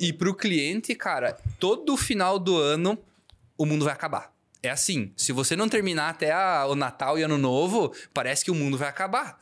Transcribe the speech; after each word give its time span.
E 0.00 0.12
pro 0.14 0.34
cliente, 0.34 0.94
cara, 0.94 1.36
todo 1.58 1.94
final 1.96 2.38
do 2.38 2.56
ano 2.56 2.98
o 3.58 3.66
mundo 3.66 3.84
vai 3.84 3.92
acabar. 3.92 4.32
É 4.62 4.70
assim, 4.70 5.12
se 5.16 5.30
você 5.30 5.54
não 5.54 5.68
terminar 5.68 6.08
até 6.08 6.32
a- 6.32 6.64
o 6.66 6.74
Natal 6.74 7.18
e 7.18 7.22
Ano 7.22 7.36
Novo, 7.36 7.94
parece 8.14 8.42
que 8.44 8.50
o 8.50 8.54
mundo 8.54 8.78
vai 8.78 8.88
acabar. 8.88 9.38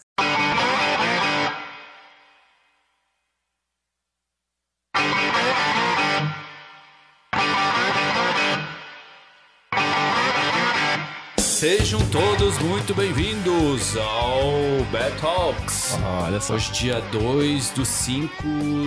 Sejam 11.59 11.99
todos 12.11 12.56
muito 12.61 12.95
bem-vindos 12.95 13.97
ao 13.97 14.85
Bad 14.93 15.21
Talks. 15.21 15.99
Olha 16.25 16.41
só. 16.41 16.55
Hoje, 16.55 16.70
dia 16.70 17.01
2 17.11 17.70
do 17.70 17.84
5 17.84 18.30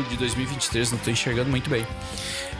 de 0.10 0.16
2023, 0.16 0.94
não 0.94 0.98
tô 1.00 1.10
enxergando 1.12 1.50
muito 1.50 1.70
bem. 1.70 1.86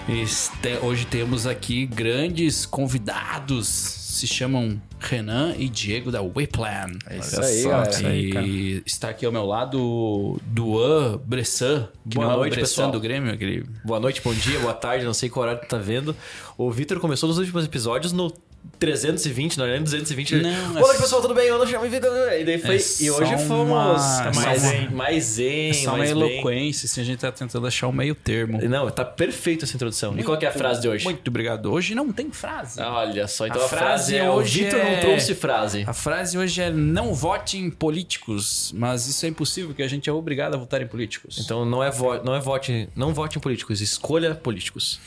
Este- 0.10 0.78
hoje 0.82 1.06
temos 1.06 1.48
aqui 1.48 1.86
grandes 1.86 2.66
convidados, 2.66 3.68
se 3.70 4.28
chamam 4.28 4.82
Renan 5.00 5.56
e 5.58 5.70
Diego 5.70 6.12
da 6.12 6.22
Wayplan. 6.22 6.92
É 7.08 7.20
isso 7.20 7.38
Olha 7.38 7.48
aí, 7.48 7.62
só, 7.64 7.70
galera. 7.70 7.90
isso 7.92 8.06
aí, 8.08 8.30
cara. 8.34 8.46
E 8.46 8.84
está 8.86 9.10
aqui 9.12 9.26
ao 9.26 9.32
meu 9.32 9.46
lado 9.46 10.42
Duan 10.48 11.22
Bressan, 11.26 11.88
que 12.10 12.16
Boa 12.16 12.26
não 12.26 12.34
é 12.34 12.36
o 12.36 12.40
noite, 12.40 12.56
Bressan 12.56 12.70
pessoal. 12.70 12.92
do 12.92 13.00
Grêmio, 13.00 13.34
aquele 13.34 13.64
Boa 13.86 14.00
noite, 14.02 14.20
bom 14.22 14.34
dia, 14.34 14.60
boa 14.60 14.74
tarde, 14.74 15.06
não 15.06 15.14
sei 15.14 15.30
qual 15.30 15.44
horário 15.44 15.62
tu 15.62 15.70
tá 15.70 15.78
vendo. 15.78 16.14
O 16.58 16.70
Vitor 16.70 17.00
começou 17.00 17.30
nos 17.30 17.38
últimos 17.38 17.64
episódios 17.64 18.12
no 18.12 18.30
320, 18.80 19.58
não 19.60 19.66
é 19.66 19.72
nem 19.74 19.84
220. 19.84 20.36
Não, 20.38 20.74
boa 20.74 20.94
é 20.94 20.98
pessoal, 20.98 21.22
tudo 21.22 21.34
bem? 21.36 21.46
Eu 21.48 21.60
não 21.60 21.68
chamo 21.68 21.88
Vitor. 21.88 22.12
E 22.34 22.44
daí 22.44 22.58
foi. 22.60 22.78
É 22.78 22.80
e 23.00 23.12
hoje 23.12 23.38
fomos 23.48 23.68
uma- 23.70 23.94
mais, 23.94 24.38
uma- 24.38 24.58
zen, 24.58 24.90
mais 24.90 25.24
zen, 25.24 25.70
É 25.70 25.74
só 25.74 25.90
uma 25.96 26.00
bem. 26.04 26.10
eloquência, 26.12 26.86
assim, 26.88 27.02
a 27.02 27.04
gente 27.04 27.20
tá 27.20 27.32
tentando 27.32 27.68
achar 27.68 27.88
o 27.88 27.94
meio 27.94 28.16
termo. 28.16 28.60
Não, 28.68 28.90
tá 28.90 29.06
perfeito 29.06 29.66
essa 29.66 29.76
introdução. 29.76 30.18
e 30.18 30.24
qual 30.24 30.38
é 30.42 30.46
a 30.48 30.52
frase 30.52 30.82
de 30.82 30.88
hoje? 30.90 31.04
Muito 31.04 31.28
obrigado. 31.28 31.72
Hoje 31.72 31.94
não 31.94 32.12
tem 32.12 32.32
frase. 32.32 32.82
Olha 32.82 33.28
só, 33.28 33.46
então 33.46 33.62
A 33.62 33.66
a, 33.66 33.68
frase, 33.70 33.86
frase 33.86 34.16
é: 34.18 34.30
hoje 34.30 34.62
o 34.62 34.64
Vitor 34.66 34.80
é- 34.80 34.94
não 34.96 35.00
trouxe 35.02 35.36
frase. 35.36 35.84
A 35.88 35.94
frase 35.94 36.38
hoje 36.38 36.62
é 36.62 36.72
não 36.72 37.14
vote 37.14 37.58
em 37.58 37.70
políticos, 37.70 38.74
mas 38.76 39.08
isso 39.08 39.26
é 39.26 39.30
impossível, 39.30 39.70
porque 39.70 39.84
a 39.84 39.88
gente 39.88 40.10
é 40.10 40.14
obrigado 40.14 40.56
a 40.56 40.58
votar 40.58 40.82
em 40.82 40.88
políticos. 40.88 41.38
Então 41.40 41.64
não 41.66 41.84
é, 41.84 41.92
vo 41.92 42.16
não 42.24 42.36
é 42.36 42.40
vote, 42.40 42.90
não 42.96 43.14
vote 43.14 43.38
em 43.38 43.42
políticos, 43.42 43.80
escolha 43.82 44.34
políticos. 44.34 45.00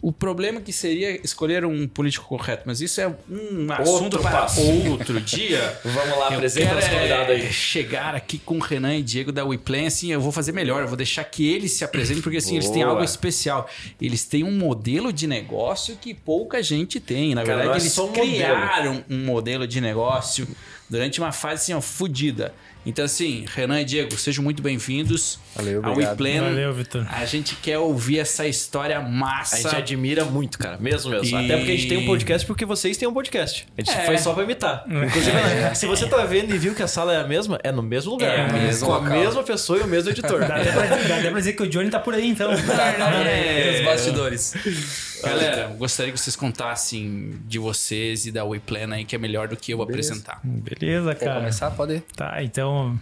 O 0.00 0.12
problema 0.12 0.60
que 0.60 0.72
seria 0.72 1.20
escolher 1.24 1.64
um 1.64 1.88
político 1.88 2.24
correto, 2.26 2.62
mas 2.66 2.80
isso 2.80 3.00
é 3.00 3.08
um 3.08 3.72
assunto 3.72 4.04
Outro 4.04 4.20
para 4.20 4.42
passo. 4.42 4.60
outro 4.90 5.20
dia. 5.20 5.76
Vamos 5.84 6.18
lá, 6.18 6.28
apresenta 6.28 6.74
convidado 6.74 7.32
é, 7.32 7.34
aí. 7.34 7.52
chegar 7.52 8.14
aqui 8.14 8.38
com 8.38 8.56
o 8.56 8.60
Renan 8.60 8.96
e 8.96 9.02
Diego 9.02 9.32
da 9.32 9.44
WePlan, 9.44 9.88
assim, 9.88 10.12
eu 10.12 10.20
vou 10.20 10.30
fazer 10.30 10.52
melhor, 10.52 10.82
eu 10.82 10.88
vou 10.88 10.96
deixar 10.96 11.24
que 11.24 11.52
eles 11.52 11.72
se 11.72 11.82
apresentem, 11.82 12.22
porque 12.22 12.38
assim, 12.38 12.54
eles 12.54 12.70
têm 12.70 12.82
Boa. 12.82 12.90
algo 12.90 13.02
especial. 13.04 13.68
Eles 14.00 14.24
têm 14.24 14.44
um 14.44 14.52
modelo 14.56 15.12
de 15.12 15.26
negócio 15.26 15.96
que 15.96 16.14
pouca 16.14 16.62
gente 16.62 17.00
tem. 17.00 17.34
Na 17.34 17.42
Cara, 17.42 17.58
verdade, 17.58 17.82
eles 17.82 17.98
um 17.98 18.06
modelo. 18.06 18.26
criaram 18.26 19.04
um 19.10 19.24
modelo 19.24 19.66
de 19.66 19.80
negócio 19.80 20.46
durante 20.88 21.20
uma 21.20 21.32
fase 21.32 21.62
assim, 21.62 21.74
ó, 21.74 21.80
fodida. 21.80 22.54
Então, 22.88 23.04
assim, 23.04 23.44
Renan 23.54 23.82
e 23.82 23.84
Diego, 23.84 24.16
sejam 24.16 24.42
muito 24.42 24.62
bem-vindos 24.62 25.38
Valeu, 25.54 25.84
ao. 25.84 25.94
WePlan. 25.94 26.40
Valeu, 26.40 26.72
Vitor. 26.72 27.06
A 27.12 27.26
gente 27.26 27.54
quer 27.56 27.76
ouvir 27.76 28.18
essa 28.18 28.46
história 28.46 28.98
massa. 28.98 29.56
A 29.56 29.60
gente 29.60 29.76
admira 29.76 30.24
muito, 30.24 30.58
cara. 30.58 30.78
Mesmo, 30.80 31.10
mesmo. 31.10 31.38
E- 31.38 31.44
Até 31.44 31.58
porque 31.58 31.72
a 31.72 31.76
gente 31.76 31.86
tem 31.86 31.98
um 31.98 32.06
podcast 32.06 32.46
porque 32.46 32.64
vocês 32.64 32.96
têm 32.96 33.06
um 33.06 33.12
podcast. 33.12 33.66
A 33.76 33.82
gente 33.82 33.94
É. 33.94 34.06
foi 34.06 34.16
só 34.16 34.32
pra 34.32 34.42
imitar. 34.42 34.86
Inclusive, 34.88 35.32
né, 35.36 35.74
se 35.74 35.84
você 35.84 36.06
tá 36.08 36.24
vendo 36.24 36.54
e 36.54 36.56
viu 36.56 36.74
que 36.74 36.82
a 36.82 36.88
sala 36.88 37.12
é 37.12 37.18
a 37.20 37.24
mesma, 37.24 37.58
é 37.62 37.70
no 37.70 37.82
mesmo 37.82 38.12
lugar. 38.12 38.30
É, 38.30 38.50
mesmo 38.54 38.86
com 38.86 38.94
a 38.94 38.98
local. 39.00 39.18
mesma 39.18 39.42
pessoa 39.42 39.78
e 39.80 39.82
o 39.82 39.86
mesmo 39.86 40.08
editor. 40.08 40.40
Dá 40.40 40.56
até, 40.56 40.72
pra, 40.72 40.86
dá 40.86 40.96
até 41.18 41.28
pra 41.30 41.38
dizer 41.40 41.52
que 41.52 41.62
o 41.64 41.68
Johnny 41.68 41.90
tá 41.90 42.00
por 42.00 42.14
aí, 42.14 42.26
então. 42.26 42.50
É. 43.28 43.80
Os 43.80 43.84
bastidores. 43.84 44.54
Galera, 45.22 45.68
gostaria 45.76 46.12
que 46.12 46.18
vocês 46.18 46.36
contassem 46.36 47.40
de 47.46 47.58
vocês 47.58 48.26
e 48.26 48.32
da 48.32 48.44
WePlan 48.44 48.94
aí, 48.94 49.04
que 49.04 49.14
é 49.14 49.18
melhor 49.18 49.48
do 49.48 49.56
que 49.56 49.72
eu 49.72 49.82
apresentar. 49.82 50.40
Beleza, 50.42 51.14
Quer 51.14 51.24
cara. 51.24 51.40
começar? 51.40 51.70
Pode 51.70 51.94
ir. 51.94 52.00
Tá, 52.14 52.42
então. 52.42 52.98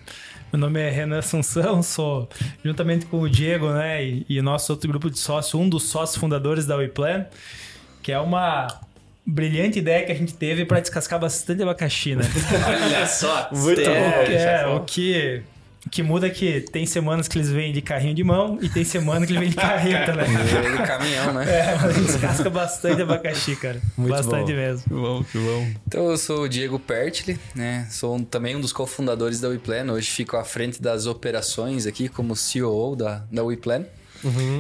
Meu 0.53 0.61
nome 0.61 0.81
é 0.81 0.89
Renan 0.89 1.19
Assunção, 1.19 1.83
sou, 1.83 2.29
juntamente 2.65 3.05
com 3.07 3.21
o 3.21 3.29
Diego, 3.29 3.73
né, 3.73 4.05
e, 4.05 4.25
e 4.29 4.41
nosso 4.41 4.73
outro 4.73 4.89
grupo 4.89 5.11
de 5.11 5.19
sócios, 5.19 5.55
um 5.55 5.69
dos 5.69 5.83
sócios 5.83 6.17
fundadores 6.17 6.65
da 6.65 6.77
WePlan, 6.77 7.27
que 8.01 8.13
é 8.13 8.19
uma 8.19 8.69
brilhante 9.27 9.81
ideia 9.81 10.07
que 10.07 10.13
a 10.13 10.15
gente 10.15 10.33
teve 10.35 10.65
para 10.65 10.79
descascar 10.79 11.19
bastante 11.19 11.63
abacaxi, 11.63 12.15
né? 12.15 12.23
Olha 12.87 13.07
só. 13.07 13.49
Muito 13.53 13.83
bom. 13.83 13.91
é, 13.91 14.67
o 14.69 14.81
que, 14.85 15.43
que 15.91 16.03
muda 16.03 16.27
é 16.27 16.31
que 16.31 16.61
tem 16.61 16.85
semanas 16.85 17.29
que 17.29 17.39
eles 17.39 17.49
vêm 17.51 17.73
de 17.73 17.81
carrinho 17.81 18.15
de 18.15 18.25
mão 18.25 18.59
e 18.61 18.69
tem 18.69 18.85
semana 18.85 19.25
que 19.27 19.33
eles 19.33 19.41
vêm 19.41 19.51
de 19.51 19.57
carreta, 19.57 20.13
né? 20.15 20.25
Veio 20.25 20.77
de 20.77 20.83
caminhão, 20.87 21.33
né? 21.33 21.45
É, 21.49 21.77
mas 21.81 21.95
gente 21.95 22.07
descasca 22.07 22.51
bastante 22.51 23.03
abacaxi, 23.03 23.55
cara. 23.57 23.81
Muito 23.97 24.11
bastante 24.11 24.53
bom. 24.53 24.59
mesmo. 24.59 24.83
Que 24.83 24.95
bom, 24.95 25.25
que 25.25 25.39
bom. 25.39 25.69
Então, 25.87 26.11
eu 26.11 26.17
sou 26.17 26.43
o 26.43 26.49
Diego 26.49 26.79
Pertli, 26.79 27.39
né? 27.55 27.87
Sou 27.91 28.17
um- 28.17 28.25
também 28.25 28.57
um 28.57 28.61
dos 28.61 28.73
cofundadores 28.73 29.41
da 29.41 29.49
WePlan. 29.49 29.93
Hoje 29.93 30.11
fico 30.11 30.37
à 30.37 30.45
frente 30.45 30.83
das 30.83 31.07
operações 31.07 31.87
aqui 31.87 32.09
como 32.09 32.35
CEO 32.35 32.97
da, 32.97 33.25
da 33.31 33.43
WePlan. 33.45 33.85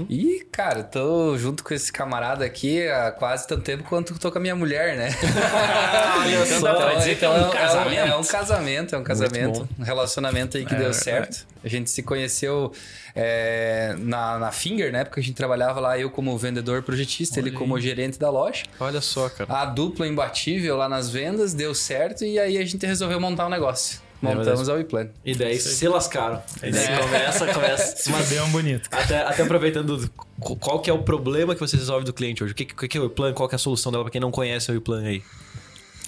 E, 0.08 0.46
cara, 0.50 0.82
tô 0.82 1.36
junto 1.38 1.64
com 1.64 1.74
esse 1.74 1.92
camarada 1.92 2.44
aqui 2.44 2.86
há 2.88 3.10
quase 3.10 3.46
tanto 3.46 3.62
tempo 3.62 3.84
quanto 3.84 4.18
tô 4.18 4.30
com 4.30 4.38
a 4.38 4.40
minha 4.40 4.54
mulher, 4.54 4.96
né? 4.96 5.08
Olha 6.20 6.56
Então, 6.56 6.98
dizer 6.98 7.18
que 7.18 7.24
é 7.24 7.28
um 7.28 7.38
então 7.38 7.50
casamento. 7.50 7.98
É 7.98 8.16
um 8.16 8.24
casamento, 8.24 8.94
é 8.94 8.98
um 8.98 9.04
casamento. 9.04 9.68
Um 9.78 9.82
relacionamento 9.82 10.56
aí 10.56 10.64
que 10.64 10.74
É, 10.74 10.78
deu 10.78 10.90
é. 10.90 10.92
certo. 10.92 11.46
A 11.64 11.68
gente 11.68 11.90
se 11.90 12.02
conheceu 12.02 12.72
é, 13.14 13.96
na, 13.98 14.38
na 14.38 14.52
Finger, 14.52 14.92
na 14.92 14.98
época 14.98 15.14
que 15.14 15.20
a 15.20 15.22
gente 15.22 15.36
trabalhava 15.36 15.80
lá, 15.80 15.98
eu 15.98 16.10
como 16.10 16.36
vendedor 16.36 16.82
projetista, 16.82 17.40
ele 17.40 17.50
Olha 17.50 17.58
como 17.58 17.80
gerente 17.80 18.18
da 18.18 18.30
loja. 18.30 18.64
Olha 18.78 19.00
só, 19.00 19.28
cara. 19.28 19.52
A 19.52 19.64
dupla 19.64 20.06
imbatível 20.06 20.76
lá 20.76 20.88
nas 20.88 21.10
vendas, 21.10 21.54
deu 21.54 21.74
certo 21.74 22.24
e 22.24 22.38
aí 22.38 22.58
a 22.58 22.64
gente 22.64 22.86
resolveu 22.86 23.18
montar 23.18 23.46
um 23.46 23.50
negócio. 23.50 24.05
Montamos 24.34 24.68
a 24.68 24.74
WePlan. 24.74 25.08
E 25.24 25.34
daí 25.34 25.58
se 25.58 25.86
lascaram. 25.88 26.42
E 26.62 26.70
daí 26.70 26.84
É. 26.84 26.98
começa, 26.98 27.52
começa. 27.52 28.10
Mas 28.12 28.28
bem 28.28 28.48
bonito. 28.50 28.88
Até, 28.90 29.18
até 29.22 29.42
aproveitando, 29.42 30.10
qu- 30.40 30.56
qual 30.56 30.80
que 30.80 30.90
é 30.90 30.92
o 30.92 31.02
problema 31.02 31.54
que 31.54 31.60
você 31.60 31.76
resolve 31.76 32.04
do 32.04 32.12
cliente 32.12 32.42
hoje? 32.42 32.52
O 32.52 32.56
que, 32.56 32.64
que, 32.64 32.88
que 32.88 32.98
é 32.98 33.00
o 33.00 33.10
plan? 33.10 33.32
Qual 33.32 33.48
que 33.48 33.54
é 33.54 33.56
a 33.56 33.58
solução 33.58 33.92
dela 33.92 34.04
pra 34.04 34.10
quem 34.10 34.20
não 34.20 34.30
conhece 34.30 34.70
o 34.72 34.80
plan 34.80 35.02
aí? 35.02 35.22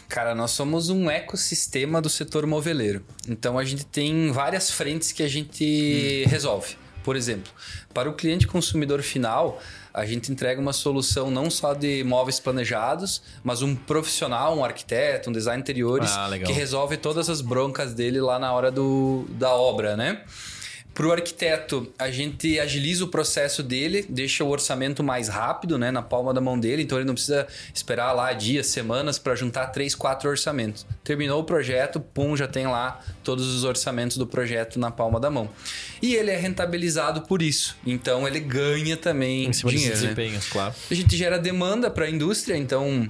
Cara, 0.08 0.34
nós 0.34 0.52
somos 0.52 0.88
um 0.88 1.10
ecossistema 1.10 2.00
do 2.00 2.08
setor 2.08 2.46
moveleiro. 2.46 3.04
Então 3.28 3.58
a 3.58 3.64
gente 3.64 3.84
tem 3.84 4.32
várias 4.32 4.70
frentes 4.70 5.12
que 5.12 5.22
a 5.22 5.28
gente 5.28 6.24
resolve. 6.28 6.76
Por 7.08 7.16
exemplo, 7.16 7.50
para 7.94 8.10
o 8.10 8.12
cliente 8.12 8.46
consumidor 8.46 9.00
final, 9.00 9.62
a 9.94 10.04
gente 10.04 10.30
entrega 10.30 10.60
uma 10.60 10.74
solução 10.74 11.30
não 11.30 11.48
só 11.48 11.72
de 11.72 12.04
móveis 12.04 12.38
planejados, 12.38 13.22
mas 13.42 13.62
um 13.62 13.74
profissional, 13.74 14.54
um 14.54 14.62
arquiteto, 14.62 15.30
um 15.30 15.32
design 15.32 15.58
interiores, 15.58 16.10
Ah, 16.10 16.28
que 16.44 16.52
resolve 16.52 16.98
todas 16.98 17.30
as 17.30 17.40
broncas 17.40 17.94
dele 17.94 18.20
lá 18.20 18.38
na 18.38 18.52
hora 18.52 18.70
do, 18.70 19.24
da 19.30 19.50
obra, 19.54 19.96
né? 19.96 20.20
Para 20.98 21.06
o 21.06 21.12
arquiteto, 21.12 21.92
a 21.96 22.10
gente 22.10 22.58
agiliza 22.58 23.04
o 23.04 23.06
processo 23.06 23.62
dele, 23.62 24.04
deixa 24.08 24.42
o 24.42 24.48
orçamento 24.48 25.00
mais 25.04 25.28
rápido, 25.28 25.78
né, 25.78 25.92
na 25.92 26.02
palma 26.02 26.34
da 26.34 26.40
mão 26.40 26.58
dele, 26.58 26.82
então 26.82 26.98
ele 26.98 27.04
não 27.06 27.14
precisa 27.14 27.46
esperar 27.72 28.10
lá 28.10 28.32
dias, 28.32 28.66
semanas 28.66 29.16
para 29.16 29.36
juntar 29.36 29.68
três, 29.68 29.94
quatro 29.94 30.28
orçamentos. 30.28 30.84
Terminou 31.04 31.40
o 31.40 31.44
projeto, 31.44 32.00
pum, 32.00 32.36
já 32.36 32.48
tem 32.48 32.66
lá 32.66 33.00
todos 33.22 33.46
os 33.54 33.62
orçamentos 33.62 34.16
do 34.16 34.26
projeto 34.26 34.76
na 34.80 34.90
palma 34.90 35.20
da 35.20 35.30
mão. 35.30 35.48
E 36.02 36.16
ele 36.16 36.32
é 36.32 36.36
rentabilizado 36.36 37.20
por 37.22 37.42
isso, 37.42 37.76
então 37.86 38.26
ele 38.26 38.40
ganha 38.40 38.96
também 38.96 39.46
Em 39.46 39.52
cima 39.52 39.70
dinheiro. 39.70 39.94
né? 39.94 40.00
desempenhos, 40.02 40.48
claro. 40.48 40.74
A 40.90 40.94
gente 40.94 41.16
gera 41.16 41.38
demanda 41.38 41.88
para 41.92 42.06
a 42.06 42.10
indústria, 42.10 42.56
então 42.56 43.08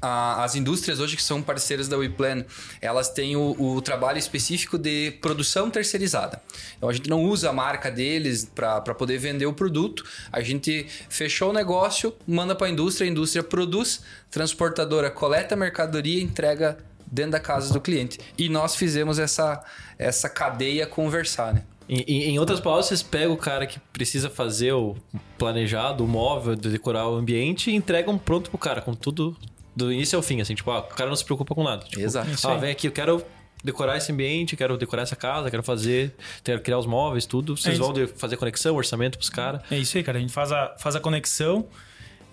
a- 0.00 0.44
as 0.44 0.54
indústrias 0.54 1.00
hoje 1.00 1.16
que 1.16 1.22
são 1.22 1.42
parceiras 1.42 1.88
da 1.88 1.96
WePlan, 1.96 2.44
elas 2.80 3.08
têm 3.10 3.36
o, 3.36 3.54
o 3.58 3.80
trabalho 3.82 4.18
específico 4.18 4.78
de 4.78 5.12
produção 5.20 5.70
terceirizada. 5.70 6.40
Então 6.76 6.88
a 6.88 6.92
gente 6.92 7.08
não 7.10 7.24
usa 7.24 7.50
a 7.50 7.52
marca 7.52 7.90
deles 7.90 8.50
para 8.54 8.80
poder 8.94 9.18
vender 9.18 9.46
o 9.46 9.52
produto. 9.52 10.04
A 10.32 10.40
gente 10.40 10.86
fechou 11.08 11.50
o 11.50 11.52
negócio, 11.52 12.14
manda 12.26 12.54
para 12.54 12.66
a 12.66 12.70
indústria, 12.70 13.06
a 13.06 13.10
indústria 13.10 13.42
produz, 13.42 14.00
transportadora 14.30 15.10
coleta 15.10 15.54
a 15.54 15.56
mercadoria 15.58 16.22
entrega 16.22 16.78
dentro 17.10 17.32
da 17.32 17.40
casa 17.40 17.72
do 17.72 17.80
cliente. 17.80 18.18
E 18.36 18.48
nós 18.48 18.76
fizemos 18.76 19.18
essa, 19.18 19.64
essa 19.98 20.28
cadeia 20.28 20.86
conversar, 20.86 21.54
né? 21.54 21.62
Em, 21.88 22.02
em- 22.34 22.38
outras 22.38 22.60
palavras, 22.60 22.84
vocês 22.86 23.02
pegam 23.02 23.32
o 23.32 23.36
cara 23.38 23.66
que 23.66 23.80
precisa 23.94 24.28
fazer 24.28 24.72
o 24.72 24.94
planejado, 25.38 26.04
o 26.04 26.06
móvel, 26.06 26.54
de 26.54 26.68
decorar 26.68 27.08
o 27.08 27.14
ambiente 27.16 27.70
e 27.70 27.74
entregam 27.74 28.18
pronto 28.18 28.50
pro 28.50 28.58
cara, 28.58 28.82
com 28.82 28.92
tudo 28.94 29.34
do 29.78 29.92
início 29.92 30.16
ao 30.16 30.22
fim, 30.22 30.40
assim, 30.40 30.54
tipo, 30.54 30.70
ah, 30.70 30.80
o 30.80 30.82
cara 30.82 31.08
não 31.08 31.16
se 31.16 31.24
preocupa 31.24 31.54
com 31.54 31.62
nada. 31.62 31.84
Tipo, 31.84 32.00
Exato. 32.02 32.30
Isso 32.30 32.48
ah, 32.48 32.56
vem 32.56 32.70
aqui, 32.72 32.86
eu 32.88 32.92
quero 32.92 33.22
decorar 33.62 33.96
esse 33.96 34.10
ambiente, 34.12 34.56
quero 34.56 34.76
decorar 34.76 35.02
essa 35.02 35.16
casa, 35.16 35.50
quero 35.50 35.62
fazer, 35.62 36.14
quero 36.44 36.60
criar 36.60 36.78
os 36.78 36.86
móveis, 36.86 37.26
tudo. 37.26 37.56
Vocês 37.56 37.76
É 37.76 37.78
vão 37.78 37.92
fazer 38.16 38.36
conexão, 38.36 38.74
orçamento 38.76 39.16
pros 39.18 39.30
caras. 39.30 39.62
É 39.70 39.76
isso 39.78 39.96
aí, 39.96 40.04
cara. 40.04 40.18
A 40.18 40.20
gente 40.20 40.32
faz 40.32 40.52
a, 40.52 40.74
faz 40.78 40.94
a 40.96 41.00
conexão. 41.00 41.66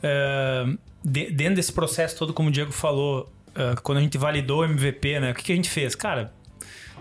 é, 0.03 0.65
de- 1.03 1.31
dentro 1.31 1.55
desse 1.55 1.71
processo 1.71 2.17
todo, 2.17 2.33
como 2.33 2.49
o 2.49 2.51
Diego 2.51 2.71
falou, 2.71 3.31
é, 3.55 3.75
quando 3.81 3.99
a 3.99 4.01
gente 4.01 4.17
validou 4.17 4.61
o 4.61 4.65
MVP, 4.65 5.19
né? 5.19 5.31
O 5.31 5.35
que, 5.35 5.43
que 5.43 5.51
a 5.51 5.55
gente 5.55 5.69
fez? 5.69 5.95
Cara, 5.95 6.31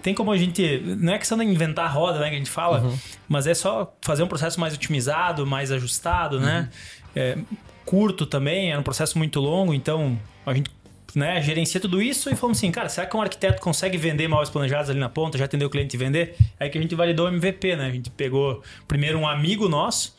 tem 0.03 0.15
como 0.15 0.31
a 0.33 0.37
gente. 0.37 0.79
Não 0.99 1.13
é 1.15 1.19
questão 1.19 1.37
de 1.39 1.45
inventar 1.45 1.87
a 1.87 1.89
roda, 1.89 2.19
né? 2.21 2.29
Que 2.29 2.35
a 2.35 2.39
gente 2.39 2.51
fala, 2.51 2.81
Uhum. 2.81 2.99
mas 3.29 3.47
é 3.47 3.55
só 3.55 3.95
fazer 4.03 4.23
um 4.23 4.27
processo 4.29 4.59
mais 4.61 4.75
otimizado, 4.75 5.47
mais 5.47 5.71
ajustado, 5.73 6.39
né? 6.41 6.69
Uhum. 6.71 7.13
É, 7.17 7.39
curto 7.85 8.25
também, 8.27 8.71
era 8.71 8.81
um 8.81 8.83
processo 8.83 9.19
muito 9.19 9.39
longo, 9.41 9.75
então 9.75 10.19
a 10.47 10.55
gente. 10.55 10.71
Né, 11.15 11.41
gerencia 11.41 11.81
tudo 11.81 12.03
isso 12.03 12.29
e 12.29 12.35
falamos 12.35 12.59
assim, 12.59 12.73
cara, 12.73 12.89
será 12.89 13.07
que 13.07 13.17
um 13.17 13.23
arquiteto 13.23 13.63
consegue 13.63 13.97
vender 13.97 14.27
móveis 14.27 14.51
planejados 14.51 14.91
ali 14.91 14.99
na 14.99 15.09
ponta, 15.09 15.39
já 15.39 15.45
atendeu 15.45 15.69
o 15.69 15.71
cliente 15.71 15.95
e 15.95 15.97
vender? 15.97 16.35
Aí 16.59 16.69
que 16.69 16.77
a 16.77 16.81
gente 16.81 16.93
validou 16.97 17.27
o 17.27 17.29
MVP, 17.29 17.77
né? 17.77 17.87
A 17.87 17.91
gente 17.91 18.11
pegou 18.11 18.65
primeiro 18.89 19.17
um 19.17 19.29
amigo 19.29 19.69
nosso, 19.69 20.17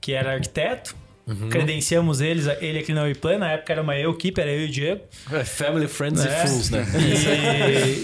que 0.00 0.14
era 0.14 0.32
arquiteto, 0.32 0.96
Uhum. 1.26 1.48
credenciamos 1.48 2.20
eles, 2.20 2.46
ele 2.60 2.78
aqui 2.78 2.92
na 2.92 3.02
Wiplan, 3.02 3.38
na 3.38 3.52
época 3.52 3.72
era 3.72 3.82
uma 3.82 3.96
eu 3.96 4.10
equipe, 4.12 4.40
era 4.40 4.50
eu 4.50 4.62
e 4.62 4.64
o 4.64 4.68
Diego. 4.68 5.02
É, 5.30 5.44
Family, 5.44 5.86
Friends 5.86 6.24
né? 6.24 6.30
e 6.44 6.48
Fools, 6.48 6.70
né? 6.70 6.86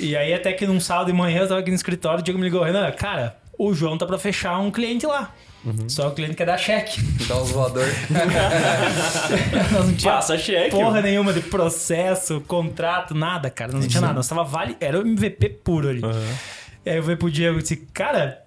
E, 0.02 0.06
e 0.10 0.16
aí 0.16 0.32
até 0.32 0.52
que 0.52 0.66
num 0.66 0.78
sábado 0.78 1.06
de 1.06 1.12
manhã 1.12 1.40
eu 1.40 1.48
tava 1.48 1.60
aqui 1.60 1.70
no 1.70 1.74
escritório, 1.76 2.20
o 2.20 2.22
Diego 2.22 2.38
me 2.38 2.44
ligou, 2.44 2.62
Renan, 2.62 2.88
cara, 2.92 3.36
o 3.58 3.72
João 3.74 3.98
tá 3.98 4.06
pra 4.06 4.18
fechar 4.18 4.58
um 4.58 4.70
cliente 4.70 5.06
lá. 5.06 5.34
Uhum. 5.64 5.88
Só 5.88 6.08
o 6.08 6.12
cliente 6.12 6.34
quer 6.34 6.46
dar 6.46 6.58
cheque. 6.58 7.00
Dá 7.26 7.36
uns 7.42 7.50
voador. 7.50 7.86
Nós 9.72 9.72
não 9.86 9.94
tinha 9.94 10.12
Passa 10.12 10.38
cheque. 10.38 10.70
porra 10.70 11.02
nenhuma 11.02 11.32
de 11.32 11.40
processo, 11.40 12.40
contrato, 12.42 13.14
nada, 13.14 13.50
cara. 13.50 13.72
Nós 13.72 13.82
não 13.82 13.88
tinha 13.88 14.00
nada. 14.00 14.14
Nós 14.14 14.28
tava 14.28 14.44
vale... 14.44 14.76
Era 14.80 14.98
o 14.98 15.02
MVP 15.06 15.48
puro 15.64 15.88
ali. 15.88 16.02
E 16.84 16.90
aí 16.90 16.96
eu 16.96 17.02
falei 17.02 17.16
pro 17.16 17.30
Diego, 17.30 17.60
disse, 17.60 17.76
cara, 17.92 18.45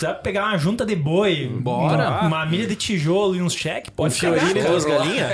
precisa 0.00 0.14
pegar 0.14 0.46
uma 0.46 0.56
junta 0.58 0.86
de 0.86 0.96
boi, 0.96 1.46
Bora. 1.60 2.20
uma, 2.26 2.46
milha 2.46 2.66
de 2.66 2.74
tijolo 2.74 3.36
e 3.36 3.42
uns 3.42 3.54
cheques, 3.54 3.90
Um 3.92 3.96
pode 3.96 4.18
pegar. 4.18 4.38
fiorinho 4.40 4.58
e 4.64 4.66
duas 4.66 4.84
galinhas? 4.84 5.28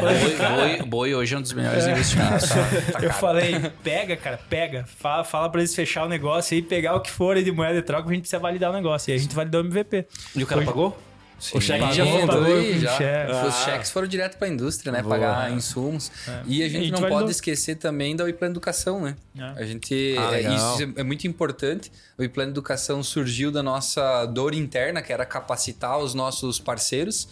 Boi, 0.00 0.76
boi, 0.78 0.86
boi 0.88 1.14
hoje 1.14 1.34
é 1.34 1.38
um 1.38 1.42
dos 1.42 1.52
melhores 1.52 1.86
investimentos. 1.86 2.48
tá? 2.48 2.56
Tá 2.92 3.00
Eu 3.02 3.12
falei, 3.12 3.58
pega, 3.82 4.16
cara, 4.16 4.38
pega. 4.48 4.84
Fala, 4.98 5.24
fala 5.24 5.48
pra 5.48 5.60
eles 5.60 5.74
fechar 5.74 6.04
o 6.04 6.08
negócio 6.08 6.54
aí, 6.54 6.62
pegar 6.62 6.94
o 6.94 7.00
que 7.00 7.10
for 7.10 7.36
aí 7.36 7.42
de 7.44 7.50
moeda 7.52 7.74
de 7.74 7.82
troca, 7.82 8.08
a 8.08 8.12
gente 8.12 8.22
precisa 8.22 8.38
validar 8.40 8.70
o 8.70 8.74
negócio. 8.74 9.10
E 9.10 9.12
aí 9.12 9.18
a 9.18 9.22
gente 9.22 9.34
validou 9.34 9.62
o 9.62 9.66
MVP. 9.66 10.06
E 10.34 10.42
o 10.42 10.46
cara 10.46 10.60
Hoje- 10.60 10.66
pagou? 10.68 10.98
Sim, 11.38 11.58
O 11.58 11.60
cheque 11.60 11.92
já 11.92 12.04
voltou 12.04 12.62
já. 12.78 12.96
cheque. 12.96 13.32
Os 13.32 13.38
Ah. 13.38 13.50
cheques 13.64 13.90
foram 13.90 14.06
direto 14.08 14.38
para 14.38 14.48
a 14.48 14.50
indústria, 14.50 14.90
né? 14.90 15.02
Boa. 15.02 15.14
Pagar 15.16 15.52
insumos. 15.52 16.10
E 16.46 16.62
a 16.62 16.68
gente 16.68 16.76
É. 16.76 16.78
A 16.78 16.82
gente 16.84 16.92
não 17.02 17.08
pode 17.08 17.30
esquecer 17.30 17.76
também 17.76 18.16
da 18.16 18.24
Wiplan 18.24 18.48
Educação, 18.48 19.02
né? 19.02 19.16
É. 19.38 19.42
A 19.62 19.66
gente. 19.66 20.16
Ah, 20.18 20.34
é, 20.34 20.54
isso 20.54 20.92
é 20.96 21.02
muito 21.02 21.26
importante. 21.26 21.92
O 22.18 22.22
Wiplan 22.22 22.44
Educação 22.48 23.02
surgiu 23.02 23.52
da 23.52 23.62
nossa 23.62 24.24
dor 24.24 24.54
interna, 24.54 25.02
que 25.02 25.12
era 25.12 25.26
capacitar 25.26 25.98
os 25.98 26.14
nossos 26.14 26.58
parceiros. 26.58 27.28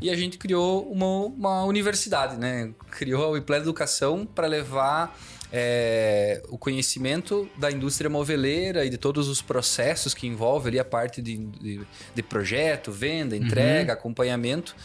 E 0.00 0.08
a 0.08 0.14
gente 0.14 0.38
criou 0.38 0.88
uma, 0.90 1.06
uma 1.26 1.64
universidade, 1.64 2.36
né? 2.36 2.70
Criou 2.92 3.24
a 3.24 3.28
Wiplan 3.30 3.56
Educação 3.56 4.24
para 4.24 4.46
levar. 4.46 5.18
É, 5.52 6.42
o 6.48 6.58
conhecimento 6.58 7.48
da 7.56 7.70
indústria 7.70 8.10
moveleira 8.10 8.84
e 8.84 8.90
de 8.90 8.98
todos 8.98 9.28
os 9.28 9.40
processos 9.40 10.14
que 10.14 10.26
envolve 10.26 10.68
ali 10.68 10.78
a 10.78 10.84
parte 10.84 11.22
de, 11.22 11.36
de, 11.36 11.80
de 12.14 12.22
projeto, 12.22 12.92
venda, 12.92 13.36
entrega, 13.36 13.92
acompanhamento. 13.94 14.76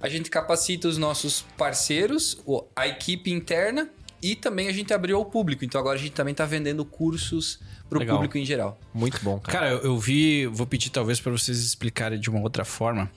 A 0.00 0.08
gente 0.08 0.30
capacita 0.30 0.86
os 0.86 0.98
nossos 0.98 1.44
parceiros, 1.56 2.38
a 2.76 2.86
equipe 2.86 3.32
interna 3.32 3.90
e 4.22 4.34
também 4.34 4.68
a 4.68 4.72
gente 4.72 4.92
abriu 4.92 5.16
ao 5.16 5.24
público. 5.24 5.64
Então 5.64 5.80
agora 5.80 5.96
a 5.96 6.00
gente 6.00 6.12
também 6.12 6.32
está 6.32 6.44
vendendo 6.44 6.84
cursos 6.84 7.58
para 7.88 7.98
o 7.98 8.06
público 8.06 8.36
em 8.36 8.44
geral. 8.44 8.78
Muito 8.92 9.18
bom, 9.22 9.38
cara. 9.40 9.58
Cara, 9.58 9.70
eu, 9.70 9.78
eu 9.78 9.98
vi, 9.98 10.46
vou 10.46 10.66
pedir 10.66 10.90
talvez 10.90 11.20
para 11.20 11.32
vocês 11.32 11.58
explicarem 11.58 12.20
de 12.20 12.28
uma 12.28 12.40
outra 12.40 12.64
forma, 12.64 13.10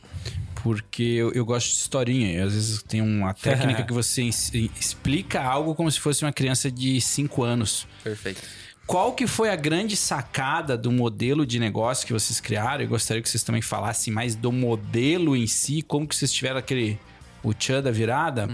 porque 0.63 1.03
eu, 1.03 1.31
eu 1.33 1.45
gosto 1.45 1.67
de 1.67 1.75
historinha. 1.75 2.33
E 2.33 2.39
às 2.39 2.53
vezes 2.53 2.83
tem 2.83 3.01
uma 3.01 3.33
técnica 3.35 3.83
que 3.83 3.93
você 3.93 4.23
explica 4.23 5.41
algo 5.41 5.75
como 5.75 5.91
se 5.91 5.99
fosse 5.99 6.23
uma 6.23 6.31
criança 6.31 6.71
de 6.71 6.99
5 6.99 7.43
anos. 7.43 7.87
Perfeito. 8.03 8.41
Qual 8.85 9.13
que 9.13 9.25
foi 9.25 9.49
a 9.49 9.55
grande 9.55 9.95
sacada 9.95 10.77
do 10.77 10.91
modelo 10.91 11.45
de 11.45 11.59
negócio 11.59 12.05
que 12.05 12.11
vocês 12.11 12.39
criaram? 12.39 12.83
Eu 12.83 12.89
gostaria 12.89 13.21
que 13.21 13.29
vocês 13.29 13.43
também 13.43 13.61
falassem 13.61 14.13
mais 14.13 14.35
do 14.35 14.51
modelo 14.51 15.35
em 15.35 15.47
si, 15.47 15.81
como 15.81 16.07
que 16.07 16.15
vocês 16.15 16.31
tiveram 16.31 16.57
aquele 16.57 16.99
o 17.43 17.53
tchan 17.53 17.81
da 17.81 17.89
virada, 17.89 18.47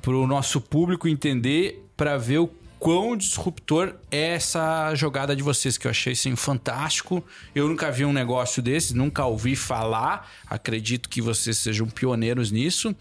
para 0.00 0.12
o 0.12 0.26
nosso 0.26 0.60
público 0.60 1.08
entender, 1.08 1.84
para 1.96 2.16
ver 2.16 2.38
o 2.38 2.46
quão 2.80 3.14
disruptor 3.14 3.94
é 4.10 4.30
essa 4.34 4.94
jogada 4.94 5.36
de 5.36 5.42
vocês, 5.42 5.76
que 5.76 5.86
eu 5.86 5.90
achei 5.90 6.14
assim, 6.14 6.34
fantástico. 6.34 7.22
Eu 7.54 7.68
nunca 7.68 7.92
vi 7.92 8.06
um 8.06 8.12
negócio 8.12 8.62
desse, 8.62 8.96
nunca 8.96 9.24
ouvi 9.26 9.54
falar. 9.54 10.28
Acredito 10.48 11.08
que 11.08 11.20
vocês 11.20 11.58
sejam 11.58 11.86
pioneiros 11.86 12.50
nisso. 12.50 12.96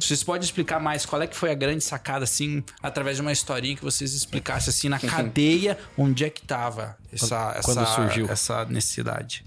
Vocês 0.00 0.24
podem 0.24 0.42
explicar 0.42 0.80
mais 0.80 1.04
qual 1.04 1.20
é 1.20 1.26
que 1.26 1.36
foi 1.36 1.50
a 1.50 1.54
grande 1.54 1.84
sacada, 1.84 2.24
assim, 2.24 2.64
através 2.82 3.16
de 3.16 3.22
uma 3.22 3.30
historinha 3.30 3.76
que 3.76 3.84
vocês 3.84 4.14
explicassem 4.14 4.70
assim 4.70 4.88
na 4.88 4.98
cadeia 4.98 5.76
onde 5.98 6.24
é 6.24 6.30
que 6.30 6.40
tava 6.40 6.96
essa, 7.12 7.60
Quando 7.62 7.82
essa, 7.82 7.94
surgiu. 7.94 8.26
essa 8.30 8.64
necessidade. 8.64 9.44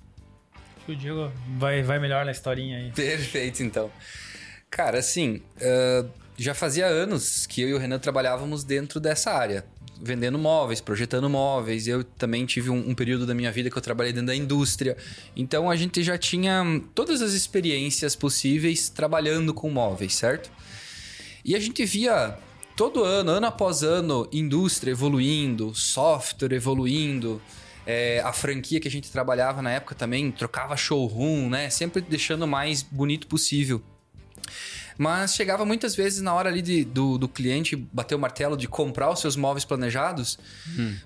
O 0.87 0.95
Diego 0.95 1.31
vai, 1.57 1.81
vai 1.81 1.97
melhor 1.97 2.25
na 2.25 2.31
historinha 2.31 2.77
aí. 2.77 2.91
Perfeito, 2.91 3.63
então. 3.63 3.89
Cara, 4.69 4.99
assim, 4.99 5.41
ah, 5.59 6.05
já 6.37 6.53
fazia 6.53 6.87
anos 6.87 7.45
que 7.45 7.61
eu 7.61 7.69
e 7.69 7.73
o 7.73 7.77
Renan 7.77 7.99
trabalhávamos 7.99 8.63
dentro 8.63 8.99
dessa 8.99 9.31
área. 9.31 9.65
Vendendo 10.01 10.37
móveis, 10.37 10.81
projetando 10.81 11.29
móveis. 11.29 11.87
Eu 11.87 12.03
também 12.03 12.45
tive 12.45 12.69
um, 12.69 12.89
um 12.89 12.95
período 12.95 13.25
da 13.25 13.33
minha 13.33 13.51
vida 13.51 13.69
que 13.69 13.77
eu 13.77 13.81
trabalhei 13.81 14.11
dentro 14.11 14.27
da 14.27 14.35
indústria. 14.35 14.97
Então 15.35 15.69
a 15.69 15.75
gente 15.75 16.03
já 16.03 16.17
tinha 16.17 16.81
todas 16.93 17.21
as 17.21 17.33
experiências 17.33 18.15
possíveis 18.15 18.89
trabalhando 18.89 19.53
com 19.53 19.69
móveis, 19.69 20.15
certo? 20.15 20.51
E 21.45 21.55
a 21.55 21.59
gente 21.59 21.85
via 21.85 22.37
todo 22.75 23.03
ano, 23.03 23.31
ano 23.31 23.45
após 23.45 23.83
ano, 23.83 24.27
indústria 24.31 24.91
evoluindo, 24.91 25.73
software 25.75 26.53
evoluindo. 26.53 27.41
é, 27.85 28.21
a 28.21 28.31
franquia 28.31 28.79
que 28.79 28.87
a 28.87 28.91
gente 28.91 29.11
trabalhava 29.11 29.61
na 29.61 29.71
época 29.71 29.95
também 29.95 30.31
trocava 30.31 30.75
showroom, 30.75 31.49
né? 31.49 31.69
Sempre 31.69 32.01
deixando 32.01 32.43
o 32.43 32.47
mais 32.47 32.81
bonito 32.81 33.27
possível. 33.27 33.81
Mas 34.97 35.33
chegava 35.35 35.65
muitas 35.65 35.95
vezes 35.95 36.21
na 36.21 36.33
hora 36.33 36.49
ali 36.49 36.61
de- 36.61 36.83
do, 36.83 37.17
do 37.17 37.27
cliente 37.27 37.75
bater 37.75 38.15
o 38.15 38.19
martelo 38.19 38.55
de 38.55 38.67
comprar 38.67 39.09
os 39.11 39.19
seus 39.19 39.35
móveis 39.35 39.65
planejados. 39.65 40.37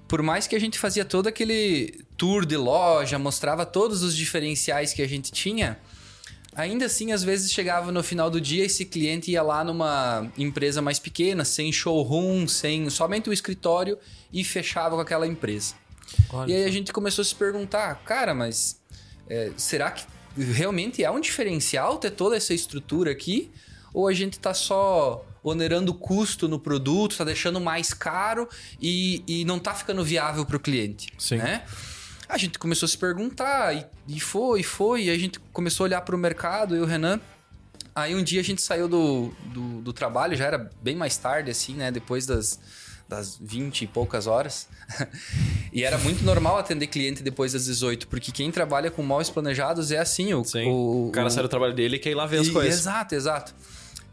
Por 0.07 0.21
mais 0.21 0.47
que 0.47 0.55
a 0.55 0.59
gente 0.59 0.77
fazia 0.77 1.05
todo 1.05 1.27
aquele 1.27 2.03
tour 2.17 2.45
de 2.45 2.57
loja, 2.57 3.17
mostrava 3.17 3.65
todos 3.65 4.03
os 4.03 4.15
diferenciais 4.15 4.93
que 4.93 5.01
a 5.01 5.07
gente 5.07 5.31
tinha, 5.31 5.77
Ainda 6.55 6.85
assim, 6.87 7.11
às 7.11 7.21
vezes 7.23 7.51
chegava 7.51 7.91
no 7.91 8.01
final 8.01 8.31
do 8.31 8.41
dia, 8.41 8.65
esse 8.65 8.83
cliente 8.83 9.29
ia 9.29 9.43
lá 9.43 9.63
numa 9.63 10.27
empresa 10.35 10.81
mais 10.81 10.97
pequena, 10.97 11.45
sem 11.45 11.71
showroom, 11.71 12.47
sem 12.47 12.89
somente 12.89 13.29
o 13.29 13.33
escritório 13.33 13.95
e 14.33 14.43
fechava 14.43 14.95
com 14.95 15.01
aquela 15.01 15.27
empresa. 15.27 15.75
Olha 16.31 16.51
e 16.51 16.55
aí 16.55 16.63
a 16.63 16.65
só. 16.65 16.71
gente 16.73 16.91
começou 16.91 17.21
a 17.21 17.25
se 17.25 17.35
perguntar, 17.35 17.93
cara, 18.03 18.33
mas 18.33 18.81
é, 19.29 19.51
será 19.55 19.91
que 19.91 20.03
realmente 20.35 21.03
é 21.03 21.11
um 21.11 21.19
diferencial 21.19 21.99
ter 21.99 22.09
toda 22.09 22.35
essa 22.35 22.55
estrutura 22.55 23.11
aqui? 23.11 23.51
Ou 23.97 24.07
a 24.07 24.13
gente 24.13 24.37
tá 24.37 24.53
só 24.53 25.25
onerando 25.43 25.91
o 25.91 25.95
custo 25.95 26.47
no 26.47 26.59
produto, 26.59 27.17
tá 27.17 27.23
deixando 27.23 27.59
mais 27.59 27.95
caro 27.95 28.47
e, 28.79 29.23
e 29.27 29.43
não 29.43 29.57
tá 29.57 29.73
ficando 29.73 30.03
viável 30.03 30.45
para 30.45 30.55
o 30.55 30.59
cliente? 30.59 31.11
Sim. 31.17 31.37
Né? 31.37 31.63
A 32.29 32.37
gente 32.37 32.59
começou 32.59 32.85
a 32.85 32.89
se 32.89 32.95
perguntar 32.95 33.75
e, 33.75 33.87
e 34.07 34.19
foi, 34.19 34.59
e 34.59 34.63
foi, 34.63 35.05
e 35.05 35.09
a 35.09 35.17
gente 35.17 35.39
começou 35.51 35.83
a 35.83 35.87
olhar 35.87 36.01
para 36.01 36.15
o 36.15 36.19
mercado, 36.19 36.75
eu 36.75 36.81
e 36.81 36.83
o 36.83 36.85
Renan. 36.85 37.19
Aí 37.95 38.13
um 38.13 38.21
dia 38.21 38.39
a 38.39 38.43
gente 38.43 38.61
saiu 38.61 38.87
do, 38.87 39.33
do, 39.45 39.81
do 39.81 39.91
trabalho, 39.91 40.37
já 40.37 40.45
era 40.45 40.69
bem 40.79 40.95
mais 40.95 41.17
tarde, 41.17 41.49
assim, 41.49 41.73
né? 41.73 41.89
Depois 41.89 42.27
das, 42.27 42.59
das 43.09 43.35
20 43.41 43.81
e 43.81 43.87
poucas 43.87 44.27
horas. 44.27 44.67
e 45.73 45.83
era 45.83 45.97
muito 45.97 46.23
normal 46.23 46.59
atender 46.59 46.85
cliente 46.85 47.23
depois 47.23 47.53
das 47.53 47.65
18, 47.65 48.07
porque 48.07 48.31
quem 48.31 48.51
trabalha 48.51 48.91
com 48.91 49.01
móveis 49.01 49.31
planejados 49.31 49.89
é 49.89 49.97
assim. 49.97 50.35
O, 50.35 50.43
Sim. 50.43 50.67
o, 50.67 51.07
O 51.07 51.11
cara 51.11 51.31
sai 51.31 51.41
do 51.41 51.49
trabalho 51.49 51.73
dele 51.73 51.95
e 51.95 51.99
quer 51.99 52.11
ir 52.11 52.15
lá 52.15 52.27
ver 52.27 52.41
as 52.41 52.47
e- 52.47 52.51
coisas. 52.51 52.81
Exato, 52.81 53.15
exato. 53.15 53.55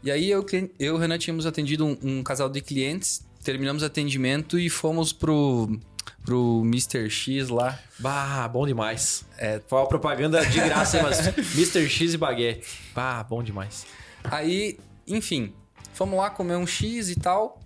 E 0.05 0.11
aí 0.11 0.29
eu, 0.29 0.45
e 0.79 0.89
o 0.91 0.97
Renan 0.97 1.17
tínhamos 1.17 1.47
atendido 1.47 1.83
um, 1.83 1.97
um 2.03 2.23
casal 2.23 2.47
de 2.47 2.61
clientes, 2.61 3.25
terminamos 3.43 3.81
o 3.81 3.87
atendimento 3.87 4.59
e 4.59 4.69
fomos 4.69 5.11
pro, 5.11 5.79
pro 6.23 6.61
Mr. 6.63 7.09
X 7.09 7.49
lá. 7.49 7.79
Bah, 7.97 8.47
bom 8.47 8.67
demais. 8.67 9.25
É. 9.35 9.59
Foi 9.67 9.79
uma 9.79 9.87
propaganda 9.87 10.45
de 10.45 10.59
graça, 10.59 11.01
mas 11.01 11.25
Mr. 11.57 11.89
X 11.89 12.13
e 12.13 12.17
baguete. 12.17 12.67
Bah, 12.93 13.23
bom 13.23 13.41
demais. 13.41 13.87
Aí, 14.25 14.77
enfim, 15.07 15.51
fomos 15.91 16.19
lá 16.19 16.29
comer 16.29 16.55
um 16.55 16.67
X 16.67 17.09
e 17.09 17.15
tal, 17.15 17.59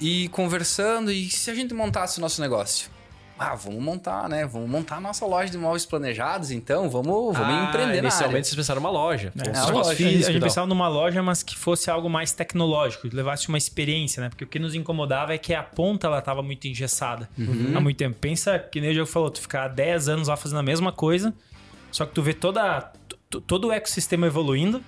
e 0.00 0.30
conversando, 0.30 1.12
e 1.12 1.28
se 1.28 1.50
a 1.50 1.54
gente 1.54 1.74
montasse 1.74 2.16
o 2.16 2.22
nosso 2.22 2.40
negócio? 2.40 2.95
Ah, 3.38 3.54
vamos 3.54 3.82
montar, 3.82 4.28
né? 4.28 4.46
Vamos 4.46 4.68
montar 4.70 4.96
a 4.96 5.00
nossa 5.00 5.26
loja 5.26 5.50
de 5.50 5.58
móveis 5.58 5.84
planejados, 5.84 6.50
então, 6.50 6.88
vamos, 6.88 7.36
vamos 7.36 7.38
Ah, 7.54 7.66
empreender 7.68 7.76
na 7.76 7.84
área. 7.84 7.98
Inicialmente 7.98 8.46
vocês 8.46 8.56
pensaram 8.56 8.80
numa 8.80 8.90
loja. 8.90 9.32
É, 9.36 9.48
um 9.48 9.50
a 9.50 9.52
espaço 9.52 9.72
loja, 9.72 9.94
físico 9.96 10.30
a 10.30 10.32
gente 10.32 10.42
pensava 10.42 10.66
numa 10.66 10.88
loja, 10.88 11.22
mas 11.22 11.42
que 11.42 11.56
fosse 11.56 11.90
algo 11.90 12.08
mais 12.08 12.32
tecnológico, 12.32 13.08
que 13.08 13.14
levasse 13.14 13.48
uma 13.48 13.58
experiência, 13.58 14.22
né? 14.22 14.30
Porque 14.30 14.44
o 14.44 14.46
que 14.46 14.58
nos 14.58 14.74
incomodava 14.74 15.34
é 15.34 15.38
que 15.38 15.52
a 15.52 15.62
ponta 15.62 16.06
ela 16.06 16.22
tava 16.22 16.42
muito 16.42 16.66
engessada 16.66 17.28
há 17.74 17.80
muito 17.80 17.98
tempo. 17.98 18.16
Pensa 18.18 18.58
que 18.58 18.80
nem 18.80 18.90
o 18.90 18.92
Diego 18.94 19.06
falou, 19.06 19.30
tu 19.30 19.40
ficar 19.40 19.68
10 19.68 20.08
anos 20.08 20.28
lá 20.28 20.36
fazendo 20.36 20.58
a 20.58 20.62
mesma 20.62 20.90
coisa, 20.90 21.34
só 21.92 22.06
que 22.06 22.12
tu 22.12 22.22
vê 22.22 22.32
toda, 22.32 22.90
todo 23.46 23.68
o 23.68 23.72
ecossistema 23.72 24.26
evoluindo, 24.26 24.82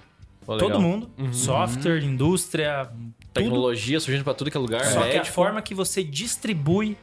legal. 0.48 0.58
todo 0.58 0.80
mundo, 0.80 1.10
software, 1.32 2.02
indústria, 2.02 2.88
tudo. 3.34 3.44
Tecnologia 3.44 4.00
surgindo 4.00 4.24
pra 4.24 4.32
tudo 4.32 4.50
que 4.50 4.56
é 4.56 4.60
lugar. 4.60 4.84
Só 4.86 5.02
que 5.02 5.18
a 5.18 5.24
forma 5.24 5.60
que 5.60 5.74
você 5.74 6.02
distribui 6.02 6.96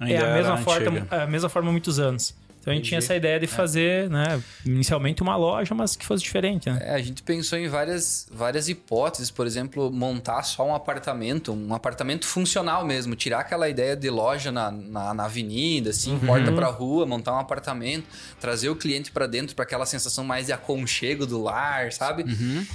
Ainda 0.00 0.14
é 0.14 0.30
a 0.30 0.34
mesma, 0.34 0.56
forma, 0.58 0.90
antiga. 0.90 1.22
a 1.22 1.26
mesma 1.26 1.48
forma 1.48 1.68
há 1.68 1.72
muitos 1.72 1.98
anos. 1.98 2.34
Então 2.66 2.72
a 2.72 2.76
gente 2.78 2.88
tinha 2.88 2.98
essa 2.98 3.14
ideia 3.14 3.38
de 3.38 3.46
fazer, 3.46 4.10
né, 4.10 4.42
inicialmente 4.64 5.22
uma 5.22 5.36
loja, 5.36 5.72
mas 5.72 5.94
que 5.94 6.04
fosse 6.04 6.24
diferente, 6.24 6.68
né? 6.68 6.80
É, 6.82 6.94
a 6.96 6.98
gente 7.00 7.22
pensou 7.22 7.56
em 7.56 7.68
várias, 7.68 8.26
várias 8.28 8.68
hipóteses, 8.68 9.30
por 9.30 9.46
exemplo, 9.46 9.88
montar 9.88 10.42
só 10.42 10.66
um 10.66 10.74
apartamento, 10.74 11.52
um 11.52 11.72
apartamento 11.72 12.26
funcional 12.26 12.84
mesmo, 12.84 13.14
tirar 13.14 13.38
aquela 13.38 13.68
ideia 13.68 13.94
de 13.94 14.10
loja 14.10 14.50
na, 14.50 14.72
na, 14.72 15.14
na 15.14 15.24
avenida, 15.26 15.90
assim, 15.90 16.18
porta 16.18 16.50
pra 16.50 16.66
rua, 16.66 17.06
montar 17.06 17.34
um 17.34 17.38
apartamento, 17.38 18.04
trazer 18.40 18.68
o 18.68 18.74
cliente 18.74 19.12
pra 19.12 19.28
dentro 19.28 19.54
para 19.54 19.62
aquela 19.62 19.86
sensação 19.86 20.24
mais 20.24 20.46
de 20.46 20.52
aconchego 20.52 21.24
do 21.24 21.40
lar, 21.40 21.92
sabe? 21.92 22.24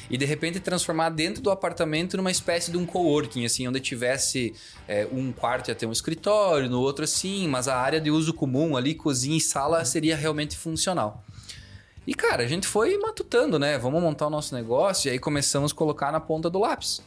E 0.09 0.17
de 0.17 0.23
repente 0.23 0.61
transformar 0.61 1.09
dentro 1.09 1.41
do 1.41 1.51
apartamento 1.51 2.15
numa 2.15 2.31
espécie 2.31 2.71
de 2.71 2.77
um 2.77 2.85
coworking, 2.85 3.43
assim, 3.43 3.67
onde 3.67 3.81
tivesse 3.81 4.53
é, 4.87 5.05
um 5.11 5.33
quarto 5.33 5.67
ia 5.67 5.75
ter 5.75 5.85
um 5.85 5.91
escritório, 5.91 6.69
no 6.69 6.79
outro 6.79 7.03
assim, 7.03 7.45
mas 7.49 7.67
a 7.67 7.75
área 7.75 7.99
de 7.99 8.09
uso 8.09 8.33
comum 8.33 8.77
ali, 8.77 8.95
cozinha 8.95 9.35
e 9.35 9.41
sala, 9.41 9.80
seria 9.85 10.15
realmente 10.15 10.57
funcional. 10.57 11.23
E, 12.05 12.13
cara, 12.13 12.43
a 12.43 12.47
gente 12.47 12.67
foi 12.67 12.97
matutando, 12.97 13.59
né? 13.59 13.77
Vamos 13.77 14.01
montar 14.01 14.27
o 14.27 14.29
nosso 14.29 14.55
negócio 14.55 15.07
e 15.07 15.11
aí 15.11 15.19
começamos 15.19 15.71
a 15.71 15.75
colocar 15.75 16.11
na 16.11 16.19
ponta 16.19 16.49
do 16.49 16.59
lápis. 16.59 17.01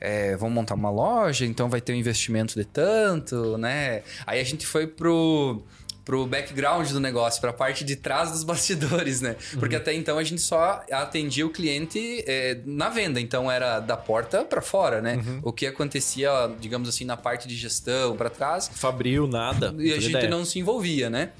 É, 0.00 0.36
vamos 0.36 0.54
montar 0.54 0.74
uma 0.74 0.90
loja, 0.90 1.46
então 1.46 1.68
vai 1.68 1.80
ter 1.80 1.92
um 1.92 1.96
investimento 1.96 2.54
de 2.54 2.64
tanto, 2.64 3.56
né? 3.56 4.02
Aí 4.26 4.40
a 4.40 4.44
gente 4.44 4.66
foi 4.66 4.86
pro, 4.86 5.62
pro 6.04 6.26
background 6.26 6.90
do 6.90 6.98
negócio, 6.98 7.40
pra 7.40 7.52
parte 7.52 7.84
de 7.84 7.94
trás 7.94 8.32
dos 8.32 8.42
bastidores, 8.44 9.20
né? 9.20 9.36
Porque 9.60 9.76
até 9.76 9.94
então 9.94 10.18
a 10.18 10.24
gente 10.24 10.40
só 10.40 10.84
atendia 10.90 11.46
o 11.46 11.50
cliente 11.50 12.24
é, 12.26 12.60
na 12.64 12.88
venda, 12.88 13.20
então 13.20 13.50
era 13.50 13.78
da 13.78 13.96
porta 13.96 14.44
pra 14.44 14.60
fora, 14.60 15.00
né? 15.00 15.22
O 15.42 15.52
que 15.52 15.66
acontecia, 15.66 16.30
digamos 16.60 16.88
assim, 16.88 17.04
na 17.04 17.16
parte 17.16 17.46
de 17.46 17.56
gestão 17.56 18.16
pra 18.16 18.28
trás, 18.28 18.68
Fabril, 18.74 19.26
nada. 19.28 19.74
e 19.78 19.92
a 19.92 20.00
gente 20.00 20.10
ideia. 20.16 20.28
não 20.28 20.44
se 20.44 20.58
envolvia, 20.58 21.08
né? 21.08 21.30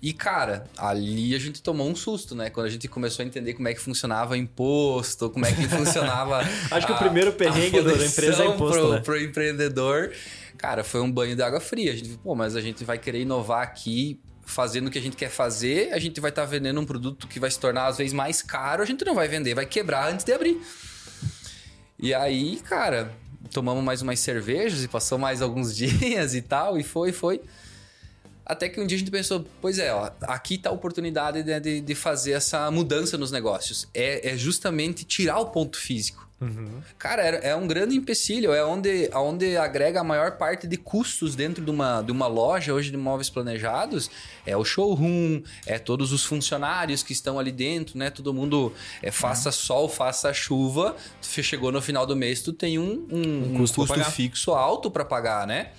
E, 0.00 0.12
cara, 0.12 0.64
ali 0.76 1.34
a 1.34 1.38
gente 1.40 1.60
tomou 1.60 1.88
um 1.88 1.96
susto, 1.96 2.34
né? 2.34 2.50
Quando 2.50 2.66
a 2.66 2.70
gente 2.70 2.86
começou 2.86 3.24
a 3.24 3.26
entender 3.26 3.54
como 3.54 3.66
é 3.66 3.74
que 3.74 3.80
funcionava 3.80 4.36
imposto, 4.38 5.28
como 5.28 5.44
é 5.44 5.52
que 5.52 5.66
funcionava. 5.68 6.38
Acho 6.70 6.86
que 6.86 6.92
o 6.92 6.94
a- 6.94 6.98
primeiro 6.98 7.30
a 7.30 7.32
perrengue 7.32 7.82
da 7.82 7.92
empresa 7.92 8.44
é 8.44 8.46
imposto, 8.46 8.78
pro, 8.80 8.92
né? 8.92 9.00
pro 9.00 9.20
empreendedor. 9.20 10.12
Cara, 10.56 10.84
foi 10.84 11.00
um 11.00 11.10
banho 11.10 11.34
de 11.34 11.42
água 11.42 11.60
fria. 11.60 11.92
A 11.92 11.96
gente, 11.96 12.10
pô, 12.18 12.34
mas 12.34 12.54
a 12.54 12.60
gente 12.60 12.84
vai 12.84 12.96
querer 12.98 13.22
inovar 13.22 13.62
aqui, 13.62 14.20
fazendo 14.44 14.86
o 14.86 14.90
que 14.90 14.98
a 14.98 15.02
gente 15.02 15.16
quer 15.16 15.30
fazer, 15.30 15.92
a 15.92 15.98
gente 15.98 16.20
vai 16.20 16.30
estar 16.30 16.44
vendendo 16.44 16.80
um 16.80 16.86
produto 16.86 17.26
que 17.26 17.38
vai 17.40 17.50
se 17.50 17.58
tornar 17.58 17.86
às 17.86 17.98
vezes 17.98 18.12
mais 18.12 18.40
caro, 18.40 18.82
a 18.82 18.86
gente 18.86 19.04
não 19.04 19.14
vai 19.16 19.26
vender, 19.28 19.54
vai 19.54 19.66
quebrar 19.66 20.12
antes 20.12 20.24
de 20.24 20.32
abrir. 20.32 20.58
E 21.98 22.14
aí, 22.14 22.56
cara, 22.60 23.12
tomamos 23.52 23.82
mais 23.82 24.00
umas 24.02 24.20
cervejas 24.20 24.82
e 24.84 24.88
passou 24.88 25.18
mais 25.18 25.42
alguns 25.42 25.74
dias 25.76 26.34
e 26.34 26.40
tal, 26.42 26.78
e 26.78 26.82
foi, 26.84 27.12
foi. 27.12 27.40
Até 28.48 28.68
que 28.68 28.80
um 28.80 28.86
dia 28.86 28.96
a 28.96 28.98
gente 28.98 29.10
pensou, 29.10 29.44
pois 29.60 29.78
é, 29.78 29.92
ó, 29.92 30.10
aqui 30.22 30.56
tá 30.56 30.70
a 30.70 30.72
oportunidade 30.72 31.42
de, 31.42 31.60
de, 31.60 31.80
de 31.82 31.94
fazer 31.94 32.32
essa 32.32 32.70
mudança 32.70 33.18
nos 33.18 33.30
negócios. 33.30 33.86
É, 33.92 34.30
é 34.30 34.36
justamente 34.38 35.04
tirar 35.04 35.38
o 35.38 35.46
ponto 35.46 35.76
físico. 35.76 36.26
Cara, 36.96 37.22
é, 37.22 37.50
é 37.50 37.56
um 37.56 37.66
grande 37.66 37.96
empecilho, 37.96 38.52
é 38.52 38.64
onde, 38.64 39.10
onde 39.12 39.56
agrega 39.56 40.00
a 40.00 40.04
maior 40.04 40.32
parte 40.32 40.68
de 40.68 40.76
custos 40.76 41.34
dentro 41.34 41.64
de 41.64 41.70
uma, 41.70 42.00
de 42.00 42.12
uma 42.12 42.28
loja 42.28 42.72
hoje 42.72 42.90
de 42.90 42.96
imóveis 42.96 43.28
planejados. 43.28 44.08
É 44.46 44.56
o 44.56 44.64
showroom, 44.64 45.42
é 45.66 45.78
todos 45.78 46.12
os 46.12 46.24
funcionários 46.24 47.02
que 47.02 47.12
estão 47.12 47.40
ali 47.40 47.50
dentro, 47.50 47.98
né? 47.98 48.08
Todo 48.08 48.32
mundo 48.32 48.72
é, 49.02 49.10
faça 49.10 49.50
sol, 49.50 49.88
faça 49.88 50.32
chuva. 50.32 50.96
Tu 51.20 51.42
chegou 51.42 51.72
no 51.72 51.82
final 51.82 52.06
do 52.06 52.14
mês, 52.14 52.40
tu 52.40 52.52
tem 52.52 52.78
um, 52.78 53.06
um, 53.10 53.54
um 53.54 53.54
custo 53.58 53.80
custo, 53.80 53.94
pra 53.94 54.04
pagar. 54.04 54.10
fixo 54.12 54.52
alto 54.52 54.90
para 54.90 55.04
pagar, 55.04 55.46
né? 55.46 55.72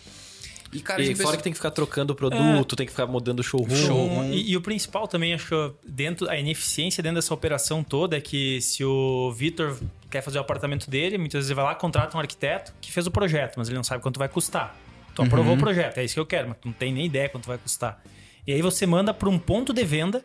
E, 0.72 0.80
cara, 0.82 1.02
E 1.02 1.06
fora 1.08 1.18
pensou- 1.18 1.38
que 1.38 1.44
tem 1.44 1.52
que 1.52 1.58
ficar 1.58 1.72
trocando 1.72 2.14
o 2.14 2.16
produto, 2.16 2.76
tem 2.76 2.86
que 2.86 2.92
ficar 2.92 3.08
mudando 3.08 3.40
o 3.40 3.44
showroom. 3.44 3.76
Showroom. 3.76 4.32
E, 4.32 4.52
e 4.52 4.58
o 4.58 4.62
principal 4.62 5.08
também, 5.08 5.34
acho 5.34 5.48
que 5.48 5.90
dentro, 5.90 6.30
a 6.30 6.38
ineficiência 6.38 7.02
dentro 7.02 7.16
dessa 7.16 7.34
operação 7.34 7.84
toda 7.84 8.16
é 8.18 8.22
que 8.22 8.62
se 8.62 8.84
o 8.84 9.32
Vitor 9.32 9.78
quer 10.12 10.22
fazer 10.22 10.38
o 10.38 10.42
apartamento 10.42 10.88
dele, 10.90 11.18
muitas 11.18 11.40
vezes 11.40 11.50
ele 11.50 11.56
vai 11.56 11.66
lá, 11.66 11.74
contrata 11.76 12.16
um 12.16 12.20
arquiteto 12.20 12.72
que 12.80 12.92
fez 12.92 13.08
o 13.08 13.12
projeto, 13.12 13.56
mas 13.58 13.68
ele 13.68 13.78
não 13.78 13.84
sabe 13.84 14.04
quanto 14.04 14.20
vai 14.20 14.30
custar. 14.30 14.76
Tu 15.16 15.24
aprovou 15.24 15.56
o 15.56 15.58
projeto, 15.58 15.98
é 15.98 16.04
isso 16.06 16.14
que 16.14 16.20
eu 16.20 16.26
quero, 16.26 16.50
mas 16.50 16.58
tu 16.62 16.68
não 16.68 16.74
tem 16.74 16.94
nem 16.94 17.06
ideia 17.08 17.28
quanto 17.30 17.48
vai 17.48 17.58
custar. 17.58 18.02
E 18.46 18.54
aí 18.54 18.62
você 18.62 18.86
manda 18.86 19.12
para 19.14 19.28
um 19.28 19.40
ponto 19.40 19.74
de 19.74 19.84
venda 19.84 20.24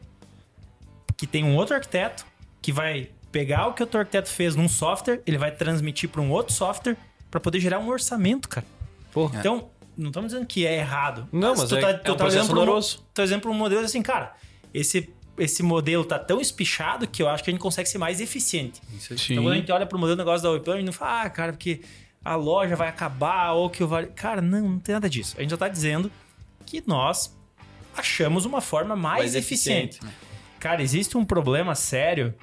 que 1.17 1.27
tem 1.27 1.43
um 1.43 1.57
outro 1.57 1.75
arquiteto 1.75 2.25
que 2.61 2.71
vai 2.73 3.09
pegar 3.33 3.67
o 3.69 3.73
que 3.73 3.83
o 3.83 3.87
teu 3.87 4.01
arquiteto 4.01 4.29
fez 4.29 4.55
num 4.55 4.69
software, 4.69 5.21
ele 5.27 5.39
vai 5.39 5.51
transmitir 5.51 6.09
para 6.09 6.21
um 6.21 6.31
outro 6.31 6.53
software 6.53 6.97
para 7.31 7.41
poder 7.41 7.61
gerar 7.61 7.79
um 7.79 7.89
orçamento, 7.89 8.49
cara. 8.49 8.67
Porra. 9.13 9.39
Então, 9.39 9.69
não 9.97 10.09
estamos 10.09 10.31
dizendo 10.33 10.47
que 10.47 10.67
é 10.67 10.77
errado. 10.79 11.29
Não, 11.33 11.55
mas 11.57 11.69
tu 11.69 11.77
é- 11.77 11.81
tá, 11.81 11.91
é 11.91 11.95
tu 11.95 12.13
um 12.13 12.17
tá 12.17 12.25
processo 12.25 12.37
olhando 12.37 12.47
pra 12.51 12.55
um- 12.63 12.65
doloroso. 12.65 13.05
Por 13.15 13.23
exemplo, 13.23 13.51
um 13.51 13.55
modelo 13.55 13.83
assim, 13.85 14.03
cara, 14.03 14.35
esse, 14.73 15.09
esse 15.39 15.63
modelo 15.63 16.05
tá 16.05 16.19
tão 16.19 16.41
espichado 16.41 17.07
que 17.07 17.23
eu 17.23 17.29
acho 17.29 17.43
que 17.45 17.51
a 17.51 17.53
gente 17.53 17.61
consegue 17.61 17.89
ser 17.89 17.99
mais 17.99 18.21
eficiente. 18.21 18.81
Sim. 18.99 19.35
Então, 19.35 19.45
quando 19.45 19.53
a 19.53 19.57
gente 19.57 19.73
olha 19.73 19.87
pro 19.87 19.99
modelo 19.99 20.17
de 20.17 20.21
negócio 20.23 20.43
da 20.43 20.51
Webplan, 20.51 20.75
a 20.75 20.77
gente 20.79 20.87
não 20.87 20.93
fala, 20.93 21.23
ah, 21.23 21.31
cara, 21.31 21.53
porque 21.53 21.81
a 22.25 22.35
loja 22.37 22.75
vai 22.77 22.89
acabar 22.89 23.53
ou 23.53 23.69
que 23.71 23.83
o 23.85 23.89
vale. 23.89 24.07
Cara, 24.09 24.41
não, 24.41 24.69
não 24.71 24.79
tem 24.79 24.93
nada 24.95 25.09
disso. 25.11 25.35
A 25.39 25.43
gente 25.43 25.51
já 25.51 25.57
tá 25.57 25.69
dizendo 25.69 26.11
que 26.67 26.83
nós 26.87 27.37
achamos 27.97 28.45
uma 28.45 28.61
forma 28.61 28.97
mais, 28.97 29.19
Mais 29.19 29.35
eficiente. 29.35 29.97
eficiente. 29.99 30.17
Cara, 30.59 30.83
existe 30.83 31.17
um 31.17 31.25
problema 31.25 31.75
sério 31.75 32.35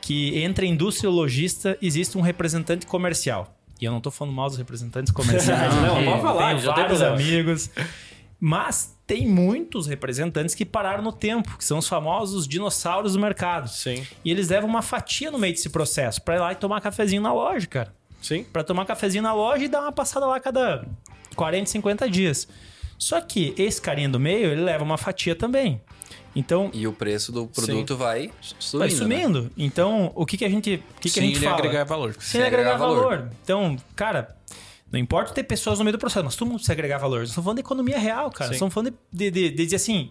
que 0.00 0.36
entre 0.38 0.66
a 0.66 0.68
indústria 0.68 1.06
e 1.08 1.10
o 1.10 1.14
lojista 1.14 1.78
existe 1.80 2.18
um 2.18 2.20
representante 2.20 2.86
comercial. 2.86 3.56
E 3.82 3.84
eu 3.84 3.90
não 3.90 4.00
tô 4.00 4.12
falando 4.12 4.32
mal 4.32 4.48
dos 4.48 4.56
representantes 4.56 5.12
comerciais. 5.12 5.74
Não, 5.74 5.88
porque 5.96 6.04
pode 6.04 6.22
falar, 6.22 6.48
tenho 6.50 6.60
já 6.60 6.72
tem 6.72 6.82
vários 6.84 7.00
problema. 7.00 7.28
amigos. 7.28 7.70
Mas 8.38 8.96
tem 9.08 9.26
muitos 9.26 9.88
representantes 9.88 10.54
que 10.54 10.64
pararam 10.64 11.02
no 11.02 11.10
tempo, 11.10 11.58
que 11.58 11.64
são 11.64 11.78
os 11.78 11.88
famosos 11.88 12.46
dinossauros 12.46 13.14
do 13.14 13.18
mercado. 13.18 13.68
Sim. 13.68 14.06
E 14.24 14.30
eles 14.30 14.50
levam 14.50 14.70
uma 14.70 14.82
fatia 14.82 15.32
no 15.32 15.38
meio 15.38 15.52
desse 15.52 15.68
processo 15.68 16.22
pra 16.22 16.36
ir 16.36 16.38
lá 16.38 16.52
e 16.52 16.54
tomar 16.54 16.80
cafezinho 16.80 17.20
na 17.20 17.34
loja, 17.34 17.66
cara. 17.66 17.92
Sim. 18.22 18.44
Pra 18.44 18.62
tomar 18.62 18.84
cafezinho 18.84 19.24
na 19.24 19.34
loja 19.34 19.64
e 19.64 19.68
dar 19.68 19.80
uma 19.80 19.90
passada 19.90 20.26
lá 20.26 20.36
a 20.36 20.40
cada 20.40 20.86
40, 21.34 21.66
50 21.66 22.08
dias. 22.08 22.46
Só 22.96 23.20
que 23.20 23.52
esse 23.58 23.82
carinha 23.82 24.08
do 24.08 24.20
meio, 24.20 24.52
ele 24.52 24.62
leva 24.62 24.84
uma 24.84 24.96
fatia 24.96 25.34
também. 25.34 25.80
Então, 26.34 26.70
E 26.72 26.86
o 26.86 26.92
preço 26.92 27.30
do 27.30 27.46
produto 27.46 27.96
vai 27.96 28.30
sumindo. 28.58 28.78
vai 28.78 28.88
né? 28.88 28.94
sumindo. 28.94 29.50
Então, 29.56 30.10
o 30.14 30.24
que, 30.24 30.36
que 30.38 30.44
a 30.44 30.48
gente, 30.48 30.82
o 30.96 31.00
que, 31.00 31.10
que 31.10 31.20
a 31.20 31.22
gente 31.22 31.40
fala? 31.40 31.58
agregar 31.58 31.84
valor. 31.84 32.14
Sem 32.14 32.22
Sem 32.22 32.42
agregar, 32.42 32.72
agregar 32.72 32.78
valor. 32.86 33.02
valor. 33.18 33.30
Então, 33.42 33.76
cara, 33.94 34.34
não 34.90 34.98
importa 34.98 35.32
ter 35.34 35.42
pessoas 35.44 35.78
no 35.78 35.84
meio 35.84 35.92
do 35.96 36.00
processo, 36.00 36.24
mas 36.24 36.34
todo 36.36 36.46
mundo 36.48 36.56
precisa 36.56 36.72
agregar 36.72 36.98
valor. 36.98 37.20
Nós 37.20 37.28
estamos 37.28 37.44
falando 37.44 37.56
de 37.58 37.62
economia 37.62 37.98
real, 37.98 38.30
cara. 38.30 38.46
Nós 38.50 38.58
Sim. 38.58 38.64
estamos 38.66 38.74
falando 38.74 38.94
de, 39.12 39.30
de, 39.30 39.30
de- 39.30 39.50
de 39.56 39.64
dizer 39.64 39.76
assim, 39.76 40.10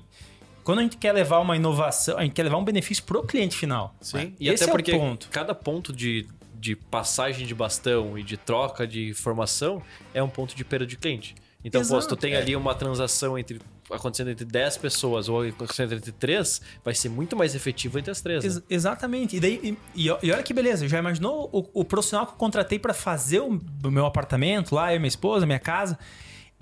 quando 0.63 0.79
a 0.79 0.81
gente 0.83 0.97
quer 0.97 1.11
levar 1.11 1.39
uma 1.39 1.55
inovação, 1.55 2.17
a 2.17 2.21
gente 2.21 2.33
quer 2.33 2.43
levar 2.43 2.57
um 2.57 2.63
benefício 2.63 3.03
pro 3.03 3.23
cliente 3.23 3.55
final. 3.55 3.95
Sim. 3.99 4.35
E 4.39 4.47
Esse 4.47 4.63
até 4.63 4.71
é 4.71 4.73
o 4.73 4.77
porque 4.77 4.91
ponto. 4.91 5.27
cada 5.31 5.55
ponto 5.55 5.91
de, 5.91 6.27
de 6.53 6.75
passagem 6.75 7.47
de 7.47 7.55
bastão 7.55 8.15
e 8.15 8.21
de 8.21 8.37
troca 8.37 8.85
de 8.85 9.09
informação 9.09 9.81
é 10.13 10.21
um 10.21 10.29
ponto 10.29 10.55
de 10.55 10.63
perda 10.63 10.85
de 10.85 10.97
cliente. 10.97 11.33
Então, 11.63 11.81
pô, 11.81 11.85
se 11.85 11.91
tu 11.91 11.97
Exato, 11.97 12.15
tem 12.15 12.33
é. 12.33 12.37
ali 12.37 12.55
uma 12.55 12.73
transação 12.75 13.37
entre 13.37 13.59
acontecendo 13.89 14.29
entre 14.29 14.45
10 14.45 14.77
pessoas 14.77 15.27
ou 15.29 15.41
acontecendo 15.43 15.93
entre 15.93 16.11
3, 16.11 16.61
vai 16.83 16.93
ser 16.93 17.09
muito 17.09 17.35
mais 17.35 17.55
efetivo 17.55 17.97
entre 17.99 18.11
as 18.11 18.21
três. 18.21 18.43
né? 18.43 18.49
Ex- 18.49 18.63
exatamente. 18.69 19.35
E, 19.35 19.39
daí, 19.39 19.77
e, 19.95 20.05
e 20.05 20.09
olha 20.31 20.43
que 20.43 20.53
beleza, 20.53 20.87
já 20.87 20.99
imaginou 20.99 21.49
o, 21.51 21.81
o 21.81 21.85
profissional 21.85 22.25
que 22.27 22.33
eu 22.33 22.37
contratei 22.37 22.79
para 22.79 22.93
fazer 22.93 23.39
o, 23.41 23.59
o 23.83 23.91
meu 23.91 24.05
apartamento 24.05 24.75
lá, 24.75 24.91
eu 24.91 24.97
e 24.97 24.99
minha 24.99 25.07
esposa, 25.07 25.45
minha 25.45 25.59
casa, 25.59 25.97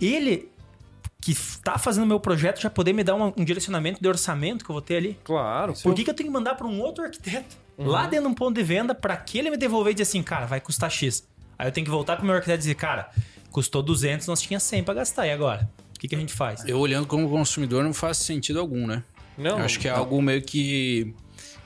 ele 0.01 0.49
que 1.21 1.35
tá 1.63 1.77
fazendo 1.77 2.03
o 2.03 2.07
meu 2.07 2.19
projeto 2.19 2.61
já 2.61 2.69
poder 2.69 2.93
me 2.93 3.03
dar 3.03 3.13
um, 3.15 3.33
um 3.37 3.43
direcionamento 3.43 4.01
de 4.01 4.07
orçamento 4.07 4.63
que 4.63 4.71
eu 4.71 4.73
vou 4.73 4.81
ter 4.81 4.95
ali. 4.95 5.19
Claro. 5.23 5.73
Por 5.83 5.93
que, 5.93 6.03
que 6.05 6.09
eu 6.09 6.13
tenho 6.13 6.29
que 6.29 6.33
mandar 6.33 6.55
para 6.55 6.65
um 6.65 6.79
outro 6.79 7.03
arquiteto 7.03 7.57
lá 7.77 8.03
dentro 8.07 8.25
de 8.25 8.31
um 8.31 8.33
ponto 8.33 8.55
de 8.55 8.63
venda 8.63 8.95
para 8.95 9.15
que 9.17 9.37
ele 9.37 9.49
me 9.49 9.57
devolver 9.57 9.91
e 9.91 9.93
dizer 9.93 10.03
assim, 10.03 10.23
cara, 10.23 10.45
vai 10.45 10.61
custar 10.61 10.89
X. 10.89 11.27
Aí 11.57 11.67
eu 11.67 11.71
tenho 11.73 11.83
que 11.83 11.91
voltar 11.91 12.15
pro 12.15 12.25
meu 12.25 12.35
arquiteto 12.35 12.57
e 12.57 12.59
dizer, 12.59 12.75
cara, 12.75 13.09
custou 13.51 13.83
200, 13.83 14.27
nós 14.27 14.41
tinha 14.41 14.59
100 14.59 14.83
para 14.83 14.93
gastar, 14.93 15.27
e 15.27 15.31
agora? 15.31 15.69
O 15.99 16.01
que, 16.01 16.07
que 16.07 16.15
a 16.15 16.17
gente 16.17 16.31
faz? 16.31 16.63
Eu 16.65 16.79
olhando 16.79 17.05
como 17.05 17.29
consumidor 17.29 17.83
não 17.83 17.93
faz 17.93 18.15
sentido 18.19 18.57
algum, 18.57 18.87
né? 18.87 19.03
Não, 19.37 19.59
Eu 19.59 19.65
acho 19.65 19.77
que 19.77 19.85
é 19.85 19.91
algo 19.91 20.21
meio 20.21 20.41
que 20.41 21.13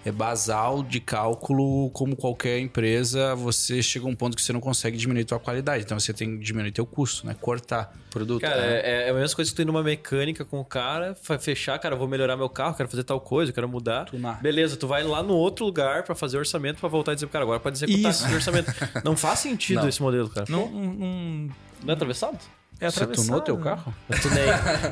é 0.04 0.12
basal 0.12 0.82
de 0.82 1.00
cálculo, 1.00 1.92
como 1.92 2.16
qualquer 2.16 2.58
empresa, 2.58 3.36
você 3.36 3.84
chega 3.84 4.08
a 4.08 4.10
um 4.10 4.16
ponto 4.16 4.36
que 4.36 4.42
você 4.42 4.52
não 4.52 4.60
consegue 4.60 4.98
diminuir 4.98 5.24
tua 5.26 5.40
qualidade, 5.40 5.84
então 5.84 6.00
você 6.00 6.12
tem 6.12 6.36
que 6.36 6.44
diminuir 6.44 6.72
teu 6.72 6.84
custo, 6.84 7.28
né? 7.28 7.36
Cortar 7.40 7.94
produto. 8.10 8.42
Cara, 8.42 8.60
né? 8.60 8.82
é, 8.84 9.08
é 9.08 9.10
a 9.12 9.14
mesma 9.14 9.36
coisa 9.36 9.52
que 9.52 9.56
tu 9.56 9.62
ir 9.62 9.66
numa 9.66 9.84
mecânica 9.84 10.44
com 10.44 10.60
o 10.60 10.66
cara, 10.66 11.16
fechar, 11.40 11.78
cara, 11.78 11.94
eu 11.94 12.00
vou 12.00 12.08
melhorar 12.08 12.36
meu 12.36 12.50
carro, 12.50 12.76
quero 12.76 12.90
fazer 12.90 13.04
tal 13.04 13.22
coisa, 13.22 13.52
eu 13.52 13.54
quero 13.54 13.70
mudar. 13.70 14.06
Tunar. 14.06 14.42
Beleza, 14.42 14.76
tu 14.76 14.88
vai 14.88 15.04
lá 15.04 15.22
no 15.22 15.36
outro 15.36 15.64
lugar 15.64 16.02
pra 16.02 16.16
fazer 16.16 16.40
orçamento 16.40 16.80
pra 16.80 16.90
voltar 16.90 17.12
e 17.12 17.16
dizer, 17.16 17.28
cara, 17.28 17.44
agora 17.44 17.60
pode 17.60 17.78
executar 17.78 18.10
Isso. 18.12 18.26
esse 18.26 18.34
orçamento. 18.34 18.74
Não 19.04 19.16
faz 19.16 19.38
sentido 19.38 19.82
Não. 19.84 19.88
esse 19.88 20.02
modelo, 20.02 20.28
cara. 20.28 20.48
Não, 20.50 20.68
não, 20.72 21.50
Não 21.84 21.90
é 21.90 21.94
atravessado? 21.94 22.40
É 22.88 22.92
Você 22.92 23.08
tunou 23.08 23.42
teu 23.42 23.58
né? 23.58 23.64
carro? 23.64 23.94
Eu 24.10 24.20
tunei. 24.22 24.44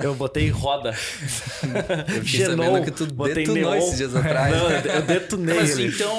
eu 0.04 0.16
botei 0.16 0.50
roda. 0.50 0.90
Eu 2.16 2.24
fiquei 2.24 2.46
sabendo 2.46 2.84
que 2.84 2.92
tu 2.92 3.06
botei 3.14 3.46
detonou 3.46 3.72
neon. 3.72 3.78
esses 3.78 3.98
dias 3.98 4.16
atrás. 4.16 4.56
Não, 4.56 4.70
eu 4.72 5.02
detonei 5.04 5.56
Mas 5.56 5.78
ele. 5.78 5.88
então, 5.94 6.18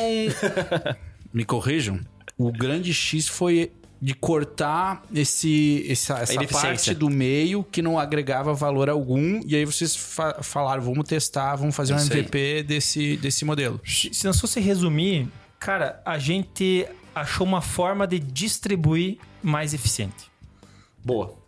me 1.32 1.44
corrijam, 1.44 2.00
o 2.38 2.52
grande 2.52 2.92
X 2.92 3.28
foi 3.28 3.72
de 4.00 4.14
cortar 4.14 5.02
esse, 5.14 5.86
essa, 5.88 6.18
essa 6.18 6.44
parte 6.48 6.92
do 6.92 7.08
meio 7.08 7.62
que 7.62 7.80
não 7.80 7.98
agregava 7.98 8.52
valor 8.52 8.90
algum. 8.90 9.40
E 9.46 9.54
aí 9.54 9.64
vocês 9.64 9.94
fa- 9.94 10.42
falaram, 10.42 10.82
vamos 10.82 11.06
testar, 11.08 11.54
vamos 11.56 11.74
fazer 11.76 11.94
um 11.94 11.96
Isso 11.96 12.12
aí. 12.12 12.18
MVP 12.20 12.64
desse, 12.64 13.16
desse 13.18 13.44
modelo. 13.44 13.80
Se 13.86 14.12
se 14.12 14.26
não 14.26 14.34
fosse 14.34 14.58
resumir, 14.60 15.28
cara, 15.58 16.02
a 16.04 16.18
gente 16.18 16.84
achou 17.14 17.46
uma 17.46 17.60
forma 17.60 18.04
de 18.06 18.18
distribuir 18.18 19.18
mais 19.40 19.72
eficiente. 19.72 20.30
Boa. 21.04 21.40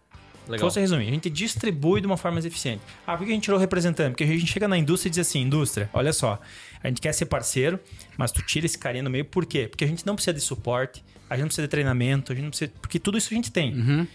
Legal. 0.49 0.67
fosse 0.67 0.81
resumir, 0.81 1.09
a 1.09 1.11
gente 1.11 1.31
distribui 1.31 2.01
de 2.01 2.07
uma 2.07 2.17
forma 2.17 2.35
mais 2.35 2.45
eficiente. 2.45 2.83
Ah, 3.07 3.17
por 3.17 3.25
que 3.25 3.33
a 3.33 3.35
gente 3.35 3.45
tirou 3.45 3.59
o 3.59 3.61
representante? 3.61 4.11
Porque 4.11 4.25
a 4.25 4.27
gente 4.27 4.47
chega 4.47 4.69
na 4.69 4.77
indústria 4.77 5.09
e 5.09 5.11
diz 5.11 5.21
assim, 5.21 5.41
indústria, 5.41 5.89
olha 5.93 6.13
só, 6.13 6.39
a 6.83 6.89
gente 6.89 7.01
quer 7.01 7.13
ser 7.13 7.27
parceiro, 7.27 7.81
mas 8.17 8.31
tu 8.31 8.43
tira 8.43 8.67
esse 8.67 8.79
carinha 8.79 9.03
no 9.03 9.11
meio, 9.11 9.25
por 9.25 9.47
quê? 9.47 9.67
Porque 9.69 9.85
a 9.85 9.89
gente 9.89 10.07
não 10.07 10.15
precisa 10.15 10.35
de 10.35 10.41
suporte, 10.41 11.03
a 11.31 11.35
gente 11.35 11.43
não 11.43 11.49
precisa 11.49 11.67
de 11.67 11.71
treinamento, 11.71 12.33
a 12.33 12.35
gente 12.35 12.45
não 12.45 12.51
precisa... 12.51 12.71
Porque 12.81 12.99
tudo 12.99 13.17
isso 13.17 13.29
a 13.33 13.35
gente 13.35 13.51
tem. 13.51 13.75
Uhum, 13.75 14.07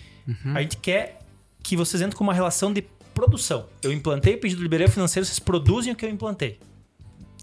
A 0.56 0.62
gente 0.62 0.78
quer 0.78 1.20
que 1.64 1.76
vocês 1.76 2.02
entrem 2.02 2.16
com 2.18 2.24
uma 2.24 2.34
relação 2.34 2.72
de 2.72 2.84
produção. 3.14 3.66
Eu 3.82 3.92
implantei 3.92 4.36
o 4.36 4.38
pedido 4.40 4.58
de 4.58 4.64
liberação 4.64 4.94
financeiro, 4.94 5.26
vocês 5.26 5.40
produzem 5.40 5.92
o 5.92 5.96
que 5.96 6.06
eu 6.06 6.10
implantei. 6.10 6.60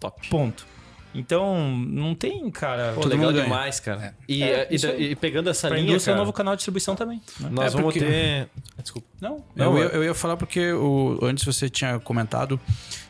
Top. 0.00 0.28
Ponto. 0.28 0.66
Então, 1.16 1.70
não 1.76 2.14
tem, 2.14 2.50
cara... 2.50 2.92
Pô, 2.94 3.06
legal 3.06 3.32
ganha. 3.32 3.44
demais, 3.44 3.80
cara. 3.80 4.14
E, 4.28 4.42
É, 4.42 4.68
e- 4.70 4.74
isso 4.74 4.86
aí. 4.86 5.10
e 5.12 5.16
pegando 5.16 5.48
essa 5.50 5.68
Pra 5.68 5.76
linha, 5.76 5.90
indústria 5.90 6.12
é 6.12 6.14
um 6.14 6.18
novo 6.18 6.32
canal 6.32 6.54
de 6.54 6.58
distribuição 6.58 6.94
também. 6.94 7.20
né? 7.40 7.48
nós 7.50 7.66
É, 7.72 7.76
vamos 7.76 7.92
porque- 7.94 8.00
ter... 8.00 8.48
Desculpa. 8.82 9.08
Não, 9.20 9.44
eu, 9.56 9.64
não, 9.72 9.78
ia, 9.78 9.84
eu 9.86 10.04
ia 10.04 10.14
falar 10.14 10.36
porque 10.36 10.72
o, 10.72 11.18
antes 11.22 11.44
você 11.44 11.68
tinha 11.70 11.98
comentado 11.98 12.60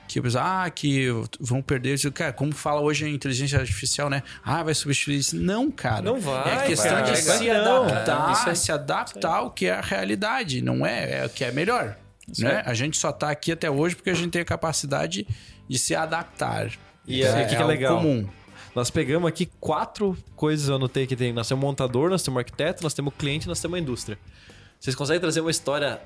que 0.08 0.20
ah, 0.38 0.70
que 0.70 1.08
vão 1.40 1.60
perder. 1.60 1.92
Eu 1.92 1.96
digo, 1.96 2.14
Cara, 2.14 2.32
como 2.32 2.52
fala 2.54 2.80
hoje 2.80 3.04
a 3.04 3.08
inteligência 3.08 3.58
artificial, 3.58 4.08
né? 4.08 4.22
Ah, 4.44 4.62
vai 4.62 4.72
substituir 4.72 5.16
isso. 5.18 5.36
Não, 5.36 5.70
cara. 5.70 6.00
Não 6.00 6.18
vai, 6.20 6.62
É 6.64 6.66
questão 6.68 6.90
cara. 6.92 7.10
de 7.10 7.16
se 7.18 7.26
Vai 7.48 7.64
não. 7.64 7.82
adaptar, 7.84 8.48
É, 8.48 8.54
se 8.54 8.70
adaptar 8.72 9.34
ao 9.36 9.50
que 9.50 9.66
é 9.66 9.72
a 9.74 9.80
realidade. 9.80 10.62
Não 10.62 10.86
é, 10.86 11.22
é 11.22 11.26
o 11.26 11.28
que 11.28 11.44
é 11.44 11.50
melhor. 11.50 11.96
Né? 12.38 12.62
A 12.64 12.72
gente 12.72 12.96
só 12.96 13.10
tá 13.12 13.30
aqui 13.30 13.50
até 13.52 13.70
hoje 13.70 13.94
porque 13.96 14.10
a 14.10 14.14
gente 14.14 14.30
tem 14.30 14.42
a 14.42 14.44
capacidade 14.44 15.26
de 15.68 15.78
se 15.78 15.94
adaptar. 15.94 16.70
E 17.06 17.22
é- 17.22 17.30
o 17.30 17.48
que 17.48 17.56
que 17.56 17.62
é 17.62 17.64
legal? 17.64 17.96
comum. 17.98 18.26
Nós 18.74 18.90
pegamos 18.90 19.26
aqui 19.26 19.46
quatro 19.58 20.16
coisas 20.34 20.68
eu 20.68 20.74
anotei 20.76 21.06
que 21.06 21.16
tem. 21.16 21.32
Nós 21.32 21.48
temos 21.48 21.64
montador, 21.64 22.10
nós 22.10 22.22
temos 22.22 22.38
arquiteto, 22.38 22.82
nós 22.82 22.92
temos 22.92 23.14
cliente, 23.16 23.48
nós 23.48 23.58
temos 23.60 23.78
indústria. 23.80 24.18
Vocês 24.78 24.94
conseguem 24.94 25.18
trazer 25.20 25.40
uma 25.40 25.50
história, 25.50 25.98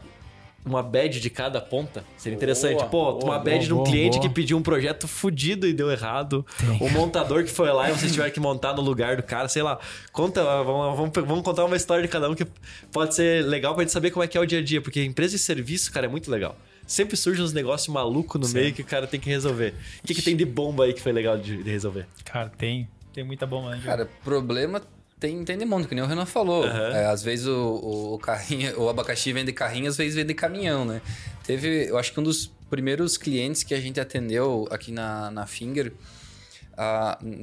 uma 0.64 0.80
badge 0.80 1.19
de 1.19 1.28
cada 1.28 1.61
ponta? 1.61 2.04
Seria 2.16 2.37
interessante. 2.37 2.76
Boa, 2.76 2.87
Pô, 2.88 3.12
boa, 3.14 3.25
uma 3.25 3.38
badge 3.40 3.57
boa, 3.57 3.66
de 3.66 3.73
um 3.73 3.76
boa, 3.78 3.87
cliente 3.90 4.19
boa. 4.19 4.28
que 4.28 4.33
pediu 4.33 4.57
um 4.57 4.62
projeto 4.62 5.09
fudido 5.09 5.66
e 5.66 5.73
deu 5.73 5.90
errado. 5.90 6.47
O 6.80 6.88
montador 6.90 7.42
que 7.42 7.50
foi 7.50 7.73
lá 7.73 7.90
e 7.90 7.92
vocês 7.92 8.12
tiveram 8.12 8.30
que 8.30 8.38
montar 8.38 8.73
no 8.75 8.83
lugar 8.83 9.16
do 9.16 9.23
cara, 9.25 9.49
sei 9.49 9.62
lá. 9.64 9.80
Conta, 10.12 10.45
vamos, 10.62 10.97
vamos, 10.97 11.12
vamos 11.28 11.42
contar 11.42 11.64
uma 11.64 11.76
história 11.76 12.02
de 12.02 12.09
cada 12.09 12.30
um 12.30 12.37
que 12.37 12.47
pode 12.92 13.16
ser 13.16 13.45
legal 13.47 13.75
pra 13.75 13.83
gente 13.83 13.92
saber 13.92 14.12
como 14.12 14.23
é 14.23 14.28
que 14.28 14.38
é 14.38 14.40
o 14.40 14.47
dia 14.47 14.61
a 14.61 14.62
dia. 14.62 14.80
Porque 14.80 15.02
empresa 15.02 15.33
de 15.33 15.38
serviço, 15.42 15.90
cara, 15.90 16.07
é 16.07 16.09
muito 16.09 16.30
legal. 16.30 16.57
Sempre 16.91 17.17
surgem 17.17 17.45
uns 17.45 17.53
negócios 17.53 17.87
malucos 17.87 18.41
no 18.41 18.53
meio 18.53 18.75
que 18.75 18.83
o 18.83 18.85
cara 18.85 19.07
tem 19.07 19.21
que 19.21 19.31
resolver. 19.31 19.75
O 20.03 20.07
que, 20.09 20.13
que 20.13 20.21
tem 20.21 20.37
de 20.37 20.45
bomba 20.45 20.87
aí 20.87 20.93
que 20.93 21.01
foi 21.01 21.13
legal 21.13 21.39
de, 21.39 21.63
de 21.63 21.71
resolver? 21.71 22.05
Cara, 22.25 22.49
tem. 22.49 22.89
Tem 23.13 23.23
muita 23.23 23.47
bomba, 23.47 23.71
né? 23.71 23.81
Cara, 23.85 24.11
problema 24.25 24.83
tem, 25.21 25.45
tem 25.45 25.57
de 25.57 25.65
monte, 25.65 25.87
que 25.87 25.95
nem 25.95 26.03
o 26.03 26.07
Renan 26.09 26.27
falou. 26.27 26.65
Aham. 26.65 26.89
É, 26.93 27.07
às 27.07 27.23
vezes 27.23 27.47
o, 27.47 28.15
o, 28.15 28.19
carrinho, 28.19 28.77
o 28.77 28.89
abacaxi 28.89 29.33
vende 29.33 29.53
carrinho, 29.53 29.89
às 29.89 29.97
vezes 29.97 30.17
vende 30.17 30.35
caminhão, 30.35 30.85
né? 30.85 31.01
Teve, 31.45 31.89
eu 31.89 31.97
acho 31.97 32.13
que 32.13 32.19
um 32.19 32.25
dos 32.25 32.51
primeiros 32.69 33.17
clientes 33.17 33.63
que 33.63 33.73
a 33.73 33.81
gente 33.81 34.01
atendeu 34.01 34.67
aqui 34.69 34.91
na, 34.91 35.31
na 35.31 35.47
Finger, 35.47 35.93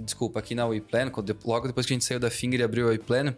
desculpa, 0.03 0.39
aqui 0.39 0.55
na 0.55 0.67
WePlan, 0.67 1.09
logo 1.45 1.67
depois 1.67 1.85
que 1.85 1.93
a 1.93 1.95
gente 1.95 2.03
saiu 2.03 2.19
da 2.19 2.29
Finger 2.29 2.59
e 2.59 2.63
abriu 2.63 2.87
a 2.87 2.89
WePlan, 2.89 3.33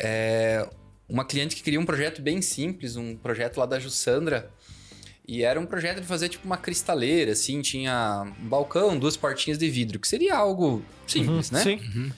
é 0.00 0.68
uma 1.08 1.24
cliente 1.24 1.54
que 1.54 1.62
queria 1.62 1.78
um 1.78 1.86
projeto 1.86 2.20
bem 2.20 2.42
simples, 2.42 2.96
um 2.96 3.16
projeto 3.16 3.58
lá 3.58 3.66
da 3.66 3.78
Jussandra, 3.78 4.50
e 5.28 5.42
era 5.42 5.60
um 5.60 5.66
projeto 5.66 6.00
de 6.00 6.06
fazer 6.06 6.30
tipo 6.30 6.46
uma 6.46 6.56
cristaleira, 6.56 7.32
assim, 7.32 7.60
tinha 7.60 8.24
um 8.40 8.48
balcão, 8.48 8.98
duas 8.98 9.14
portinhas 9.14 9.58
de 9.58 9.68
vidro, 9.68 9.98
que 9.98 10.08
seria 10.08 10.34
algo 10.34 10.82
simples, 11.06 11.50
né? 11.50 11.62
Sim. 11.62 12.12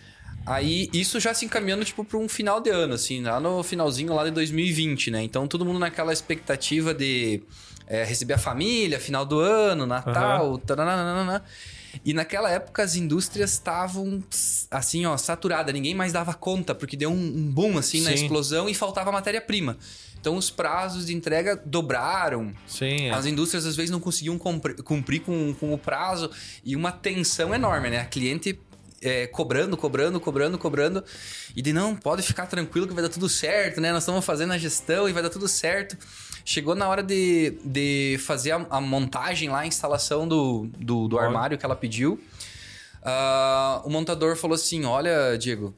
Aí 0.47 0.89
isso 0.93 1.19
já 1.19 1.35
se 1.35 1.45
encaminhando 1.45 1.85
tipo 1.85 2.05
para 2.05 2.17
um 2.17 2.29
final 2.29 2.61
de 2.61 2.71
ano, 2.71 2.95
assim, 2.95 3.21
lá 3.21 3.41
no 3.41 3.65
finalzinho 3.65 4.15
lá 4.15 4.25
de 4.25 4.31
2020, 4.31 5.11
né? 5.11 5.23
Então 5.25 5.49
todo 5.49 5.65
mundo 5.65 5.81
naquela 5.81 6.13
expectativa 6.13 6.95
de 6.95 7.43
é, 7.89 8.05
receber 8.05 8.35
a 8.35 8.39
família, 8.39 9.01
final 9.01 9.27
do 9.27 9.41
ano, 9.41 9.87
Natal, 9.87 10.57
taranana. 10.59 11.43
E 12.05 12.15
naquela 12.15 12.49
época 12.49 12.85
as 12.85 12.95
indústrias 12.95 13.51
estavam 13.51 14.23
assim, 14.71 15.05
ó, 15.05 15.17
saturadas, 15.17 15.75
ninguém 15.75 15.95
mais 15.97 16.13
dava 16.13 16.33
conta, 16.33 16.77
porque 16.77 16.97
deu 16.97 17.11
um, 17.11 17.15
um 17.15 17.51
boom 17.51 17.77
assim 17.77 18.01
na 18.03 18.11
Sim. 18.11 18.23
explosão 18.23 18.69
e 18.69 18.75
faltava 18.75 19.11
matéria-prima. 19.11 19.77
Então 20.21 20.37
os 20.37 20.51
prazos 20.51 21.07
de 21.07 21.15
entrega 21.15 21.61
dobraram, 21.65 22.53
Sim, 22.67 23.09
é. 23.09 23.11
as 23.11 23.25
indústrias 23.25 23.65
às 23.65 23.75
vezes 23.75 23.91
não 23.91 24.01
conseguiam 24.01 24.39
cumprir, 24.39 25.21
com, 25.23 25.55
com 25.55 25.73
o 25.73 25.79
prazo 25.79 26.31
e 26.63 26.77
uma 26.77 26.93
tensão 26.93 27.55
enorme, 27.55 27.89
né? 27.89 28.01
A 28.01 28.05
cliente 28.05 28.59
é, 29.03 29.27
cobrando, 29.27 29.77
cobrando, 29.77 30.21
cobrando, 30.21 30.59
cobrando. 30.59 31.05
E 31.57 31.63
de 31.63 31.73
não, 31.73 31.97
pode 31.97 32.23
ficar 32.23 32.47
tranquilo 32.47 32.87
que 32.87 32.93
vai 32.93 33.03
dar 33.03 33.09
tudo 33.09 33.29
certo, 33.29 33.81
né? 33.81 33.93
Nós 33.93 34.03
estamos 34.03 34.25
fazendo 34.25 34.53
a 34.53 34.59
gestão 34.59 35.09
e 35.09 35.13
vai 35.13 35.23
dar 35.23 35.31
tudo 35.31 35.49
certo. 35.49 35.97
Chegou 36.45 36.75
na 36.75 36.89
hora 36.89 37.03
de, 37.03 37.59
de 37.65 38.19
fazer 38.19 38.53
a, 38.53 38.67
a 38.71 38.81
montagem 38.81 39.49
lá, 39.49 39.61
a 39.61 39.67
instalação 39.67 40.29
do, 40.29 40.69
do, 40.79 41.09
do 41.09 41.19
armário 41.19 41.57
que 41.57 41.65
ela 41.65 41.77
pediu. 41.77 42.21
Ah, 43.03 43.81
o 43.85 43.91
montador 43.91 44.37
falou 44.37 44.55
assim: 44.55 44.85
Olha, 44.85 45.37
Diego, 45.39 45.75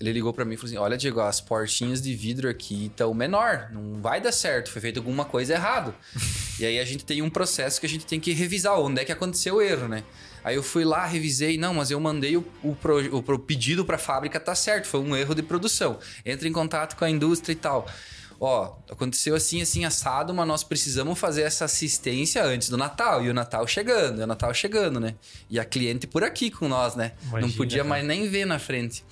ele 0.00 0.12
ligou 0.12 0.32
pra 0.32 0.44
mim 0.44 0.54
e 0.54 0.56
falou 0.56 0.68
assim: 0.68 0.78
Olha, 0.78 0.96
Diego, 0.96 1.20
as 1.20 1.40
portinhas 1.40 2.00
de 2.00 2.14
vidro 2.14 2.48
aqui 2.48 2.86
estão 2.86 3.12
menor, 3.12 3.68
não 3.72 4.00
vai 4.00 4.20
dar 4.20 4.32
certo, 4.32 4.70
foi 4.70 4.80
feito 4.80 4.98
alguma 4.98 5.24
coisa 5.24 5.52
errado. 5.54 5.94
e 6.58 6.64
aí 6.64 6.78
a 6.78 6.84
gente 6.84 7.04
tem 7.04 7.20
um 7.22 7.28
processo 7.30 7.78
que 7.78 7.86
a 7.86 7.88
gente 7.88 8.06
tem 8.06 8.18
que 8.18 8.32
revisar 8.32 8.78
onde 8.80 9.00
é 9.00 9.04
que 9.04 9.12
aconteceu 9.12 9.56
o 9.56 9.62
erro, 9.62 9.88
né? 9.88 10.02
Aí 10.42 10.56
eu 10.56 10.62
fui 10.62 10.84
lá, 10.86 11.04
revisei, 11.04 11.58
não, 11.58 11.74
mas 11.74 11.90
eu 11.90 12.00
mandei 12.00 12.34
o, 12.36 12.46
o, 12.62 12.74
pro- 12.74 13.14
o 13.18 13.38
pedido 13.38 13.84
pra 13.84 13.98
fábrica, 13.98 14.40
tá 14.40 14.54
certo, 14.54 14.86
foi 14.86 15.00
um 15.00 15.14
erro 15.14 15.34
de 15.34 15.42
produção. 15.42 15.98
Entra 16.24 16.48
em 16.48 16.52
contato 16.52 16.96
com 16.96 17.04
a 17.04 17.10
indústria 17.10 17.52
e 17.52 17.56
tal. 17.56 17.86
Ó, 18.42 18.74
aconteceu 18.90 19.34
assim, 19.34 19.60
assim, 19.60 19.84
assado, 19.84 20.32
mas 20.32 20.48
nós 20.48 20.64
precisamos 20.64 21.18
fazer 21.18 21.42
essa 21.42 21.66
assistência 21.66 22.42
antes 22.42 22.70
do 22.70 22.78
Natal. 22.78 23.22
E 23.22 23.28
o 23.28 23.34
Natal 23.34 23.66
chegando, 23.66 24.18
e 24.22 24.24
o 24.24 24.26
Natal 24.26 24.54
chegando, 24.54 24.98
né? 24.98 25.14
E 25.50 25.60
a 25.60 25.64
cliente 25.66 26.06
por 26.06 26.24
aqui 26.24 26.50
com 26.50 26.66
nós, 26.66 26.96
né? 26.96 27.12
Não 27.24 27.38
Imagina, 27.40 27.56
podia 27.58 27.78
cara. 27.80 27.88
mais 27.90 28.06
nem 28.06 28.26
ver 28.30 28.46
na 28.46 28.58
frente. 28.58 29.04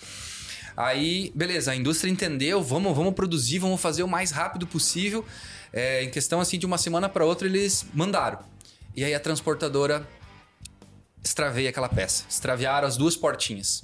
Aí, 0.81 1.33
beleza, 1.35 1.73
a 1.73 1.77
indústria 1.77 2.09
entendeu, 2.09 2.63
vamos, 2.63 2.95
vamos 2.97 3.13
produzir, 3.15 3.59
vamos 3.59 3.81
fazer 3.81 4.05
o 4.05 4.09
mais 4.09 4.31
rápido 4.31 4.65
possível. 4.65 5.25
É, 5.73 6.05
em 6.05 6.11
questão 6.11 6.41
assim 6.41 6.57
de 6.57 6.65
uma 6.67 6.79
semana 6.79 7.09
para 7.09 7.25
outra, 7.25 7.49
eles 7.49 7.85
mandaram. 7.93 8.39
E 8.95 9.03
aí 9.03 9.13
a 9.13 9.19
transportadora 9.19 10.07
extraveia 11.23 11.69
aquela 11.71 11.89
peça. 11.89 12.25
Extraviaram 12.31 12.87
as 12.87 12.97
duas 12.97 13.17
portinhas. 13.17 13.83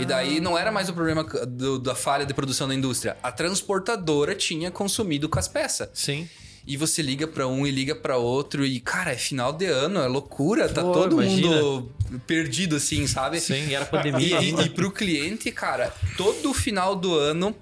E 0.00 0.04
daí 0.06 0.40
não 0.40 0.56
era 0.56 0.72
mais 0.72 0.88
o 0.88 0.94
problema 0.94 1.22
do- 1.24 1.78
da 1.78 1.94
falha 1.94 2.24
de 2.24 2.32
produção 2.32 2.66
da 2.66 2.74
indústria. 2.74 3.16
A 3.22 3.30
transportadora 3.30 4.34
tinha 4.34 4.70
consumido 4.70 5.28
com 5.28 5.38
as 5.38 5.46
peças. 5.46 5.90
Sim. 5.92 6.26
E 6.66 6.76
você 6.76 7.00
liga 7.02 7.26
pra 7.26 7.46
um 7.46 7.66
e 7.66 7.70
liga 7.70 7.94
pra 7.94 8.16
outro 8.16 8.64
e, 8.64 8.78
cara, 8.80 9.12
é 9.12 9.16
final 9.16 9.52
de 9.52 9.64
ano, 9.66 10.00
é 10.00 10.06
loucura, 10.06 10.68
tá 10.68 10.82
Pô, 10.82 10.92
todo 10.92 11.22
imagina. 11.22 11.48
mundo 11.62 11.92
perdido 12.26 12.76
assim, 12.76 13.06
sabe? 13.06 13.40
Sim, 13.40 13.68
e 13.68 13.74
era 13.74 13.84
E, 13.84 13.88
pandemia 13.88 14.28
e, 14.28 14.34
ainda. 14.34 14.62
e 14.62 14.68
pro 14.68 14.90
cliente, 14.90 15.50
cara, 15.50 15.92
todo 16.16 16.52
final 16.52 16.94
do 16.94 17.14
ano 17.14 17.56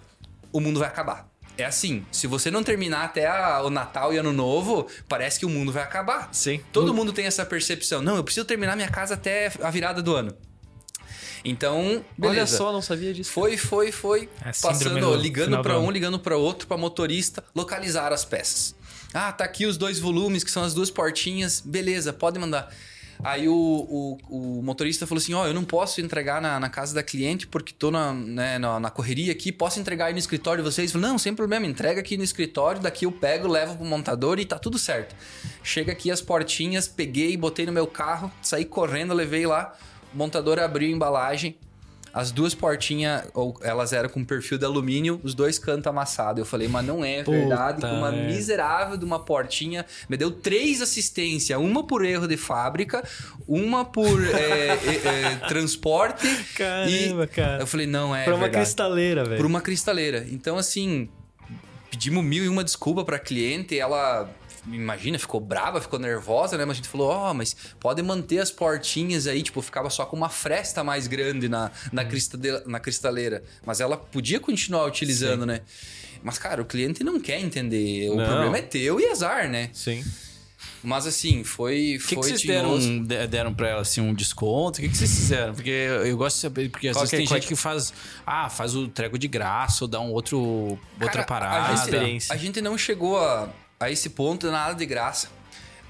o 0.52 0.60
mundo 0.60 0.80
vai 0.80 0.88
acabar. 0.88 1.28
É 1.56 1.64
assim, 1.64 2.04
se 2.12 2.26
você 2.26 2.50
não 2.50 2.62
terminar 2.62 3.04
até 3.04 3.26
a- 3.26 3.62
o 3.64 3.70
Natal 3.70 4.12
e 4.12 4.16
Ano 4.16 4.32
Novo, 4.32 4.86
parece 5.08 5.38
que 5.40 5.46
o 5.46 5.48
mundo 5.48 5.72
vai 5.72 5.82
acabar. 5.82 6.28
Sim. 6.32 6.60
Todo 6.72 6.94
mundo 6.94 7.12
tem 7.12 7.24
essa 7.26 7.44
percepção. 7.44 8.00
Não, 8.00 8.16
eu 8.16 8.22
preciso 8.24 8.46
terminar 8.46 8.76
minha 8.76 8.88
casa 8.88 9.14
até 9.14 9.50
a 9.62 9.70
virada 9.70 10.00
do 10.02 10.14
ano. 10.14 10.32
Então, 11.44 12.04
beleza. 12.16 12.40
Olha 12.40 12.46
só, 12.46 12.72
não 12.72 12.82
sabia 12.82 13.14
disso. 13.14 13.30
Foi, 13.30 13.56
foi, 13.56 13.92
foi. 13.92 14.28
É 14.44 14.50
passando, 14.60 15.00
do 15.00 15.14
ligando 15.16 15.62
pra 15.62 15.78
um, 15.78 15.90
ligando 15.90 16.18
pra 16.18 16.36
outro, 16.36 16.66
pra 16.66 16.76
motorista, 16.76 17.42
localizar 17.54 18.12
as 18.12 18.24
peças. 18.24 18.74
Ah, 19.12 19.32
tá 19.32 19.44
aqui 19.44 19.66
os 19.66 19.76
dois 19.76 19.98
volumes, 19.98 20.44
que 20.44 20.50
são 20.50 20.62
as 20.62 20.74
duas 20.74 20.90
portinhas. 20.90 21.60
Beleza, 21.60 22.12
pode 22.12 22.38
mandar. 22.38 22.70
Aí 23.22 23.48
o, 23.48 23.54
o, 23.54 24.18
o 24.28 24.62
motorista 24.62 25.06
falou 25.06 25.20
assim: 25.20 25.34
Ó, 25.34 25.46
eu 25.46 25.54
não 25.54 25.64
posso 25.64 26.00
entregar 26.00 26.40
na, 26.40 26.60
na 26.60 26.68
casa 26.68 26.94
da 26.94 27.02
cliente 27.02 27.46
porque 27.46 27.72
tô 27.72 27.90
na, 27.90 28.12
né, 28.12 28.58
na, 28.58 28.78
na 28.78 28.90
correria 28.90 29.32
aqui. 29.32 29.50
Posso 29.50 29.80
entregar 29.80 30.06
aí 30.06 30.12
no 30.12 30.18
escritório 30.18 30.62
de 30.62 30.70
vocês? 30.70 30.92
Falei, 30.92 31.08
não, 31.08 31.18
sem 31.18 31.34
problema, 31.34 31.66
entrega 31.66 32.00
aqui 32.00 32.16
no 32.16 32.22
escritório. 32.22 32.80
Daqui 32.80 33.06
eu 33.06 33.12
pego, 33.12 33.48
levo 33.48 33.76
pro 33.76 33.84
montador 33.84 34.38
e 34.38 34.44
tá 34.44 34.58
tudo 34.58 34.78
certo. 34.78 35.16
Chega 35.62 35.92
aqui 35.92 36.10
as 36.10 36.20
portinhas, 36.20 36.86
peguei, 36.86 37.36
botei 37.36 37.66
no 37.66 37.72
meu 37.72 37.86
carro, 37.86 38.30
saí 38.40 38.64
correndo, 38.64 39.14
levei 39.14 39.46
lá. 39.46 39.74
O 40.14 40.16
montador 40.16 40.58
abriu 40.58 40.88
a 40.88 40.92
embalagem. 40.92 41.56
As 42.18 42.32
duas 42.32 42.52
portinhas, 42.52 43.22
ou 43.32 43.56
elas 43.62 43.92
eram 43.92 44.08
com 44.08 44.24
perfil 44.24 44.58
de 44.58 44.64
alumínio, 44.64 45.20
os 45.22 45.34
dois 45.34 45.56
cantos 45.56 45.86
amassados. 45.86 46.40
Eu 46.40 46.44
falei, 46.44 46.66
mas 46.66 46.84
não 46.84 47.04
é 47.04 47.22
verdade, 47.22 47.80
que 47.80 47.86
uma 47.86 48.10
miserável 48.10 48.96
de 48.96 49.04
uma 49.04 49.20
portinha 49.20 49.86
me 50.08 50.16
deu 50.16 50.28
três 50.32 50.82
assistências, 50.82 51.56
uma 51.60 51.86
por 51.86 52.04
erro 52.04 52.26
de 52.26 52.36
fábrica, 52.36 53.06
uma 53.46 53.84
por 53.84 54.20
é, 54.34 54.68
é, 54.74 55.02
é, 55.04 55.36
transporte. 55.46 56.26
Caramba, 56.56 57.24
e 57.24 57.26
cara. 57.28 57.62
Eu 57.62 57.68
falei, 57.68 57.86
não 57.86 58.14
é 58.16 58.24
Pra 58.24 58.34
uma 58.34 58.42
verdade. 58.46 58.64
cristaleira, 58.64 59.24
velho. 59.24 59.36
Por 59.36 59.46
uma 59.46 59.60
cristaleira. 59.60 60.26
Então, 60.28 60.58
assim, 60.58 61.08
pedimos 61.88 62.24
mil 62.24 62.44
e 62.44 62.48
uma 62.48 62.64
desculpa 62.64 63.04
pra 63.04 63.20
cliente, 63.20 63.78
ela. 63.78 64.28
Imagina, 64.72 65.18
ficou 65.18 65.40
brava, 65.40 65.80
ficou 65.80 65.98
nervosa, 65.98 66.56
né? 66.58 66.64
Mas 66.64 66.76
a 66.76 66.78
gente 66.78 66.88
falou, 66.88 67.08
ó, 67.08 67.32
mas 67.34 67.56
pode 67.80 68.02
manter 68.02 68.38
as 68.38 68.50
portinhas 68.50 69.26
aí, 69.26 69.42
tipo, 69.42 69.60
ficava 69.62 69.88
só 69.90 70.04
com 70.06 70.16
uma 70.16 70.28
fresta 70.28 70.82
mais 70.84 71.06
grande 71.06 71.48
na, 71.48 71.70
na, 71.92 72.04
cristale- 72.04 72.62
na 72.66 72.78
cristaleira. 72.80 73.42
Mas 73.64 73.80
ela 73.80 73.96
podia 73.96 74.38
continuar 74.40 74.84
utilizando, 74.86 75.46
né? 75.46 75.60
Mas, 76.22 76.36
cara, 76.38 76.60
o 76.60 76.64
cliente 76.64 77.04
não 77.04 77.20
quer 77.20 77.40
entender. 77.40 78.10
O 78.10 78.16
Não. 78.16 78.26
problema 78.26 78.58
é 78.58 78.62
teu 78.62 78.98
e 79.00 79.06
azar, 79.08 79.48
né? 79.48 79.70
Sim. 79.72 80.04
Mas 80.82 81.06
assim, 81.06 81.42
foi. 81.44 81.96
O 81.96 82.00
que, 82.00 82.08
que 82.08 82.14
vocês 82.16 82.42
deram, 82.42 82.78
de- 82.78 83.26
deram 83.28 83.52
pra 83.54 83.68
ela, 83.68 83.80
assim, 83.82 84.00
um 84.00 84.12
desconto? 84.14 84.78
O 84.78 84.82
que, 84.82 84.88
que 84.88 84.96
vocês 84.96 85.10
fizeram? 85.10 85.54
Porque 85.54 85.70
eu 85.70 86.16
gosto 86.16 86.36
de 86.36 86.42
saber, 86.42 86.68
porque 86.70 86.88
às 86.88 86.94
Qual 86.96 87.02
vezes 87.04 87.14
é- 87.14 87.16
tem 87.16 87.26
gente 87.26 87.46
que 87.46 87.54
faz, 87.56 87.92
ah, 88.26 88.48
faz 88.48 88.74
o 88.74 88.86
trego 88.88 89.18
de 89.18 89.26
graça 89.28 89.84
ou 89.84 89.88
dá 89.88 90.00
um 90.00 90.10
outro, 90.12 90.38
outra 91.00 91.24
Cara, 91.24 91.24
parada. 91.24 91.72
A 91.72 91.76
gente, 92.04 92.32
a 92.32 92.36
gente 92.36 92.60
não 92.60 92.76
chegou 92.78 93.18
a, 93.18 93.48
a 93.80 93.90
esse 93.90 94.10
ponto 94.10 94.50
nada 94.50 94.74
de 94.74 94.84
graça. 94.86 95.28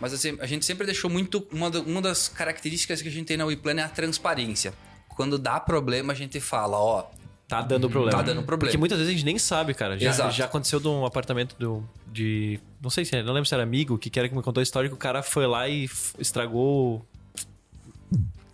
Mas 0.01 0.13
assim, 0.13 0.37
a 0.41 0.47
gente 0.47 0.65
sempre 0.65 0.87
deixou 0.87 1.11
muito. 1.11 1.47
Uma, 1.53 1.71
da- 1.71 1.81
uma 1.81 2.01
das 2.01 2.29
características 2.29 3.03
que 3.03 3.09
a 3.09 3.11
gente 3.11 3.27
tem 3.27 3.37
na 3.37 3.45
WePlan 3.45 3.81
é 3.81 3.83
a 3.85 3.89
transparência. 3.89 4.73
Quando 5.09 5.37
dá 5.39 5.59
problema, 5.59 6.13
a 6.13 6.17
gente 6.17 6.39
fala, 6.41 6.77
ó. 6.79 7.07
Tá 7.49 7.63
dando 7.63 7.89
problema. 7.91 8.17
Tá 8.19 8.23
dando 8.23 8.43
problema. 8.43 8.69
Porque 8.71 8.77
muitas 8.79 8.99
vezes 8.99 9.11
a 9.13 9.17
gente 9.17 9.25
nem 9.25 9.39
sabe, 9.39 9.73
cara. 9.75 9.99
Já, 9.99 10.11
Exato. 10.11 10.31
já 10.35 10.45
aconteceu 10.45 10.79
de 10.79 10.87
um 10.87 11.05
apartamento 11.07 11.57
do, 11.59 11.83
de. 12.07 12.61
Não 12.81 12.91
sei 12.91 13.05
se 13.05 13.17
é, 13.17 13.23
não 13.23 13.33
lembro 13.33 13.49
se 13.49 13.55
era 13.55 13.63
amigo, 13.63 13.99
que 13.99 14.17
era 14.19 14.29
que 14.29 14.35
me 14.37 14.43
contou 14.43 14.61
a 14.61 14.63
história 14.63 14.89
que 14.89 14.95
o 14.95 14.99
cara 14.99 15.23
foi 15.23 15.47
lá 15.47 15.67
e 15.69 15.89
estragou 16.19 17.05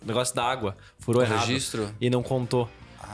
o 0.01 0.05
negócio 0.05 0.33
da 0.35 0.43
água. 0.43 0.75
Furou 0.99 1.21
O 1.21 1.25
errado. 1.25 1.45
registro? 1.45 1.93
E 1.99 2.09
não 2.09 2.23
contou. 2.23 2.69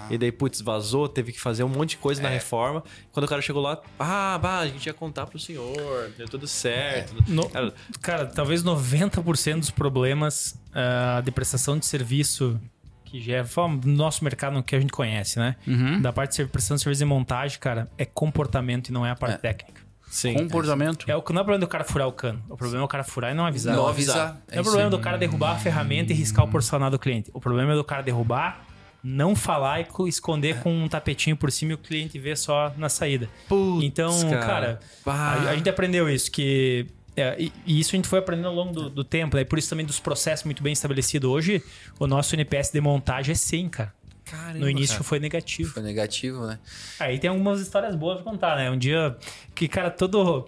E 0.09 0.17
daí, 0.17 0.31
putz, 0.31 0.61
vazou, 0.61 1.07
teve 1.07 1.31
que 1.31 1.39
fazer 1.39 1.63
um 1.63 1.69
monte 1.69 1.91
de 1.91 1.97
coisa 1.97 2.21
na 2.21 2.29
É. 2.29 2.33
reforma. 2.33 2.83
Quando 3.11 3.25
o 3.25 3.27
cara 3.29 3.41
chegou 3.41 3.61
lá, 3.61 3.79
ah, 3.99 4.37
bah, 4.41 4.59
a 4.59 4.67
gente 4.67 4.85
ia 4.85 4.93
contar 4.93 5.25
pro 5.25 5.39
senhor, 5.39 6.11
deu 6.17 6.27
tudo 6.27 6.47
certo. 6.47 7.15
No- 7.27 7.47
Cara, 7.49 7.73
cara, 8.01 8.25
talvez 8.25 8.63
90% 8.63 9.59
dos 9.59 9.71
problemas 9.71 10.59
ah, 10.73 11.21
de 11.23 11.31
prestação 11.31 11.77
de 11.77 11.85
serviço 11.85 12.59
que 13.05 13.21
já 13.21 13.37
é 13.37 13.43
falando 13.43 13.81
do 13.81 13.89
nosso 13.89 14.23
mercado 14.23 14.53
no 14.53 14.63
que 14.63 14.73
a 14.75 14.79
gente 14.79 14.93
conhece, 14.93 15.37
né? 15.37 15.57
Da 16.01 16.13
parte 16.13 16.41
de 16.41 16.49
prestação 16.49 16.75
de 16.75 16.81
serviço 16.83 16.99
de 16.99 17.05
montagem, 17.05 17.59
cara, 17.59 17.89
é 17.97 18.05
comportamento 18.05 18.87
e 18.87 18.91
não 18.93 19.05
é 19.05 19.11
a 19.11 19.15
parte 19.15 19.37
técnica. 19.41 19.81
sim. 20.09 20.33
Comportamento. 20.33 21.05
É 21.09 21.15
o, 21.15 21.19
não 21.29 21.39
é 21.39 21.41
o 21.41 21.45
problema 21.45 21.59
do 21.59 21.67
cara 21.67 21.83
furar 21.83 22.07
o 22.07 22.13
cano. 22.13 22.41
O 22.49 22.55
problema 22.55 22.83
é 22.83 22.85
o 22.85 22.87
cara 22.87 23.03
furar 23.03 23.31
e 23.31 23.33
não 23.33 23.45
avisar. 23.45 23.75
Não 23.75 23.85
avisar. 23.87 24.41
Não 24.49 24.57
é 24.57 24.61
o 24.61 24.63
problema 24.63 24.89
do 24.89 24.99
cara 24.99 25.17
derrubar 25.17 25.51
a 25.51 25.57
ferramenta 25.57 26.13
e 26.13 26.15
riscar 26.15 26.45
o 26.45 26.47
porcelanato 26.47 26.91
do 26.91 26.99
cliente. 26.99 27.29
O 27.33 27.39
problema 27.41 27.73
é 27.73 27.75
do 27.75 27.83
cara 27.83 28.01
derrubar, 28.01 28.61
não 29.03 29.35
falar 29.35 29.81
e 29.81 29.85
co- 29.85 30.07
esconder 30.07 30.59
com 30.59 30.71
um 30.73 30.87
tapetinho 30.87 31.35
por 31.35 31.51
cima 31.51 31.71
e 31.71 31.75
o 31.75 31.77
cliente 31.77 32.17
vê 32.19 32.35
só 32.35 32.71
na 32.77 32.87
saída. 32.89 33.27
Putz, 33.47 33.83
então, 33.83 34.29
cara. 34.29 34.79
cara, 35.03 35.49
a, 35.49 35.55
gente 35.55 35.69
aprendeu 35.69 36.09
isso, 36.09 36.31
que. 36.31 36.85
é, 37.15 37.35
e, 37.41 37.51
e 37.65 37.79
isso 37.79 37.89
a 37.93 37.97
gente 37.97 38.07
foi 38.07 38.19
aprendendo 38.19 38.47
ao 38.49 38.53
longo 38.55 38.73
do, 38.73 38.89
do 38.89 39.03
tempo, 39.03 39.35
né? 39.35 39.43
Por 39.43 39.57
isso 39.57 39.69
também 39.69 39.85
dos 39.85 39.99
processos 39.99 40.45
muito 40.45 40.61
bem 40.61 40.73
estabelecidos. 40.73 41.29
Hoje, 41.29 41.63
o 41.99 42.05
nosso 42.07 42.35
NPS 42.35 42.71
de 42.71 42.79
montagem 42.81 43.31
é 43.33 43.35
100, 43.35 43.69
cara. 43.69 43.93
Caramba, 44.23 44.59
No 44.59 44.69
início 44.69 44.93
cara. 44.97 45.03
foi 45.03 45.19
negativo. 45.19 45.73
Foi 45.73 45.83
negativo, 45.83 46.45
né? 46.45 46.59
Aí 46.99 47.17
tem 47.19 47.29
algumas 47.29 47.59
histórias 47.59 47.95
boas 47.95 48.21
pra 48.21 48.31
contar, 48.31 48.55
né? 48.55 48.69
Um 48.71 48.77
dia 48.77 49.17
que, 49.53 49.67
cara, 49.67 49.89
todo, 49.89 50.47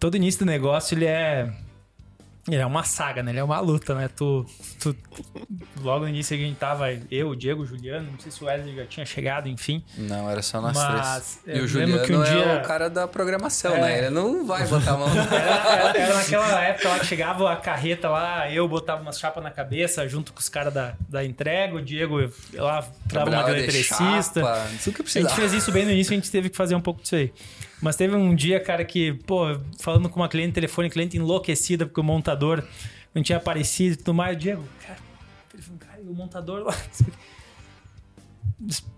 todo 0.00 0.16
início 0.16 0.40
do 0.40 0.46
negócio, 0.46 0.96
ele 0.96 1.04
é... 1.04 1.52
Ele 2.48 2.56
é 2.60 2.66
uma 2.66 2.82
saga, 2.82 3.22
né? 3.22 3.30
Ele 3.30 3.38
é 3.38 3.44
uma 3.44 3.60
luta, 3.60 3.94
né? 3.94 4.08
Tu, 4.08 4.44
tu, 4.80 4.96
logo 5.80 6.00
no 6.00 6.08
início 6.08 6.36
a 6.36 6.40
gente 6.40 6.56
tava, 6.56 6.86
eu, 7.08 7.28
o 7.28 7.36
Diego, 7.36 7.62
o 7.62 7.66
Juliano, 7.66 8.10
não 8.10 8.18
sei 8.18 8.32
se 8.32 8.42
o 8.42 8.46
Wesley 8.48 8.74
já 8.74 8.84
tinha 8.84 9.06
chegado, 9.06 9.48
enfim. 9.48 9.84
Não, 9.96 10.28
era 10.28 10.42
só 10.42 10.60
nós 10.60 10.76
Mas, 10.76 11.38
três. 11.44 11.56
E 11.56 11.60
eu 11.60 11.64
o 11.64 11.78
lembro 11.86 12.04
Juliano 12.04 12.04
que 12.04 12.12
um 12.16 12.24
é 12.24 12.30
dia- 12.44 12.60
o 12.60 12.66
cara 12.66 12.90
da 12.90 13.06
programação, 13.06 13.74
É. 13.76 13.80
né? 13.80 13.98
Ele 13.98 14.10
não 14.10 14.44
vai 14.44 14.66
botar 14.66 14.90
a 14.94 14.96
mão. 14.96 15.08
Era, 15.32 15.96
era 15.98 16.14
naquela 16.16 16.60
época 16.64 16.88
lá 16.88 16.98
que 16.98 17.06
chegava 17.06 17.52
a 17.52 17.56
carreta 17.56 18.08
lá, 18.08 18.50
eu 18.50 18.66
botava 18.66 19.00
umas 19.02 19.20
chapas 19.20 19.42
na 19.42 19.50
cabeça 19.52 20.08
junto 20.08 20.32
com 20.32 20.40
os 20.40 20.48
caras 20.48 20.74
da, 20.74 20.94
da 21.08 21.24
entrega, 21.24 21.76
o 21.76 21.80
Diego 21.82 22.18
lá 22.54 22.80
dava 22.80 22.86
uma 22.88 23.08
Trabalhava 23.08 23.52
de 23.54 23.58
eletricista. 23.60 24.40
chapa, 24.40 24.66
tudo 24.82 25.04
que 25.04 25.18
A 25.18 25.22
gente 25.22 25.34
fez 25.34 25.52
isso 25.52 25.70
bem 25.70 25.84
no 25.84 25.92
início, 25.92 26.12
a 26.12 26.16
gente 26.16 26.30
teve 26.30 26.50
que 26.50 26.56
fazer 26.56 26.74
um 26.74 26.80
pouco 26.80 27.00
disso 27.02 27.14
aí. 27.14 27.32
Mas 27.82 27.96
teve 27.96 28.14
um 28.14 28.34
dia, 28.34 28.60
cara, 28.60 28.84
que, 28.84 29.12
pô, 29.26 29.58
falando 29.80 30.08
com 30.08 30.20
uma 30.20 30.28
cliente 30.28 30.52
telefone, 30.52 30.88
cliente 30.88 31.16
enlouquecida 31.16 31.84
porque 31.84 32.00
o 32.00 32.04
montador 32.04 32.62
não 33.14 33.22
tinha 33.22 33.36
aparecido 33.38 33.94
e 33.94 33.96
tudo 33.96 34.14
mais. 34.14 34.38
Diego, 34.38 34.62
cara, 34.86 34.98
cara, 35.80 36.00
o 36.02 36.14
montador 36.14 36.62
lá. 36.64 36.74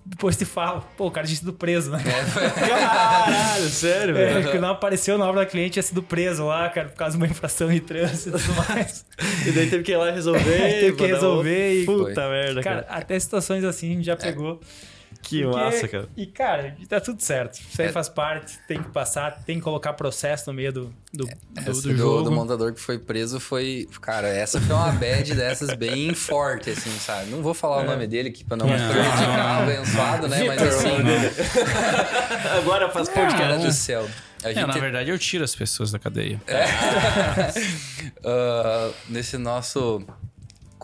Depois 0.05 0.37
te 0.37 0.45
falo, 0.45 0.85
pô, 0.99 1.07
o 1.07 1.11
cara 1.11 1.27
tinha 1.27 1.39
sido 1.39 1.55
preso, 1.55 1.91
né? 1.91 1.99
Caralho, 2.05 3.69
sério, 3.71 4.15
É, 4.19 4.35
velho. 4.35 4.51
que 4.53 4.59
não 4.59 4.69
apareceu 4.69 5.17
na 5.17 5.27
obra 5.27 5.41
da 5.41 5.47
cliente, 5.47 5.71
tinha 5.73 5.83
sido 5.83 6.03
preso 6.03 6.45
lá, 6.45 6.69
cara, 6.69 6.91
por 6.91 6.97
causa 6.99 7.17
de 7.17 7.23
uma 7.25 7.27
infração 7.31 7.71
de 7.73 7.81
trânsito 7.81 8.37
e 8.37 8.41
tudo 8.43 8.55
mais. 8.69 9.07
E 9.47 9.53
daí 9.53 9.71
teve 9.71 9.83
que 9.83 9.93
ir 9.93 9.97
lá 9.97 10.11
resolver. 10.11 10.45
Teve 10.81 10.93
que 10.97 11.07
resolver 11.07 11.81
e- 11.81 11.87
Puta 11.87 12.13
Foi. 12.15 12.29
merda, 12.31 12.63
Cara, 12.63 12.83
cara. 12.83 12.99
até 12.99 13.19
situações 13.19 13.65
assim 13.65 13.93
a 13.93 13.95
gente 13.95 14.05
já 14.05 14.17
pegou. 14.17 14.61
Que 15.25 15.43
Porque- 15.43 15.57
massa, 15.59 15.89
cara. 15.89 16.09
E, 16.17 16.27
cara, 16.27 16.77
tá 16.89 17.01
tudo 17.01 17.21
certo. 17.23 17.55
Isso 17.59 17.81
aí 17.81 17.89
É. 17.89 17.93
faz 17.93 18.09
parte, 18.09 18.59
tem 18.69 18.83
que 18.83 18.91
passar, 18.91 19.43
tem 19.45 19.57
que 19.57 19.63
colocar 19.63 19.95
processo 19.95 20.45
no 20.51 20.55
meio 20.55 20.73
do, 20.73 20.95
do, 21.13 21.25
do, 21.25 21.31
Essa 21.57 21.73
do 21.73 21.81
do, 21.83 21.97
jogo. 21.97 22.23
do 22.25 22.31
montador 22.33 22.73
que 22.75 22.81
foi 22.81 22.99
preso 22.99 23.41
foi. 23.41 23.89
Cara, 24.03 24.29
essa 24.29 24.61
foi 24.61 24.75
uma 24.77 24.93
bad 24.93 25.35
dessas 25.35 25.75
bem 25.75 26.13
forte, 26.15 26.71
assim, 26.71 26.91
sabe? 26.99 27.31
Não 27.31 27.43
vou 27.43 27.55
falar 27.55 27.79
o 27.79 27.85
nome 27.85 28.07
dele 28.07 28.29
aqui 28.29 28.45
pra 28.45 28.57
não 28.57 28.67
Não. 28.67 28.77
prejudicar 28.77 29.61
o 29.61 29.63
abençoado, 29.63 30.29
né? 30.29 30.45
Mas 30.45 30.63
assim. 30.63 30.89
Agora 32.59 32.91
faz 32.91 33.09
Cara 33.09 33.27
podcast. 33.31 33.67
do 33.67 33.73
céu. 33.73 34.07
A 34.45 34.51
É, 34.51 34.55
na 34.55 34.61
gente, 34.67 34.79
verdade, 34.79 35.09
eu 35.11 35.19
tiro 35.19 35.43
as 35.43 35.55
pessoas 35.57 35.91
da 35.91 35.99
cadeia. 35.99 36.39
ah, 38.25 38.91
nesse 39.09 39.39
nosso 39.39 40.05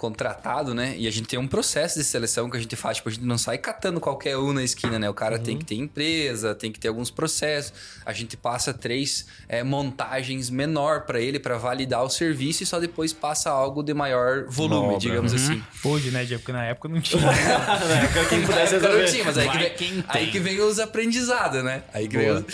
contratado, 0.01 0.75
né? 0.75 0.95
E 0.97 1.07
a 1.07 1.11
gente 1.11 1.29
tem 1.29 1.39
um 1.39 1.47
processo 1.47 1.99
de 1.99 2.05
seleção 2.05 2.49
que 2.49 2.57
a 2.57 2.61
gente 2.61 2.75
faz, 2.75 2.97
tipo, 2.97 3.11
a 3.11 3.13
gente 3.13 3.25
não 3.25 3.37
sai 3.37 3.59
catando 3.59 4.01
qualquer 4.01 4.37
um 4.39 4.53
na 4.53 4.65
esquina, 4.65 4.99
né? 4.99 5.09
O 5.11 5.15
cara 5.15 5.39
tem 5.39 5.59
que 5.59 5.65
ter 5.65 5.75
empresa, 5.75 6.55
tem 6.55 6.73
que 6.73 6.81
ter 6.81 6.89
alguns 6.89 7.11
processos. 7.11 7.73
A 8.07 8.13
gente 8.13 8.37
passa 8.37 8.73
três 8.73 9.27
é, 9.49 9.63
montagens 9.63 10.49
menor 10.49 11.03
para 11.03 11.21
ele 11.21 11.39
para 11.39 11.59
validar 11.59 12.03
o 12.03 12.09
serviço 12.09 12.63
e 12.63 12.67
só 12.67 12.81
depois 12.81 13.13
passa 13.13 13.51
algo 13.51 13.83
de 13.83 13.93
maior 13.93 14.47
volume, 14.49 14.99
digamos 14.99 15.35
assim. 15.35 15.63
Hoje, 15.85 16.11
né? 16.11 16.27
Porque 16.27 16.53
na 16.53 16.65
época 16.65 16.89
não 16.89 17.01
tinha. 17.01 17.23
Quem 18.29 18.43
pudesse 18.43 18.73
Na 18.73 18.79
época 18.79 18.89
não 18.89 18.99
resolver. 18.99 19.05
tinha, 19.13 19.25
mas 19.25 19.39
aí 19.39 19.49
que, 19.51 19.59
vem, 19.59 19.71
quem 19.75 20.05
aí 20.09 20.31
que 20.31 20.39
vem 20.41 20.61
os 20.61 20.79
aprendizados, 20.79 21.63
né? 21.63 21.83
Aí 21.93 22.09
que 22.09 22.17
vem 22.17 22.31
os- 22.31 22.45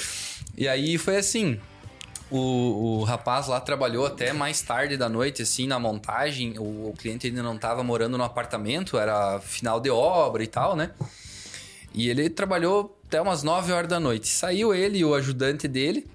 E 0.57 0.67
aí 0.67 0.99
foi 0.99 1.17
assim. 1.17 1.61
O, 2.31 3.01
o 3.01 3.05
rapaz 3.05 3.47
lá 3.47 3.61
trabalhou 3.61 4.05
até 4.05 4.33
mais 4.33 4.61
tarde 4.61 4.97
da 4.97 5.09
noite, 5.09 5.43
assim, 5.43 5.67
na 5.67 5.79
montagem. 5.79 6.59
O, 6.59 6.91
o 6.91 6.95
cliente 6.99 7.27
ainda 7.27 7.43
não 7.43 7.55
estava 7.55 7.83
morando 7.85 8.19
no 8.19 8.25
apartamento, 8.25 8.99
era 8.99 9.39
final 9.41 9.81
de 9.81 9.91
obra 9.91 10.43
e 10.43 10.47
tal, 10.47 10.75
né? 10.75 10.91
E 11.95 12.11
ele 12.11 12.29
trabalhou 12.29 12.99
até 13.07 13.21
umas 13.21 13.43
9 13.43 13.73
horas 13.73 13.89
da 13.89 14.01
noite. 14.01 14.29
Saiu 14.29 14.75
ele 14.75 14.99
e 14.99 15.05
o 15.05 15.15
ajudante 15.15 15.69
dele 15.69 16.07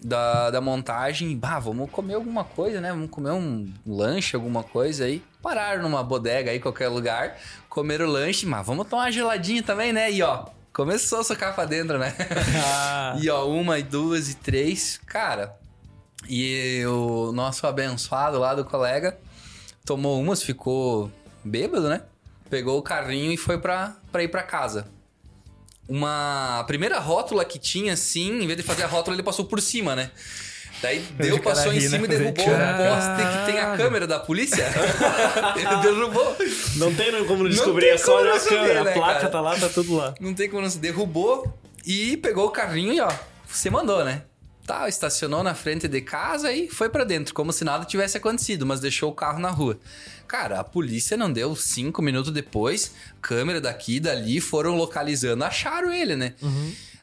da, 0.00 0.50
da 0.50 0.60
montagem. 0.60 1.36
Bah, 1.36 1.58
vamos 1.58 1.90
comer 1.90 2.14
alguma 2.14 2.44
coisa, 2.44 2.80
né? 2.80 2.90
Vamos 2.90 3.10
comer 3.10 3.32
um 3.32 3.70
lanche, 3.86 4.36
alguma 4.36 4.62
coisa 4.62 5.04
aí. 5.04 5.22
Pararam 5.42 5.82
numa 5.82 6.02
bodega 6.02 6.50
aí, 6.50 6.60
qualquer 6.60 6.88
lugar. 6.88 7.36
Comeram 7.68 8.06
o 8.06 8.10
lanche, 8.10 8.46
mas 8.46 8.64
vamos 8.64 8.86
tomar 8.86 9.04
uma 9.04 9.12
geladinha 9.12 9.62
também, 9.62 9.92
né? 9.92 10.10
E 10.10 10.22
ó, 10.22 10.46
começou 10.76 11.20
a 11.20 11.24
socar 11.24 11.54
pra 11.54 11.64
dentro, 11.64 11.98
né? 11.98 12.14
Ah, 12.62 13.16
E 13.18 13.30
ó, 13.30 13.48
uma, 13.48 13.78
e 13.78 13.82
duas, 13.82 14.28
e 14.28 14.34
três. 14.34 15.00
Cara, 15.06 15.56
e 16.28 16.84
o 16.84 17.32
nosso 17.32 17.66
abençoado 17.66 18.38
lá 18.38 18.54
do 18.54 18.62
colega 18.62 19.16
tomou 19.86 20.20
umas, 20.20 20.42
ficou 20.42 21.10
bêbado, 21.42 21.88
né? 21.88 22.02
Pegou 22.50 22.78
o 22.78 22.82
carrinho 22.82 23.32
e 23.32 23.38
foi 23.38 23.58
pra, 23.58 23.96
pra 24.12 24.22
ir 24.22 24.28
pra 24.28 24.42
casa. 24.42 24.86
Uma 25.88 26.60
a 26.60 26.64
primeira 26.64 26.98
rótula 26.98 27.42
que 27.44 27.58
tinha, 27.58 27.94
assim, 27.94 28.42
em 28.42 28.46
vez 28.46 28.58
de 28.58 28.62
fazer 28.62 28.82
a 28.82 28.86
rótula, 28.86 29.16
ele 29.16 29.22
passou 29.22 29.46
por 29.46 29.62
cima, 29.62 29.96
né? 29.96 30.10
Daí 30.82 30.98
deu, 31.18 31.40
passou 31.40 31.72
em 31.72 31.80
né? 31.80 31.88
cima 31.88 32.04
e 32.04 32.08
derrubou 32.08 32.44
o 32.44 32.50
Caraca. 32.50 32.84
poste 32.84 33.38
que 33.38 33.52
tem 33.52 33.60
a 33.60 33.76
câmera 33.76 34.06
da 34.06 34.20
polícia. 34.20 34.66
ele 35.56 35.82
derrubou. 35.82 36.36
não 36.76 36.94
tem 36.94 37.24
como 37.24 37.48
descobrir, 37.48 37.86
tem 37.86 37.94
é 37.94 37.98
só 37.98 38.20
olhar 38.20 38.36
a 38.36 38.40
câmera. 38.40 38.84
né, 38.84 38.90
a 38.90 38.94
placa 38.94 39.14
cara? 39.14 39.28
tá 39.30 39.40
lá, 39.40 39.58
tá 39.58 39.68
tudo 39.68 39.96
lá. 39.96 40.14
Não 40.20 40.34
tem 40.34 40.48
como 40.48 40.62
não 40.62 40.70
se 40.70 40.78
derrubou 40.78 41.58
e 41.84 42.16
pegou 42.18 42.46
o 42.46 42.50
carrinho 42.50 42.92
e 42.92 43.00
ó, 43.00 43.10
você 43.46 43.70
mandou, 43.70 44.04
né? 44.04 44.22
Tal, 44.66 44.88
estacionou 44.88 45.44
na 45.44 45.54
frente 45.54 45.86
de 45.86 46.00
casa 46.00 46.52
e 46.52 46.68
foi 46.68 46.88
pra 46.88 47.04
dentro, 47.04 47.32
como 47.32 47.52
se 47.52 47.64
nada 47.64 47.84
tivesse 47.84 48.16
acontecido, 48.16 48.66
mas 48.66 48.80
deixou 48.80 49.10
o 49.10 49.14
carro 49.14 49.38
na 49.38 49.48
rua. 49.48 49.78
Cara, 50.26 50.58
a 50.58 50.64
polícia 50.64 51.16
não 51.16 51.32
deu 51.32 51.54
cinco 51.54 52.02
minutos 52.02 52.32
depois, 52.32 52.92
câmera 53.22 53.60
daqui 53.60 53.96
e 53.96 54.00
dali 54.00 54.40
foram 54.40 54.74
localizando, 54.74 55.44
acharam 55.44 55.92
ele, 55.92 56.16
né? 56.16 56.34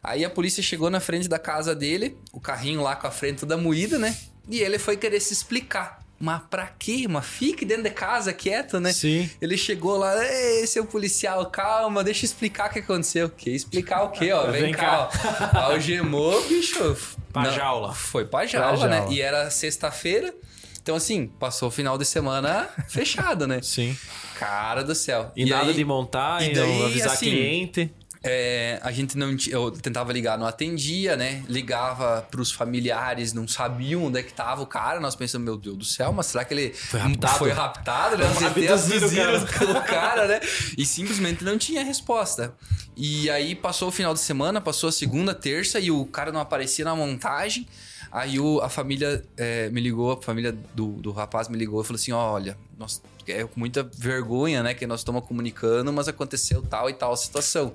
Aí 0.03 0.25
a 0.25 0.29
polícia 0.29 0.61
chegou 0.61 0.89
na 0.89 0.99
frente 0.99 1.27
da 1.29 1.39
casa 1.39 1.73
dele, 1.73 2.17
o 2.33 2.39
carrinho 2.39 2.81
lá 2.81 2.95
com 2.95 3.07
a 3.07 3.11
frente 3.11 3.39
toda 3.39 3.55
moída, 3.55 3.97
né? 3.97 4.15
E 4.49 4.59
ele 4.59 4.77
foi 4.77 4.97
querer 4.97 5.19
se 5.21 5.31
explicar. 5.33 6.03
Mas 6.19 6.41
pra 6.49 6.67
quê? 6.67 7.05
Mas 7.09 7.25
fique 7.25 7.65
dentro 7.65 7.83
de 7.83 7.89
casa, 7.89 8.31
quieto, 8.33 8.79
né? 8.79 8.93
Sim. 8.93 9.29
Ele 9.41 9.57
chegou 9.57 9.97
lá, 9.97 10.13
ei, 10.25 10.65
seu 10.67 10.85
policial, 10.85 11.45
calma, 11.49 12.03
deixa 12.03 12.23
eu 12.23 12.27
explicar 12.27 12.69
o 12.69 12.73
que 12.73 12.79
aconteceu. 12.79 13.29
Que 13.29 13.49
explicar 13.49 14.03
o 14.03 14.09
quê, 14.09 14.31
ó? 14.31 14.47
Vem, 14.51 14.61
Vem 14.63 14.73
cá, 14.73 15.09
ó. 15.53 15.57
Algemou, 15.71 16.41
bicho. 16.47 16.95
Pra 17.31 17.43
Não, 17.43 17.51
jaula. 17.51 17.93
Foi 17.93 18.25
pra 18.25 18.45
jaula, 18.45 18.77
Pra 18.77 18.87
né? 18.87 18.97
jaula. 18.99 19.13
E 19.13 19.21
era 19.21 19.49
sexta-feira. 19.49 20.33
Então, 20.81 20.95
assim, 20.95 21.27
passou 21.27 21.69
o 21.69 21.71
final 21.71 21.97
de 21.97 22.05
semana 22.05 22.69
fechado, 22.87 23.47
né? 23.47 23.61
Sim. 23.61 23.97
Cara 24.35 24.83
do 24.83 24.93
céu. 24.95 25.31
E, 25.35 25.45
nada 25.45 25.69
aí, 25.69 25.73
de 25.73 25.85
montar, 25.85 26.41
e 26.43 26.51
e, 26.51 26.53
daí, 26.53 26.79
não 26.79 26.85
avisar 26.85 27.13
assim, 27.13 27.29
cliente. 27.31 27.93
É, 28.23 28.79
a 28.81 28.91
gente 28.91 29.17
não. 29.17 29.35
Eu 29.49 29.69
tentava 29.71 30.13
ligar, 30.13 30.37
não 30.37 30.47
atendia, 30.47 31.17
né? 31.17 31.43
Ligava 31.49 32.21
pros 32.31 32.51
familiares, 32.51 33.33
não 33.33 33.47
sabiam 33.47 34.05
onde 34.05 34.19
é 34.19 34.23
que 34.23 34.31
tava 34.33 34.61
o 34.61 34.65
cara. 34.65 34.99
Nós 34.99 35.15
pensamos, 35.15 35.43
meu 35.43 35.57
Deus 35.57 35.77
do 35.77 35.83
céu, 35.85 36.13
mas 36.13 36.27
será 36.27 36.45
que 36.45 36.53
ele 36.53 36.73
foi 36.73 36.99
raptado? 37.01 37.37
Foi 37.37 37.51
raptado, 37.51 38.17
né? 38.17 38.25
Você 38.33 38.45
Abduziram 38.45 39.07
o 39.07 39.11
cara. 39.15 39.37
abduziram 39.37 39.71
o 39.79 39.83
cara, 39.83 40.27
né? 40.27 40.39
E 40.77 40.85
simplesmente 40.85 41.43
não 41.43 41.57
tinha 41.57 41.83
resposta. 41.83 42.53
E 42.95 43.29
aí 43.29 43.55
passou 43.55 43.89
o 43.89 43.91
final 43.91 44.13
de 44.13 44.19
semana, 44.21 44.61
passou 44.61 44.87
a 44.87 44.91
segunda, 44.91 45.33
terça 45.35 45.79
e 45.79 45.91
o 45.91 46.05
cara 46.05 46.31
não 46.31 46.39
aparecia 46.39 46.85
na 46.85 46.95
montagem. 46.95 47.67
Aí 48.11 48.39
o- 48.39 48.61
a 48.61 48.69
família 48.69 49.23
é, 49.35 49.69
me 49.69 49.81
ligou, 49.81 50.11
a 50.13 50.21
família 50.21 50.55
do, 50.73 50.93
do 51.01 51.11
rapaz 51.11 51.49
me 51.49 51.57
ligou 51.57 51.81
e 51.81 51.83
falou 51.83 51.99
assim: 51.99 52.11
olha, 52.11 52.55
nós 52.77 53.01
é 53.27 53.43
com 53.45 53.59
muita 53.59 53.83
vergonha, 53.97 54.61
né? 54.61 54.73
Que 54.73 54.85
nós 54.85 54.99
estamos 54.99 55.25
comunicando, 55.25 55.91
mas 55.91 56.07
aconteceu 56.07 56.61
tal 56.61 56.89
e 56.89 56.93
tal 56.93 57.17
situação. 57.17 57.73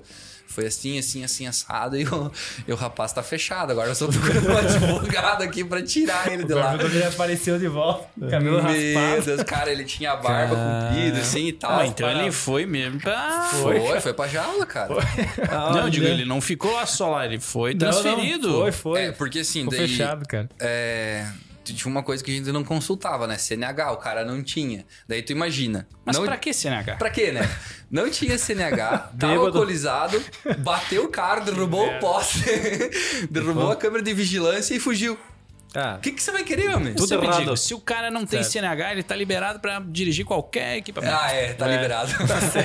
Foi 0.49 0.65
assim, 0.65 0.97
assim, 0.97 1.23
assim, 1.23 1.45
assado, 1.45 1.95
e 1.95 2.03
o, 2.09 2.31
e 2.67 2.73
o 2.73 2.75
rapaz 2.75 3.13
tá 3.13 3.21
fechado. 3.21 3.71
Agora 3.71 3.87
eu 3.87 3.93
estou 3.93 4.09
procurando 4.09 4.49
um 4.49 4.57
advogado 4.57 5.43
aqui 5.43 5.63
pra 5.63 5.81
tirar 5.83 6.31
ele 6.31 6.43
de 6.43 6.53
lá. 6.53 6.75
Quando 6.75 6.93
ele 6.95 7.03
apareceu 7.03 7.59
de 7.59 7.67
volta, 7.67 8.09
cabelo 8.29 8.61
Meu 8.61 8.61
raspado. 8.61 9.25
Deus, 9.25 9.43
cara, 9.43 9.71
ele 9.71 9.85
tinha 9.85 10.11
a 10.11 10.15
barba 10.15 10.55
comprida, 10.55 11.19
assim 11.19 11.47
e 11.47 11.53
tal. 11.53 11.79
Ah, 11.79 11.85
então 11.85 12.09
ele 12.09 12.31
foi 12.31 12.65
mesmo 12.65 12.99
pra... 12.99 13.49
Foi, 13.61 14.01
foi 14.01 14.13
pra 14.13 14.27
jaula, 14.27 14.65
cara. 14.65 14.89
Não, 15.71 15.83
eu 15.83 15.89
digo, 15.89 16.05
ele 16.05 16.25
não 16.25 16.41
ficou 16.41 16.73
lá 16.73 16.85
só 16.85 17.11
lá, 17.11 17.25
ele 17.25 17.39
foi 17.39 17.75
Não, 17.75 17.87
não, 17.87 18.01
transferido. 18.01 18.51
Foi, 18.59 18.71
foi. 18.71 19.01
É, 19.03 19.11
porque 19.11 19.39
assim, 19.39 19.63
Ficou 19.65 19.77
daí. 19.77 19.87
fechado, 19.87 20.27
cara. 20.27 20.49
É, 20.59 21.27
tinha 21.73 21.91
uma 21.91 22.03
coisa 22.03 22.23
que 22.23 22.31
a 22.31 22.33
gente 22.33 22.51
não 22.51 22.63
consultava, 22.63 23.25
né? 23.27 23.37
CNH, 23.37 23.91
o 23.91 23.97
cara 23.97 24.23
não 24.25 24.41
tinha. 24.43 24.85
Daí 25.07 25.21
tu 25.21 25.31
imagina. 25.31 25.87
Mas 26.05 26.17
não, 26.17 26.25
pra 26.25 26.37
que 26.37 26.53
CNH? 26.53 26.95
Pra 26.97 27.09
quê, 27.09 27.31
né? 27.31 27.41
Não 27.89 28.09
tinha 28.09 28.37
CNH, 28.37 28.97
tava 29.17 29.33
Bêbado. 29.33 29.45
alcoolizado, 29.47 30.21
bateu 30.59 31.05
o 31.05 31.07
carro, 31.09 31.45
derrubou 31.45 31.87
o 31.87 31.99
poste, 31.99 32.43
derrubou 33.29 33.71
a 33.71 33.75
câmera 33.75 34.03
de 34.03 34.13
vigilância 34.13 34.73
e 34.75 34.79
fugiu. 34.79 35.17
Ah, 35.75 35.97
O 35.97 35.99
que, 36.01 36.11
que 36.13 36.23
você 36.23 36.31
vai 36.31 36.43
querer, 36.43 36.73
homem? 36.75 36.95
Tudo 36.95 37.13
errado. 37.13 37.37
digo, 37.41 37.55
se 37.55 37.75
o 37.75 37.79
cara 37.79 38.09
não 38.09 38.25
tem 38.25 38.41
Certo. 38.41 38.53
CNH, 38.53 38.91
ele 38.91 39.03
tá 39.03 39.15
liberado 39.15 39.59
pra 39.59 39.79
dirigir 39.79 40.25
qualquer 40.25 40.77
equipamento. 40.77 41.15
Ah, 41.15 41.31
é, 41.31 41.53
tá 41.53 41.67
liberado. 41.67 42.11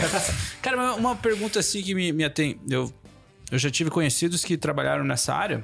Cara, 0.62 0.76
mas 0.76 0.96
uma 0.96 1.14
pergunta 1.14 1.58
assim 1.60 1.82
que 1.82 1.94
me, 1.94 2.12
me 2.12 2.24
atém. 2.24 2.58
Eu, 2.68 2.90
eu 3.50 3.58
já 3.58 3.70
tive 3.70 3.90
conhecidos 3.90 4.42
que 4.42 4.56
trabalharam 4.56 5.04
nessa 5.04 5.34
área. 5.34 5.62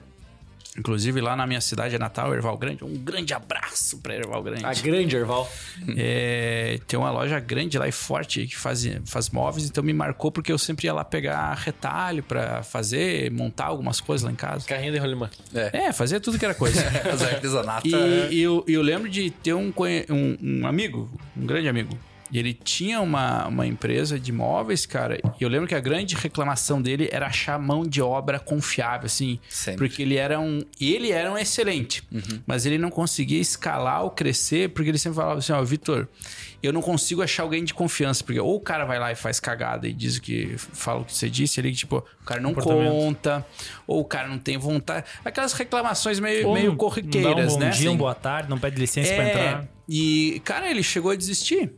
Inclusive 0.79 1.21
lá 1.21 1.35
na 1.35 1.47
minha 1.47 1.61
cidade 1.61 1.99
natal, 1.99 2.33
Erval 2.33 2.57
Grande. 2.57 2.85
Um 2.85 2.95
grande 2.97 3.35
abraço 3.35 3.99
pra 3.99 4.15
Erval 4.15 4.43
Grande. 4.43 4.65
a 4.65 4.73
grande 4.73 5.17
Erval. 5.17 5.51
É, 5.97 6.79
tem 6.87 6.99
uma 6.99 7.11
loja 7.11 7.41
grande 7.41 7.77
lá 7.79 7.89
e 7.89 7.93
forte 7.93 8.47
que 8.47 8.57
faz, 8.57 8.87
faz 9.05 9.31
móveis, 9.31 9.67
então 9.69 9.83
me 9.83 9.93
marcou 9.93 10.31
porque 10.31 10.53
eu 10.53 10.59
sempre 10.59 10.87
ia 10.87 10.93
lá 10.95 11.05
pegar 11.05 11.55
retalho 11.55 12.23
pra 12.23 12.63
fazer, 12.63 13.31
montar 13.33 13.67
algumas 13.67 14.01
coisas 14.01 14.25
lá 14.25 14.31
em 14.31 14.37
casa. 14.37 14.67
Carrinho 14.67 14.93
de 14.93 14.99
rolimã. 14.99 15.29
É, 15.53 15.87
É, 15.87 15.93
fazer 15.93 16.21
tudo 16.21 16.39
que 16.39 16.45
era 16.45 16.55
coisa. 16.55 16.81
os 17.13 17.23
artesanatos. 17.23 17.91
E, 17.91 18.35
e 18.35 18.41
eu, 18.41 18.65
eu 18.69 18.81
lembro 18.83 19.09
de 19.09 19.31
ter 19.31 19.55
um, 19.55 19.73
um, 20.09 20.61
um 20.61 20.67
amigo, 20.67 21.11
um 21.37 21.47
grande 21.47 21.69
amigo. 21.69 21.99
E 22.33 22.39
ele 22.39 22.55
tinha 22.55 23.01
uma, 23.01 23.47
uma 23.49 23.67
empresa 23.67 24.19
de 24.19 24.31
móveis, 24.33 24.87
cara. 24.87 25.19
E 25.39 25.43
eu 25.43 25.49
lembro 25.49 25.67
que 25.67 25.75
a 25.75 25.81
grande 25.81 26.15
reclamação 26.15 26.81
dele 26.81 27.09
era 27.11 27.27
achar 27.27 27.59
mão 27.59 27.83
de 27.85 28.01
obra 28.01 28.39
confiável, 28.39 29.07
assim. 29.07 29.39
Sempre. 29.49 29.89
Porque 29.89 30.03
ele 30.03 30.17
era 30.17 30.39
um. 30.39 30.61
Ele 30.81 31.11
era 31.11 31.31
um 31.31 31.37
excelente. 31.37 32.03
Mas 32.47 32.67
ele 32.67 32.79
não 32.79 32.91
conseguia 32.91 33.41
escalar 33.41 34.03
ou 34.05 34.11
crescer, 34.11 34.71
porque 34.71 34.91
ele 34.91 34.99
sempre 34.99 35.17
falava 35.17 35.39
assim: 35.39 35.53
ó, 35.53 35.63
Vitor, 35.63 36.07
eu 36.63 36.73
não 36.73 36.81
consigo 36.83 37.23
achar 37.23 37.43
alguém 37.43 37.65
de 37.65 37.75
confiança. 37.75 38.23
Porque 38.23 38.39
ou 38.39 38.55
o 38.57 38.61
cara 38.61 38.85
vai 38.85 38.99
lá 38.99 39.11
e 39.11 39.15
faz 39.17 39.41
cagada 39.41 39.89
e 39.89 39.93
diz 39.93 40.17
o 40.17 40.23
que. 40.23 40.55
Fala 40.57 41.01
o 41.01 41.05
que 41.05 41.13
você 41.15 41.29
disse, 41.29 41.61
ele, 41.61 41.73
tipo, 41.73 42.05
o 42.21 42.25
cara 42.25 42.41
não 42.41 42.55
conta, 42.55 43.45
ou 43.87 44.01
o 44.01 44.05
cara 44.05 44.29
não 44.29 44.39
tem 44.39 44.57
vontade. 44.57 45.07
Aquelas 45.25 45.53
reclamações 45.53 46.21
meio, 46.21 46.49
Ou 46.49 46.55
meio 46.55 46.77
corriqueiras, 46.77 47.53
não 47.53 47.55
bom 47.55 47.61
né? 47.61 47.71
dia, 47.71 47.89
Assim. 47.89 47.97
boa 47.97 48.15
tarde, 48.15 48.49
não 48.49 48.59
pede 48.59 48.79
licença 48.79 49.13
pra 49.15 49.29
entrar. 49.29 49.69
E, 49.93 50.41
cara, 50.45 50.71
ele 50.71 50.85
chegou 50.85 51.11
a 51.11 51.17
desistir. 51.17 51.73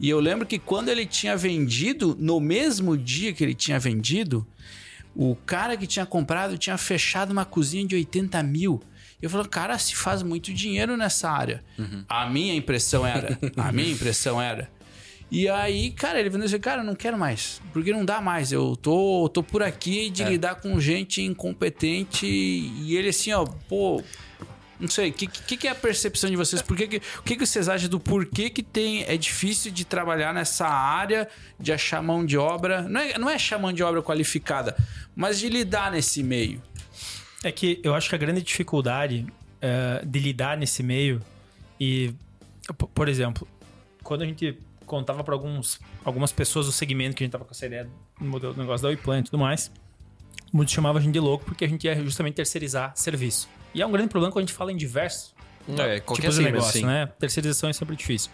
E 0.00 0.08
eu 0.08 0.18
lembro 0.20 0.46
que 0.46 0.58
quando 0.58 0.88
ele 0.88 1.04
tinha 1.04 1.36
vendido, 1.36 2.16
no 2.18 2.40
mesmo 2.40 2.96
dia 2.96 3.30
que 3.34 3.44
ele 3.44 3.52
tinha 3.52 3.78
vendido, 3.78 4.46
o 5.14 5.36
cara 5.36 5.76
que 5.76 5.86
tinha 5.86 6.06
comprado 6.06 6.56
tinha 6.56 6.78
fechado 6.78 7.30
uma 7.30 7.44
cozinha 7.44 7.86
de 7.86 7.94
80 7.94 8.42
mil. 8.42 8.80
Eu 9.20 9.28
falei, 9.28 9.46
cara, 9.48 9.76
se 9.76 9.94
faz 9.94 10.22
muito 10.22 10.50
dinheiro 10.54 10.96
nessa 10.96 11.28
área. 11.30 11.62
A 12.08 12.26
minha 12.30 12.54
impressão 12.54 13.06
era. 13.06 13.38
A 13.54 13.70
minha 13.70 13.92
impressão 13.92 14.40
era. 14.40 14.70
E 15.30 15.46
aí, 15.46 15.90
cara, 15.90 16.18
ele 16.18 16.30
vendeu 16.30 16.46
assim, 16.46 16.58
cara, 16.58 16.80
eu 16.80 16.86
não 16.86 16.94
quero 16.94 17.18
mais. 17.18 17.60
Porque 17.74 17.92
não 17.92 18.02
dá 18.02 18.18
mais. 18.18 18.50
Eu 18.50 18.76
tô, 18.76 19.28
tô 19.28 19.42
por 19.42 19.62
aqui 19.62 20.08
de 20.08 20.24
lidar 20.24 20.54
com 20.54 20.80
gente 20.80 21.20
incompetente. 21.20 22.26
E 22.26 22.96
ele 22.96 23.10
assim, 23.10 23.30
ó, 23.32 23.44
pô, 23.44 24.02
não 24.80 24.88
sei, 24.88 25.10
o 25.10 25.12
que, 25.12 25.26
que, 25.26 25.56
que 25.56 25.66
é 25.66 25.70
a 25.70 25.74
percepção 25.74 26.30
de 26.30 26.36
vocês? 26.36 26.62
Por 26.62 26.76
que 26.76 26.86
que, 26.86 26.96
o 27.18 27.22
que, 27.22 27.36
que 27.36 27.44
vocês 27.44 27.68
acham 27.68 27.88
do 27.88 27.98
porquê 27.98 28.48
que 28.48 28.62
tem, 28.62 29.02
é 29.04 29.16
difícil 29.16 29.72
de 29.72 29.84
trabalhar 29.84 30.32
nessa 30.32 30.68
área, 30.68 31.28
de 31.58 31.72
achar 31.72 32.00
mão 32.02 32.24
de 32.24 32.38
obra? 32.38 32.82
Não 32.82 33.00
é, 33.00 33.18
não 33.18 33.30
é 33.30 33.34
achar 33.34 33.58
mão 33.58 33.72
de 33.72 33.82
obra 33.82 34.02
qualificada, 34.02 34.76
mas 35.16 35.38
de 35.38 35.48
lidar 35.48 35.90
nesse 35.90 36.22
meio. 36.22 36.62
É 37.42 37.50
que 37.50 37.80
eu 37.82 37.94
acho 37.94 38.08
que 38.08 38.14
a 38.14 38.18
grande 38.18 38.40
dificuldade 38.40 39.26
é, 39.60 40.02
de 40.04 40.18
lidar 40.20 40.56
nesse 40.56 40.82
meio 40.82 41.20
e, 41.80 42.14
por 42.94 43.08
exemplo, 43.08 43.46
quando 44.02 44.22
a 44.22 44.26
gente 44.26 44.58
contava 44.86 45.22
para 45.22 45.34
algumas 45.34 46.32
pessoas 46.32 46.66
do 46.66 46.72
segmento 46.72 47.16
que 47.16 47.22
a 47.22 47.26
gente 47.26 47.32
tava 47.32 47.44
com 47.44 47.50
essa 47.50 47.66
ideia 47.66 47.88
do 48.18 48.24
modelo 48.24 48.54
do 48.54 48.60
negócio 48.60 48.82
da 48.82 48.88
Oiplan 48.88 49.20
e 49.20 49.22
tudo 49.24 49.38
mais, 49.38 49.70
muitos 50.52 50.72
chamavam 50.72 51.00
a 51.00 51.02
gente 51.02 51.12
de 51.12 51.20
louco 51.20 51.44
porque 51.44 51.64
a 51.64 51.68
gente 51.68 51.84
ia 51.84 51.94
justamente 52.02 52.34
terceirizar 52.34 52.92
serviço. 52.96 53.48
E 53.78 53.82
é 53.82 53.86
um 53.86 53.92
grande 53.92 54.08
problema 54.08 54.32
quando 54.32 54.44
a 54.44 54.46
gente 54.46 54.56
fala 54.56 54.72
em 54.72 54.76
diversos 54.76 55.34
É, 55.68 56.00
qualquer 56.00 56.22
tipos 56.22 56.36
de 56.36 56.42
negócio, 56.42 56.80
sim. 56.80 56.86
né? 56.86 57.06
Terceirização 57.18 57.70
é 57.70 57.72
sempre 57.72 57.94
difícil. 57.94 58.30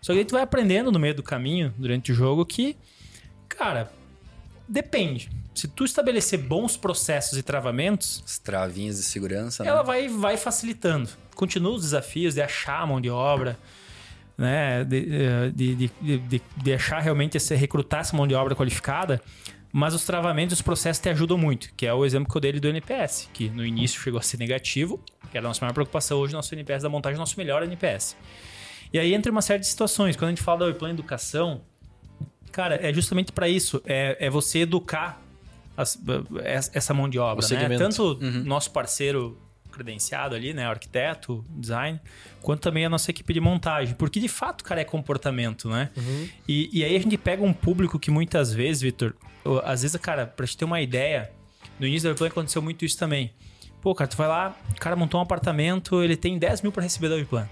Só 0.00 0.12
que 0.12 0.18
aí 0.18 0.24
tu 0.24 0.32
vai 0.32 0.42
aprendendo 0.42 0.90
no 0.90 0.98
meio 0.98 1.14
do 1.14 1.22
caminho, 1.22 1.72
durante 1.78 2.10
o 2.10 2.14
jogo, 2.14 2.44
que, 2.44 2.76
cara, 3.48 3.92
depende. 4.68 5.30
Se 5.54 5.68
tu 5.68 5.84
estabelecer 5.84 6.38
bons 6.38 6.76
processos 6.76 7.38
e 7.38 7.42
travamentos, 7.42 8.22
As 8.26 8.38
travinhas 8.38 8.96
de 8.96 9.02
segurança, 9.04 9.62
né? 9.62 9.68
ela 9.68 9.82
vai, 9.82 10.08
vai 10.08 10.36
facilitando. 10.36 11.08
Continua 11.34 11.74
os 11.74 11.82
desafios 11.82 12.34
de 12.34 12.42
achar 12.42 12.80
a 12.80 12.86
mão 12.86 13.00
de 13.00 13.10
obra, 13.10 13.58
né? 14.36 14.82
De, 14.82 15.08
eh, 15.10 15.52
de, 15.54 15.74
de, 15.76 15.90
de, 16.18 16.42
de 16.56 16.72
achar 16.72 17.00
realmente 17.00 17.36
esse, 17.36 17.54
recrutar 17.54 18.00
essa 18.00 18.16
mão 18.16 18.26
de 18.26 18.34
obra 18.34 18.56
qualificada. 18.56 19.20
Mas 19.72 19.94
os 19.94 20.04
travamentos 20.04 20.52
e 20.52 20.56
os 20.56 20.62
processos 20.62 21.00
te 21.02 21.08
ajudam 21.08 21.38
muito, 21.38 21.72
que 21.74 21.86
é 21.86 21.94
o 21.94 22.04
exemplo 22.04 22.30
que 22.30 22.36
eu 22.36 22.40
dei 22.40 22.52
do 22.52 22.68
NPS, 22.68 23.30
que 23.32 23.48
no 23.48 23.64
início 23.64 23.98
chegou 24.00 24.18
a 24.20 24.22
ser 24.22 24.36
negativo, 24.36 25.00
que 25.30 25.38
era 25.38 25.46
a 25.46 25.48
nossa 25.48 25.64
maior 25.64 25.72
preocupação 25.72 26.18
hoje, 26.18 26.34
nosso 26.34 26.54
NPS 26.54 26.82
da 26.82 26.90
montagem, 26.90 27.18
nosso 27.18 27.34
melhor 27.38 27.62
NPS. 27.62 28.14
E 28.92 28.98
aí 28.98 29.14
entra 29.14 29.32
uma 29.32 29.40
série 29.40 29.60
de 29.60 29.66
situações. 29.66 30.14
Quando 30.14 30.28
a 30.28 30.30
gente 30.32 30.42
fala 30.42 30.58
da 30.60 30.64
Webplan 30.66 30.90
Educação, 30.90 31.62
cara, 32.50 32.76
é 32.86 32.92
justamente 32.92 33.32
para 33.32 33.48
isso. 33.48 33.80
É, 33.86 34.18
é 34.26 34.28
você 34.28 34.58
educar 34.60 35.18
as- 35.74 35.98
essa 36.74 36.92
mão 36.92 37.08
de 37.08 37.18
obra, 37.18 37.42
O 37.42 37.48
né? 37.54 37.60
Tanto 37.78 38.18
nosso 38.44 38.70
parceiro 38.70 39.38
credenciado 39.70 40.34
ali, 40.34 40.52
né? 40.52 40.66
Arquiteto, 40.66 41.42
design, 41.48 41.98
quanto 42.42 42.60
também 42.60 42.84
a 42.84 42.90
nossa 42.90 43.10
equipe 43.10 43.32
de 43.32 43.40
montagem. 43.40 43.94
Porque 43.94 44.20
de 44.20 44.28
fato, 44.28 44.62
cara, 44.62 44.82
é 44.82 44.84
comportamento, 44.84 45.70
né? 45.70 45.88
E, 46.46 46.68
e 46.78 46.84
aí 46.84 46.94
a 46.94 46.98
gente 47.00 47.16
pega 47.16 47.42
um 47.42 47.54
público 47.54 47.98
que 47.98 48.10
muitas 48.10 48.52
vezes, 48.52 48.82
Vitor, 48.82 49.14
às 49.64 49.82
vezes, 49.82 49.96
cara, 50.00 50.26
pra 50.26 50.46
te 50.46 50.56
ter 50.56 50.64
uma 50.64 50.80
ideia, 50.80 51.30
no 51.78 51.86
início 51.86 52.04
da 52.04 52.10
Webplan 52.10 52.28
aconteceu 52.28 52.62
muito 52.62 52.84
isso 52.84 52.98
também. 52.98 53.32
Pô, 53.80 53.94
cara, 53.94 54.08
tu 54.08 54.16
vai 54.16 54.28
lá, 54.28 54.56
o 54.70 54.80
cara 54.80 54.94
montou 54.94 55.18
um 55.18 55.22
apartamento, 55.22 56.02
ele 56.02 56.16
tem 56.16 56.38
10 56.38 56.62
mil 56.62 56.70
pra 56.72 56.82
receber 56.82 57.08
da 57.08 57.16
Webplan. 57.16 57.48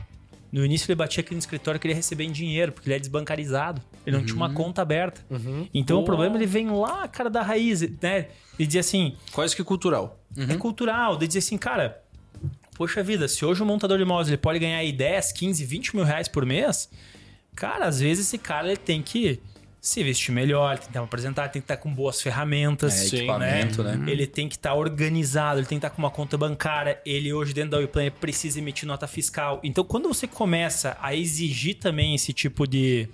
No 0.53 0.65
início 0.65 0.87
ele 0.89 0.97
batia 0.97 1.21
aqui 1.21 1.33
no 1.33 1.39
escritório 1.39 1.79
que 1.79 1.87
ele 1.87 1.93
ia 1.93 1.97
receber 1.97 2.25
em 2.25 2.33
dinheiro, 2.33 2.73
porque 2.73 2.89
ele 2.89 2.97
é 2.97 2.99
desbancarizado. 2.99 3.81
Ele 4.05 4.17
não 4.17 4.25
tinha 4.25 4.37
uma 4.37 4.53
conta 4.53 4.83
aberta. 4.83 5.25
Então 5.73 6.01
o 6.01 6.05
problema 6.05 6.37
ele 6.37 6.47
vem 6.47 6.69
lá, 6.71 7.07
cara, 7.07 7.31
da 7.31 7.41
raiz, 7.43 7.83
né? 8.03 8.29
E 8.59 8.67
dizer 8.67 8.81
assim, 8.81 9.17
Quase 9.33 9.55
que 9.55 9.63
cultural. 9.63 10.21
é 10.37 10.57
cultural. 10.57 11.17
De 11.17 11.27
dizer 11.29 11.39
assim, 11.39 11.57
cara, 11.57 12.03
poxa 12.75 13.01
vida, 13.01 13.29
se 13.29 13.45
hoje 13.45 13.63
o 13.63 13.67
montador 13.67 13.97
de 13.97 14.03
imóveis 14.03 14.27
ele 14.29 14.37
pode 14.39 14.59
ganhar 14.59 14.79
aí 14.79 14.91
10, 14.93 15.31
15, 15.33 15.65
20 15.65 15.95
mil 15.97 16.05
reais 16.05 16.27
por 16.27 16.45
mês, 16.45 16.91
cara, 17.55 17.87
às 17.87 18.01
vezes 18.01 18.27
esse 18.27 18.37
cara 18.39 18.67
ele 18.69 18.77
tem 18.77 19.03
que 19.03 19.41
se 19.81 20.03
vestir 20.03 20.31
melhor, 20.33 20.77
tem 20.77 20.85
que 20.85 20.91
estar 20.91 21.03
apresentado, 21.03 21.51
tem 21.53 21.63
que 21.63 21.65
estar 21.65 21.79
com 21.79 21.93
boas 21.93 22.21
ferramentas, 22.21 22.95
É, 22.95 22.99
né? 22.99 23.07
equipamento, 23.07 23.83
né? 23.83 24.05
Ele 24.11 24.27
tem 24.27 24.49
que 24.49 24.57
estar 24.57 24.75
organizado, 24.75 25.59
ele 25.59 25.67
tem 25.67 25.79
que 25.79 25.87
estar 25.87 25.95
com 25.95 26.03
uma 26.03 26.11
conta 26.11 26.37
bancária, 26.37 27.01
ele 27.07 27.33
hoje 27.33 27.55
dentro 27.55 27.71
da 27.71 27.79
WePlan 27.79 28.11
precisa 28.21 28.59
emitir 28.59 28.87
nota 28.87 29.07
fiscal. 29.07 29.59
Então, 29.65 29.83
quando 29.83 30.07
você 30.09 30.27
começa 30.27 30.97
a 31.01 31.15
exigir 31.15 31.77
também 31.77 32.15
esse 32.15 32.33
tipo 32.33 32.67
de, 32.67 33.09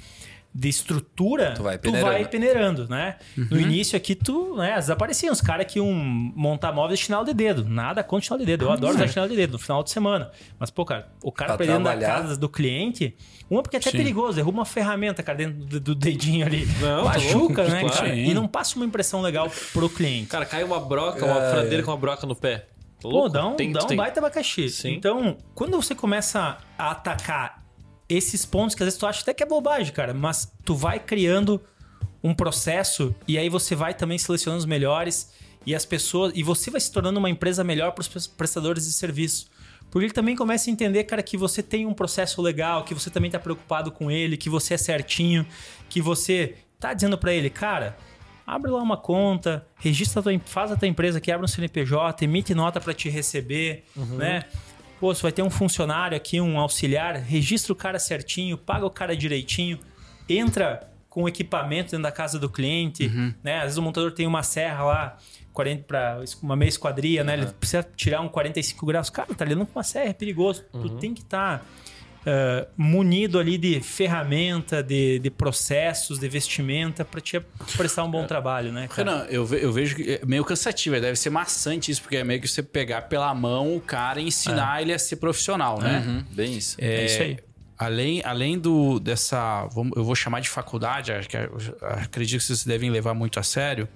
de 0.59 0.69
estrutura, 0.71 1.53
Tu 1.55 1.63
vai 1.63 1.77
tu 1.77 1.83
peneirando. 1.83 2.13
vai 2.15 2.25
peneirando, 2.25 2.89
né? 2.89 3.17
Uhum. 3.37 3.49
No 3.51 3.61
início 3.61 3.95
aqui, 3.95 4.15
tu, 4.15 4.57
né, 4.57 4.75
desapareciam 4.77 5.31
os 5.31 5.41
caras 5.43 5.71
que 5.71 5.79
iam 5.79 5.93
montar 5.93 6.73
móveis 6.73 6.99
de 6.99 7.05
chinelo 7.05 7.27
de 7.27 7.35
dedo. 7.35 7.63
Nada 7.69 8.03
contra 8.03 8.25
chinelo 8.25 8.41
de 8.41 8.47
dedo. 8.47 8.65
Eu 8.65 8.73
adoro 8.73 8.95
usar 8.95 9.07
chinelo 9.07 9.29
de 9.29 9.37
dedo 9.37 9.53
no 9.53 9.59
final 9.59 9.83
de 9.83 9.91
semana. 9.91 10.31
Mas, 10.59 10.71
pô, 10.71 10.85
cara, 10.87 11.09
o 11.23 11.31
cara 11.31 11.57
Pra 11.59 11.67
dentro 11.67 11.85
da 11.85 11.97
casa 11.99 12.39
do 12.39 12.49
cliente, 12.49 13.15
uma 13.51 13.63
porque 13.63 13.77
é 13.77 13.79
até 13.81 13.91
Sim. 13.91 13.99
perigoso, 13.99 14.37
derruba 14.37 14.61
uma 14.61 14.65
ferramenta, 14.65 15.23
cara, 15.23 15.37
dentro 15.37 15.63
do, 15.67 15.79
do 15.79 15.95
dedinho 15.95 16.47
ali. 16.47 16.67
Não, 16.81 17.05
Machuca, 17.05 17.65
né, 17.65 17.81
claro. 17.81 17.95
cara? 17.95 18.09
Sim. 18.15 18.25
E 18.31 18.33
não 18.33 18.49
passa 18.49 18.77
uma 18.77 18.87
impressão 18.87 19.21
legal 19.21 19.51
pro 19.75 19.91
cliente. 19.91 20.29
Cara, 20.29 20.47
cai 20.47 20.65
uma 20.65 20.81
broca, 20.81 21.23
uma 21.25 21.39
É. 21.43 21.51
fradeira 21.51 21.83
com 21.83 21.91
uma 21.91 21.97
broca 21.99 22.27
no 22.27 22.35
pé. 22.35 22.59
Tá 22.59 23.03
Pô, 23.03 23.09
louco? 23.11 23.29
dá 23.29 23.47
um, 23.47 23.57
Tem- 23.57 23.71
dá 23.73 23.83
um 23.85 23.87
tem- 23.87 23.97
baita 23.97 24.21
abacaxi. 24.21 24.71
Sim. 24.71 24.95
Então, 24.95 25.37
quando 25.55 25.77
você 25.77 25.95
começa 25.95 26.57
a 26.79 26.91
atacar 26.93 27.63
esses 28.09 28.45
pontos 28.45 28.75
que 28.75 28.83
às 28.83 28.87
vezes 28.87 28.99
tu 28.99 29.07
acha 29.07 29.23
até 29.23 29.35
que 29.35 29.43
é 29.43 29.47
bobagem, 29.47 29.93
cara, 29.93 30.15
mas 30.15 30.53
tu 30.65 30.75
vai 30.75 30.99
criando 30.99 31.61
um 32.23 32.35
processo 32.35 33.15
e 33.27 33.39
aí 33.39 33.49
você 33.49 33.75
vai 33.75 33.95
também 33.95 34.19
selecionando 34.19 34.59
os 34.59 34.67
melhores 34.67 35.33
e 35.65 35.75
as 35.75 35.85
pessoas 35.85 36.33
e 36.35 36.43
você 36.43 36.71
vai 36.71 36.81
se 36.81 36.91
tornando 36.91 37.19
uma 37.19 37.31
empresa 37.31 37.65
melhor 37.65 37.93
para 37.93 38.03
os 38.03 38.27
prestadores 38.27 38.87
de 38.87 38.93
serviço. 38.93 39.47
Porque 39.91 40.07
ele 40.07 40.13
também 40.13 40.35
começa 40.35 40.69
a 40.69 40.73
entender, 40.73 41.05
cara, 41.05 41.23
que 41.23 41.37
você 41.37 41.63
tem 41.63 41.87
um 41.87 41.95
processo 41.95 42.43
legal, 42.43 42.85
que 42.85 42.93
você 42.93 43.09
também 43.09 43.31
tá 43.31 43.39
preocupado 43.39 43.93
com 43.93 44.11
ele, 44.11 44.37
que 44.37 44.51
você 44.51 44.75
é 44.75 44.77
certinho, 44.77 45.47
que 45.89 46.01
você 46.01 46.57
tá 46.79 46.93
dizendo 46.93 47.17
para 47.17 47.33
ele, 47.33 47.49
cara, 47.49 47.97
abre 48.47 48.71
lá 48.71 48.83
uma 48.83 48.97
conta, 48.97 49.67
registra 49.77 50.21
a 50.21 50.23
tua, 50.23 50.39
faz 50.45 50.71
a 50.73 50.77
tua 50.77 50.89
empresa 50.89 51.19
aqui, 51.19 51.33
abre 51.33 51.45
um 51.45 51.49
CNPJ, 51.49 52.25
emite 52.25 52.55
nota 52.55 52.81
para 52.81 52.93
te 52.93 53.09
receber, 53.09 53.85
né? 54.17 54.45
Pô, 54.99 55.15
você 55.15 55.23
vai 55.23 55.33
ter 55.33 55.43
um 55.43 55.51
funcionário 55.51 56.17
aqui, 56.17 56.41
um 56.41 56.59
auxiliar, 56.59 57.17
registra 57.17 57.73
o 57.73 57.77
cara 57.77 57.99
certinho, 57.99 58.57
paga 58.57 58.87
o 58.87 58.91
cara 58.91 59.17
direitinho, 59.17 59.79
entra 60.29 60.91
com 61.11 61.23
o 61.25 61.29
equipamento 61.29 61.91
dentro 61.91 62.03
da 62.03 62.13
casa 62.13 62.39
do 62.39 62.49
cliente, 62.49 63.09
né? 63.43 63.59
Às 63.59 63.63
vezes 63.65 63.79
o 63.79 63.83
montador 63.83 64.13
tem 64.13 64.27
uma 64.27 64.43
serra 64.43 64.85
lá, 64.85 65.19
40 65.53 65.85
para 65.85 66.23
uma 66.43 66.55
meia 66.57 66.69
esquadria, 66.69 67.25
né? 67.25 67.35
Ele 67.35 67.47
precisa 67.47 67.87
tirar 67.97 68.21
um 68.21 68.29
45 68.29 68.85
graus. 68.85 69.09
Cara, 69.09 69.35
tá 69.35 69.45
lidando 69.45 69.67
com 69.67 69.79
uma 69.79 69.83
serra, 69.83 70.11
é 70.11 70.13
perigoso. 70.13 70.65
Tu 70.73 70.91
tem 70.99 71.15
que 71.15 71.23
estar 71.23 71.65
munido 72.77 73.39
ali 73.39 73.57
de 73.57 73.81
ferramenta, 73.81 74.83
de, 74.83 75.19
de 75.21 75.31
processos, 75.31 76.19
de 76.19 76.29
vestimenta 76.29 77.05
para 77.05 77.21
te 77.21 77.41
prestar 77.77 78.05
um 78.05 78.11
bom 78.11 78.27
trabalho, 78.27 78.73
né, 78.73 78.89
cara? 78.89 79.11
Renan, 79.11 79.27
eu, 79.31 79.47
ve- 79.47 79.65
eu 79.65 79.73
vejo 79.73 79.95
que 79.97 80.13
é 80.15 80.27
meio 80.27 80.45
cansativo, 80.45 81.01
deve 81.01 81.17
ser 81.17 81.31
maçante 81.31 81.91
isso, 81.91 82.03
porque 82.03 82.17
é 82.17 82.25
meio 82.25 82.41
que 82.41 82.49
você 82.49 82.63
pegar 82.63 83.03
pela 83.03 83.33
mão 83.35 83.77
o 83.77 83.81
cara 83.81 84.21
e 84.21 84.25
ensinar 84.27 84.83
ele 84.83 84.93
a 84.93 84.99
ser 84.99 85.17
profissional, 85.17 85.79
né? 85.81 86.03
Uhum, 86.07 86.25
bem 86.35 86.57
isso. 86.57 86.77
É 86.81 87.05
isso 87.05 87.23
aí. 87.23 87.39
Além, 87.79 88.23
além 88.25 88.59
do, 88.59 88.99
dessa, 88.99 89.69
eu 89.95 90.03
vou 90.03 90.15
chamar 90.15 90.41
de 90.41 90.49
faculdade, 90.49 91.13
acho 91.13 91.29
que- 91.29 91.37
acredito 91.83 92.41
que 92.41 92.47
vocês 92.47 92.65
devem 92.65 92.91
levar 92.91 93.13
muito 93.15 93.39
a 93.39 93.43
sério 93.43 93.87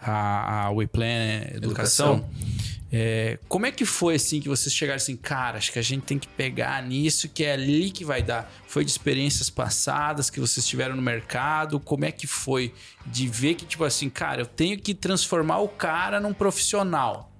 a, 0.00 0.64
a 0.66 0.70
WePlan 0.70 1.42
Educação. 1.54 2.28
É, 2.92 3.38
como 3.48 3.66
é 3.66 3.72
que 3.72 3.84
foi 3.84 4.14
assim 4.14 4.40
que 4.40 4.48
vocês 4.48 4.72
chegaram 4.72 4.96
assim, 4.96 5.16
cara, 5.16 5.58
acho 5.58 5.72
que 5.72 5.78
a 5.78 5.82
gente 5.82 6.02
tem 6.02 6.18
que 6.18 6.28
pegar 6.28 6.80
nisso, 6.82 7.28
que 7.28 7.44
é 7.44 7.52
ali 7.52 7.90
que 7.90 8.04
vai 8.04 8.22
dar? 8.22 8.50
Foi 8.66 8.84
de 8.84 8.90
experiências 8.90 9.50
passadas 9.50 10.30
que 10.30 10.38
vocês 10.38 10.64
tiveram 10.66 10.94
no 10.94 11.02
mercado? 11.02 11.80
Como 11.80 12.04
é 12.04 12.12
que 12.12 12.26
foi 12.26 12.72
de 13.04 13.26
ver 13.26 13.54
que, 13.54 13.66
tipo 13.66 13.82
assim, 13.84 14.08
cara, 14.08 14.42
eu 14.42 14.46
tenho 14.46 14.78
que 14.78 14.94
transformar 14.94 15.58
o 15.58 15.68
cara 15.68 16.20
num 16.20 16.32
profissional? 16.32 17.32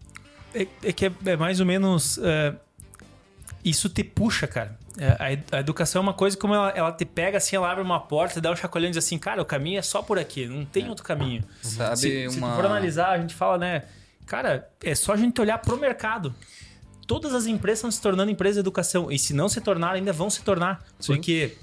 É, 0.52 0.66
é 0.82 0.92
que 0.92 1.06
é, 1.06 1.12
é 1.26 1.37
mais 1.37 1.61
ou 1.61 1.66
menos. 1.66 2.18
é, 2.18 2.54
isso 3.64 3.88
te 3.88 4.02
puxa, 4.02 4.46
cara. 4.46 4.76
É, 4.98 5.40
a, 5.52 5.56
a 5.56 5.61
educação 5.61 6.00
é 6.00 6.02
uma 6.02 6.14
coisa 6.14 6.37
como 6.37 6.54
ela, 6.54 6.70
ela 6.70 6.92
te 6.92 7.04
pega 7.04 7.38
assim, 7.38 7.54
ela 7.54 7.70
abre 7.70 7.85
uma 7.85 8.00
porta, 8.00 8.40
dá 8.40 8.50
um 8.50 8.56
chacoalhão 8.56 8.88
e 8.88 8.92
diz 8.92 9.04
assim, 9.04 9.18
cara, 9.18 9.42
o 9.42 9.44
caminho 9.44 9.78
é 9.78 9.82
só 9.82 10.02
por 10.02 10.18
aqui, 10.18 10.46
não 10.46 10.64
tem 10.64 10.88
outro 10.88 11.04
caminho. 11.04 11.44
Sabe 11.62 11.96
se, 11.98 12.30
se 12.30 12.38
tu 12.38 12.44
uma... 12.44 12.56
for 12.56 12.64
analisar, 12.64 13.11
a 13.11 13.18
gente 13.18 13.35
fala, 13.35 13.59
né? 13.59 13.82
Cara, 14.26 14.68
é 14.82 14.94
só 14.94 15.12
a 15.12 15.16
gente 15.16 15.40
olhar 15.40 15.58
pro 15.58 15.76
mercado. 15.78 16.34
Todas 17.06 17.32
as 17.34 17.46
empresas 17.46 17.78
estão 17.78 17.90
se 17.90 18.00
tornando 18.02 18.30
empresas 18.30 18.56
de 18.56 18.60
educação. 18.60 19.10
E 19.10 19.18
se 19.18 19.32
não 19.32 19.48
se 19.48 19.60
tornar, 19.60 19.92
ainda 19.92 20.12
vão 20.12 20.28
se 20.28 20.42
tornar. 20.42 20.84
Porque 21.06 21.56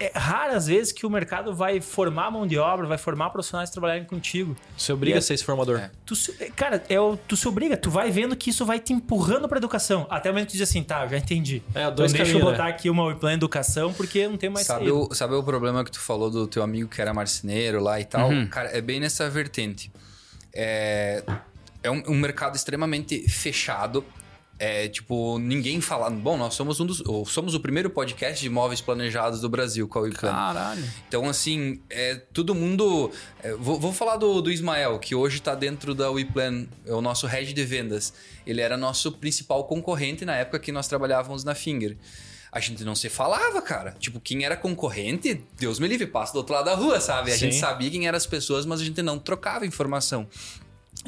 é 0.00 0.12
raras 0.16 0.68
vezes 0.68 0.92
que 0.92 1.04
o 1.04 1.10
mercado 1.10 1.52
vai 1.52 1.80
formar 1.80 2.30
mão 2.30 2.46
de 2.46 2.56
obra, 2.56 2.86
vai 2.86 2.96
formar 2.96 3.30
profissionais 3.30 3.68
trabalharem 3.68 4.04
contigo. 4.04 4.54
Você 4.76 4.92
obriga 4.92 5.16
E 5.16 5.18
a 5.18 5.20
ser 5.20 5.34
esse 5.34 5.42
formador. 5.44 5.80
É. 5.80 5.90
Tu 6.06 6.14
se- 6.14 6.32
cara, 6.54 6.84
é 6.88 7.00
o, 7.00 7.16
tu 7.16 7.36
se 7.36 7.48
obriga, 7.48 7.76
tu 7.76 7.90
vai 7.90 8.08
vendo 8.12 8.36
que 8.36 8.50
isso 8.50 8.64
vai 8.64 8.78
te 8.78 8.92
empurrando 8.92 9.48
pra 9.48 9.58
educação. 9.58 10.06
Até 10.08 10.30
o 10.30 10.32
momento 10.32 10.46
que 10.46 10.52
tu 10.52 10.58
diz 10.58 10.68
assim, 10.70 10.84
tá, 10.84 11.04
já 11.08 11.16
entendi. 11.18 11.60
É, 11.74 11.80
então 11.82 11.94
dois 11.96 12.12
deixa 12.12 12.30
eu 12.30 12.34
caminhos, 12.38 12.52
botar 12.52 12.64
né? 12.66 12.70
aqui 12.70 12.88
uma 12.88 13.12
plan 13.16 13.32
educação, 13.32 13.92
porque 13.92 14.28
não 14.28 14.36
tem 14.36 14.48
mais 14.48 14.68
Sabe 14.68 14.84
saída. 14.84 14.94
o, 14.96 15.12
sabe 15.12 15.34
o 15.34 15.42
problema 15.42 15.82
que 15.84 15.90
tu 15.90 15.98
falou 15.98 16.30
do 16.30 16.46
teu 16.46 16.62
amigo 16.62 16.88
que 16.88 17.00
era 17.02 17.12
marceneiro 17.12 17.82
lá 17.82 17.98
e 17.98 18.04
tal? 18.04 18.30
Cara, 18.52 18.68
é 18.70 18.80
bem 18.80 19.00
nessa 19.00 19.28
vertente. 19.28 19.90
É, 20.54 21.24
é 21.82 21.90
um, 21.90 22.02
um 22.08 22.14
mercado 22.14 22.56
extremamente 22.56 23.28
fechado. 23.28 24.04
É 24.60 24.88
tipo, 24.88 25.38
ninguém 25.38 25.80
falando. 25.80 26.20
Bom, 26.20 26.36
nós 26.36 26.54
somos 26.54 26.80
um 26.80 26.86
dos. 26.86 27.00
ou 27.06 27.24
somos 27.24 27.54
o 27.54 27.60
primeiro 27.60 27.88
podcast 27.88 28.40
de 28.40 28.48
imóveis 28.48 28.80
planejados 28.80 29.40
do 29.40 29.48
Brasil, 29.48 29.86
com 29.86 30.00
a 30.00 30.02
Wiclan. 30.02 30.32
Caralho. 30.32 30.84
Então, 31.06 31.28
assim, 31.28 31.80
é, 31.88 32.16
todo 32.16 32.56
mundo. 32.56 33.12
é, 33.40 33.52
vou, 33.54 33.78
vou 33.78 33.92
falar 33.92 34.16
do, 34.16 34.42
do 34.42 34.50
Ismael, 34.50 34.98
que 34.98 35.14
hoje 35.14 35.36
está 35.36 35.54
dentro 35.54 35.94
da 35.94 36.10
WePlan, 36.10 36.66
é 36.84 36.92
o 36.92 37.00
nosso 37.00 37.28
head 37.28 37.52
de 37.52 37.64
vendas. 37.64 38.12
Ele 38.44 38.60
era 38.60 38.76
nosso 38.76 39.12
principal 39.12 39.62
concorrente 39.64 40.24
na 40.24 40.34
época 40.34 40.58
que 40.58 40.72
nós 40.72 40.88
trabalhávamos 40.88 41.44
na 41.44 41.54
Finger. 41.54 41.96
A 42.50 42.58
gente 42.58 42.82
não 42.82 42.96
se 42.96 43.08
falava, 43.08 43.62
cara. 43.62 43.94
Tipo, 44.00 44.18
quem 44.18 44.44
era 44.44 44.56
concorrente, 44.56 45.44
Deus 45.56 45.78
me 45.78 45.86
livre, 45.86 46.06
passa 46.06 46.32
do 46.32 46.36
outro 46.36 46.54
lado 46.54 46.64
da 46.64 46.74
rua, 46.74 46.98
sabe? 46.98 47.30
A 47.30 47.34
Sim. 47.34 47.40
gente 47.40 47.56
sabia 47.56 47.90
quem 47.90 48.08
eram 48.08 48.16
as 48.16 48.26
pessoas, 48.26 48.66
mas 48.66 48.80
a 48.80 48.84
gente 48.84 49.02
não 49.02 49.18
trocava 49.18 49.66
informação. 49.66 50.26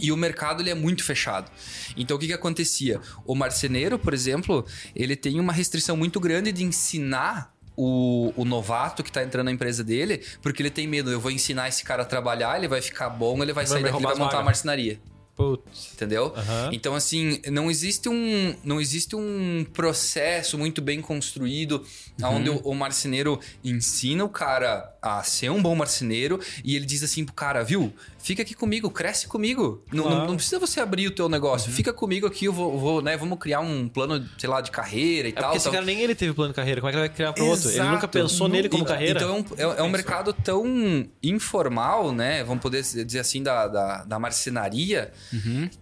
E 0.01 0.11
o 0.13 0.17
mercado 0.17 0.63
ele 0.63 0.71
é 0.71 0.75
muito 0.75 1.05
fechado. 1.05 1.51
Então 1.97 2.17
o 2.17 2.21
que, 2.21 2.27
que 2.27 2.33
acontecia? 2.33 3.01
O 3.25 3.35
marceneiro, 3.35 3.99
por 3.99 4.15
exemplo, 4.15 4.65
ele 4.95 5.17
tem 5.17 5.39
uma 5.39 5.53
restrição 5.53 5.97
muito 5.97 6.19
grande 6.19 6.53
de 6.53 6.65
ensinar 6.65 7.55
o, 7.77 8.33
o 8.37 8.45
novato 8.45 9.03
que 9.03 9.11
está 9.11 9.23
entrando 9.23 9.47
na 9.47 9.53
empresa 9.53 9.83
dele, 9.83 10.23
porque 10.43 10.63
ele 10.63 10.71
tem 10.71 10.87
medo. 10.87 11.11
Eu 11.11 11.21
vou 11.21 11.31
ensinar 11.31 11.69
esse 11.69 11.83
cara 11.83 12.03
a 12.03 12.07
trabalhar, 12.07 12.57
ele 12.59 12.69
vai 12.69 12.83
ficar 12.83 13.09
bom, 13.09 13.43
ele 13.43 13.53
vai, 13.53 13.65
Vai 13.65 13.67
sair 13.67 13.83
daqui 13.83 13.97
e 13.97 14.03
vai 14.03 14.13
montar 14.13 14.23
uma 14.25 14.31
vagas. 14.31 14.45
marcenaria. 14.45 15.01
Putz. 15.41 15.93
Entendeu? 15.95 16.35
Então, 16.73 16.95
assim, 16.95 17.41
não 17.51 17.71
existe 17.71 18.09
um, 18.09 18.55
não 18.63 18.81
existe 18.81 19.17
um 19.17 19.65
processo 19.73 20.59
muito 20.59 20.83
bem 20.83 21.01
construído 21.01 21.83
onde 22.23 22.51
o, 22.51 22.57
o 22.59 22.75
marceneiro 22.75 23.41
ensina 23.65 24.25
o 24.25 24.29
cara 24.29 24.95
a 25.01 25.23
ser 25.23 25.51
um 25.51 25.63
bom 25.63 25.75
marceneiro 25.75 26.39
e 26.63 26.77
ele 26.77 26.85
diz 26.85 27.03
assim 27.03 27.25
pro 27.25 27.33
cara, 27.35 27.63
viu? 27.65 27.93
Fica 28.19 28.43
aqui 28.43 28.53
comigo, 28.55 28.91
cresce 28.91 29.27
comigo. 29.27 29.83
Não, 29.91 30.09
não- 30.11 30.27
não 30.27 30.37
precisa 30.37 30.59
você 30.59 30.79
abrir 30.79 31.07
o 31.07 31.11
teu 31.11 31.27
negócio. 31.29 31.73
Fica 31.73 31.91
comigo 31.91 32.27
aqui, 32.27 32.45
eu 32.45 32.53
vou, 32.53 32.79
vou, 32.79 33.01
né, 33.01 33.17
vamos 33.17 33.39
criar 33.39 33.61
um 33.61 33.89
plano, 33.89 34.23
sei 34.37 34.49
lá, 34.51 34.61
de 34.61 34.71
carreira 34.71 35.29
e 35.29 35.31
É 35.31 35.35
tal. 35.35 35.45
porque 35.45 35.57
esse 35.57 35.65
tal. 35.65 35.73
cara 35.73 35.87
nem 35.87 36.01
ele 36.03 36.15
teve 36.15 36.35
plano 36.35 36.53
de 36.53 36.57
carreira. 36.57 36.81
Como 36.83 36.91
é 36.91 36.93
que 36.93 36.99
ele 36.99 37.09
vai 37.09 37.15
criar 37.17 37.33
pro 37.33 37.47
outro? 37.47 37.71
Ele 37.71 37.83
nunca 37.83 38.07
pensou 38.07 38.47
nele 38.47 38.69
como 38.69 38.85
carreira. 38.85 39.21
Então 39.21 39.37
é 39.59 39.65
um, 39.65 39.73
é- 39.73 39.81
é 39.81 39.83
um 39.83 39.89
mercado 39.89 40.35
tão 40.35 41.09
informal, 41.23 42.13
né? 42.13 42.45
Vamos 42.45 42.61
poder 42.61 42.83
dizer 42.83 43.21
assim, 43.21 43.43
da, 43.43 43.67
da, 43.67 44.05
da 44.05 44.19
marcenaria, 44.19 45.11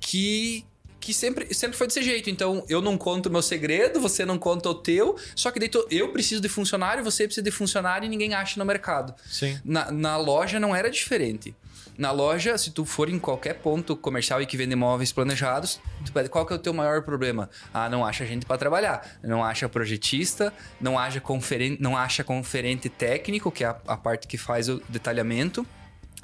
que, 0.01 0.65
que 1.01 1.15
sempre, 1.15 1.53
sempre 1.55 1.77
foi 1.77 1.87
desse 1.87 2.03
jeito. 2.03 2.31
Então 2.31 2.65
eu 2.69 2.81
não 2.81 2.97
conto 2.97 3.27
o 3.27 3.33
meu 3.33 3.43
segredo, 3.43 4.01
você 4.01 4.25
não 4.25 4.39
conta 4.39 4.69
o 4.69 4.75
teu, 4.75 5.17
só 5.35 5.51
que 5.51 5.59
daí 5.59 5.71
eu 5.91 6.13
preciso 6.13 6.41
de 6.41 6.49
funcionário, 6.49 7.03
você 7.03 7.25
precisa 7.25 7.45
de 7.45 7.51
funcionário 7.51 8.07
e 8.07 8.09
ninguém 8.09 8.35
acha 8.35 8.59
no 8.59 8.65
mercado. 8.65 9.15
Sim. 9.27 9.59
Na, 9.65 9.91
na 9.91 10.17
loja 10.17 10.59
não 10.59 10.75
era 10.75 10.91
diferente. 10.91 11.55
Na 11.99 12.13
loja, 12.13 12.57
se 12.57 12.71
tu 12.71 12.85
for 12.85 13.09
em 13.09 13.19
qualquer 13.19 13.55
ponto 13.55 13.97
comercial 13.97 14.41
e 14.41 14.47
que 14.47 14.57
vende 14.57 14.75
imóveis 14.75 15.11
planejados, 15.11 15.81
tu 16.07 16.13
pede 16.13 16.29
qual 16.29 16.47
que 16.47 16.53
é 16.53 16.57
o 16.57 16.59
teu 16.59 16.73
maior 16.73 17.03
problema? 17.03 17.51
Ah, 17.75 17.91
não 17.91 18.07
acha 18.07 18.25
gente 18.25 18.47
para 18.47 18.57
trabalhar, 18.57 19.19
não 19.21 19.43
acha 19.43 19.69
projetista, 19.69 20.55
não 20.81 20.97
acha 20.97 21.21
conferente, 21.21 21.83
não 21.83 21.97
acha 21.97 22.23
conferente 22.23 22.89
técnico, 22.89 23.51
que 23.51 23.65
é 23.65 23.67
a, 23.67 23.77
a 23.89 23.97
parte 23.97 24.29
que 24.29 24.39
faz 24.39 24.69
o 24.69 24.81
detalhamento, 24.89 25.67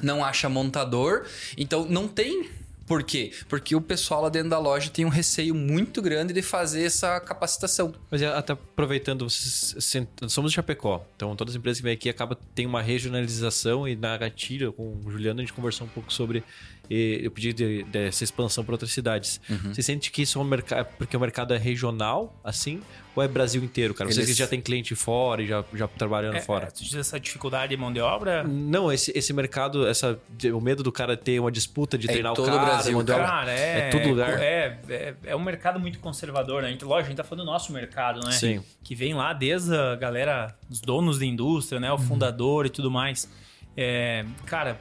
não 0.01 0.25
acha 0.25 0.49
montador. 0.49 1.27
Então 1.59 1.85
não 1.87 2.07
tem 2.07 2.49
por 2.87 3.03
quê? 3.03 3.33
Porque 3.49 3.75
o 3.75 3.81
pessoal 3.81 4.23
lá 4.23 4.29
dentro 4.29 4.51
da 4.51 4.59
loja 4.59 4.91
tem 4.91 5.05
um 5.05 5.09
receio 5.09 5.55
muito 5.55 6.03
grande 6.03 6.33
de 6.33 6.43
fazer 6.43 6.85
essa 6.85 7.19
capacitação. 7.21 7.95
Mas 8.11 8.21
é, 8.21 8.27
até 8.27 8.53
aproveitando, 8.53 9.27
somos 9.31 10.53
de 10.53 10.57
Chapecó, 10.57 11.05
então 11.17 11.35
todas 11.35 11.55
as 11.55 11.59
empresas 11.59 11.79
que 11.79 11.85
vêm 11.85 11.95
aqui 11.95 12.09
acabam 12.09 12.37
tem 12.55 12.67
uma 12.67 12.83
regionalização 12.83 13.89
e 13.89 13.97
na 13.97 14.17
gatilha 14.17 14.71
com 14.71 15.01
o 15.05 15.11
Juliano 15.11 15.41
a 15.41 15.43
gente 15.43 15.53
conversou 15.53 15.87
um 15.87 15.91
pouco 15.91 16.13
sobre 16.13 16.45
e 16.91 17.21
eu 17.23 17.31
pedi 17.31 17.53
de- 17.53 17.83
dessa 17.85 18.25
expansão 18.25 18.65
para 18.65 18.75
outras 18.75 18.91
cidades. 18.93 19.41
Uhum. 19.49 19.73
Você 19.75 19.83
sente 19.83 20.11
que 20.11 20.23
isso 20.23 20.39
é 20.39 20.43
um 20.43 20.45
mercado 20.45 20.87
porque 20.99 21.17
o 21.17 21.21
mercado 21.21 21.55
é 21.55 21.59
regional, 21.59 22.39
assim, 22.45 22.81
ou 23.17 23.23
é 23.23 23.29
Brasil 23.29 23.63
inteiro, 23.63 23.95
cara? 23.95 24.09
Vocês 24.11 24.19
Eles- 24.27 24.31
que 24.37 24.39
já 24.43 24.47
tem 24.49 24.61
cliente 24.61 24.95
fora 24.95 25.41
e 25.43 25.47
já, 25.47 25.65
já 25.73 25.87
trabalhando 25.87 26.37
É, 26.37 26.41
fora. 26.41 26.67
é, 26.67 26.71
tu 26.71 26.83
diz 26.83 26.95
essa 26.95 27.19
dificuldade 27.21 27.71
de 27.71 27.77
mão 27.81 27.93
de 27.93 28.01
obra? 28.01 28.43
Não, 28.45 28.93
esse, 28.93 29.13
esse 29.17 29.33
mercado, 29.33 29.87
essa, 29.87 30.19
o 30.53 30.61
medo 30.61 30.83
do 30.83 30.91
cara 30.93 31.17
ter 31.17 31.39
uma 31.41 31.51
disputa 31.53 31.97
de 31.97 32.09
É 32.09 32.13
treinar 32.13 32.33
o 32.33 32.35
todo 32.35 32.49
o 32.49 32.51
cara, 32.51 32.65
Brasil, 32.65 32.93
mão 32.93 33.05
de 33.05 33.13
obra. 33.13 33.25
Cara, 33.27 33.53
é. 33.53 33.79
É 33.79 33.91
todo 33.91 34.09
lugar. 34.09 34.39
É, 34.43 34.79
é, 34.89 35.15
é 35.27 35.37
um 35.37 35.43
mercado 35.43 35.79
muito 35.79 35.99
conservador, 36.01 36.63
né? 36.63 36.71
Então, 36.73 36.89
Lógico, 36.89 37.07
a 37.07 37.11
gente 37.11 37.17
tá 37.17 37.25
falando 37.25 37.45
do 37.47 37.51
nosso 37.51 37.73
mercado, 37.73 38.21
né? 38.25 38.33
Sim. 38.33 38.63
Que 38.83 38.95
vem 38.95 39.15
lá 39.15 39.33
desde 39.33 39.75
a 39.75 39.95
galera, 39.97 40.55
os 40.69 40.81
donos 40.81 41.19
da 41.19 41.25
indústria, 41.25 41.81
né? 41.81 41.93
O 41.93 41.99
fundador 41.99 42.67
e 42.67 42.69
tudo 42.71 42.91
mais. 42.91 43.29
É, 43.77 44.25
cara, 44.47 44.79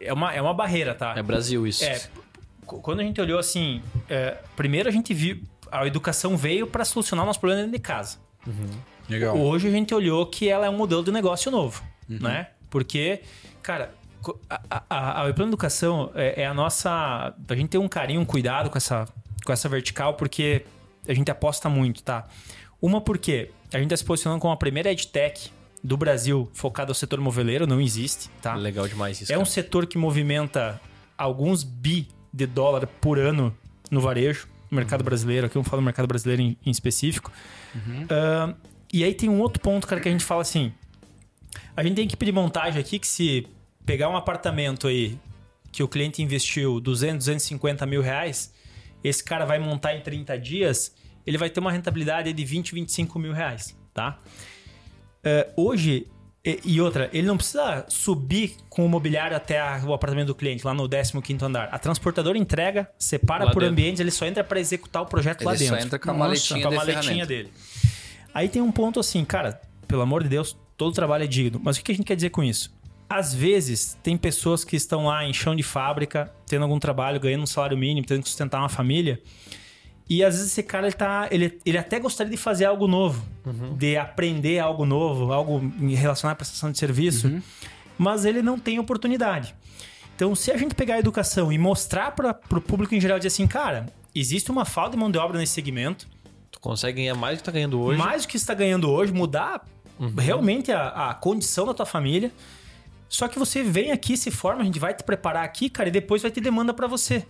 é 0.00 0.12
uma, 0.12 0.32
é 0.34 0.40
uma 0.40 0.54
barreira, 0.54 0.94
tá? 0.94 1.14
É 1.16 1.22
Brasil 1.22 1.66
isso. 1.66 1.84
É, 1.84 2.00
quando 2.64 3.00
a 3.00 3.02
gente 3.02 3.20
olhou 3.20 3.38
assim, 3.38 3.82
é, 4.08 4.36
primeiro 4.54 4.88
a 4.88 4.92
gente 4.92 5.14
viu, 5.14 5.40
a 5.70 5.86
educação 5.86 6.36
veio 6.36 6.66
para 6.66 6.84
solucionar 6.84 7.24
o 7.24 7.26
nosso 7.26 7.40
problema 7.40 7.62
dentro 7.62 7.76
de 7.76 7.82
casa. 7.82 8.18
Legal. 9.08 9.36
Hoje 9.38 9.68
a 9.68 9.70
gente 9.70 9.94
olhou 9.94 10.26
que 10.26 10.48
ela 10.48 10.66
é 10.66 10.70
um 10.70 10.76
modelo 10.76 11.02
de 11.02 11.12
negócio 11.12 11.50
novo, 11.50 11.82
né? 12.08 12.48
Porque, 12.68 13.22
cara, 13.62 13.94
a, 14.50 14.60
a, 14.70 14.84
a, 14.90 15.28
a 15.28 15.32
Plano 15.32 15.50
Educação 15.50 16.10
é, 16.14 16.42
é 16.42 16.46
a 16.46 16.52
nossa... 16.52 17.34
A 17.48 17.54
gente 17.54 17.68
tem 17.70 17.80
um 17.80 17.88
carinho, 17.88 18.20
um 18.20 18.24
cuidado 18.24 18.68
com 18.68 18.76
essa, 18.76 19.06
com 19.44 19.52
essa 19.52 19.68
vertical, 19.68 20.14
porque 20.14 20.64
a 21.06 21.14
gente 21.14 21.30
aposta 21.30 21.68
muito, 21.68 22.02
tá? 22.02 22.26
Uma 22.82 23.00
porque 23.00 23.50
a 23.72 23.78
gente 23.78 23.86
está 23.86 23.96
se 23.96 24.04
posicionando 24.04 24.40
como 24.40 24.52
a 24.52 24.56
primeira 24.56 24.90
EdTech 24.90 25.50
do 25.86 25.96
Brasil 25.96 26.50
focada 26.52 26.88
no 26.88 26.94
setor 26.94 27.20
moveleiro, 27.20 27.64
não 27.64 27.80
existe, 27.80 28.28
tá? 28.42 28.56
Legal 28.56 28.88
demais 28.88 29.20
isso. 29.20 29.32
É 29.32 29.36
um 29.36 29.40
cara. 29.40 29.50
setor 29.50 29.86
que 29.86 29.96
movimenta 29.96 30.80
alguns 31.16 31.62
bi 31.62 32.08
de 32.32 32.44
dólar 32.44 32.88
por 33.00 33.20
ano 33.20 33.56
no 33.88 34.00
varejo, 34.00 34.48
no 34.68 34.76
mercado 34.76 35.04
brasileiro. 35.04 35.46
Aqui 35.46 35.56
eu 35.56 35.62
falo 35.62 35.80
do 35.80 35.84
mercado 35.84 36.08
brasileiro 36.08 36.42
em, 36.42 36.56
em 36.66 36.70
específico. 36.72 37.30
Ah, 38.10 38.52
e 38.92 39.04
aí 39.04 39.14
tem 39.14 39.28
um 39.28 39.40
outro 39.40 39.62
ponto, 39.62 39.86
cara, 39.86 40.00
que 40.00 40.08
a 40.08 40.10
gente 40.10 40.24
fala 40.24 40.42
assim: 40.42 40.72
a 41.76 41.84
gente 41.84 41.94
tem 41.94 42.04
equipe 42.04 42.26
de 42.26 42.32
montagem 42.32 42.80
aqui 42.80 42.98
que 42.98 43.06
se 43.06 43.46
pegar 43.84 44.08
um 44.08 44.16
apartamento 44.16 44.88
aí 44.88 45.16
que 45.70 45.84
o 45.84 45.88
cliente 45.88 46.20
investiu 46.20 46.80
200, 46.80 47.26
250 47.26 47.86
mil 47.86 48.02
reais, 48.02 48.52
esse 49.04 49.22
cara 49.22 49.44
vai 49.44 49.60
montar 49.60 49.94
em 49.94 50.00
30 50.00 50.36
dias, 50.36 50.92
ele 51.24 51.38
vai 51.38 51.48
ter 51.48 51.60
uma 51.60 51.70
rentabilidade 51.70 52.32
de 52.32 52.44
20, 52.44 52.74
25 52.74 53.18
mil 53.20 53.32
reais, 53.32 53.76
tá? 53.94 54.18
É, 55.28 55.48
hoje, 55.56 56.06
e, 56.44 56.60
e 56.64 56.80
outra, 56.80 57.10
ele 57.12 57.26
não 57.26 57.36
precisa 57.36 57.84
subir 57.88 58.54
com 58.70 58.86
o 58.86 58.88
mobiliário 58.88 59.36
até 59.36 59.58
a- 59.60 59.82
o 59.84 59.92
apartamento 59.92 60.28
do 60.28 60.34
cliente, 60.36 60.64
lá 60.64 60.72
no 60.72 60.88
15 60.88 61.44
andar. 61.44 61.68
A 61.72 61.78
transportadora 61.80 62.38
entrega, 62.38 62.88
separa 62.96 63.44
Lá 63.46 63.50
por 63.50 63.58
dentro. 63.60 63.72
ambientes, 63.72 63.98
ele 64.00 64.12
só 64.12 64.24
entra 64.24 64.44
para 64.44 64.60
executar 64.60 65.02
o 65.02 65.06
projeto 65.06 65.42
lá 65.44 65.52
Ele 65.54 65.64
só 65.64 65.72
dentro. 65.74 65.86
entra 65.88 65.98
com 65.98 66.10
a 66.10 66.12
Nossa, 66.12 66.24
maletinha 66.28 66.60
com 66.62 66.68
a 66.68 66.70
de 66.70 66.76
maletinha 66.76 67.26
dele. 67.26 67.50
Aí 68.32 68.48
tem 68.48 68.62
um 68.62 68.70
ponto 68.70 69.00
assim, 69.00 69.24
cara, 69.24 69.60
pelo 69.88 70.02
amor 70.02 70.22
de 70.22 70.28
Deus, 70.28 70.56
todo 70.76 70.92
trabalho 70.94 71.24
é 71.24 71.26
digno. 71.26 71.60
Mas 71.62 71.76
o 71.76 71.82
que 71.82 71.90
a 71.90 71.94
gente 71.94 72.04
quer 72.06 72.14
dizer 72.14 72.30
com 72.30 72.44
isso? 72.44 72.72
Às 73.08 73.32
vezes, 73.34 73.96
tem 74.02 74.16
pessoas 74.16 74.64
que 74.64 74.76
estão 74.76 75.06
lá 75.06 75.24
em 75.24 75.32
chão 75.32 75.56
de 75.56 75.62
fábrica, 75.62 76.32
tendo 76.46 76.62
algum 76.62 76.78
trabalho, 76.78 77.18
ganhando 77.18 77.42
um 77.42 77.46
salário 77.46 77.76
mínimo, 77.76 78.06
tendo 78.06 78.22
que 78.22 78.28
sustentar 78.28 78.58
uma 78.60 78.68
família. 78.68 79.20
E 80.08 80.22
às 80.22 80.34
vezes 80.34 80.52
esse 80.52 80.62
cara, 80.62 80.86
ele, 80.86 80.94
tá, 80.94 81.28
ele, 81.30 81.58
ele 81.66 81.78
até 81.78 81.98
gostaria 81.98 82.30
de 82.30 82.36
fazer 82.36 82.64
algo 82.64 82.86
novo, 82.86 83.24
de 83.76 83.96
aprender 83.96 84.58
algo 84.60 84.84
novo, 84.86 85.32
algo 85.32 85.58
em 85.80 85.94
relacionado 85.94 86.34
à 86.34 86.36
prestação 86.36 86.70
de 86.70 86.78
serviço, 86.78 87.42
mas 87.98 88.24
ele 88.24 88.40
não 88.42 88.58
tem 88.58 88.78
oportunidade. 88.78 89.54
Então, 90.14 90.34
se 90.34 90.50
a 90.50 90.56
gente 90.56 90.74
pegar 90.74 90.94
a 90.94 90.98
educação 90.98 91.52
e 91.52 91.58
mostrar 91.58 92.12
para 92.12 92.38
o 92.50 92.60
público 92.60 92.94
em 92.94 93.00
geral, 93.00 93.18
dizer 93.18 93.28
assim, 93.28 93.46
cara, 93.46 93.86
existe 94.14 94.50
uma 94.50 94.64
falta 94.64 94.92
de 94.92 94.96
mão 94.96 95.10
de 95.10 95.18
obra 95.18 95.38
nesse 95.38 95.52
segmento, 95.52 96.06
Tu 96.50 96.60
consegue 96.60 97.02
ganhar 97.02 97.14
mais 97.14 97.36
do 97.36 97.40
que 97.40 97.44
tá 97.44 97.52
ganhando 97.52 97.78
hoje. 97.78 97.98
mais 97.98 98.22
do 98.22 98.28
que 98.28 98.38
você 98.38 98.42
está 98.42 98.54
ganhando 98.54 98.90
hoje, 98.90 99.12
mudar 99.12 99.66
realmente 100.16 100.72
a, 100.72 101.10
a 101.10 101.14
condição 101.14 101.66
da 101.66 101.74
tua 101.74 101.84
família. 101.84 102.32
Só 103.10 103.28
que 103.28 103.38
você 103.38 103.62
vem 103.62 103.92
aqui, 103.92 104.16
se 104.16 104.30
forma, 104.30 104.62
a 104.62 104.64
gente 104.64 104.78
vai 104.78 104.94
te 104.94 105.04
preparar 105.04 105.44
aqui, 105.44 105.68
cara, 105.68 105.90
e 105.90 105.92
depois 105.92 106.22
vai 106.22 106.30
ter 106.30 106.40
demanda 106.40 106.72
para 106.72 106.86
você. 106.86 107.26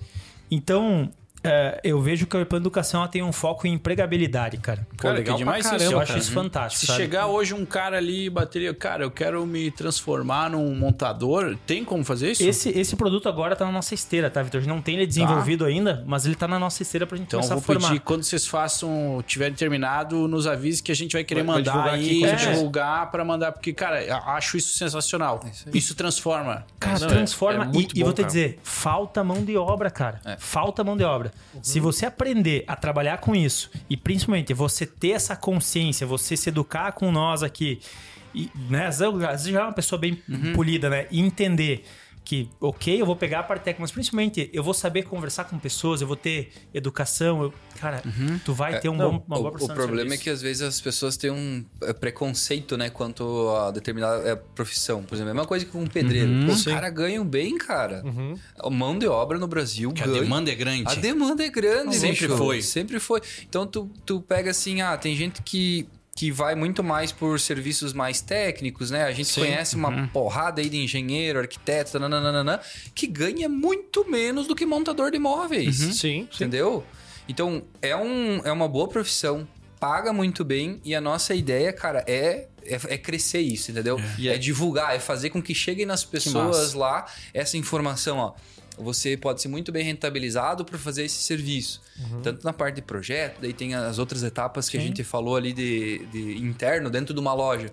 Então, 0.48 1.10
é, 1.46 1.80
eu 1.84 2.00
vejo 2.00 2.26
que 2.26 2.36
a 2.36 2.44
Plano 2.44 2.62
Educação 2.64 3.00
ela 3.00 3.08
tem 3.08 3.22
um 3.22 3.32
foco 3.32 3.66
em 3.66 3.72
empregabilidade, 3.74 4.56
cara. 4.58 4.86
Cara, 4.96 5.14
legal 5.14 5.34
que 5.36 5.38
demais 5.42 5.66
pra 5.66 5.76
isso, 5.76 5.84
caramba, 5.84 5.92
eu 6.02 6.06
cara. 6.06 6.10
acho 6.10 6.18
isso 6.18 6.32
fantástico. 6.32 6.80
Se 6.80 6.86
sabe? 6.86 6.98
chegar 7.02 7.26
hoje 7.26 7.54
um 7.54 7.64
cara 7.64 7.96
ali 7.96 8.26
e 8.26 8.30
bater, 8.30 8.74
cara, 8.76 9.04
eu 9.04 9.10
quero 9.10 9.44
me 9.46 9.70
transformar 9.70 10.50
num 10.50 10.74
montador, 10.74 11.56
tem 11.66 11.84
como 11.84 12.04
fazer 12.04 12.32
isso? 12.32 12.42
Esse, 12.42 12.68
esse 12.70 12.96
produto 12.96 13.28
agora 13.28 13.54
tá 13.56 13.64
na 13.64 13.72
nossa 13.72 13.94
esteira, 13.94 14.28
tá, 14.30 14.42
Vitor? 14.42 14.58
A 14.58 14.62
gente 14.62 14.72
não 14.72 14.82
tem 14.82 14.96
ele 14.96 15.06
desenvolvido 15.06 15.64
ainda, 15.64 16.02
mas 16.06 16.26
ele 16.26 16.34
tá 16.34 16.46
na 16.48 16.58
nossa 16.58 16.82
esteira 16.82 17.06
pra 17.06 17.16
gente 17.16 17.26
Então 17.28 17.40
eu 17.40 17.42
começar 17.48 17.54
vou 17.54 17.62
a 17.62 17.66
formar. 17.80 17.88
pedir, 17.88 18.00
quando 18.00 18.22
vocês 18.24 18.46
façam, 18.46 19.22
tiverem 19.26 19.54
terminado, 19.54 20.26
nos 20.28 20.46
avise 20.46 20.82
que 20.82 20.92
a 20.92 20.96
gente 20.96 21.12
vai 21.12 21.24
querer 21.24 21.42
Vai- 21.42 21.46
vai 21.46 21.56
mandar 21.62 21.70
divulgar 21.72 21.94
aqui 21.94 22.08
aí, 22.10 22.20
com 22.20 22.26
certeza. 22.28 22.50
divulgar 22.52 23.10
pra 23.10 23.24
mandar, 23.24 23.52
porque, 23.52 23.72
cara, 23.72 24.16
acho 24.34 24.56
isso 24.56 24.76
sensacional. 24.76 25.40
isso, 25.72 25.94
transforma. 25.94 26.64
Cara, 26.78 26.98
Não, 27.00 27.06
é- 27.06 27.10
transforma. 27.10 27.64
é 27.64 27.66
e- 27.68 27.72
muito 27.72 27.96
e, 27.96 28.00
bom, 28.00 28.06
vou 28.06 28.12
te 28.12 28.16
cara. 28.18 28.26
dizer, 28.28 28.58
falta 28.62 29.22
mão 29.24 29.44
de 29.44 29.56
obra, 29.56 29.90
cara. 29.90 30.20
É. 30.24 30.36
Falta 30.38 30.82
mão 30.84 30.96
de 30.96 31.04
obra. 31.04 31.32
Se 31.62 31.80
você 31.80 32.06
aprender 32.06 32.64
a 32.66 32.76
trabalhar 32.76 33.18
com 33.18 33.34
isso, 33.34 33.70
e 33.88 33.96
principalmente 33.96 34.52
você 34.52 34.84
ter 34.86 35.10
essa 35.10 35.34
consciência, 35.34 36.06
você 36.06 36.36
se 36.36 36.48
educar 36.48 36.92
com 36.92 37.10
nós 37.10 37.42
aqui, 37.42 37.80
e, 38.34 38.50
né, 38.68 38.86
às 38.86 38.98
vezes 38.98 39.46
já 39.46 39.60
é 39.60 39.62
uma 39.62 39.72
pessoa 39.72 39.98
bem 39.98 40.22
polida, 40.54 40.90
né? 40.90 41.06
E 41.10 41.20
entender 41.20 41.84
que, 42.26 42.50
ok, 42.60 43.00
eu 43.00 43.06
vou 43.06 43.14
pegar 43.14 43.38
a 43.38 43.42
parte 43.44 43.62
técnica, 43.62 43.82
mas 43.82 43.92
principalmente 43.92 44.50
eu 44.52 44.62
vou 44.62 44.74
saber 44.74 45.04
conversar 45.04 45.44
com 45.44 45.56
pessoas, 45.60 46.00
eu 46.00 46.08
vou 46.08 46.16
ter 46.16 46.50
educação, 46.74 47.40
eu- 47.44 47.54
cara, 47.78 48.02
tu 48.44 48.52
vai 48.52 48.80
ter 48.80 48.88
um 48.88 48.96
Não, 48.96 49.12
bom, 49.18 49.24
uma 49.28 49.36
boa 49.38 49.52
o, 49.60 49.64
o 49.64 49.68
problema 49.74 50.14
é 50.14 50.16
que 50.18 50.28
às 50.28 50.42
vezes 50.42 50.60
as 50.62 50.80
pessoas 50.80 51.16
têm 51.16 51.30
um 51.30 51.64
é, 51.84 51.92
preconceito, 51.92 52.76
né, 52.76 52.90
quanto 52.90 53.48
a 53.50 53.70
determinada 53.70 54.28
é, 54.28 54.34
profissão. 54.34 55.04
Por 55.04 55.14
exemplo, 55.14 55.30
a 55.30 55.34
mesma 55.34 55.46
coisa 55.46 55.64
que 55.64 55.76
um 55.76 55.86
pedreiro. 55.86 56.44
Pô, 56.46 56.52
os 56.52 56.64
caras 56.64 56.92
ganham 56.92 57.24
bem, 57.24 57.56
cara. 57.56 58.02
A 58.58 58.68
mão 58.68 58.98
de 58.98 59.06
obra 59.06 59.38
no 59.38 59.46
Brasil 59.46 59.92
Que 59.92 60.02
a 60.02 60.06
ganha. 60.06 60.20
demanda 60.22 60.50
é 60.50 60.54
grande. 60.56 60.82
A 60.90 60.94
demanda 60.96 61.44
é 61.44 61.48
grande, 61.48 61.94
Sempre 61.96 62.26
bicho. 62.26 62.36
foi. 62.38 62.60
Sempre 62.62 62.98
foi. 62.98 63.20
Então 63.48 63.66
tu, 63.68 63.88
tu 64.04 64.20
pega 64.20 64.50
assim, 64.50 64.80
ah, 64.80 64.96
tem 64.96 65.14
gente 65.14 65.40
que, 65.42 65.88
que 66.16 66.32
vai 66.32 66.54
muito 66.54 66.82
mais 66.82 67.12
por 67.12 67.38
serviços 67.38 67.92
mais 67.92 68.22
técnicos, 68.22 68.90
né? 68.90 69.04
A 69.04 69.12
gente 69.12 69.32
conhece 69.34 69.76
uma 69.76 70.08
porrada 70.08 70.62
aí 70.62 70.68
de 70.70 70.78
engenheiro, 70.78 71.38
arquiteto, 71.38 71.98
nananana, 71.98 72.58
que 72.94 73.06
ganha 73.06 73.50
muito 73.50 74.10
menos 74.10 74.48
do 74.48 74.56
que 74.56 74.64
montador 74.64 75.10
de 75.10 75.18
imóveis. 75.18 75.76
Sim, 75.76 75.92
sim. 75.92 76.28
Entendeu? 76.34 76.82
Então, 77.28 77.62
é, 77.82 77.94
um, 77.94 78.40
é 78.44 78.50
uma 78.50 78.66
boa 78.66 78.88
profissão, 78.88 79.46
paga 79.78 80.10
muito 80.10 80.42
bem 80.42 80.80
e 80.82 80.94
a 80.94 81.02
nossa 81.02 81.34
ideia, 81.34 81.70
cara, 81.70 82.02
é, 82.06 82.46
é, 82.64 82.80
é 82.94 82.96
crescer 82.98 83.40
isso, 83.40 83.70
entendeu? 83.70 84.00
E 84.18 84.28
É. 84.28 84.36
é- 84.36 84.38
divulgar, 84.38 84.96
é 84.96 84.98
fazer 84.98 85.28
com 85.28 85.42
que 85.42 85.54
cheguem 85.54 85.84
nas 85.84 86.02
pessoas 86.02 86.72
lá 86.72 87.04
essa 87.34 87.58
informação, 87.58 88.16
ó. 88.16 88.32
Você 88.78 89.16
pode 89.16 89.40
ser 89.40 89.48
muito 89.48 89.72
bem 89.72 89.84
rentabilizado 89.84 90.64
para 90.64 90.78
fazer 90.78 91.04
esse 91.04 91.22
serviço. 91.22 91.80
Tanto 92.22 92.44
na 92.44 92.52
parte 92.52 92.76
de 92.76 92.82
projeto, 92.82 93.40
daí 93.40 93.52
tem 93.52 93.74
as 93.74 93.98
outras 93.98 94.22
etapas 94.22 94.68
que 94.68 94.76
a 94.76 94.80
gente 94.80 95.02
falou 95.02 95.36
ali 95.36 95.52
de, 95.52 96.04
de 96.06 96.38
interno, 96.38 96.90
dentro 96.90 97.14
de 97.14 97.20
uma 97.20 97.32
loja. 97.32 97.72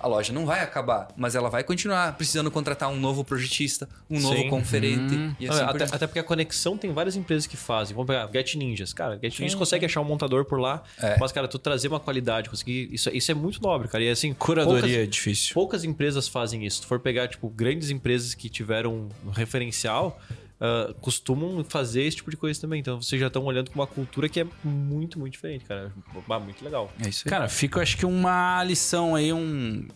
A 0.00 0.06
loja 0.06 0.32
não 0.32 0.46
vai 0.46 0.60
acabar, 0.62 1.08
mas 1.16 1.34
ela 1.34 1.50
vai 1.50 1.64
continuar 1.64 2.12
precisando 2.16 2.50
contratar 2.50 2.88
um 2.88 2.96
novo 2.98 3.24
projetista, 3.24 3.88
um 4.08 4.20
novo 4.20 4.36
Sim. 4.36 4.48
conferente 4.48 5.14
e 5.40 5.48
assim 5.48 5.64
por 5.66 5.82
até, 5.82 5.84
até 5.96 6.06
porque 6.06 6.18
a 6.20 6.22
conexão 6.24 6.76
tem 6.78 6.92
várias 6.92 7.16
empresas 7.16 7.46
que 7.46 7.56
fazem. 7.56 7.94
Vamos 7.96 8.06
pegar 8.06 8.28
Get 8.32 8.54
Ninjas. 8.54 8.92
Cara, 8.92 9.14
Get 9.20 9.38
Ninjas 9.38 9.52
Sim, 9.52 9.58
consegue 9.58 9.84
achar 9.86 10.00
um 10.00 10.04
montador 10.04 10.44
por 10.44 10.60
lá. 10.60 10.82
É. 11.00 11.16
Mas, 11.18 11.32
cara, 11.32 11.48
tu 11.48 11.58
trazer 11.58 11.88
uma 11.88 11.98
qualidade, 12.00 12.48
conseguir. 12.48 12.88
Isso, 12.92 13.10
isso 13.10 13.30
é 13.30 13.34
muito 13.34 13.60
nobre, 13.60 13.88
cara. 13.88 14.04
E 14.04 14.08
assim, 14.10 14.32
Curadoria 14.34 14.80
poucas- 14.82 14.96
é 14.98 15.06
difícil. 15.06 15.54
Poucas 15.54 15.82
empresas 15.84 16.28
fazem 16.28 16.64
isso. 16.64 16.76
Se 16.76 16.82
tu 16.82 16.86
for 16.88 17.00
pegar, 17.00 17.26
tipo, 17.28 17.48
grandes 17.48 17.90
empresas 17.90 18.34
que 18.34 18.48
tiveram 18.48 19.08
um 19.26 19.30
referencial, 19.30 20.20
ah, 20.60 20.92
costumam 21.00 21.64
fazer 21.68 22.02
esse 22.02 22.16
tipo 22.18 22.30
de 22.30 22.36
coisa 22.36 22.60
também. 22.60 22.80
Então 22.80 23.00
vocês 23.00 23.20
já 23.20 23.26
estão 23.28 23.44
olhando 23.44 23.70
com 23.70 23.78
uma 23.78 23.86
cultura 23.86 24.28
que 24.28 24.40
é 24.40 24.46
muito, 24.64 25.18
muito 25.18 25.32
diferente, 25.32 25.64
cara. 25.64 25.92
Ah, 26.28 26.38
muito 26.38 26.64
legal. 26.64 26.92
É 27.04 27.08
isso 27.08 27.22
aí. 27.26 27.30
Cara, 27.30 27.48
fica, 27.48 27.80
acho 27.80 27.96
que 27.96 28.06
uma 28.06 28.62
lição 28.64 29.14
aí, 29.14 29.32
um. 29.32 29.86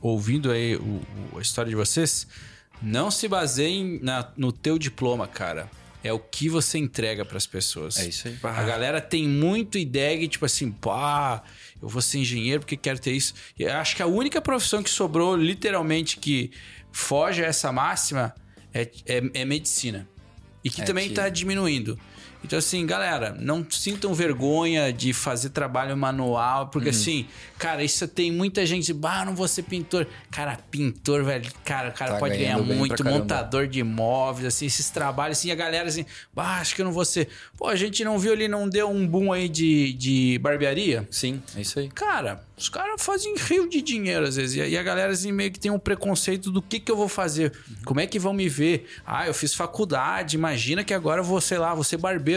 Ouvindo 0.00 0.50
aí 0.50 0.76
o- 0.76 1.02
o- 1.32 1.38
a 1.38 1.42
história 1.42 1.68
de 1.68 1.76
vocês, 1.76 2.26
não 2.80 3.10
se 3.10 3.28
baseiem 3.28 3.98
na- 4.02 4.32
no 4.36 4.50
teu 4.50 4.78
diploma, 4.78 5.26
cara. 5.28 5.70
É 6.02 6.12
o 6.12 6.18
que 6.18 6.48
você 6.50 6.76
entrega 6.78 7.24
pras 7.24 7.46
pessoas. 7.46 7.98
É 7.98 8.06
isso 8.08 8.28
aí. 8.28 8.36
A 8.42 8.62
galera 8.62 9.00
tem 9.00 9.26
muito 9.26 9.78
ideia 9.78 10.18
de 10.18 10.28
tipo 10.28 10.44
assim, 10.44 10.70
pá, 10.70 11.42
eu 11.80 11.88
vou 11.88 12.02
ser 12.02 12.18
engenheiro 12.18 12.60
porque 12.60 12.76
quero 12.76 12.98
ter 12.98 13.12
isso. 13.12 13.32
E 13.58 13.62
eu 13.62 13.72
acho 13.74 13.96
que 13.96 14.02
a 14.02 14.06
única 14.06 14.40
profissão 14.40 14.82
que 14.82 14.90
sobrou, 14.90 15.34
literalmente, 15.36 16.18
que 16.18 16.50
foge 16.92 17.42
a 17.42 17.46
essa 17.46 17.72
máxima 17.72 18.34
é, 18.74 18.82
é, 19.06 19.22
é 19.34 19.44
medicina. 19.44 20.06
E 20.64 20.70
que 20.70 20.80
É 20.82 20.84
também 20.84 21.08
que- 21.08 21.14
tá 21.14 21.28
diminuindo. 21.28 21.98
Então, 22.44 22.58
assim, 22.58 22.84
galera, 22.86 23.34
não 23.40 23.66
sintam 23.70 24.12
vergonha 24.12 24.92
de 24.92 25.12
fazer 25.12 25.48
trabalho 25.48 25.96
manual, 25.96 26.64
Uhum. 26.64 26.68
porque 26.70 26.90
assim, 26.90 27.26
cara, 27.58 27.82
isso 27.82 28.06
tem 28.06 28.30
muita 28.30 28.66
gente, 28.66 28.92
bah, 28.92 29.24
não 29.24 29.34
vou 29.34 29.48
ser 29.48 29.62
pintor. 29.62 30.06
Cara, 30.30 30.58
pintor, 30.70 31.24
velho, 31.24 31.50
cara, 31.64 31.88
o 31.88 31.92
cara 31.92 32.12
Tá 32.12 32.18
pode 32.18 32.36
ganhar 32.36 32.58
muito, 32.58 33.02
montador 33.04 33.66
de 33.66 33.80
imóveis, 33.80 34.46
assim, 34.46 34.66
esses 34.66 34.90
trabalhos, 34.90 35.38
assim, 35.38 35.50
a 35.50 35.54
galera 35.54 35.88
assim, 35.88 36.04
bah, 36.34 36.58
acho 36.60 36.74
que 36.74 36.82
eu 36.82 36.84
não 36.84 36.92
vou 36.92 37.04
ser. 37.04 37.28
Pô, 37.56 37.66
a 37.68 37.76
gente 37.76 38.04
não 38.04 38.18
viu 38.18 38.32
ali, 38.32 38.46
não 38.46 38.68
deu 38.68 38.90
um 38.90 39.06
boom 39.06 39.32
aí 39.32 39.48
de, 39.48 39.92
de 39.94 40.38
barbearia? 40.42 41.08
Sim, 41.10 41.42
é 41.56 41.60
isso 41.62 41.78
aí. 41.78 41.88
Cara, 41.88 42.44
os 42.56 42.68
caras 42.68 43.02
fazem 43.02 43.34
rio 43.36 43.68
de 43.68 43.80
dinheiro 43.80 44.26
às 44.26 44.36
vezes. 44.36 44.56
E 44.56 44.76
a- 44.76 44.82
galera 44.82 45.12
assim 45.12 45.32
meio 45.32 45.50
que 45.50 45.58
tem 45.58 45.70
um 45.70 45.78
preconceito 45.78 46.50
do 46.50 46.60
que, 46.60 46.78
que 46.78 46.92
eu 46.92 46.96
vou 46.96 47.08
fazer. 47.08 47.52
Como 47.86 48.00
é 48.00 48.06
que 48.06 48.18
vão 48.18 48.32
me 48.34 48.48
ver? 48.50 48.86
Ah, 49.06 49.26
eu 49.26 49.32
fiz 49.32 49.54
faculdade. 49.54 50.36
Imagina 50.36 50.84
que 50.84 50.92
agora 50.92 51.20
eu 51.20 51.24
vou, 51.24 51.40
sei 51.40 51.56
lá, 51.58 51.74
vou 51.74 51.82
ser 51.84 51.96
barbeiro. 51.96 52.33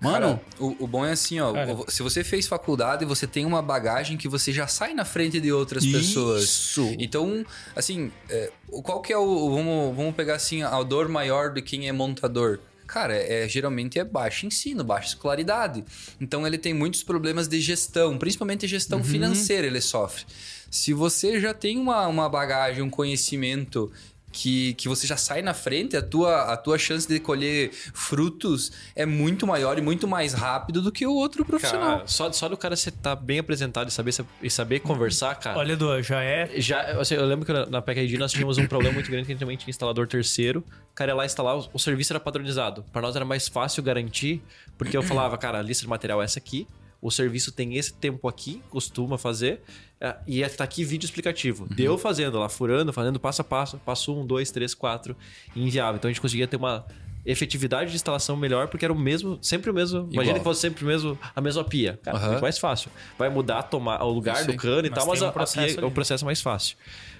Mano, 0.00 0.36
Cara, 0.36 0.40
o, 0.58 0.84
o 0.84 0.86
bom 0.86 1.04
é 1.06 1.12
assim, 1.12 1.40
ó. 1.40 1.52
Cara. 1.52 1.76
Se 1.88 2.02
você 2.02 2.22
fez 2.22 2.46
faculdade, 2.46 3.04
você 3.04 3.26
tem 3.26 3.46
uma 3.46 3.62
bagagem 3.62 4.16
que 4.18 4.28
você 4.28 4.52
já 4.52 4.66
sai 4.66 4.92
na 4.92 5.04
frente 5.04 5.40
de 5.40 5.50
outras 5.52 5.84
pessoas. 5.86 6.44
Isso. 6.44 6.94
Então, 6.98 7.44
assim, 7.74 8.10
é, 8.28 8.50
o- 8.68 8.82
qual 8.82 9.00
que 9.00 9.12
é 9.12 9.16
o. 9.18 9.50
Vamos, 9.54 9.96
vamos 9.96 10.14
pegar 10.14 10.34
assim, 10.34 10.62
a 10.62 10.82
dor 10.82 11.08
maior 11.08 11.52
de 11.54 11.62
quem 11.62 11.88
é 11.88 11.92
montador. 11.92 12.58
Cara, 12.86 13.16
é, 13.16 13.48
geralmente 13.48 13.98
é 13.98 14.04
baixo 14.04 14.44
ensino, 14.44 14.84
baixa 14.84 15.08
escolaridade. 15.08 15.82
Então 16.20 16.46
ele 16.46 16.58
tem 16.58 16.74
muitos 16.74 17.02
problemas 17.02 17.48
de 17.48 17.58
gestão, 17.60 18.18
principalmente 18.18 18.66
gestão 18.66 19.02
financeira 19.02 19.66
ele 19.66 19.80
sofre. 19.80 20.24
Se 20.70 20.92
você 20.92 21.40
já 21.40 21.54
tem 21.54 21.78
uma, 21.78 22.06
uma 22.08 22.28
bagagem, 22.28 22.82
um 22.82 22.90
conhecimento 22.90 23.90
que, 24.34 24.74
que 24.74 24.88
você 24.88 25.06
já 25.06 25.16
sai 25.16 25.42
na 25.42 25.54
frente, 25.54 25.96
a 25.96 26.02
tua, 26.02 26.52
a 26.52 26.56
tua 26.56 26.76
chance 26.76 27.06
de 27.06 27.20
colher 27.20 27.70
frutos 27.72 28.72
é 28.96 29.06
muito 29.06 29.46
maior 29.46 29.78
e 29.78 29.80
muito 29.80 30.08
mais 30.08 30.34
rápido 30.34 30.82
do 30.82 30.90
que 30.90 31.06
o 31.06 31.14
outro 31.14 31.44
profissional. 31.44 31.98
Cara, 31.98 32.06
só, 32.08 32.32
só 32.32 32.48
do 32.48 32.56
cara 32.56 32.74
você 32.74 32.90
tá 32.90 33.14
bem 33.14 33.38
apresentado 33.38 33.88
e 33.88 33.92
saber, 33.92 34.12
e 34.42 34.50
saber 34.50 34.80
conversar, 34.80 35.36
cara. 35.36 35.56
Olha, 35.56 35.74
Edu, 35.74 36.02
já 36.02 36.20
é. 36.20 36.50
Já, 36.56 37.00
assim, 37.00 37.14
eu 37.14 37.24
lembro 37.24 37.46
que 37.46 37.52
na, 37.52 37.66
na 37.66 37.82
nós 38.18 38.32
tínhamos 38.32 38.58
um 38.58 38.66
problema 38.66 38.94
muito 38.94 39.08
grande 39.08 39.26
que 39.26 39.32
a 39.32 39.34
gente 39.34 39.40
também 39.40 39.56
tinha 39.56 39.70
instalador 39.70 40.08
terceiro. 40.08 40.64
O 40.90 40.94
cara 40.94 41.12
ia 41.12 41.14
lá 41.14 41.24
instalar, 41.24 41.56
o, 41.56 41.68
o 41.72 41.78
serviço 41.78 42.12
era 42.12 42.18
padronizado. 42.18 42.84
Para 42.92 43.02
nós 43.02 43.14
era 43.14 43.24
mais 43.24 43.46
fácil 43.46 43.84
garantir, 43.84 44.42
porque 44.76 44.96
eu 44.96 45.02
falava, 45.02 45.38
cara, 45.38 45.60
a 45.60 45.62
lista 45.62 45.82
de 45.82 45.88
material 45.88 46.20
é 46.20 46.24
essa 46.24 46.40
aqui, 46.40 46.66
o 47.04 47.10
serviço 47.10 47.52
tem 47.52 47.76
esse 47.76 47.92
tempo 47.92 48.26
aqui, 48.26 48.62
costuma 48.70 49.18
fazer, 49.18 49.60
é, 50.00 50.16
e 50.26 50.42
tá 50.48 50.64
aqui 50.64 50.82
vídeo 50.82 51.04
explicativo. 51.04 51.68
Deu 51.68 51.98
fazendo 51.98 52.38
lá, 52.38 52.48
furando, 52.48 52.94
fazendo 52.94 53.20
passo 53.20 53.42
a 53.42 53.44
passo, 53.44 53.76
passo 53.76 54.18
um, 54.18 54.24
dois, 54.24 54.50
três, 54.50 54.72
quatro, 54.72 55.14
e 55.54 55.62
enviava. 55.62 55.98
Então 55.98 56.08
a 56.08 56.12
gente 56.12 56.22
conseguia 56.22 56.48
ter 56.48 56.56
uma 56.56 56.86
efetividade 57.26 57.90
de 57.90 57.96
instalação 57.96 58.38
melhor, 58.38 58.68
porque 58.68 58.86
era 58.86 58.92
o 58.92 58.98
mesmo, 58.98 59.38
sempre 59.42 59.70
o 59.70 59.74
mesmo. 59.74 60.08
Imagina 60.10 60.22
Igual. 60.22 60.34
que 60.36 60.44
fosse 60.44 60.62
sempre 60.62 60.82
o 60.82 60.86
mesmo, 60.86 61.18
a 61.36 61.42
mesma 61.42 61.62
pia. 61.62 62.00
Cara, 62.02 62.18
muito 62.18 62.40
mais 62.40 62.56
fácil. 62.56 62.90
Vai 63.18 63.28
mudar 63.28 63.58
a 63.58 63.62
tomar, 63.62 64.02
o 64.02 64.10
lugar 64.10 64.42
do 64.46 64.56
cano 64.56 64.86
e 64.86 64.90
Mas 64.90 64.98
tal, 64.98 65.06
mas 65.06 65.20
um 65.20 65.26
a, 65.26 65.28
a 65.28 65.32
processo 65.32 65.74
pia 65.74 65.84
é 65.84 65.86
o 65.86 65.90
processo 65.90 66.24
mais 66.24 66.40
fácil. 66.40 66.78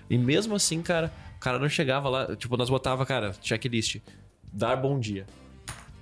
E 0.09 0.17
mesmo 0.17 0.55
assim, 0.55 0.81
cara, 0.81 1.13
o 1.37 1.41
cara 1.41 1.59
não 1.59 1.69
chegava 1.69 2.09
lá, 2.09 2.35
tipo, 2.37 2.57
nós 2.57 2.71
botava, 2.71 3.05
cara, 3.05 3.35
checklist, 3.43 3.99
dar 4.51 4.77
bom 4.77 4.99
dia. 4.99 5.27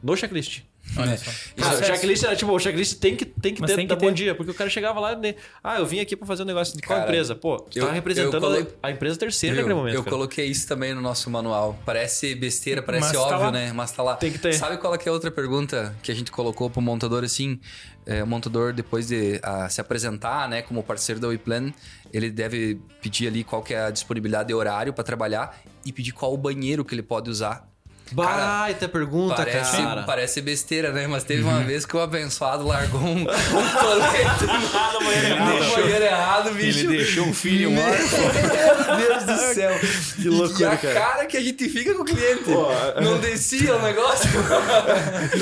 No 0.01 0.17
checklist. 0.17 0.63
Olha 0.97 1.11
É. 1.13 1.17
só. 1.17 1.25
Cara, 1.31 1.71
Processo. 1.71 1.85
checklist 1.93 2.23
era 2.25 2.37
tipo, 2.37 2.53
o 2.53 2.59
checklist 2.59 2.99
tem 2.99 3.17
que, 3.17 3.25
tem 3.25 3.55
que 3.55 3.61
Mas 3.61 3.71
ter 3.71 3.77
tem 3.77 3.87
que 3.87 3.95
dar 3.95 4.01
bom 4.01 4.09
ter. 4.09 4.15
dia, 4.15 4.35
porque 4.35 4.51
o 4.51 4.55
cara 4.55 4.69
chegava 4.69 5.01
lá 5.01 5.13
e, 5.13 5.37
ah, 5.63 5.79
eu 5.79 5.87
vim 5.87 6.01
aqui 6.01 6.17
pra 6.17 6.27
fazer 6.27 6.43
um 6.43 6.47
negócio 6.47 6.77
de 6.77 6.83
qual 6.83 6.99
Cara, 6.99 7.09
empresa? 7.11 7.35
Pô, 7.35 7.57
tu 7.59 7.79
eu- 7.79 7.87
tá 7.87 7.93
representando 7.93 8.35
eu 8.35 8.41
colo- 8.65 8.77
a, 8.83 8.89
a 8.89 8.91
empresa 8.91 9.17
terceira 9.19 9.57
naquele 9.57 9.75
momento. 9.75 9.95
eu 9.95 10.03
cara. 10.03 10.17
coloquei 10.17 10.47
isso 10.47 10.67
também 10.69 10.93
no 10.93 11.01
nosso 11.01 11.31
manual. 11.31 11.79
Parece 11.87 12.35
besteira, 12.35 12.83
parece 12.83 13.05
Mas 13.07 13.13
tá 13.13 13.21
óbvio, 13.23 13.39
lá. 13.39 13.53
né? 13.53 13.73
Mas 13.73 13.93
tá 13.93 14.03
lá. 14.03 14.17
Tem 14.17 14.33
que 14.33 14.39
ter. 14.39 14.53
Sabe 14.55 14.77
qual 14.77 14.95
é, 14.95 14.99
que 14.99 15.09
é 15.09 15.11
a 15.11 15.13
outra 15.13 15.31
pergunta 15.31 15.95
que 16.03 16.11
a 16.13 16.15
gente 16.15 16.31
colocou 16.31 16.69
pro 16.69 16.83
montador 16.83 17.25
assim? 17.25 17.59
É, 18.05 18.23
o 18.23 18.27
montador, 18.27 18.73
depois 18.73 19.07
de 19.07 19.39
ah, 19.43 19.69
se 19.69 19.81
apresentar, 19.81 20.49
né, 20.49 20.61
como 20.63 20.83
parceiro 20.83 21.21
da 21.21 21.29
WePlan, 21.29 21.73
ele 22.13 22.31
deve 22.31 22.81
pedir 23.01 23.29
ali 23.29 23.45
qual 23.45 23.63
que 23.63 23.73
é 23.73 23.85
a 23.85 23.91
disponibilidade 23.91 24.49
de 24.49 24.55
horário 24.55 24.93
para 24.93 25.05
trabalhar 25.05 25.57
e 25.87 25.93
pedir 25.93 26.11
qual 26.13 26.35
o 26.35 26.37
banheiro 26.37 26.85
que 26.85 26.95
ele 26.95 27.03
pode 27.03 27.31
usar. 27.31 27.72
Baita 28.13 28.89
pergunta, 28.89 29.37
Parece, 29.37 29.77
cara. 29.77 30.01
Uhum. 30.01 30.07
parece 30.07 30.41
besteira, 30.41 30.93
né? 30.93 31.07
Mas 31.07 31.25
teve 31.25 31.43
uma 31.43 31.61
vez 31.61 31.87
que 31.87 31.97
o 31.97 32.01
abençoado 32.01 32.67
largou 32.67 33.01
um, 33.01 33.23
um 33.23 33.25
colete 33.27 34.45
no 34.47 35.83
banheiro 35.83 36.05
errado, 36.05 36.51
bicho. 36.55 36.81
ele 36.81 36.97
deixou 36.97 37.27
um 37.27 37.35
filho 37.35 37.71
Meu 37.71 37.83
morto. 37.83 38.03
Deus 38.97 39.25
do 39.25 39.55
céu. 39.55 39.79
Que 40.17 40.29
loucura, 40.29 40.63
e 40.63 40.67
a 40.67 40.77
cara. 40.77 40.95
cara 41.01 41.27
que 41.27 41.37
a 41.37 41.41
gente 41.41 41.69
fica 41.69 41.95
com 41.95 42.03
o 42.03 42.05
cliente. 42.05 42.45
Pô, 42.45 42.67
Não 43.01 43.19
descia 43.19 43.77
o 43.77 43.83
negócio. 43.83 44.29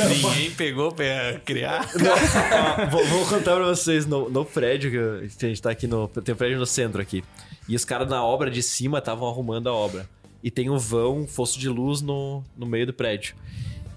Ninguém 0.09 0.51
pegou 0.53 0.93
pra 0.93 1.41
criar. 1.45 1.87
Ó, 1.95 2.87
vou, 2.87 3.05
vou 3.07 3.27
contar 3.27 3.57
pra 3.57 3.64
vocês 3.66 4.07
no, 4.07 4.29
no 4.29 4.45
prédio 4.45 4.91
que 5.37 5.47
a 5.47 5.49
gente 5.49 5.62
tá 5.62 5.71
aqui 5.71 5.87
no. 5.87 6.09
Tem 6.09 6.35
um 6.35 6.39
prédio 6.39 6.59
no 6.59 6.66
centro 6.66 7.01
aqui. 7.01 7.25
E 7.68 7.77
os 7.77 7.85
caras 7.85 8.09
na 8.09 8.23
obra 8.25 8.51
de 8.51 8.62
cima 8.62 8.99
estavam 8.99 9.29
arrumando 9.29 9.68
a 9.68 9.73
obra. 9.73 10.09
E 10.43 10.51
tem 10.51 10.70
um 10.70 10.78
vão, 10.78 11.20
um 11.20 11.26
fosso 11.26 11.59
de 11.59 11.68
luz 11.68 12.01
no, 12.01 12.43
no 12.57 12.66
meio 12.66 12.86
do 12.86 12.93
prédio. 12.93 13.34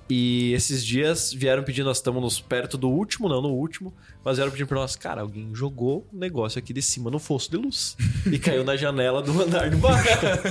E 0.10 0.52
esses 0.54 0.86
dias 0.86 1.32
vieram 1.34 1.64
pedindo, 1.64 1.86
nós 1.86 1.98
estamos 1.98 2.40
perto 2.40 2.78
do 2.78 2.90
último, 2.90 3.30
não 3.30 3.42
no 3.42 3.50
último, 3.50 3.94
mas 4.24 4.36
vieram 4.36 4.52
pedindo 4.52 4.68
pra 4.68 4.80
nós, 4.80 4.96
cara, 4.98 5.22
alguém 5.22 5.50
jogou 5.56 6.06
um 6.14 6.18
negócio 6.20 6.60
aqui 6.60 6.74
de 6.74 6.82
cima 6.82 7.10
no 7.10 7.20
fosso 7.20 7.50
de 7.50 7.58
luz. 7.58 7.96
E 8.30 8.38
caiu 8.38 8.64
na 8.64 8.76
janela 8.76 9.22
do 9.22 9.42
andar 9.42 9.70
de 9.70 9.78
baixo. 9.78 10.10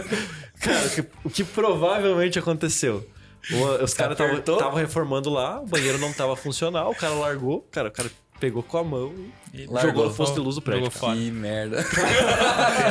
cara, 0.58 0.86
o 0.86 0.90
que, 0.90 1.04
o 1.24 1.30
que 1.30 1.44
provavelmente 1.44 2.38
aconteceu? 2.38 3.06
O- 3.52 3.84
Os 3.84 3.92
caras 3.92 4.18
estavam 4.18 4.74
reformando 4.78 5.28
lá, 5.28 5.60
o 5.60 5.66
banheiro 5.66 5.98
não 5.98 6.12
tava 6.12 6.34
funcional, 6.34 6.90
o 6.90 6.94
cara 6.94 7.14
largou, 7.14 7.60
cara, 7.70 7.88
o 7.88 7.92
cara 7.92 8.10
pegou 8.42 8.60
com 8.60 8.76
a 8.76 8.82
mão 8.82 9.14
e 9.54 9.66
Largou. 9.66 9.80
jogou 9.82 10.04
no 10.06 10.14
fosso 10.14 10.34
de 10.34 10.40
luz 10.40 10.56
do 10.56 10.62
prédio. 10.62 10.90
Que 10.90 11.30
merda. 11.30 11.76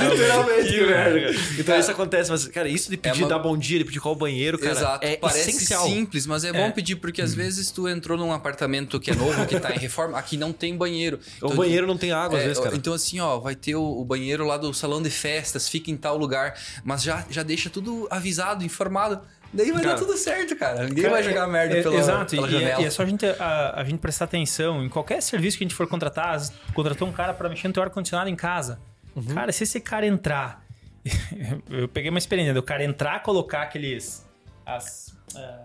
Literalmente, 0.09 0.69
que 0.71 0.81
merda, 0.85 1.19
cara. 1.21 1.35
Então 1.59 1.79
isso 1.79 1.91
acontece, 1.91 2.31
mas, 2.31 2.47
cara, 2.47 2.69
isso 2.69 2.89
de 2.89 2.95
pedir 2.95 3.23
uma- 3.23 3.27
dar 3.29 3.39
bom 3.39 3.57
dia, 3.57 3.77
de 3.79 3.83
pedir 3.85 3.99
qual 3.99 4.15
banheiro, 4.15 4.57
cara, 4.57 4.71
Exato. 4.71 5.05
é 5.05 5.17
Parece 5.17 5.49
essencial. 5.49 5.85
simples, 5.85 6.25
mas 6.25 6.45
é 6.45 6.53
bom 6.53 6.71
pedir, 6.71 6.95
porque 6.95 7.21
às 7.21 7.33
vezes 7.33 7.69
tu 7.69 7.85
entrou 7.87 8.17
num 8.17 8.31
apartamento 8.31 8.97
que 8.97 9.11
é 9.11 9.15
novo, 9.15 9.45
que 9.45 9.59
tá 9.59 9.75
em 9.75 9.77
reforma, 9.79 10.17
aqui 10.17 10.37
não 10.37 10.53
tem 10.53 10.75
banheiro. 10.77 11.19
O 11.41 11.53
banheiro 11.53 11.85
não 11.85 11.97
tem 11.97 12.13
água, 12.13 12.37
às 12.37 12.43
É, 12.45 12.47
vezes, 12.47 12.63
cara. 12.63 12.75
Então, 12.77 12.93
assim, 12.93 13.19
ó, 13.19 13.37
vai 13.39 13.55
ter 13.55 13.75
o, 13.75 13.83
o 13.83 14.05
banheiro 14.05 14.45
lá 14.45 14.55
do 14.57 14.73
salão 14.73 15.01
de 15.01 15.09
festas, 15.09 15.67
fica 15.67 15.91
em 15.91 15.97
tal 15.97 16.17
lugar, 16.17 16.53
mas 16.85 17.03
já, 17.03 17.25
já 17.29 17.43
deixa 17.43 17.69
tudo 17.69 18.07
avisado, 18.09 18.63
informado. 18.63 19.19
Daí 19.53 19.71
vai 19.71 19.81
Cara, 19.83 19.95
dar 19.95 19.99
tudo 19.99 20.17
certo, 20.17 20.55
cara. 20.55 20.83
Ninguém 20.85 21.03
Cara, 21.03 21.15
vai 21.15 21.23
jogar 21.23 21.47
merda 21.47 21.77
é- 21.77 21.83
pela, 21.83 21.95
Exato, 21.95 22.35
pela 22.35 22.49
e, 22.49 22.63
é, 22.63 22.81
e 22.81 22.85
é 22.85 22.89
só 22.89 23.03
a 23.03 23.05
gente, 23.05 23.25
a, 23.25 23.73
a 23.81 23.83
gente 23.83 23.99
prestar 23.99 24.25
atenção 24.25 24.83
em 24.83 24.87
qualquer 24.87 25.21
serviço 25.21 25.57
que 25.57 25.63
a 25.63 25.67
gente 25.67 25.75
for 25.75 25.87
contratar. 25.87 26.39
Contratou 26.73 27.07
um 27.07 27.11
cara 27.11 27.33
para 27.33 27.49
mexer 27.49 27.67
no 27.67 27.73
teu 27.73 27.83
ar-condicionado 27.83 28.29
em 28.29 28.35
casa. 28.35 28.79
Uhum. 29.15 29.23
Cara, 29.35 29.51
se 29.51 29.63
esse 29.63 29.79
cara 29.81 30.05
entrar. 30.05 30.63
eu 31.69 31.87
peguei 31.89 32.09
uma 32.09 32.19
experiência, 32.19 32.53
do 32.53 32.63
cara 32.63 32.83
entrar, 32.83 33.21
colocar 33.23 33.63
aqueles. 33.63 34.25
As, 34.65 35.13
é, 35.35 35.55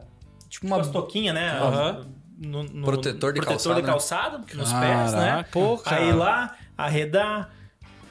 tipo 0.48 0.66
Uma- 0.66 0.76
umas 0.78 0.88
toquinhas, 0.88 1.34
né? 1.34 1.50
Aham. 1.50 2.06
No, 2.38 2.64
no- 2.64 2.84
Protetor 2.84 3.32
de 3.32 3.40
protetor 3.40 3.46
calçado, 3.74 3.74
de 3.76 3.82
né? 3.82 3.88
calçado 3.92 4.38
nos 4.56 4.72
pés, 4.72 5.12
né? 5.12 5.26
Caraca. 5.30 5.48
Pô, 5.52 5.78
cara. 5.78 5.96
Aí 6.02 6.12
lá, 6.12 6.56
arredar, 6.76 7.50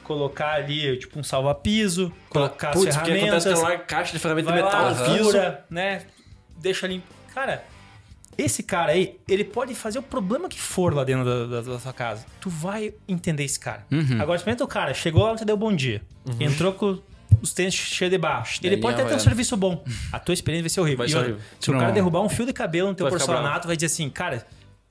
colocar 0.06 0.53
ali, 0.53 0.97
tipo, 0.97 1.20
um 1.20 1.24
salva-piso, 1.24 2.12
colocar 2.30 2.70
as 2.70 2.76
Putz, 2.76 2.95
porque 2.95 3.12
ferramentas. 3.12 3.45
acontece 3.45 3.66
que 3.66 3.72
é 3.72 3.76
uma 3.78 3.84
caixa 3.84 4.14
de 4.14 4.20
ferramenta 4.20 4.49
de 4.51 4.56
metal 4.56 4.84
lá, 4.91 4.93
piso. 5.06 5.24
fura, 5.26 5.66
né? 5.70 6.01
Deixa 6.58 6.88
limpo. 6.88 7.08
Cara, 7.34 7.64
esse 8.38 8.64
cara 8.64 8.91
aí, 8.91 9.20
ele 9.28 9.43
pode 9.43 9.74
fazer 9.76 9.99
o 9.99 10.03
problema 10.03 10.47
que 10.49 10.60
for 10.60 10.93
lá 10.93 11.03
dentro 11.03 11.26
da, 11.26 11.62
da- 11.62 11.74
da 11.74 11.80
sua 11.80 11.93
casa. 11.93 12.26
Tu 12.39 12.49
vai 12.49 12.93
entender 13.08 13.43
esse 13.43 13.60
cara. 13.60 13.86
Uhum. 13.91 14.22
Agora, 14.22 14.36
experimenta 14.38 14.64
o 14.64 14.68
cara, 14.68 14.93
chegou 14.93 15.24
lá, 15.24 15.36
te 15.36 15.43
deu 15.45 15.58
bom 15.58 15.74
dia. 15.74 16.01
Entrou 16.39 16.74
com 16.74 16.99
os 17.41 17.53
tênis 17.53 17.74
cheios 17.74 18.12
de 18.12 18.18
baixo. 18.18 18.60
Ele 18.64 18.78
pode 18.78 18.99
até 18.99 19.10
ter 19.10 19.16
um 19.16 19.20
serviço 19.20 19.56
bom. 19.58 19.84
A 20.12 20.20
tua 20.20 20.34
experiência 20.34 20.64
vai 20.64 20.70
ser 20.70 20.82
horrível. 20.82 20.97
Vai 20.99 21.10
ser 21.10 21.18
horrível. 21.18 21.39
Se 21.60 21.70
o 21.72 21.78
cara 21.78 21.91
derrubar 21.91 22.22
um 22.22 22.30
fio 22.30 22.45
de 22.45 22.53
cabelo 22.53 22.89
no 22.89 22.95
teu 22.95 23.06
Vai 23.06 23.12
porcelanato, 23.12 23.68
vai 23.68 23.76
dizer 23.76 23.88
assim, 23.88 24.10
cara, 24.10 24.45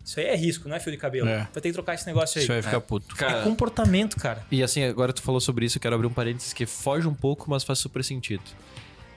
isso 0.05 0.21
aí 0.21 0.27
é 0.27 0.37
risco, 0.37 0.69
não 0.69 0.77
é 0.77 0.81
fio 0.81 0.93
de 0.93 0.99
cabelo. 0.99 1.29
É. 1.29 1.39
Vai 1.39 1.63
ter 1.63 1.69
que 1.69 1.73
trocar 1.73 1.95
esse 1.95 2.07
negócio 2.07 2.39
aí. 2.39 2.47
Você 2.47 2.53
vai 2.53 2.63
ficar 2.63 2.81
puto. 2.81 3.17
Cara, 3.17 3.41
É 3.41 3.43
comportamento, 3.45 4.17
cara. 4.17 4.45
E 4.51 4.63
assim, 4.63 4.85
agora 4.85 5.13
tu 5.13 5.23
falou 5.23 5.41
sobre 5.41 5.65
isso, 5.67 5.79
eu 5.79 5.81
quero 5.83 5.95
abrir 5.95 6.07
um 6.07 6.13
parênteses 6.13 6.53
que 6.53 6.67
foge 6.67 7.09
um 7.09 7.15
pouco, 7.15 7.49
mas 7.51 7.65
faz 7.65 7.79
super 7.79 8.05
sentido. 8.05 8.43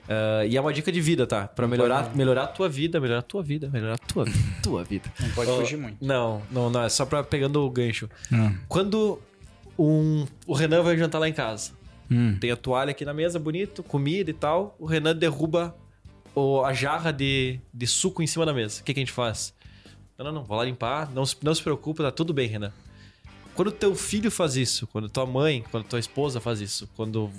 Ah, 0.08 0.44
e 0.46 0.56
é 0.56 0.60
uma 0.60 0.72
dica 0.72 0.90
de 0.90 1.00
vida, 1.00 1.26
tá? 1.26 1.46
Pra 1.46 1.68
melhorar, 1.68 2.14
melhorar 2.16 2.44
a 2.44 2.46
tua 2.46 2.68
vida, 2.68 2.98
melhorar 2.98 3.20
a 3.20 3.22
tua 3.22 3.42
vida, 3.42 3.68
melhorar 3.70 3.94
a 3.94 3.98
tua, 3.98 4.24
tua 4.62 4.82
vida. 4.84 5.12
Não 5.20 5.28
pode 5.30 5.50
fugir 5.50 5.76
muito. 5.76 6.02
Não, 6.04 6.40
não, 6.50 6.70
não, 6.70 6.82
é 6.82 6.88
só 6.88 7.04
pra 7.04 7.22
pegando 7.22 7.62
o 7.64 7.70
gancho. 7.70 8.08
Hum. 8.32 8.56
Quando 8.66 9.20
um, 9.78 10.26
o 10.46 10.54
Renan 10.54 10.82
vai 10.82 10.96
jantar 10.96 11.18
lá 11.18 11.28
em 11.28 11.32
casa, 11.34 11.72
Hum. 12.10 12.38
tem 12.40 12.50
a 12.50 12.56
toalha 12.56 12.92
aqui 12.92 13.04
na 13.04 13.12
mesa, 13.12 13.38
bonito, 13.38 13.82
comida 13.82 14.30
e 14.30 14.32
tal, 14.32 14.74
o 14.78 14.86
Renan 14.86 15.14
derruba 15.14 15.76
o- 16.34 16.64
a 16.64 16.72
jarra 16.72 17.12
de, 17.12 17.60
de 17.74 17.86
suco 17.86 18.22
em 18.22 18.26
cima 18.26 18.46
da 18.46 18.54
mesa. 18.54 18.80
O 18.80 18.84
que, 18.84 18.94
que 18.94 19.00
a 19.00 19.02
gente 19.02 19.12
faz? 19.12 19.52
Não, 20.18 20.24
não, 20.26 20.32
não, 20.32 20.42
vou 20.44 20.56
lá 20.56 20.64
limpar, 20.64 21.08
não, 21.12 21.24
se- 21.24 21.36
não 21.42 21.54
se 21.54 21.62
preocupa, 21.62 22.02
tá 22.02 22.10
tudo 22.10 22.34
bem, 22.34 22.48
Renan. 22.48 22.72
Quando 23.54 23.70
teu 23.70 23.94
filho 23.94 24.30
faz 24.32 24.56
isso, 24.56 24.84
quando 24.88 25.08
tua 25.08 25.24
mãe, 25.24 25.64
quando 25.70 25.84
tua 25.84 26.00
esposa 26.00 26.40
faz 26.40 26.60
isso, 26.60 26.88
quando 26.96 27.30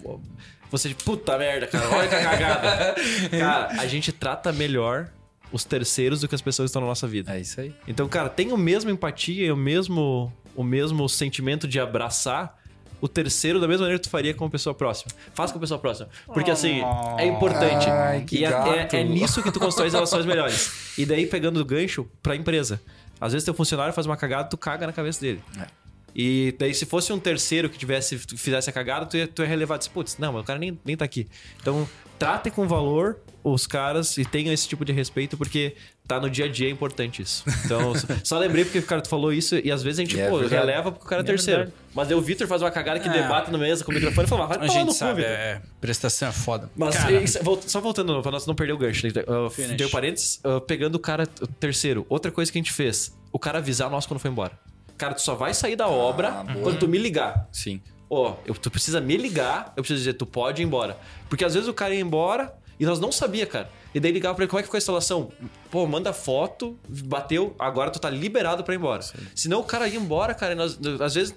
você, 0.71 0.93
puta 0.93 1.37
merda, 1.37 1.67
cara, 1.67 1.89
olha 1.89 2.07
que 2.07 2.15
cagada. 2.15 2.95
cara, 3.37 3.81
a 3.81 3.85
gente 3.85 4.13
trata 4.13 4.53
melhor 4.53 5.09
os 5.51 5.65
terceiros 5.65 6.21
do 6.21 6.27
que 6.29 6.35
as 6.35 6.41
pessoas 6.41 6.67
que 6.67 6.69
estão 6.69 6.81
na 6.81 6.87
nossa 6.87 7.05
vida. 7.05 7.35
É 7.35 7.41
isso 7.41 7.59
aí. 7.59 7.73
Então, 7.85 8.07
cara, 8.07 8.29
tem 8.29 8.53
o 8.53 8.57
mesmo 8.57 8.89
empatia 8.89 9.45
e 9.47 9.51
o 9.51 9.57
mesmo, 9.57 10.31
o 10.55 10.63
mesmo 10.63 11.09
sentimento 11.09 11.67
de 11.67 11.81
abraçar 11.81 12.58
o 13.01 13.07
terceiro 13.07 13.59
da 13.59 13.67
mesma 13.67 13.83
maneira 13.83 13.99
que 13.99 14.07
tu 14.07 14.11
faria 14.11 14.33
com 14.33 14.45
a 14.45 14.49
pessoa 14.49 14.73
próxima. 14.73 15.11
Faz 15.33 15.51
com 15.51 15.57
a 15.57 15.61
pessoa 15.61 15.79
próxima. 15.79 16.09
Porque, 16.27 16.51
assim, 16.51 16.81
é 17.17 17.25
importante. 17.25 17.89
Ai, 17.89 18.21
que 18.21 18.37
e 18.39 18.45
é, 18.45 18.49
é, 18.49 18.99
é 18.99 19.03
nisso 19.03 19.41
que 19.41 19.51
tu 19.51 19.59
constrói 19.59 19.87
as 19.87 19.93
relações 19.93 20.25
melhores. 20.25 20.97
E 20.97 21.05
daí, 21.05 21.25
pegando 21.25 21.59
o 21.59 21.65
gancho 21.65 22.07
pra 22.21 22.35
empresa. 22.35 22.81
Às 23.19 23.33
vezes, 23.33 23.45
teu 23.45 23.53
funcionário 23.53 23.93
faz 23.93 24.05
uma 24.05 24.17
cagada, 24.17 24.49
tu 24.49 24.57
caga 24.57 24.87
na 24.87 24.93
cabeça 24.93 25.19
dele. 25.21 25.41
É. 25.59 25.67
E 26.15 26.55
daí, 26.57 26.73
se 26.73 26.85
fosse 26.85 27.13
um 27.13 27.19
terceiro 27.19 27.69
que 27.69 27.77
tivesse, 27.77 28.17
fizesse 28.17 28.69
a 28.69 28.73
cagada, 28.73 29.05
tu 29.05 29.17
ia, 29.17 29.27
tu 29.27 29.41
ia 29.41 29.47
relevar. 29.47 29.77
Disse, 29.77 29.89
Putz, 29.89 30.17
não, 30.17 30.33
mas 30.33 30.41
o 30.41 30.45
cara 30.45 30.59
nem, 30.59 30.79
nem 30.83 30.97
tá 30.97 31.05
aqui. 31.05 31.27
Então, 31.61 31.87
tratem 32.19 32.51
com 32.51 32.67
valor 32.67 33.17
os 33.41 33.65
caras 33.65 34.17
e 34.17 34.25
tenham 34.25 34.53
esse 34.53 34.67
tipo 34.67 34.83
de 34.83 34.91
respeito, 34.91 35.37
porque 35.37 35.73
tá 36.05 36.19
no 36.19 36.29
dia 36.29 36.43
a 36.45 36.47
dia 36.49 36.67
é 36.67 36.71
importante 36.71 37.21
isso. 37.21 37.43
Então, 37.65 37.93
só- 38.23 38.37
lembrei 38.37 38.65
porque 38.65 38.79
o 38.79 38.83
cara 38.83 39.01
tu 39.01 39.07
falou 39.07 39.31
isso 39.31 39.55
e 39.63 39.71
às 39.71 39.81
vezes 39.81 39.99
a 39.99 40.03
gente, 40.03 40.19
é 40.19 40.29
pô, 40.29 40.39
verdade. 40.39 40.55
releva 40.67 40.91
porque 40.91 41.05
o 41.05 41.09
cara 41.09 41.21
é 41.21 41.25
terceiro. 41.25 41.59
verdade. 41.61 41.77
Mas 41.95 42.07
daí 42.09 42.17
o 42.17 42.21
Vitor 42.21 42.45
faz 42.47 42.61
uma 42.61 42.69
cagada 42.69 42.99
que 42.99 43.07
Ah. 43.07 43.11
debate 43.13 43.49
no 43.49 43.57
mesa 43.57 43.83
com 43.85 43.91
o 43.91 43.95
microfone 43.95 44.27
e 44.27 44.29
fala, 44.29 44.45
vai 44.45 44.57
A 44.57 44.59
tomar 44.59 44.73
gente 44.73 44.81
no 44.87 44.91
cu, 44.91 44.97
sabe, 44.97 45.21
Vitor. 45.21 45.31
é, 45.31 45.61
prestação 45.79 46.27
é 46.27 46.31
foda. 46.33 46.69
Mas 46.75 46.95
isso- 47.23 47.39
só 47.67 47.79
voltando 47.79 48.21
pra 48.21 48.31
nós 48.31 48.45
não 48.45 48.53
perder 48.53 48.73
o 48.73 48.77
gancho, 48.77 49.07
né? 49.07 49.13
Uh, 49.25 49.49
Finish. 49.49 49.77
deu 49.77 49.89
parênteses, 49.89 50.41
uh, 50.43 50.59
pegando 50.59 50.95
o 50.95 50.99
cara 50.99 51.23
o 51.41 51.47
terceiro. 51.47 52.05
Outra 52.09 52.31
coisa 52.31 52.51
que 52.51 52.57
a 52.57 52.61
gente 52.61 52.73
fez, 52.73 53.15
o 53.31 53.39
cara 53.39 53.59
avisar 53.59 53.89
nós 53.89 54.05
quando 54.05 54.19
foi 54.19 54.29
embora. 54.29 54.51
Cara, 54.97 55.13
tu 55.13 55.21
só 55.21 55.33
vai 55.33 55.53
sair 55.53 55.77
da 55.77 55.87
obra 55.87 56.29
boa. 56.43 56.61
quando 56.61 56.77
tu 56.79 56.87
me 56.89 56.97
ligar. 56.97 57.47
Sim. 57.53 57.81
Ó, 58.09 58.35
eu- 58.45 58.55
tu 58.55 58.71
precisa 58.71 58.99
me 58.99 59.15
ligar, 59.17 59.71
eu 59.77 59.83
preciso 59.83 59.99
dizer, 59.99 60.13
tu 60.13 60.25
pode 60.25 60.61
ir 60.61 60.65
embora. 60.65 60.97
Porque 61.29 61.45
às 61.45 61.53
vezes 61.53 61.69
o 61.69 61.73
cara 61.73 61.93
ia 61.93 62.01
embora 62.01 62.53
e 62.79 62.85
nós 62.85 62.99
não 62.99 63.11
sabia, 63.11 63.45
cara. 63.45 63.69
E 63.93 63.99
daí 63.99 64.11
ligava 64.11 64.35
pra 64.35 64.43
ele, 64.43 64.49
como 64.49 64.59
é 64.59 64.63
que 64.63 64.67
ficou 64.67 64.77
a 64.77 64.79
instalação? 64.79 65.31
Pô, 65.71 65.85
manda 65.85 66.11
foto, 66.13 66.77
bateu, 66.87 67.55
agora 67.59 67.89
tu 67.91 67.99
tá 67.99 68.09
liberado 68.09 68.63
pra 68.63 68.73
ir 68.73 68.77
embora. 68.77 69.01
Senão 69.35 69.59
o 69.59 69.63
cara 69.63 69.87
ia 69.87 69.97
embora, 69.99 70.33
cara, 70.33 70.53
e 70.53 70.55
nós, 70.55 70.79
às 71.01 71.15
vezes 71.15 71.35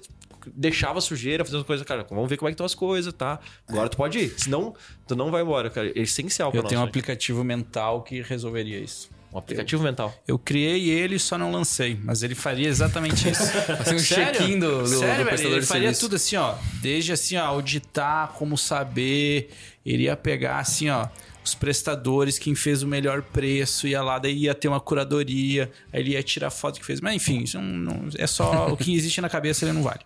deixava 0.55 1.01
sujeira, 1.01 1.45
fazendo 1.45 1.65
coisa, 1.65 1.85
cara, 1.85 2.05
vamos 2.11 2.29
ver 2.29 2.37
como 2.37 2.49
é 2.49 2.51
que 2.51 2.55
estão 2.55 2.67
as 2.67 2.75
coisas, 2.75 3.13
tá? 3.13 3.39
Agora 3.69 3.89
tu 3.89 3.97
pode 3.97 4.19
ir. 4.19 4.35
Senão, 4.39 4.75
tu 5.07 5.15
não 5.15 5.31
vai 5.31 5.43
embora, 5.43 5.71
cara. 5.71 5.89
É 5.89 6.01
essencial 6.01 6.51
pra 6.51 6.59
eu 6.59 6.63
nós. 6.63 6.69
tenho 6.69 6.81
um 6.81 6.85
né? 6.85 6.89
aplicativo 6.89 7.45
mental 7.45 8.03
que 8.03 8.21
resolveria 8.23 8.79
isso. 8.79 9.09
Um 9.33 9.39
aplicativo 9.39 9.83
mental. 9.83 10.15
Eu 10.29 10.39
criei 10.39 10.91
ele 10.91 11.19
só 11.19 11.39
não 11.39 11.51
lancei, 11.51 11.99
mas 12.03 12.23
ele 12.23 12.35
faria 12.35 12.69
exatamente 12.69 13.29
isso. 13.31 13.43
Fazer 13.79 13.95
um 13.95 13.99
check-in 13.99 14.59
do, 14.59 14.83
do, 14.83 14.87
Sério, 14.89 14.99
do 14.99 15.01
velho, 15.01 15.25
prestador 15.27 15.57
ele 15.57 15.67
faria 15.67 15.83
serviço. 15.85 16.01
tudo 16.01 16.17
assim, 16.17 16.37
ó. 16.37 16.55
Desde 16.83 17.13
assim, 17.13 17.37
ó, 17.37 17.45
auditar, 17.47 18.29
como 18.33 18.59
saber. 18.59 19.51
Ele 19.85 20.05
ia 20.05 20.17
pegar 20.17 20.59
assim, 20.59 20.91
ó. 20.91 21.09
Os 21.45 21.57
prestadores, 21.57 22.39
quem 22.39 22.55
fez 22.55 22.85
o 22.85 22.87
melhor 22.87 23.21
preço, 23.23 23.89
ia 23.89 24.01
lá, 24.01 24.17
daí 24.19 24.45
ia 24.45 24.55
ter 24.55 24.69
uma 24.69 24.79
curadoria, 24.81 25.73
aí 25.93 26.01
ele 26.01 26.11
ia 26.13 26.23
tirar 26.23 26.51
foto 26.51 26.79
que 26.79 26.87
fez. 26.87 27.01
Mas 27.01 27.17
enfim, 27.17 27.43
isso 27.43 27.61
não, 27.61 27.95
não- 27.95 28.09
é 28.17 28.29
só 28.29 28.69
o 28.69 28.77
que 28.77 28.95
existe 28.95 29.21
na 29.21 29.29
cabeça, 29.29 29.65
ele 29.65 29.73
não 29.73 29.83
vale. 29.83 30.01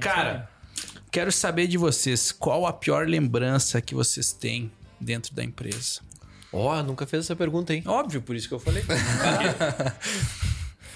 Cara, 0.00 0.50
quero 1.12 1.30
saber 1.30 1.68
de 1.68 1.78
vocês, 1.78 2.32
qual 2.32 2.66
a 2.66 2.72
pior 2.72 3.06
lembrança 3.06 3.80
que 3.80 3.94
vocês 3.94 4.32
têm 4.32 4.68
dentro 5.00 5.32
da 5.32 5.44
empresa? 5.44 6.00
Ó, 6.56 6.82
nunca 6.82 7.06
fez 7.06 7.24
essa 7.24 7.34
pergunta, 7.34 7.74
hein? 7.74 7.82
Óbvio, 7.86 8.22
por 8.22 8.36
isso 8.36 8.46
que 8.48 8.54
eu 8.54 8.60
falei. 8.60 8.84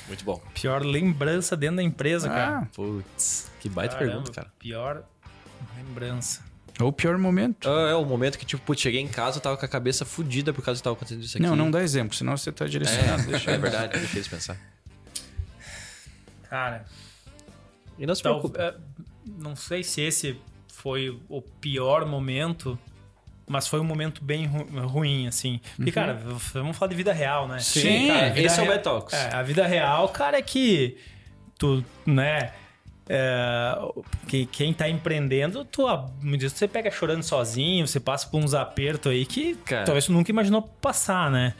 Muito 0.07 0.25
bom. 0.25 0.41
Pior 0.55 0.83
lembrança 0.85 1.57
dentro 1.57 1.77
da 1.77 1.83
empresa, 1.83 2.29
cara. 2.29 2.59
Ah, 2.63 2.67
Putz, 2.75 3.51
que 3.61 3.69
baita 3.69 3.95
Caramba, 3.95 4.13
pergunta, 4.13 4.33
cara. 4.33 4.53
Pior 4.59 5.03
lembrança. 5.77 6.43
ou 6.81 6.89
o 6.89 6.93
pior 6.93 7.19
momento. 7.19 7.69
Ah, 7.69 7.91
é 7.91 7.95
o 7.95 8.05
momento 8.05 8.39
que, 8.39 8.47
tipo, 8.47 8.63
putz, 8.65 8.81
cheguei 8.81 9.01
em 9.01 9.09
casa, 9.09 9.39
eu 9.39 9.43
tava 9.43 9.57
com 9.57 9.67
a 9.67 9.69
cabeça 9.69 10.05
fudida 10.05 10.53
por 10.53 10.65
causa 10.65 10.81
que 10.81 10.85
tava 10.85 10.97
acontecendo 10.97 11.23
isso 11.23 11.37
aqui. 11.37 11.47
Não, 11.47 11.55
não 11.57 11.71
dá 11.71 11.83
exemplo, 11.83 12.17
senão 12.17 12.37
você 12.37 12.51
tá 12.53 12.67
direcionado. 12.67 13.23
É, 13.23 13.27
Deixa 13.27 13.51
é 13.51 13.59
verdade, 13.59 13.99
deixa 13.99 14.17
eles 14.17 14.29
pensar. 14.29 14.57
Cara, 16.49 16.85
E 17.99 18.07
não 18.07 18.15
se 18.15 18.23
tal- 18.23 18.41
preocupe. 18.41 18.59
é, 18.61 18.75
não 19.37 19.55
sei 19.55 19.85
se 19.85 20.01
esse 20.01 20.41
foi 20.73 21.21
o 21.29 21.43
pior 21.43 22.07
momento, 22.07 22.79
mas 23.49 23.67
foi 23.67 23.81
um 23.81 23.85
momento 23.85 24.23
bem 24.25 24.47
ru- 24.47 24.87
ruim, 24.87 25.27
assim. 25.27 25.61
Porque, 25.77 25.91
cara, 25.93 26.15
v- 26.15 26.35
vamos 26.55 26.77
falar 26.77 26.91
de 26.91 26.97
vida 26.97 27.13
real, 27.13 27.49
né? 27.49 27.59
Sim, 27.59 28.09
cara, 28.09 28.21
é, 28.21 28.27
a 28.31 28.33
vida 28.33 28.47
esse 28.47 28.59
é 28.59 28.63
o 28.63 28.65
real- 28.67 28.77
Betalks. 28.77 29.15
É, 29.15 29.35
a 29.35 29.43
vida 29.43 29.67
real, 29.67 30.09
cara, 30.11 30.39
é 30.39 30.43
que 30.43 30.97
tu, 31.59 31.85
né... 32.07 32.53
é, 33.09 33.75
que 34.27 34.45
quem 34.47 34.73
tá 34.75 34.89
empreendendo, 34.89 35.65
tu, 35.65 35.87
me 36.21 36.37
diz, 36.37 36.53
você 36.53 36.69
pega 36.69 36.91
chorando 36.91 37.23
sozinho, 37.23 37.87
você 37.87 37.99
passa 37.99 38.29
por 38.29 38.39
uns 38.43 38.53
apertos 38.55 39.11
aí 39.11 39.25
que 39.25 39.55
Cara. 39.65 39.85
talvez 39.85 40.05
tu 40.07 40.13
nunca 40.13 40.31
imaginou 40.31 40.61
passar, 40.63 41.31
né? 41.31 41.55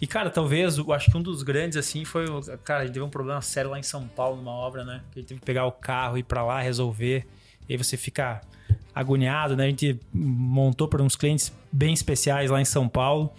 E, 0.00 0.06
cara, 0.06 0.30
talvez, 0.30 0.78
eu 0.78 0.92
acho 0.92 1.10
que 1.10 1.16
um 1.16 1.22
dos 1.22 1.42
grandes, 1.44 1.76
assim, 1.76 2.04
foi. 2.04 2.26
Cara, 2.64 2.80
a 2.80 2.84
gente 2.86 2.94
teve 2.94 3.04
um 3.04 3.08
problema 3.10 3.40
sério 3.40 3.70
lá 3.70 3.78
em 3.78 3.84
São 3.84 4.06
Paulo, 4.08 4.36
numa 4.36 4.50
obra, 4.50 4.84
né? 4.84 5.00
Que 5.12 5.18
a 5.18 5.22
gente 5.22 5.28
teve 5.28 5.40
que 5.40 5.46
pegar 5.46 5.64
o 5.64 5.70
carro, 5.70 6.18
ir 6.18 6.24
pra 6.24 6.42
lá, 6.44 6.60
resolver. 6.60 7.24
E 7.68 7.72
aí 7.72 7.78
você 7.78 7.96
fica 7.96 8.40
agoniado, 8.94 9.56
né? 9.56 9.64
A 9.64 9.68
gente 9.68 9.98
montou 10.12 10.86
para 10.88 11.02
uns 11.02 11.16
clientes 11.16 11.52
bem 11.70 11.94
especiais 11.94 12.50
lá 12.50 12.60
em 12.60 12.64
São 12.64 12.88
Paulo. 12.88 13.32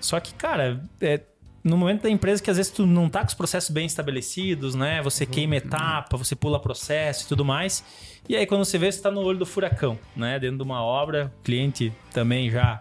Só 0.00 0.20
que, 0.20 0.34
cara, 0.34 0.82
é, 1.00 1.20
no 1.64 1.78
momento 1.78 2.02
da 2.02 2.10
empresa 2.10 2.42
que 2.42 2.50
às 2.50 2.58
vezes 2.58 2.70
tu 2.70 2.86
não 2.86 3.08
tá 3.08 3.20
com 3.20 3.28
os 3.28 3.34
processos 3.34 3.70
bem 3.70 3.86
estabelecidos, 3.86 4.74
né? 4.74 5.00
Você 5.02 5.24
queima 5.24 5.56
etapa, 5.56 6.16
você 6.16 6.36
pula 6.36 6.60
processo 6.60 7.24
e 7.24 7.28
tudo 7.28 7.44
mais. 7.44 7.82
E 8.28 8.36
aí 8.36 8.46
quando 8.46 8.64
você 8.64 8.76
vê, 8.76 8.92
você 8.92 9.00
tá 9.00 9.10
no 9.10 9.22
olho 9.22 9.38
do 9.38 9.46
furacão, 9.46 9.98
né? 10.14 10.38
Dentro 10.38 10.58
de 10.58 10.62
uma 10.62 10.82
obra, 10.82 11.32
o 11.40 11.42
cliente 11.42 11.92
também 12.12 12.50
já 12.50 12.80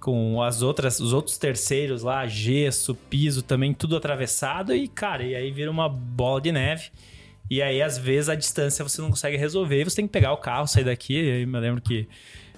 com 0.00 0.42
as 0.42 0.60
outras, 0.60 1.00
os 1.00 1.14
outros 1.14 1.38
terceiros 1.38 2.02
lá, 2.02 2.26
gesso, 2.26 2.94
piso, 2.94 3.42
também 3.42 3.72
tudo 3.72 3.96
atravessado 3.96 4.74
e, 4.74 4.86
cara, 4.86 5.22
e 5.22 5.34
aí 5.34 5.50
vira 5.50 5.70
uma 5.70 5.88
bola 5.88 6.40
de 6.40 6.52
neve. 6.52 6.90
E 7.50 7.60
aí, 7.62 7.82
às 7.82 7.98
vezes, 7.98 8.28
a 8.28 8.34
distância 8.34 8.82
você 8.82 9.00
não 9.02 9.10
consegue 9.10 9.36
resolver 9.36 9.80
e 9.80 9.84
você 9.84 9.96
tem 9.96 10.06
que 10.06 10.12
pegar 10.12 10.32
o 10.32 10.36
carro, 10.38 10.66
sair 10.66 10.84
daqui. 10.84 11.14
E 11.14 11.30
aí, 11.30 11.42
eu 11.42 11.48
me 11.48 11.58
lembro 11.60 11.80
que 11.82 12.08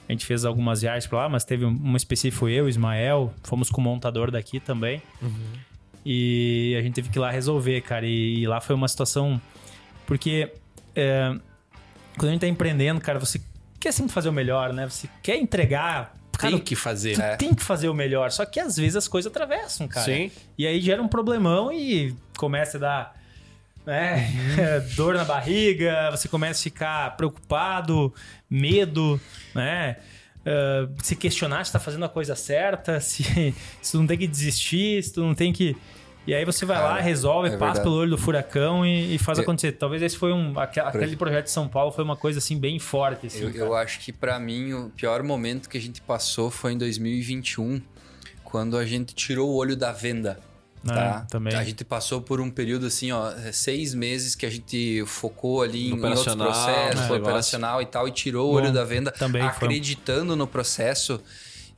a 0.09 0.13
gente 0.13 0.25
fez 0.25 0.45
algumas 0.45 0.81
viagens 0.83 1.07
pra 1.07 1.19
lá, 1.21 1.29
mas 1.29 1.45
teve 1.45 1.65
um- 1.65 1.69
uma 1.77 1.97
específica, 1.97 2.47
eu, 2.47 2.69
Ismael, 2.69 3.35
fomos 3.43 3.69
com 3.71 3.81
o 3.81 3.85
montador 3.85 4.31
daqui 4.31 4.61
também. 4.61 5.03
E 6.05 6.77
a 6.79 6.83
gente 6.83 6.95
teve 6.95 7.09
que 7.09 7.19
ir 7.19 7.21
lá 7.21 7.31
resolver, 7.31 7.81
cara. 7.81 8.07
E, 8.07 8.41
e 8.41 8.47
lá 8.47 8.61
foi 8.61 8.75
uma 8.77 8.87
situação. 8.89 9.41
Porque 10.07 10.53
é, 10.95 11.35
quando 12.17 12.29
a 12.29 12.33
gente 12.33 12.41
tá 12.43 12.47
empreendendo, 12.47 13.01
cara, 13.01 13.19
você 13.19 13.41
quer 13.81 13.93
sempre 13.93 14.13
fazer 14.13 14.29
o 14.29 14.33
melhor, 14.33 14.73
né? 14.73 14.89
Você 14.89 15.09
quer 15.23 15.37
entregar. 15.37 16.15
Cara, 16.39 16.53
Tem 16.53 16.61
que 16.61 16.77
fazer. 16.77 17.15
tu 17.15 17.23
É. 17.23 17.37
tem 17.37 17.55
que 17.55 17.63
fazer 17.63 17.89
o 17.89 17.95
melhor. 17.95 18.31
Só 18.31 18.45
que 18.45 18.61
às 18.61 18.77
vezes 18.77 18.95
as 18.95 19.09
coisas 19.09 19.31
atravessam, 19.31 19.89
cara. 19.89 20.05
Sim. 20.07 20.31
E 20.57 20.67
aí 20.67 20.81
gera 20.81 21.03
um 21.03 21.09
problemão 21.09 21.73
e 21.73 22.15
começa 22.37 22.77
a 22.77 22.81
dar 22.81 23.17
né, 23.87 24.29
dor 24.97 25.15
na 25.15 25.25
barriga, 25.25 26.11
você 26.11 26.27
começa 26.29 26.61
a 26.61 26.63
ficar 26.65 27.17
preocupado, 27.17 28.13
medo, 28.51 29.21
né? 29.55 29.97
Ah, 30.45 30.89
se 31.03 31.17
questionar 31.17 31.65
se 31.67 31.73
tá 31.73 31.79
fazendo 31.81 32.05
a 32.05 32.09
coisa 32.09 32.35
certa, 32.37 32.99
se, 33.01 33.55
se 33.83 33.93
tu 33.93 33.99
não 33.99 34.07
tem 34.07 34.19
que 34.19 34.27
desistir, 34.27 35.03
se 35.03 35.13
tu 35.13 35.21
não 35.23 35.35
tem 35.35 35.53
que. 35.53 35.77
E 36.27 36.35
aí 36.35 36.45
você 36.45 36.67
vai 36.67 36.77
lá, 36.81 36.89
Cara, 36.89 37.03
resolve, 37.03 37.49
é 37.49 37.51
passa 37.53 37.65
verdade. 37.67 37.83
pelo 37.85 37.95
olho 37.97 38.11
do 38.11 38.19
furacão 38.19 38.85
e, 38.85 39.15
e 39.15 39.19
faz 39.19 39.39
Eu- 39.39 39.43
acontecer. 39.43 39.71
Talvez 39.73 40.03
esse 40.03 40.17
foi 40.17 40.33
um. 40.33 40.59
aque- 40.59 40.81
Aquele 40.81 41.15
projeto 41.17 41.45
de 41.45 41.53
São 41.53 41.69
Paulo 41.69 41.93
foi 41.93 42.03
uma 42.03 42.17
coisa 42.17 42.39
assim 42.41 42.59
bem 42.59 42.81
forte. 42.81 43.29
Assim, 43.29 43.43
Eu, 43.45 43.51
eu 43.55 43.75
acho 43.75 44.01
que 44.01 44.13
pra 44.13 44.37
mim 44.41 44.73
o 44.73 44.91
pior 44.91 45.23
momento 45.23 45.69
que 45.69 45.79
a 45.79 45.81
gente 45.81 46.01
passou 46.01 46.51
foi 46.51 46.73
em 46.73 46.79
2021, 46.79 47.81
quando 48.43 48.77
a 48.77 48.85
gente 48.85 49.15
tirou 49.15 49.51
o 49.51 49.55
olho 49.55 49.77
da 49.77 49.93
venda. 49.93 50.41
É, 50.85 50.89
Tá? 50.95 51.27
também. 51.31 51.55
A 51.55 51.65
gente 51.65 51.85
passou 51.85 52.21
por 52.21 52.41
um 52.41 52.51
período 52.51 52.87
assim, 52.87 53.11
ó, 53.13 53.31
seis 53.53 53.93
meses 53.95 54.35
que 54.35 54.47
a 54.47 54.51
gente 54.51 55.05
focou 55.07 55.63
ali 55.63 55.89
em 55.89 55.93
outros 55.93 56.11
Operacional, 56.21 56.47
processos, 56.49 57.01
né, 57.01 57.07
foi 57.09 57.17
negócio. 57.17 57.23
operacional 57.23 57.83
e 57.83 57.87
tal, 57.87 58.07
e 58.09 58.11
tirou 58.13 58.51
o 58.51 58.53
Bom, 58.53 58.63
olho 58.63 58.73
da 58.73 58.85
venda, 58.85 59.11
também 59.11 59.43
foi 59.43 59.51
acreditando 59.51 60.37
no 60.37 60.47
processo. 60.47 61.21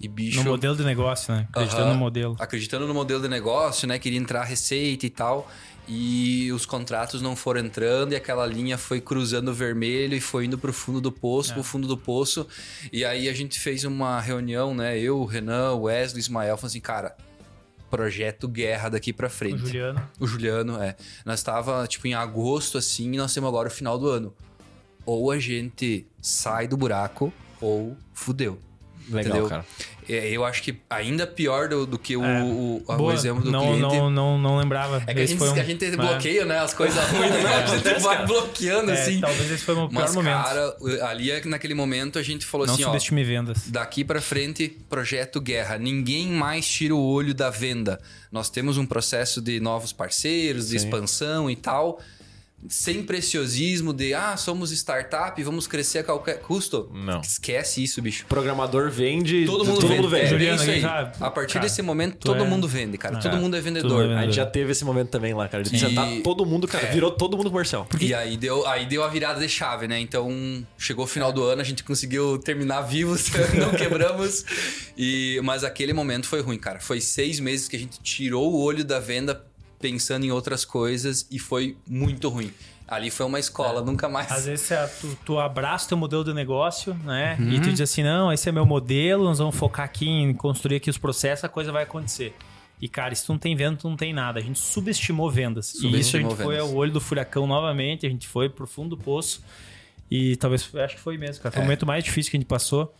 E 0.00 0.06
bicho, 0.06 0.38
No 0.44 0.50
modelo 0.50 0.76
de 0.76 0.84
negócio, 0.84 1.34
né? 1.34 1.46
Acreditando 1.50 1.88
no 1.88 1.94
modelo. 1.96 2.36
acreditando 2.38 2.86
no 2.86 2.94
modelo 2.94 3.20
de 3.20 3.28
negócio, 3.28 3.88
né? 3.88 3.98
Queria 3.98 4.18
entrar 4.18 4.44
receita 4.44 5.04
e 5.06 5.10
tal. 5.10 5.50
E 5.88 6.52
os 6.52 6.66
contratos 6.66 7.20
não 7.22 7.34
foram 7.34 7.62
entrando 7.62 8.12
e 8.12 8.16
aquela 8.16 8.44
linha 8.46 8.76
foi 8.78 9.00
cruzando 9.00 9.48
o 9.48 9.54
vermelho 9.54 10.14
e 10.14 10.20
foi 10.20 10.44
indo 10.44 10.58
pro 10.58 10.72
fundo 10.72 11.00
do 11.00 11.10
poço, 11.10 11.50
É. 11.50 11.54
pro 11.54 11.62
fundo 11.64 11.88
do 11.88 11.96
poço. 11.96 12.46
E 12.92 13.04
aí 13.04 13.28
a 13.28 13.32
gente 13.32 13.58
fez 13.58 13.84
uma 13.84 14.20
reunião, 14.20 14.74
né? 14.74 14.98
Eu, 14.98 15.18
o 15.18 15.24
Renan, 15.24 15.72
o 15.72 15.84
Wesley, 15.84 16.18
o 16.18 16.20
Ismael, 16.20 16.56
falando 16.58 16.70
assim, 16.70 16.80
cara, 16.80 17.16
projeto 17.90 18.46
guerra 18.48 18.88
daqui 18.88 19.12
pra 19.12 19.26
O 19.26 19.30
frente. 19.30 19.58
Juliano. 19.66 20.10
O 20.20 20.26
Juliano, 20.26 20.82
é. 20.82 20.96
Nós 21.24 21.42
tava, 21.42 21.86
tipo, 21.86 22.06
em 22.06 22.14
agosto, 22.14 22.78
assim, 22.78 23.12
e 23.12 23.16
nós 23.16 23.32
temos 23.32 23.48
agora 23.48 23.68
o 23.68 23.70
final 23.70 23.98
do 23.98 24.08
ano. 24.08 24.34
Ou 25.04 25.30
a 25.30 25.38
gente 25.38 26.06
sai 26.20 26.68
do 26.68 26.76
buraco, 26.76 27.32
ou 27.60 27.96
fudeu. 28.12 28.58
Legal, 29.08 29.30
Entendeu? 29.30 29.48
cara. 29.48 29.64
é, 30.08 30.28
eu 30.30 30.44
acho 30.44 30.62
que 30.62 30.76
ainda 30.90 31.26
pior 31.26 31.68
do, 31.68 31.86
do 31.86 31.98
que 31.98 32.16
o, 32.16 32.24
É. 32.24 32.42
o, 32.42 32.82
o 32.86 32.96
Boa, 32.96 33.14
exemplo 33.14 33.42
do 33.42 33.50
não, 33.50 33.60
cliente. 33.60 33.80
não, 33.80 34.10
não, 34.10 34.38
não 34.38 34.56
lembrava. 34.58 35.02
É 35.06 35.14
que 35.14 35.20
a 35.20 35.22
Esse 35.22 35.32
gente, 35.32 35.38
foi 35.38 35.48
um- 35.48 35.52
a 35.54 35.64
gente 35.64 35.78
tem 35.78 35.88
é. 35.92 35.96
bloqueio, 35.96 36.44
né? 36.46 36.58
As 36.58 36.74
coisas 36.74 37.02
ruins, 37.10 37.30
né? 37.30 37.54
A 37.54 37.66
gente 37.66 38.00
vai 38.02 38.26
bloqueando, 38.26 38.90
É, 38.90 39.00
assim. 39.02 39.20
talvez 39.20 39.50
esse 39.50 39.64
foi 39.64 39.74
o 39.74 39.78
meu 39.78 39.88
pior 39.88 40.00
Mas, 40.02 40.14
momento. 40.14 40.44
cara, 40.44 40.76
ali 41.10 41.30
é 41.30 41.40
que 41.40 41.48
naquele 41.48 41.74
momento 41.74 42.18
a 42.18 42.22
gente 42.22 42.44
falou 42.44 42.66
não 42.66 42.74
assim, 42.74 42.84
ó. 42.84 42.88
subestime 42.88 43.24
vendas. 43.24 43.62
Daqui 43.68 44.04
pra 44.04 44.20
frente, 44.20 44.68
projeto 44.88 45.40
guerra. 45.40 45.78
Ninguém 45.78 46.28
mais 46.28 46.66
tira 46.68 46.94
o 46.94 47.00
olho 47.02 47.32
da 47.34 47.48
venda. 47.50 48.00
Nós 48.30 48.50
temos 48.50 48.76
um 48.76 48.84
processo 48.84 49.40
de 49.40 49.58
novos 49.60 49.92
parceiros, 49.92 50.68
de 50.68 50.76
expansão 50.76 51.50
e 51.50 51.56
tal. 51.56 52.00
Sem 52.68 53.04
preciosismo 53.04 53.92
de, 53.92 54.12
ah, 54.14 54.36
somos 54.36 54.72
startup, 54.72 55.40
vamos 55.44 55.68
crescer 55.68 56.00
a 56.00 56.04
qualquer 56.04 56.40
custo. 56.40 56.90
Não. 56.92 57.20
Esquece 57.20 57.82
isso, 57.84 58.02
bicho. 58.02 58.26
Programador 58.26 58.90
vende. 58.90 59.46
Todo 59.46 59.64
mundo 59.64 59.76
todo 59.80 59.88
vende. 59.88 60.02
mundo 60.02 60.10
vende. 60.10 60.22
É, 60.22 60.26
é 60.26 60.28
Juliano, 60.28 60.60
isso 60.62 60.70
aí. 60.70 60.80
sabe? 60.80 61.16
A 61.20 61.30
partir 61.30 61.52
Cara, 61.54 61.66
desse 61.66 61.82
momento, 61.82 62.16
todo 62.18 62.42
é- 62.42 62.46
mundo 62.46 62.66
vende, 62.66 62.98
cara. 62.98 63.18
É. 63.18 63.20
Todo 63.20 63.36
mundo 63.36 63.56
é 63.56 63.60
vendedor. 63.60 64.02
Mundo 64.02 64.12
é 64.12 64.18
A 64.18 64.22
gente 64.24 64.34
já 64.34 64.44
teve 64.44 64.72
esse 64.72 64.84
momento 64.84 65.08
também 65.08 65.32
lá, 65.34 65.46
cara. 65.48 65.62
E- 65.62 65.78
sentar 65.78 66.08
todo 66.24 66.44
mundo, 66.44 66.66
cara. 66.66 66.86
É. 66.88 66.90
Virou 66.92 67.12
todo 67.12 67.36
mundo 67.36 67.48
comercial. 67.50 67.86
E 68.00 68.12
aí 68.12 68.36
deu, 68.36 68.66
aí 68.66 68.86
deu 68.86 69.04
a 69.04 69.08
virada 69.08 69.38
de 69.40 69.48
chave, 69.48 69.86
né? 69.86 69.98
Então, 70.00 70.66
chegou 70.76 71.04
o 71.04 71.08
final 71.08 71.32
do 71.32 71.44
ano, 71.44 71.60
a 71.60 71.64
gente 71.64 71.84
conseguiu 71.84 72.38
terminar 72.38 72.80
vivos, 72.82 73.30
não 73.56 73.70
quebramos. 73.70 74.44
E, 74.96 75.40
mas 75.44 75.62
aquele 75.62 75.92
momento 75.92 76.26
foi 76.26 76.40
ruim, 76.40 76.58
cara. 76.58 76.80
Foi 76.80 77.00
seis 77.00 77.38
meses 77.38 77.68
que 77.68 77.76
a 77.76 77.78
gente 77.78 78.00
tirou 78.02 78.52
o 78.52 78.60
olho 78.60 78.84
da 78.84 78.98
venda 78.98 79.44
pensando 79.80 80.24
em 80.24 80.30
outras 80.32 80.64
coisas 80.64 81.26
e 81.30 81.38
foi 81.38 81.76
muito 81.86 82.28
ruim. 82.28 82.52
Ali 82.86 83.10
foi 83.10 83.26
uma 83.26 83.38
escola, 83.38 83.82
nunca 83.82 84.08
mais. 84.08 84.32
Às 84.32 84.46
vezes 84.46 84.66
você- 84.66 84.88
tu, 85.00 85.18
tu 85.24 85.38
abraça 85.38 85.84
o 85.84 85.88
teu 85.90 85.98
modelo 85.98 86.24
de 86.24 86.32
negócio, 86.32 86.94
né? 87.04 87.36
Uhum. 87.38 87.50
E 87.52 87.60
tu 87.60 87.70
diz 87.70 87.82
assim, 87.82 88.02
não, 88.02 88.32
esse 88.32 88.48
é 88.48 88.52
meu 88.52 88.64
modelo, 88.64 89.24
nós 89.24 89.38
vamos 89.38 89.54
focar 89.56 89.84
aqui 89.84 90.08
em 90.08 90.32
construir 90.32 90.76
aqui 90.76 90.88
os 90.88 90.96
processos, 90.96 91.44
a 91.44 91.48
coisa 91.50 91.70
vai 91.70 91.82
acontecer. 91.82 92.34
E, 92.80 92.88
cara, 92.88 93.14
se 93.14 93.26
tu 93.26 93.32
não 93.32 93.38
tem 93.38 93.54
venda, 93.54 93.76
tu 93.76 93.88
não 93.90 93.96
tem 93.96 94.12
nada. 94.14 94.38
A 94.38 94.42
gente 94.42 94.58
subestimou 94.58 95.30
vendas. 95.30 95.68
e 95.68 95.76
isso 95.76 95.78
a 95.78 95.90
Subestimou 95.90 96.30
gente 96.30 96.42
foi 96.42 96.54
vendas. 96.54 96.70
ao 96.70 96.76
olho 96.76 96.92
do 96.92 97.00
furacão 97.00 97.46
novamente, 97.46 98.06
a 98.06 98.08
gente 98.08 98.26
foi 98.26 98.48
pro 98.48 98.66
fundo 98.66 98.96
do 98.96 99.02
poço. 99.02 99.42
E 100.10 100.36
talvez, 100.36 100.70
acho 100.76 100.94
que 100.96 101.00
foi 101.02 101.18
mesmo, 101.18 101.42
cara. 101.42 101.52
Foi 101.52 101.60
o 101.60 101.64
É. 101.64 101.66
momento 101.66 101.84
mais 101.84 102.02
difícil 102.04 102.30
que 102.30 102.36
a 102.36 102.40
gente 102.40 102.48
passou. 102.48 102.94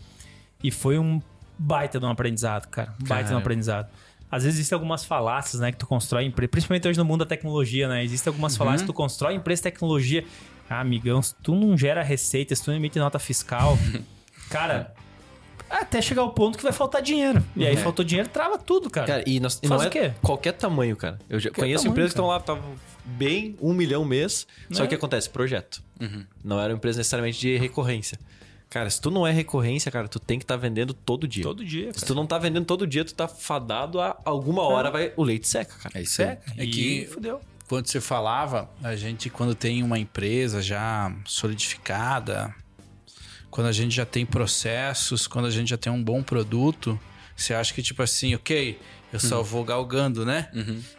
E 0.63 0.71
foi 0.71 0.99
um 0.99 1.23
baita 1.59 1.99
de 1.99 2.05
um 2.05 2.11
aprendizado, 2.11 2.67
cara. 2.69 2.93
Um 3.03 3.07
baita 3.07 3.29
de 3.31 3.35
um 3.35 3.39
aprendizado. 3.39 3.89
Às 4.31 4.43
vezes 4.45 4.59
existem 4.59 4.77
algumas 4.77 5.05
falácias, 5.05 5.61
né, 5.61 5.73
que 5.73 5.79
tu 5.79 5.87
constrói 5.87 6.25
empresa, 6.25 6.49
principalmente 6.51 6.87
hoje 6.87 6.99
no 6.99 7.05
mundo 7.05 7.21
da 7.21 7.27
tecnologia, 7.27 7.89
né? 7.89 8.05
Existem 8.05 8.31
algumas 8.31 8.57
falácias 8.57 8.83
que 8.83 8.87
tu 8.87 8.93
constrói 8.93 9.35
empresa 9.35 9.61
de 9.61 9.65
tecnologia. 9.65 10.25
Ah, 10.69 10.81
amigão, 10.81 11.23
se 11.23 11.35
tu 11.37 11.55
não 11.55 11.77
gera 11.79 12.03
receita, 12.03 12.55
se 12.55 12.63
tu 12.63 12.71
não 12.71 12.77
emite 12.77 12.99
nota 12.99 13.19
fiscal, 13.19 13.79
cara, 14.51 14.93
até 15.71 16.01
chegar 16.03 16.23
ao 16.23 16.31
ponto 16.33 16.59
que 16.59 16.63
vai 16.65 16.73
faltar 16.73 17.01
dinheiro. 17.03 17.43
E 17.57 17.67
aí 17.67 17.77
faltou 17.77 18.05
dinheiro, 18.05 18.29
trava 18.29 18.59
tudo, 18.59 18.91
cara. 18.91 19.07
Cara, 19.07 19.25
e, 19.27 19.41
nós, 19.41 19.55
Faz 19.67 19.71
não 19.71 19.83
é 19.83 19.87
o 19.87 19.91
quê? 19.91 20.13
qualquer 20.23 20.53
tamanho, 20.53 20.95
cara. 20.97 21.19
Eu 21.29 21.39
já 21.41 21.49
Qualquer 21.51 21.61
conheço 21.63 21.85
tamanho, 21.85 21.93
empresas 21.95 22.13
que 22.13 22.15
estão 22.19 22.27
lá, 22.27 22.37
estavam 22.39 22.75
bem 23.05 23.57
um 23.63 23.73
milhão 23.73 24.05
mês. 24.05 24.47
Só 24.71 24.85
É. 24.85 24.87
que 24.87 24.95
acontece, 24.95 25.29
projeto. 25.31 25.83
Não 26.45 26.61
era 26.61 26.73
uma 26.73 26.77
empresa 26.77 26.99
necessariamente 26.99 27.41
de 27.41 27.57
recorrência. 27.57 28.19
Cara, 28.71 28.91
se 28.91 29.01
tu 29.01 29.11
não 29.11 29.27
é 29.27 29.33
recorrência, 29.33 29.91
cara, 29.91 30.07
tu 30.09 30.21
tem 30.21 30.39
que 30.39 30.45
estar 30.45 30.57
vendendo 30.57 30.93
todo 30.93 31.27
dia. 31.27 31.43
Todo 31.43 31.65
dia, 31.65 31.87
Se 31.87 32.01
cara. 32.01 32.07
tu 32.07 32.15
não 32.15 32.27
tá 32.27 32.39
vendendo 32.39 32.67
todo 32.67 32.87
dia, 32.87 33.03
tu 33.05 33.15
tá 33.15 33.27
fadado 33.27 33.99
a 34.01 34.17
alguma 34.27 34.63
hora 34.63 34.91
vai 34.91 35.13
o 35.17 35.23
leite 35.23 35.49
seca, 35.49 35.75
cara. 35.83 35.99
É 35.99 36.03
isso 36.03 36.21
aí. 36.21 36.29
Seca. 36.29 36.43
É 36.59 36.65
e 36.65 36.71
que- 36.71 37.07
fudeu. 37.07 37.41
Quando 37.67 37.87
você 37.87 38.01
falava, 38.01 38.71
a 38.83 38.97
gente, 38.97 39.29
quando 39.29 39.55
tem 39.55 39.83
uma 39.83 39.99
empresa 39.99 40.63
já 40.63 41.15
solidificada, 41.27 42.55
quando 43.51 43.67
a 43.67 43.73
gente 43.73 43.95
já 43.95 44.07
tem 44.07 44.25
processos, 44.25 45.27
quando 45.27 45.47
a 45.47 45.51
gente 45.51 45.69
já 45.69 45.77
tem 45.77 45.93
um 45.93 46.03
bom 46.03 46.23
produto, 46.23 46.99
você 47.37 47.53
acha 47.55 47.73
que, 47.75 47.83
tipo 47.83 48.03
assim, 48.03 48.35
ok, 48.35 48.79
eu 49.13 49.21
só 49.21 49.43
vou 49.43 49.65
galgando, 49.65 50.25
né? 50.25 50.49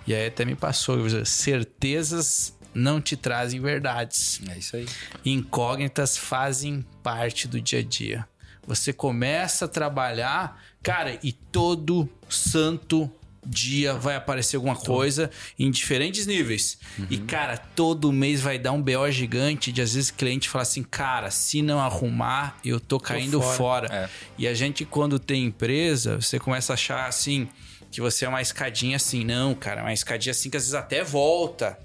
E 0.06 0.14
aí 0.14 0.28
até 0.28 0.46
me 0.46 0.56
passou, 0.56 0.98
certezas 1.26 2.56
não 2.74 3.02
te 3.02 3.16
trazem 3.16 3.60
verdades. 3.60 4.42
É 4.50 4.58
isso 4.58 4.76
aí. 4.76 4.86
Incógnitas 5.26 6.18
fazem 6.18 6.86
parte 7.04 7.48
do 7.48 7.60
dia 7.62 7.80
a 7.80 7.84
dia. 7.84 8.28
Você 8.66 8.94
começa 8.94 9.66
a 9.66 9.68
trabalhar, 9.68 10.62
cara, 10.84 11.18
e 11.24 11.32
todo 11.32 12.08
santo 12.30 13.12
dia 13.46 13.94
vai 13.94 14.16
aparecer 14.16 14.58
alguma 14.58 14.76
coisa 14.76 15.32
em 15.58 15.72
diferentes 15.72 16.28
níveis. 16.28 16.78
E, 17.10 17.18
cara, 17.18 17.58
todo 17.58 18.12
mês 18.12 18.42
vai 18.42 18.60
dar 18.60 18.72
um 18.72 18.82
BO 18.82 19.10
gigante 19.10 19.72
de 19.72 19.82
às 19.82 19.94
vezes 19.94 20.12
cliente 20.12 20.50
falar 20.50 20.64
assim, 20.64 20.84
cara, 20.84 21.32
se 21.32 21.62
não 21.62 21.80
arrumar, 21.80 22.58
eu 22.64 22.80
tô 22.80 23.00
caindo 23.00 23.42
fora. 23.42 23.88
fora. 23.88 23.88
É. 23.92 24.10
E 24.38 24.48
a 24.48 24.54
gente, 24.54 24.86
quando 24.86 25.18
tem 25.18 25.46
empresa, 25.46 26.22
você 26.22 26.38
começa 26.38 26.74
a 26.74 26.76
achar 26.76 27.08
assim, 27.08 27.48
que 27.92 28.02
você 28.02 28.26
é 28.26 28.30
uma 28.30 28.42
escadinha 28.42 28.98
assim. 28.98 29.24
Não, 29.24 29.56
cara, 29.56 29.82
uma 29.82 29.94
escadinha 29.94 30.32
assim 30.32 30.50
que 30.50 30.58
às 30.58 30.64
vezes 30.64 30.76
até 30.76 31.04
volta 31.04 31.78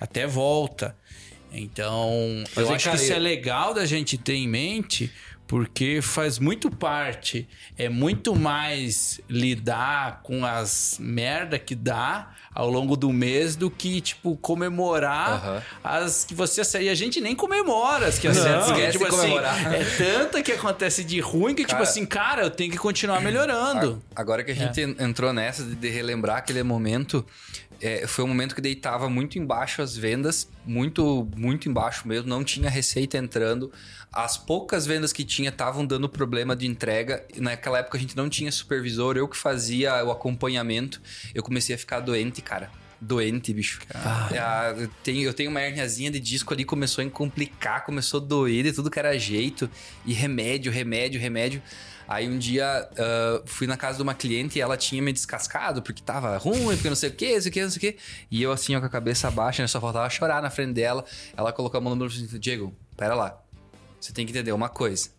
até 0.00 0.26
volta. 0.26 0.96
Então, 1.52 2.10
Mas 2.54 2.68
eu 2.68 2.74
acho 2.74 2.84
cara, 2.84 2.96
que 2.96 3.02
isso 3.04 3.12
é 3.12 3.18
legal 3.18 3.72
da 3.72 3.86
gente 3.86 4.18
ter 4.18 4.34
em 4.34 4.46
mente, 4.46 5.10
porque 5.46 6.00
faz 6.02 6.38
muito 6.38 6.70
parte, 6.70 7.48
é 7.78 7.88
muito 7.88 8.36
mais 8.36 9.18
lidar 9.30 10.20
com 10.22 10.44
as 10.44 10.98
merda 11.00 11.58
que 11.58 11.74
dá 11.74 12.34
ao 12.54 12.68
longo 12.68 12.96
do 12.96 13.10
mês 13.12 13.56
do 13.56 13.70
que, 13.70 14.00
tipo, 14.00 14.36
comemorar 14.36 15.32
Aham. 15.32 15.62
as 15.82 16.24
que 16.24 16.34
você... 16.34 16.60
E 16.82 16.88
a 16.90 16.94
gente 16.94 17.18
nem 17.20 17.34
comemora 17.34 18.08
as 18.08 18.18
que 18.18 18.28
você 18.28 18.40
esquece 18.46 18.92
tipo 18.98 19.06
assim, 19.06 19.16
comemorar. 19.16 19.72
é 19.74 19.84
tanta 19.84 20.42
que 20.42 20.52
acontece 20.52 21.02
de 21.04 21.20
ruim 21.20 21.54
que, 21.54 21.62
tipo 21.62 21.72
Cara, 21.72 21.82
assim, 21.84 22.04
cara, 22.04 22.42
eu 22.42 22.50
tenho 22.50 22.70
que 22.70 22.76
continuar 22.78 23.22
melhorando. 23.22 24.02
Agora 24.14 24.42
que 24.44 24.50
a 24.50 24.54
gente 24.54 24.80
en- 24.82 24.96
entrou 24.98 25.32
nessa 25.32 25.62
de 25.62 25.88
relembrar 25.88 26.38
aquele 26.38 26.62
momento, 26.64 27.24
é, 27.80 28.06
foi 28.06 28.24
um 28.24 28.28
momento 28.28 28.54
que 28.54 28.60
deitava 28.60 29.08
muito 29.08 29.38
embaixo 29.38 29.80
as 29.80 29.96
vendas, 29.96 30.48
muito, 30.64 31.28
muito 31.36 31.68
embaixo 31.68 32.06
mesmo, 32.08 32.28
não 32.28 32.42
tinha 32.42 32.68
receita 32.68 33.16
entrando. 33.16 33.72
As 34.12 34.36
poucas 34.36 34.86
vendas 34.86 35.12
que 35.12 35.24
tinha 35.24 35.50
estavam 35.50 35.86
dando 35.86 36.08
problema 36.08 36.56
de 36.56 36.66
entrega. 36.66 37.24
E 37.34 37.40
naquela 37.40 37.78
época 37.78 37.98
a 37.98 38.00
gente 38.00 38.16
não 38.16 38.28
tinha 38.28 38.50
supervisor, 38.50 39.16
eu 39.16 39.28
que 39.28 39.36
fazia 39.36 40.04
o 40.04 40.10
acompanhamento. 40.10 41.00
Eu 41.34 41.42
comecei 41.42 41.74
a 41.74 41.78
ficar 41.78 42.00
doente, 42.00 42.42
cara. 42.42 42.70
Doente, 43.00 43.54
bicho. 43.54 43.80
Ah, 43.94 44.74
eu, 44.76 44.90
tenho, 45.04 45.22
eu 45.22 45.32
tenho 45.32 45.50
uma 45.50 45.62
herniazinha 45.62 46.10
de 46.10 46.18
disco 46.18 46.52
ali, 46.52 46.64
começou 46.64 47.04
a 47.04 47.08
complicar, 47.08 47.84
começou 47.84 48.20
a 48.20 48.24
doer 48.24 48.64
de 48.64 48.72
tudo 48.72 48.90
que 48.90 48.98
era 48.98 49.16
jeito. 49.16 49.70
E 50.04 50.12
remédio, 50.12 50.72
remédio, 50.72 51.20
remédio. 51.20 51.62
Aí 52.08 52.26
um 52.26 52.38
dia 52.38 52.88
ah, 52.96 53.42
fui 53.44 53.66
na 53.66 53.76
casa 53.76 53.98
de 53.98 54.02
uma 54.02 54.14
cliente 54.14 54.58
e 54.58 54.62
ela 54.62 54.76
tinha 54.76 55.02
me 55.02 55.12
descascado 55.12 55.82
porque 55.82 56.02
tava 56.02 56.36
ruim, 56.38 56.74
porque 56.74 56.88
não 56.88 56.96
sei 56.96 57.10
o 57.10 57.12
que, 57.12 57.34
não 57.34 57.40
sei 57.42 57.50
o 57.50 57.52
que, 57.52 57.62
não 57.62 57.70
sei 57.70 57.76
o 57.76 57.80
que. 57.80 57.98
E 58.30 58.42
eu 58.42 58.50
assim, 58.50 58.74
ó, 58.74 58.80
com 58.80 58.86
a 58.86 58.88
cabeça 58.88 59.30
baixa, 59.30 59.62
né? 59.62 59.68
Só 59.68 59.80
faltava 59.80 60.08
chorar 60.08 60.40
na 60.40 60.48
frente 60.50 60.72
dela. 60.72 61.04
Ela 61.36 61.52
colocou 61.52 61.76
a 61.76 61.80
mão 61.80 61.94
no 61.94 61.96
meu 61.96 62.08
disse, 62.08 62.38
Diego, 62.38 62.74
pera 62.96 63.14
lá. 63.14 63.38
Você 64.00 64.12
tem 64.12 64.24
que 64.24 64.32
entender 64.32 64.52
uma 64.52 64.68
coisa. 64.68 65.10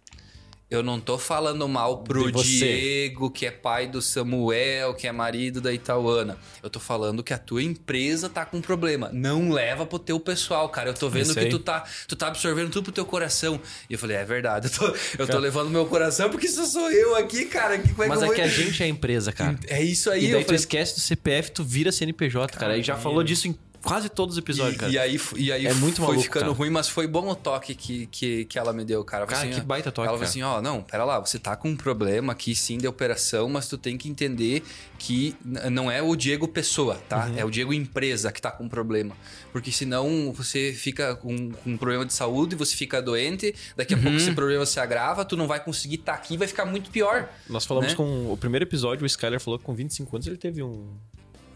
Eu 0.69 0.83
não 0.83 0.99
tô 0.99 1.17
falando 1.17 1.67
mal 1.67 2.03
pro. 2.03 2.31
Diego, 2.31 3.31
que 3.31 3.47
é 3.47 3.51
pai 3.51 3.87
do 3.87 4.03
Samuel, 4.03 4.93
que 4.93 5.07
é 5.07 5.11
marido 5.11 5.59
da 5.59 5.73
Itauana. 5.73 6.37
Eu 6.61 6.69
tô 6.69 6.79
falando 6.79 7.23
que 7.23 7.33
a 7.33 7.39
tua 7.39 7.63
empresa 7.63 8.29
tá 8.29 8.45
com 8.45 8.61
problema. 8.61 9.09
Não 9.11 9.49
leva 9.49 9.83
pro 9.83 9.97
teu 9.97 10.19
pessoal, 10.19 10.69
cara. 10.69 10.89
Eu 10.89 10.93
tô 10.93 11.09
vendo 11.09 11.33
que 11.33 11.45
tu 11.47 11.57
tá, 11.57 11.83
tu 12.07 12.15
tá 12.15 12.27
absorvendo 12.27 12.69
tudo 12.69 12.83
pro 12.83 12.91
teu 12.91 13.05
coração. 13.05 13.59
E 13.89 13.93
eu 13.93 13.99
falei, 13.99 14.17
é 14.17 14.23
verdade. 14.23 14.67
Eu 14.67 14.71
tô, 14.71 14.97
eu 15.23 15.27
tô 15.27 15.39
levando 15.39 15.71
meu 15.71 15.87
coração 15.87 16.29
porque 16.29 16.45
isso 16.45 16.63
sou 16.67 16.91
eu 16.91 17.15
aqui, 17.15 17.45
cara. 17.45 17.79
Que, 17.79 17.89
como 17.89 18.03
é 18.03 18.07
Mas 18.07 18.19
que 18.19 18.25
é 18.25 18.35
que 18.35 18.41
a 18.41 18.47
gente 18.47 18.83
é 18.83 18.85
a 18.85 18.89
empresa, 18.89 19.31
cara. 19.31 19.57
É 19.67 19.81
isso 19.81 20.11
aí. 20.11 20.25
E 20.25 20.27
daí 20.27 20.33
eu 20.33 20.41
tu 20.41 20.45
falei, 20.45 20.59
esquece 20.59 20.93
do 20.93 21.01
CPF, 21.01 21.51
tu 21.51 21.63
vira 21.63 21.91
CNPJ, 21.91 22.57
cara. 22.57 22.77
E 22.77 22.83
já 22.83 22.95
falou 22.95 23.23
disso 23.23 23.47
em 23.47 23.57
quase 23.83 24.09
todos 24.09 24.35
os 24.35 24.39
episódios, 24.39 24.75
e, 24.75 24.79
cara. 24.79 24.91
e 24.91 24.97
aí, 24.97 25.19
e 25.37 25.51
aí 25.51 25.67
É 25.67 25.73
muito 25.73 25.97
foi 25.97 26.07
maluco, 26.07 26.23
ficando 26.23 26.45
cara. 26.45 26.53
ruim, 26.53 26.69
mas 26.69 26.89
foi 26.89 27.07
bom 27.07 27.29
o 27.29 27.35
toque 27.35 27.75
que, 27.75 28.07
que, 28.07 28.45
que 28.45 28.57
ela 28.57 28.73
me 28.73 28.83
deu, 28.83 29.03
cara. 29.03 29.25
Cara, 29.25 29.41
assim, 29.47 29.51
que 29.51 29.61
baita 29.61 29.91
toque, 29.91 30.07
Ela 30.07 30.17
falou 30.17 30.27
assim, 30.27 30.41
ó, 30.41 30.61
não, 30.61 30.81
pera 30.81 31.05
lá, 31.05 31.19
você 31.19 31.37
tá 31.37 31.55
com 31.55 31.69
um 31.69 31.75
problema 31.77 32.33
aqui 32.33 32.55
sim 32.55 32.77
de 32.77 32.87
operação, 32.87 33.47
mas 33.49 33.67
tu 33.67 33.77
tem 33.77 33.97
que 33.97 34.09
entender 34.09 34.63
que 34.97 35.35
não 35.43 35.89
é 35.91 36.01
o 36.01 36.15
Diego 36.15 36.47
pessoa, 36.47 36.95
tá? 37.07 37.27
Uhum. 37.27 37.37
É 37.37 37.45
o 37.45 37.49
Diego 37.51 37.73
empresa 37.73 38.31
que 38.31 38.41
tá 38.41 38.51
com 38.51 38.67
problema. 38.67 39.15
Porque 39.51 39.71
senão 39.71 40.33
você 40.33 40.73
fica 40.73 41.15
com, 41.15 41.51
com 41.51 41.69
um 41.71 41.77
problema 41.77 42.05
de 42.05 42.13
saúde, 42.13 42.55
você 42.55 42.75
fica 42.75 43.01
doente, 43.01 43.53
daqui 43.75 43.93
a 43.93 43.97
Uhum. 43.99 44.03
pouco 44.03 44.17
esse 44.17 44.31
problema 44.31 44.65
se 44.65 44.79
agrava, 44.79 45.25
tu 45.25 45.35
não 45.35 45.47
vai 45.47 45.61
conseguir 45.63 45.95
estar 45.95 46.13
aqui, 46.13 46.37
vai 46.37 46.47
ficar 46.47 46.65
muito 46.65 46.89
pior. 46.89 47.29
Nós 47.49 47.65
falamos 47.65 47.89
né? 47.91 47.95
com. 47.95 48.31
O 48.31 48.37
primeiro 48.37 48.63
episódio, 48.63 49.03
o 49.03 49.05
Skyler 49.05 49.39
falou 49.39 49.59
que 49.59 49.65
com 49.65 49.73
25 49.73 50.15
anos 50.15 50.27
ele 50.27 50.37
teve 50.37 50.63
um. 50.63 50.95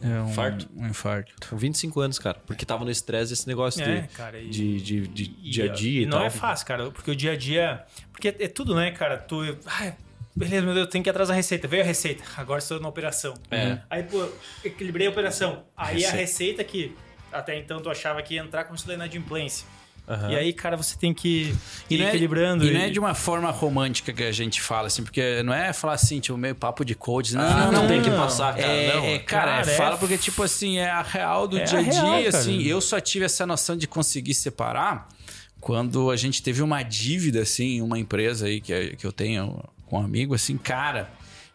É 0.03 0.21
um 0.21 0.29
Infarto. 0.29 0.69
Um 0.75 0.87
infarto. 0.87 1.33
Com 1.49 1.55
25 1.57 1.99
anos, 2.01 2.19
cara. 2.19 2.37
Porque 2.45 2.65
tava 2.65 2.83
no 2.83 2.91
estresse 2.91 3.31
desse 3.31 3.47
negócio 3.47 3.81
É, 3.83 4.01
de, 4.01 4.07
cara, 4.09 4.39
e- 4.39 4.49
de, 4.49 4.81
de, 4.81 5.07
de 5.07 5.23
E, 5.43 5.49
dia 5.51 5.65
a 5.65 5.73
dia 5.73 6.01
e, 6.01 6.03
e 6.03 6.05
não 6.05 6.17
tal. 6.17 6.27
é 6.27 6.29
fácil, 6.29 6.67
cara, 6.67 6.91
porque 6.91 7.09
o 7.11 7.15
dia 7.15 7.31
a 7.31 7.37
dia. 7.37 7.83
Porque 8.11 8.27
é, 8.27 8.35
é 8.39 8.47
tudo, 8.47 8.75
né, 8.75 8.91
cara? 8.91 9.17
Tu. 9.17 9.57
Ai, 9.65 9.95
beleza, 10.35 10.65
meu 10.65 10.73
Deus, 10.73 10.85
eu 10.87 10.89
tenho 10.91 11.03
que 11.03 11.09
ir 11.09 11.11
atrás 11.11 11.29
da 11.29 11.35
receita. 11.35 11.67
Veio 11.67 11.83
a 11.83 11.85
receita, 11.85 12.23
agora 12.37 12.59
estou 12.59 12.79
na 12.79 12.87
operação. 12.87 13.33
É. 13.49 13.79
Aí, 13.89 14.03
pô, 14.03 14.27
equilibrei 14.63 15.07
a 15.07 15.09
operação. 15.09 15.63
Aí 15.77 16.05
a 16.05 16.11
Receita. 16.11 16.17
receita 16.17 16.63
que 16.63 16.95
até 17.31 17.57
então 17.57 17.81
tu 17.81 17.89
achava 17.89 18.21
que 18.21 18.35
ia 18.35 18.41
entrar 18.41 18.65
como 18.65 18.77
se 18.77 18.85
da 18.85 18.93
inadimplência. 18.93 19.65
Aham. 20.07 20.31
E 20.31 20.35
aí, 20.35 20.51
cara, 20.53 20.75
você 20.75 20.97
tem 20.97 21.13
que 21.13 21.55
ir 21.89 21.99
E 21.99 22.03
é, 22.03 22.09
equilibrando. 22.09 22.65
e 22.65 22.71
não 22.73 22.79
é 22.81 22.89
de 22.89 22.99
uma 22.99 23.13
forma 23.13 23.49
romântica 23.51 24.11
que 24.11 24.23
a 24.23 24.31
gente 24.33 24.61
fala, 24.61 24.87
assim, 24.87 25.01
porque 25.01 25.41
não 25.43 25.53
é 25.53 25.71
falar 25.71 25.93
assim, 25.93 26.19
tipo, 26.19 26.37
meio 26.37 26.53
papo 26.55 26.83
de 26.83 26.93
coach. 26.93 27.33
Não, 27.33 27.43
não, 27.57 27.71
não, 27.71 27.87
tem 27.87 28.01
que 28.01 28.09
passar, 28.11 28.53
cara. 28.53 28.67
É, 28.67 28.93
não. 28.93 29.03
é, 29.05 29.19
cara, 29.19 29.45
Cara, 29.59 29.71
é, 29.71 29.73
é 29.73 29.77
fala 29.77 29.97
porque, 29.97 30.17
tipo 30.17 30.43
assim, 30.43 30.77
é 30.77 30.89
a 30.89 31.01
real 31.01 31.47
do 31.47 31.57
É 31.57 31.63
dia 31.63 31.79
a 31.79 31.81
dia, 31.81 31.91
real, 31.93 32.23
cara. 32.23 32.37
assim. 32.37 32.61
Eu 32.63 32.81
só 32.81 32.99
tive 32.99 33.23
essa 33.25 33.45
noção 33.45 33.77
de 33.77 33.87
conseguir 33.87 34.33
separar 34.33 35.07
quando 35.61 36.11
a 36.11 36.15
gente 36.17 36.43
teve 36.43 36.61
uma 36.61 36.83
dívida, 36.83 37.41
assim, 37.41 37.81
uma 37.81 37.97
empresa 37.97 38.47
aí 38.47 38.59
que, 38.59 38.97
que 38.97 39.05
eu 39.07 39.11
tenho 39.13 39.63
com 39.85 39.97
um 39.99 40.03
amigo, 40.03 40.35
assim, 40.35 40.57
cara. 40.57 41.09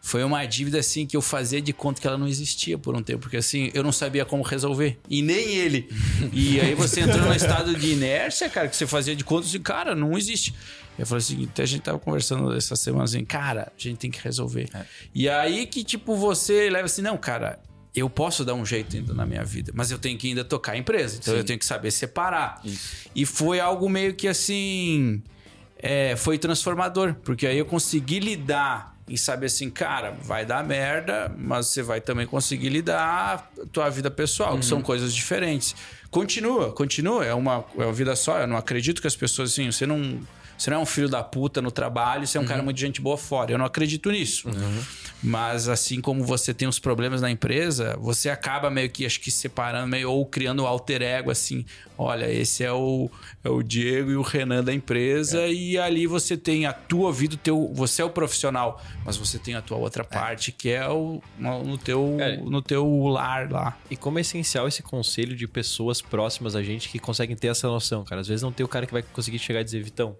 Foi 0.09 0.23
uma 0.23 0.43
dívida, 0.43 0.79
assim, 0.79 1.05
que 1.05 1.15
eu 1.15 1.21
fazia 1.21 1.61
de 1.61 1.71
conta 1.71 2.01
que 2.01 2.07
ela 2.07 2.17
não 2.17 2.27
existia 2.27 2.79
por 2.79 2.95
um 2.95 3.03
tempo. 3.03 3.19
Porque, 3.19 3.37
assim, 3.37 3.69
eu 3.75 3.83
não 3.83 3.91
sabia 3.91 4.25
como 4.25 4.41
resolver. 4.41 4.97
E 5.07 5.21
nem 5.21 5.55
ele. 5.55 5.87
E 6.33 6.59
aí 6.59 6.73
você 6.73 7.01
entrou 7.01 7.21
num 7.21 7.31
estado 7.31 7.75
de 7.75 7.91
inércia, 7.91 8.49
cara, 8.49 8.67
que 8.67 8.75
você 8.75 8.87
fazia 8.87 9.15
de 9.15 9.23
conta 9.23 9.45
assim, 9.45 9.59
cara, 9.59 9.93
não 9.93 10.17
existe. 10.17 10.55
Eu 10.97 11.05
falei 11.05 11.19
assim, 11.19 11.43
até 11.45 11.61
a 11.61 11.65
gente 11.67 11.83
tava 11.83 11.99
conversando 11.99 12.51
essa 12.55 12.75
semana 12.75 13.03
assim, 13.03 13.23
cara, 13.23 13.71
a 13.71 13.79
gente 13.79 13.97
tem 13.97 14.09
que 14.09 14.19
resolver. 14.23 14.67
E 15.13 15.29
aí 15.29 15.67
que, 15.67 15.83
tipo, 15.83 16.15
você 16.15 16.71
leva 16.71 16.87
assim, 16.87 17.03
não, 17.03 17.15
cara, 17.15 17.59
eu 17.95 18.09
posso 18.09 18.43
dar 18.43 18.55
um 18.55 18.65
jeito 18.65 18.97
ainda 18.97 19.13
na 19.13 19.27
minha 19.27 19.43
vida, 19.43 19.71
mas 19.75 19.91
eu 19.91 19.99
tenho 19.99 20.17
que 20.17 20.27
ainda 20.29 20.43
tocar 20.43 20.71
a 20.71 20.77
empresa. 20.77 21.19
Então 21.21 21.35
eu 21.35 21.43
tenho 21.43 21.59
que 21.59 21.65
saber 21.65 21.91
separar. 21.91 22.63
E 23.15 23.27
foi 23.27 23.59
algo 23.59 23.87
meio 23.87 24.15
que 24.15 24.27
assim. 24.27 25.21
é, 25.77 26.15
foi 26.15 26.37
transformador, 26.37 27.15
porque 27.23 27.47
aí 27.47 27.57
eu 27.57 27.65
consegui 27.65 28.19
lidar 28.19 28.98
e 29.09 29.17
saber 29.17 29.47
assim, 29.47 29.69
cara, 29.69 30.11
vai 30.21 30.45
dar 30.45 30.63
merda, 30.63 31.33
mas 31.37 31.67
você 31.67 31.81
vai 31.81 31.99
também 31.99 32.25
conseguir 32.27 32.69
lidar 32.69 33.51
a 33.59 33.65
tua 33.71 33.89
vida 33.89 34.09
pessoal, 34.11 34.57
que 34.57 34.65
são 34.65 34.81
coisas 34.81 35.13
diferentes. 35.13 35.75
Continua, 36.11 36.71
continua, 36.71 37.25
é 37.25 37.33
uma, 37.33 37.65
é 37.77 37.83
uma 37.83 37.93
vida 37.93 38.15
só. 38.15 38.39
Eu 38.39 38.47
não 38.47 38.57
acredito 38.57 39.01
que 39.01 39.07
as 39.07 39.15
pessoas 39.15 39.51
assim, 39.51 39.71
você 39.71 39.85
não. 39.85 40.19
Você 40.59 40.69
não 40.69 40.77
é 40.77 40.79
um 40.81 40.85
filho 40.85 41.07
da 41.07 41.23
puta 41.23 41.61
no 41.61 41.71
trabalho, 41.71 42.27
você 42.27 42.37
é 42.37 42.41
um 42.41 42.45
cara 42.45 42.61
muito 42.61 42.77
gente 42.77 42.99
boa 42.99 43.17
fora. 43.17 43.49
Eu 43.51 43.57
não 43.57 43.65
acredito 43.65 44.11
nisso. 44.11 44.49
Mas 45.23 45.67
assim 45.69 46.01
como 46.01 46.23
você 46.23 46.53
tem 46.53 46.67
os 46.67 46.79
problemas 46.79 47.21
na 47.21 47.31
empresa, 47.31 47.97
você 47.97 48.29
acaba 48.29 48.69
meio 48.69 48.89
que, 48.89 49.05
acho 49.05 49.19
que 49.21 49.31
separando, 49.31 49.87
meio, 49.87 50.11
ou 50.11 50.25
criando 50.25 50.63
um 50.63 50.67
alter 50.67 51.01
ego, 51.01 51.31
assim. 51.31 51.65
Olha, 51.97 52.29
esse 52.31 52.63
é 52.63 52.71
o, 52.71 53.09
é 53.43 53.49
o 53.49 53.61
Diego 53.63 54.11
e 54.11 54.15
o 54.15 54.21
Renan 54.21 54.63
da 54.63 54.73
empresa, 54.73 55.47
e 55.47 55.77
ali 55.77 56.07
você 56.07 56.37
tem 56.37 56.65
a 56.65 56.71
tua 56.73 57.11
vida, 57.11 57.35
teu, 57.37 57.71
você 57.73 58.01
é 58.01 58.05
o 58.05 58.09
profissional, 58.09 58.81
mas 59.05 59.17
você 59.17 59.37
tem 59.37 59.55
a 59.55 59.61
tua 59.61 59.77
outra 59.77 60.03
parte, 60.03 60.51
que 60.51 60.69
é 60.69 60.87
o, 60.89 61.21
no, 61.37 61.63
no 61.63 61.77
teu, 61.77 62.17
É. 62.19 62.37
no 62.37 62.61
teu 62.61 62.85
lar 63.07 63.49
lá. 63.51 63.77
E 63.91 63.97
como 63.97 64.17
é 64.17 64.21
essencial 64.21 64.67
esse 64.67 64.81
conselho 64.83 65.35
de 65.35 65.47
pessoas 65.47 66.01
próximas 66.01 66.55
a 66.55 66.63
gente 66.63 66.87
que 66.89 66.99
conseguem 66.99 67.35
ter 67.35 67.47
essa 67.47 67.67
noção, 67.67 68.03
cara. 68.05 68.21
Às 68.21 68.27
vezes 68.27 68.43
não 68.43 68.51
tem 68.51 68.65
o 68.65 68.69
cara 68.69 68.85
que 68.85 68.93
vai 68.93 69.01
conseguir 69.03 69.39
chegar 69.39 69.59
e 69.61 69.63
dizer, 69.65 69.83
Vitão, 69.83 70.15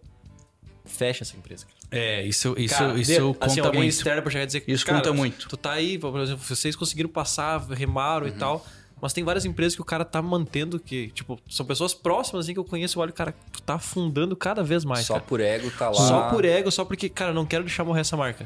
fecha 0.90 1.24
essa 1.24 1.38
empresa. 1.38 1.66
cara. 1.66 1.78
É, 2.04 2.24
isso, 2.26 2.54
isso, 2.58 2.76
Cara, 2.76 3.00
isso 3.00 3.12
de- 3.12 3.20
conta 3.20 3.46
assim, 3.46 3.60
alguém 3.62 3.82
muito. 3.82 3.92
externo 3.94 4.22
pra 4.22 4.32
chegar 4.32 4.44
e 4.44 4.48
dizer 4.48 4.64
Isso 4.68 4.86
cara, 4.86 4.98
conta 4.98 5.14
muito. 5.14 5.48
Tu 5.48 5.58
tá 5.58 5.72
aí, 5.72 5.98
por 5.98 6.20
exemplo, 6.20 6.44
vocês 6.44 6.76
conseguiram 6.76 7.10
passar, 7.10 7.60
remaram 7.70 8.28
e 8.28 8.32
tal. 8.32 8.66
Mas 9.02 9.14
tem 9.14 9.24
várias 9.24 9.46
empresas 9.46 9.76
que 9.76 9.82
o 9.82 9.86
cara 9.86 10.04
tá 10.04 10.22
mantendo 10.22 10.78
que, 10.78 11.08
tipo, 11.12 11.40
são 11.50 11.66
pessoas 11.66 11.94
próximas 11.94 12.44
assim 12.46 12.54
que 12.54 12.60
eu 12.60 12.66
conheço, 12.66 12.98
eu 13.00 13.02
olho, 13.02 13.14
cara, 13.14 13.34
tu 13.50 13.62
tá 13.62 13.76
afundando 13.76 14.36
cada 14.36 14.62
vez 14.62 14.84
mais. 14.84 15.06
Só 15.06 15.14
cara. 15.14 15.26
por 15.26 15.40
ego 15.40 15.72
tá 15.72 15.88
lá. 15.90 15.96
Só 15.96 16.30
por 16.30 16.44
ego, 16.44 16.70
só 16.70 16.84
porque, 16.84 17.08
cara, 17.08 17.32
não 17.32 17.46
quero 17.46 17.64
deixar 17.64 17.86
morrer 17.86 18.02
essa 18.02 18.18
marca. 18.18 18.46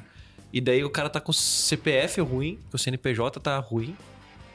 E 0.53 0.61
daí 0.61 0.83
o 0.83 0.91
cara 0.91 1.09
tá 1.09 1.19
com 1.19 1.31
o 1.31 1.33
CPF 1.33 2.21
ruim, 2.21 2.59
que 2.69 2.75
o 2.75 2.77
CNPJ 2.77 3.39
tá 3.39 3.57
ruim. 3.57 3.97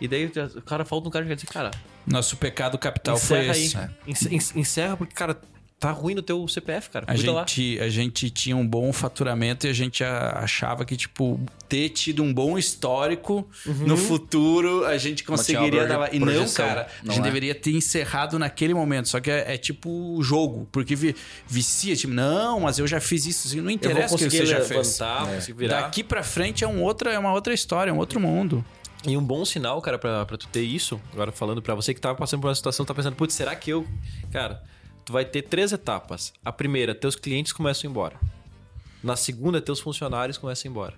E 0.00 0.06
daí 0.06 0.26
o 0.56 0.62
cara 0.62 0.84
falta 0.84 1.08
um 1.08 1.10
cara 1.10 1.24
que 1.24 1.28
vai 1.30 1.34
dizer, 1.34 1.48
cara, 1.48 1.72
Nosso 2.06 2.36
pecado 2.36 2.78
capital 2.78 3.16
foi 3.16 3.50
aí. 3.50 3.64
esse. 3.64 3.76
Ence- 4.06 4.28
en- 4.32 4.60
Encerra 4.60 4.96
porque, 4.96 5.12
cara, 5.12 5.36
tá 5.80 5.92
ruim 5.92 6.14
no 6.14 6.22
teu 6.22 6.46
CPF, 6.48 6.90
cara. 6.90 7.04
A 7.08 7.14
Cuida 7.14 7.32
lá. 7.32 7.40
gente, 7.46 7.78
a 7.80 7.88
gente 7.88 8.30
tinha 8.30 8.56
um 8.56 8.66
bom 8.66 8.92
faturamento 8.92 9.66
e 9.66 9.70
a 9.70 9.72
gente 9.72 10.02
a- 10.02 10.40
achava 10.42 10.84
que, 10.84 10.96
tipo, 10.96 11.40
ter 11.68 11.90
tido 11.90 12.22
um 12.22 12.34
bom 12.34 12.58
histórico 12.58 13.48
no 13.64 13.96
futuro 13.96 14.84
a 14.86 14.98
gente 14.98 15.22
conseguiria 15.22 15.82
uma 15.84 15.86
dar. 15.88 16.14
E 16.14 16.18
não, 16.18 16.48
cara, 16.50 16.88
a 17.02 17.06
não 17.06 17.14
gente 17.14 17.20
é? 17.22 17.24
deveria 17.24 17.54
ter 17.54 17.70
encerrado 17.72 18.38
naquele 18.38 18.74
momento. 18.74 19.08
Só 19.08 19.20
que 19.20 19.30
é, 19.30 19.54
é 19.54 19.56
tipo 19.56 20.18
jogo, 20.22 20.66
porque 20.72 20.96
vi- 20.96 21.14
vicia, 21.46 21.94
tipo, 21.94 22.12
não, 22.12 22.60
mas 22.60 22.78
eu 22.78 22.86
já 22.86 23.00
fiz 23.00 23.24
isso. 23.26 23.46
Assim, 23.48 23.60
não 23.60 23.70
interessa 23.70 24.14
o 24.14 24.18
que 24.18 24.28
você 24.30 24.44
já 24.46 24.60
fez. 24.62 25.00
virar. 25.56 25.82
Daqui 25.82 26.02
pra 26.02 26.22
frente 26.22 26.64
é, 26.64 26.68
um 26.68 26.82
outra, 26.82 27.12
é 27.12 27.18
uma 27.18 27.32
outra 27.32 27.54
história, 27.54 27.90
é 27.90 27.94
um 27.94 27.98
outro 27.98 28.18
mundo. 28.18 28.64
E 29.06 29.16
um 29.16 29.22
bom 29.22 29.44
sinal, 29.44 29.80
cara, 29.80 29.96
pra, 29.96 30.26
pra 30.26 30.36
tu 30.36 30.48
ter 30.48 30.62
isso, 30.62 31.00
agora 31.12 31.30
falando 31.30 31.62
pra 31.62 31.72
você 31.76 31.94
que 31.94 32.00
tava 32.00 32.16
passando 32.18 32.40
por 32.40 32.48
uma 32.48 32.54
situação, 32.54 32.84
tá 32.84 32.92
pensando, 32.92 33.14
putz, 33.14 33.32
será 33.32 33.54
que 33.54 33.70
eu. 33.70 33.86
Cara, 34.32 34.60
tu 35.08 35.12
vai 35.12 35.24
ter 35.24 35.40
três 35.40 35.72
etapas. 35.72 36.34
A 36.44 36.52
primeira, 36.52 36.94
teus 36.94 37.16
clientes 37.16 37.50
começam 37.50 37.80
a 37.80 37.86
ir 37.88 37.90
embora. 37.90 38.20
Na 39.02 39.16
segunda, 39.16 39.58
teus 39.58 39.80
funcionários 39.80 40.36
começam 40.36 40.68
a 40.68 40.68
ir 40.68 40.70
embora. 40.70 40.94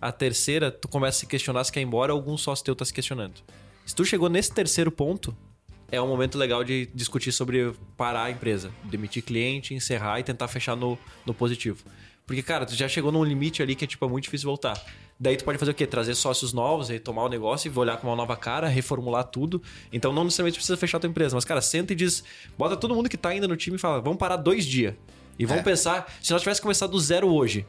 A 0.00 0.12
terceira, 0.12 0.70
tu 0.70 0.86
começa 0.86 1.16
a 1.16 1.20
se 1.20 1.26
questionar 1.26 1.64
se 1.64 1.72
quer 1.72 1.80
ir 1.80 1.82
embora 1.82 2.12
algum 2.12 2.38
sócio 2.38 2.64
teu 2.64 2.76
tá 2.76 2.84
se 2.84 2.94
questionando. 2.94 3.42
Se 3.84 3.92
tu 3.92 4.04
chegou 4.04 4.28
nesse 4.28 4.52
terceiro 4.52 4.92
ponto, 4.92 5.36
é 5.90 6.00
um 6.00 6.06
momento 6.06 6.38
legal 6.38 6.62
de 6.62 6.88
discutir 6.94 7.32
sobre 7.32 7.74
parar 7.96 8.26
a 8.26 8.30
empresa, 8.30 8.70
demitir 8.84 9.24
cliente, 9.24 9.74
encerrar 9.74 10.20
e 10.20 10.22
tentar 10.22 10.46
fechar 10.46 10.76
no, 10.76 10.96
no 11.26 11.34
positivo. 11.34 11.84
Porque, 12.24 12.44
cara, 12.44 12.64
tu 12.64 12.76
já 12.76 12.86
chegou 12.86 13.10
num 13.10 13.24
limite 13.24 13.64
ali 13.64 13.74
que 13.74 13.84
é, 13.84 13.88
tipo, 13.88 14.06
é 14.06 14.08
muito 14.08 14.22
difícil 14.22 14.48
voltar. 14.48 14.80
Daí 15.22 15.36
tu 15.36 15.44
pode 15.44 15.58
fazer 15.58 15.72
o 15.72 15.74
quê? 15.74 15.86
Trazer 15.86 16.14
sócios 16.14 16.54
novos, 16.54 16.88
retomar 16.88 17.26
o 17.26 17.28
negócio 17.28 17.70
e 17.70 17.78
olhar 17.78 17.98
com 17.98 18.06
uma 18.06 18.16
nova 18.16 18.34
cara, 18.36 18.66
reformular 18.68 19.24
tudo. 19.24 19.62
Então 19.92 20.14
não 20.14 20.24
necessariamente 20.24 20.56
precisa 20.56 20.78
fechar 20.78 20.96
a 20.96 21.00
tua 21.00 21.10
empresa, 21.10 21.34
mas, 21.36 21.44
cara, 21.44 21.60
senta 21.60 21.92
e 21.92 21.96
diz, 21.96 22.24
bota 22.56 22.74
todo 22.74 22.94
mundo 22.94 23.06
que 23.06 23.18
tá 23.18 23.28
ainda 23.28 23.46
no 23.46 23.54
time 23.54 23.76
e 23.76 23.78
fala, 23.78 24.00
vamos 24.00 24.18
parar 24.18 24.36
dois 24.36 24.64
dias. 24.64 24.94
E 25.38 25.44
vamos 25.44 25.60
É. 25.60 25.64
pensar, 25.64 26.10
se 26.22 26.32
nós 26.32 26.40
tivéssemos 26.40 26.60
começado 26.62 26.90
do 26.90 26.98
zero 26.98 27.28
hoje, 27.28 27.66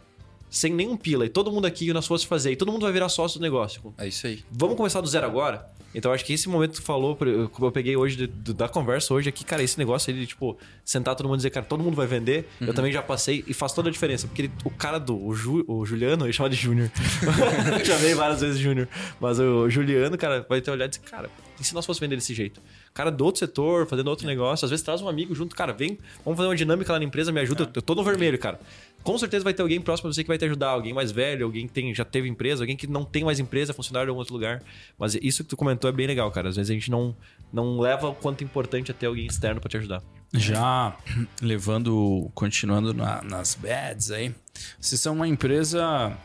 sem 0.49 0.73
nenhum 0.73 0.95
pila, 0.95 1.25
e 1.25 1.29
todo 1.29 1.51
mundo 1.51 1.65
aqui 1.65 1.91
nós 1.91 2.07
fosse 2.07 2.25
fazer, 2.25 2.51
e 2.51 2.55
todo 2.55 2.71
mundo 2.71 2.83
vai 2.83 2.91
virar 2.93 3.09
sócio 3.09 3.37
do 3.39 3.43
negócio. 3.43 3.93
É 3.97 4.07
isso 4.07 4.27
aí. 4.27 4.43
Vamos 4.49 4.77
começar 4.77 5.01
do 5.01 5.07
zero 5.07 5.25
agora? 5.27 5.69
Então 5.93 6.11
acho 6.13 6.23
que 6.23 6.33
esse 6.33 6.47
momento 6.47 6.71
que 6.71 6.77
tu 6.77 6.83
falou, 6.83 7.15
como 7.15 7.67
eu 7.67 7.71
peguei 7.71 7.95
hoje 7.97 8.27
da 8.27 8.69
conversa 8.69 9.13
hoje 9.13 9.27
aqui, 9.29 9.43
cara, 9.43 9.61
esse 9.61 9.77
negócio 9.77 10.11
aí 10.13 10.19
de, 10.19 10.25
tipo, 10.27 10.57
sentar 10.85 11.15
todo 11.15 11.25
mundo 11.27 11.35
e 11.35 11.39
dizer, 11.39 11.49
cara, 11.49 11.65
todo 11.65 11.83
mundo 11.83 11.95
vai 11.95 12.07
vender, 12.07 12.47
eu 12.61 12.73
também 12.73 12.91
já 12.91 13.01
passei 13.01 13.43
e 13.47 13.53
faz 13.53 13.73
toda 13.73 13.89
a 13.89 13.91
diferença. 13.91 14.27
Porque 14.27 14.43
ele- 14.43 14.51
o 14.63 14.69
cara 14.69 14.97
do 14.99 15.17
o, 15.21 15.33
Ju- 15.35 15.65
o 15.67 15.85
Juliano, 15.85 16.25
eu 16.27 16.33
chamo 16.33 16.49
de 16.49 16.55
Júnior. 16.55 16.89
Chamei 17.85 18.13
várias 18.13 18.41
vezes 18.41 18.59
Júnior. 18.59 18.87
Mas 19.19 19.39
o 19.39 19.69
Juliano, 19.69 20.17
cara, 20.17 20.45
vai 20.47 20.61
ter 20.61 20.71
olhado 20.71 20.89
e 20.89 20.91
dizer, 20.97 21.03
cara, 21.09 21.29
e 21.59 21.63
se 21.63 21.73
nós 21.73 21.85
fosse 21.85 21.99
vender 21.99 22.15
desse 22.15 22.33
jeito? 22.33 22.61
Cara 22.93 23.11
do 23.11 23.23
outro 23.23 23.39
setor, 23.39 23.85
fazendo 23.85 24.07
outro 24.07 24.25
negócio, 24.25 24.65
às 24.65 24.71
vezes 24.71 24.83
traz 24.83 25.01
um 25.01 25.07
amigo 25.07 25.33
junto, 25.35 25.55
cara, 25.55 25.71
vem, 25.73 25.97
vamos 26.25 26.37
fazer 26.37 26.49
uma 26.49 26.55
dinâmica 26.55 26.91
lá 26.91 26.99
na 26.99 27.05
empresa, 27.05 27.31
me 27.31 27.39
ajuda, 27.39 27.69
eu 27.73 27.81
tô 27.81 27.93
no 27.95 28.03
vermelho, 28.03 28.37
cara. 28.39 28.59
Com 29.03 29.17
certeza 29.17 29.43
vai 29.43 29.53
ter 29.53 29.61
alguém 29.61 29.81
próximo 29.81 30.09
de 30.09 30.15
você 30.15 30.23
que 30.23 30.27
vai 30.27 30.37
te 30.37 30.45
ajudar, 30.45 30.69
alguém 30.69 30.93
mais 30.93 31.11
velho, 31.11 31.45
alguém 31.45 31.65
que 31.67 31.73
tem, 31.73 31.93
já 31.93 32.05
teve 32.05 32.27
empresa, 32.29 32.63
alguém 32.63 32.77
que 32.77 32.85
não 32.85 33.03
tem 33.03 33.23
mais 33.23 33.39
empresa, 33.39 33.73
funcionário 33.73 34.07
em 34.07 34.11
algum 34.11 34.19
outro 34.19 34.33
lugar. 34.33 34.61
Mas 34.97 35.15
isso 35.15 35.43
que 35.43 35.49
tu 35.49 35.57
comentou 35.57 35.89
é 35.89 35.93
bem 35.93 36.05
legal, 36.05 36.29
cara. 36.31 36.49
Às 36.49 36.55
vezes 36.55 36.69
a 36.69 36.73
gente 36.73 36.91
não, 36.91 37.15
não 37.51 37.79
leva 37.79 38.09
o 38.09 38.13
quanto 38.15 38.41
é 38.41 38.45
importante 38.45 38.91
é 38.91 38.93
ter 38.93 39.07
alguém 39.07 39.25
externo 39.25 39.59
pra 39.59 39.69
te 39.69 39.77
ajudar. 39.77 40.03
Já 40.33 40.95
levando, 41.41 42.29
continuando 42.35 42.93
na- 42.93 43.21
nas 43.23 43.55
bets 43.55 44.11
aí, 44.11 44.33
vocês 44.79 45.01
são 45.01 45.13
uma 45.15 45.27
empresa 45.27 46.15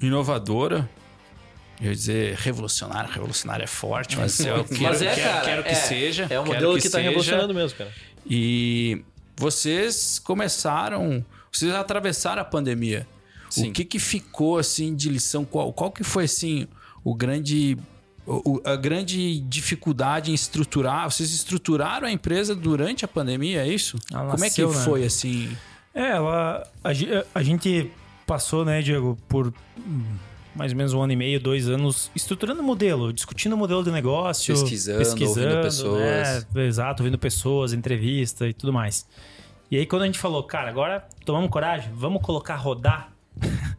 inovadora. 0.00 0.88
Eu 1.80 1.86
ia 1.90 1.94
dizer 1.94 2.34
revolucionária, 2.34 3.08
revolucionária 3.08 3.62
é 3.62 3.66
forte, 3.68 4.16
mas 4.18 4.40
eu 4.40 4.64
quero, 4.64 4.82
Mas 4.82 5.00
é, 5.00 5.14
quero, 5.14 5.22
cara, 5.30 5.44
quero 5.44 5.62
que 5.62 5.68
é, 5.68 5.74
seja. 5.74 6.26
É 6.28 6.40
um 6.40 6.44
modelo 6.44 6.74
que, 6.74 6.82
tá 6.82 6.98
seja. 6.98 7.00
revolucionando 7.02 7.54
mesmo, 7.54 7.78
cara. 7.78 7.92
E 8.28 9.04
vocês 9.36 10.18
começaram, 10.18 11.24
vocês 11.58 11.74
atravessaram 11.74 12.40
a 12.42 12.44
pandemia. 12.44 13.06
Sim. 13.50 13.70
O 13.70 13.72
que 13.72 13.84
que 13.84 13.98
ficou 13.98 14.58
assim 14.58 14.94
de 14.94 15.08
lição? 15.08 15.44
Qual, 15.44 15.72
qual 15.72 15.90
que 15.90 16.04
foi 16.04 16.24
assim 16.24 16.66
o 17.02 17.14
grande 17.14 17.76
o- 18.26 18.60
a 18.62 18.76
grande 18.76 19.40
dificuldade 19.40 20.30
em 20.30 20.34
estruturar? 20.34 21.10
Vocês 21.10 21.32
estruturaram 21.32 22.06
a 22.06 22.12
empresa 22.12 22.54
durante 22.54 23.04
a 23.04 23.08
pandemia, 23.08 23.62
é 23.64 23.68
isso? 23.72 23.96
Ela 24.12 24.32
Como 24.32 24.44
é 24.44 24.50
que 24.50 24.60
nasceu, 24.62 24.70
né? 24.78 24.84
foi 24.84 25.04
assim? 25.04 25.48
É, 25.94 26.10
ela, 26.10 26.62
a, 26.84 26.90
a 27.34 27.42
gente 27.42 27.90
passou, 28.26 28.66
né, 28.66 28.82
Diego, 28.82 29.16
por 29.26 29.50
mais 30.54 30.72
ou 30.72 30.76
menos 30.76 30.92
um 30.92 31.00
ano 31.00 31.12
e 31.12 31.16
meio, 31.16 31.40
dois 31.40 31.68
anos, 31.68 32.10
estruturando 32.14 32.60
o 32.60 32.64
modelo, 32.64 33.12
discutindo 33.14 33.54
o 33.54 33.56
modelo 33.56 33.82
de 33.82 33.90
negócio, 33.90 34.52
Pesquisando, 34.54 34.98
ouvindo 35.26 35.62
pessoas. 35.62 36.46
né, 36.52 36.66
exato, 36.66 37.02
ouvindo 37.02 37.16
pessoas, 37.18 37.72
entrevista 37.72 38.46
e 38.46 38.52
tudo 38.52 38.72
mais. 38.72 39.06
E 39.70 39.76
aí 39.76 39.86
quando 39.86 40.02
a 40.02 40.06
gente 40.06 40.18
falou, 40.18 40.42
cara, 40.42 40.68
agora 40.68 41.06
tomamos 41.24 41.50
coragem, 41.50 41.90
vamos 41.92 42.22
colocar 42.22 42.56
rodar. 42.56 43.12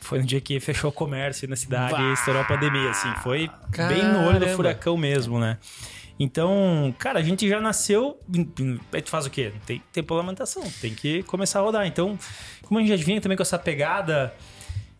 Foi 0.00 0.18
no 0.18 0.26
dia 0.26 0.40
que 0.40 0.60
fechou 0.60 0.90
o 0.90 0.92
comércio 0.92 1.48
na 1.48 1.56
cidade 1.56 2.00
e 2.00 2.12
estourou 2.12 2.42
a 2.42 2.44
pandemia, 2.44 2.90
assim. 2.90 3.08
Foi 3.22 3.50
bem 3.88 4.04
no 4.04 4.26
olho 4.26 4.34
do 4.34 4.40
Caramba. 4.40 4.56
furacão 4.56 4.96
mesmo, 4.96 5.38
né? 5.38 5.56
Então, 6.18 6.94
cara, 6.98 7.18
a 7.18 7.22
gente 7.22 7.48
já 7.48 7.60
nasceu. 7.60 8.20
A 8.92 8.96
gente 8.96 9.10
faz 9.10 9.24
o 9.24 9.30
quê? 9.30 9.52
Tem 9.64 9.78
que 9.78 9.84
ter 9.92 10.00
regulamentação, 10.02 10.62
tem 10.80 10.94
que 10.94 11.22
começar 11.22 11.60
a 11.60 11.62
rodar. 11.62 11.86
Então, 11.86 12.18
como 12.62 12.78
a 12.78 12.82
gente 12.82 12.96
já 12.96 13.04
vinha 13.04 13.20
também 13.20 13.36
com 13.36 13.42
essa 13.42 13.58
pegada, 13.58 14.34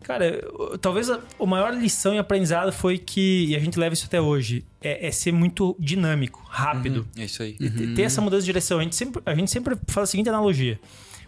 Cara, 0.03 0.27
eu- 0.27 0.79
talvez 0.79 1.09
a, 1.11 1.21
a 1.41 1.47
maior 1.47 1.73
lição 1.75 2.15
e 2.15 2.19
aprendizado 2.19 2.73
foi 2.73 2.99
que, 2.99 3.47
e 3.49 3.57
a 3.57 3.59
gente 3.59 3.79
leva 3.79 3.93
isso 3.95 4.07
até 4.07 4.21
hoje, 4.21 4.65
é, 4.81 5.07
é 5.07 5.11
ser 5.11 5.33
muito 5.33 5.77
dinâmico, 5.79 6.45
rápido. 6.49 7.07
É 7.17 7.25
isso 7.25 7.43
aí. 7.43 7.57
E 7.61 7.71
ter- 7.71 7.95
ter 7.95 8.03
essa 8.03 8.21
mudança 8.21 8.41
de 8.43 8.47
direção. 8.47 8.79
A 8.79 8.83
gente, 8.83 8.97
sempre, 8.97 9.23
a 9.25 9.35
gente 9.35 9.51
sempre 9.51 9.77
faz 9.89 10.09
a 10.09 10.11
seguinte 10.11 10.29
analogia: 10.29 10.79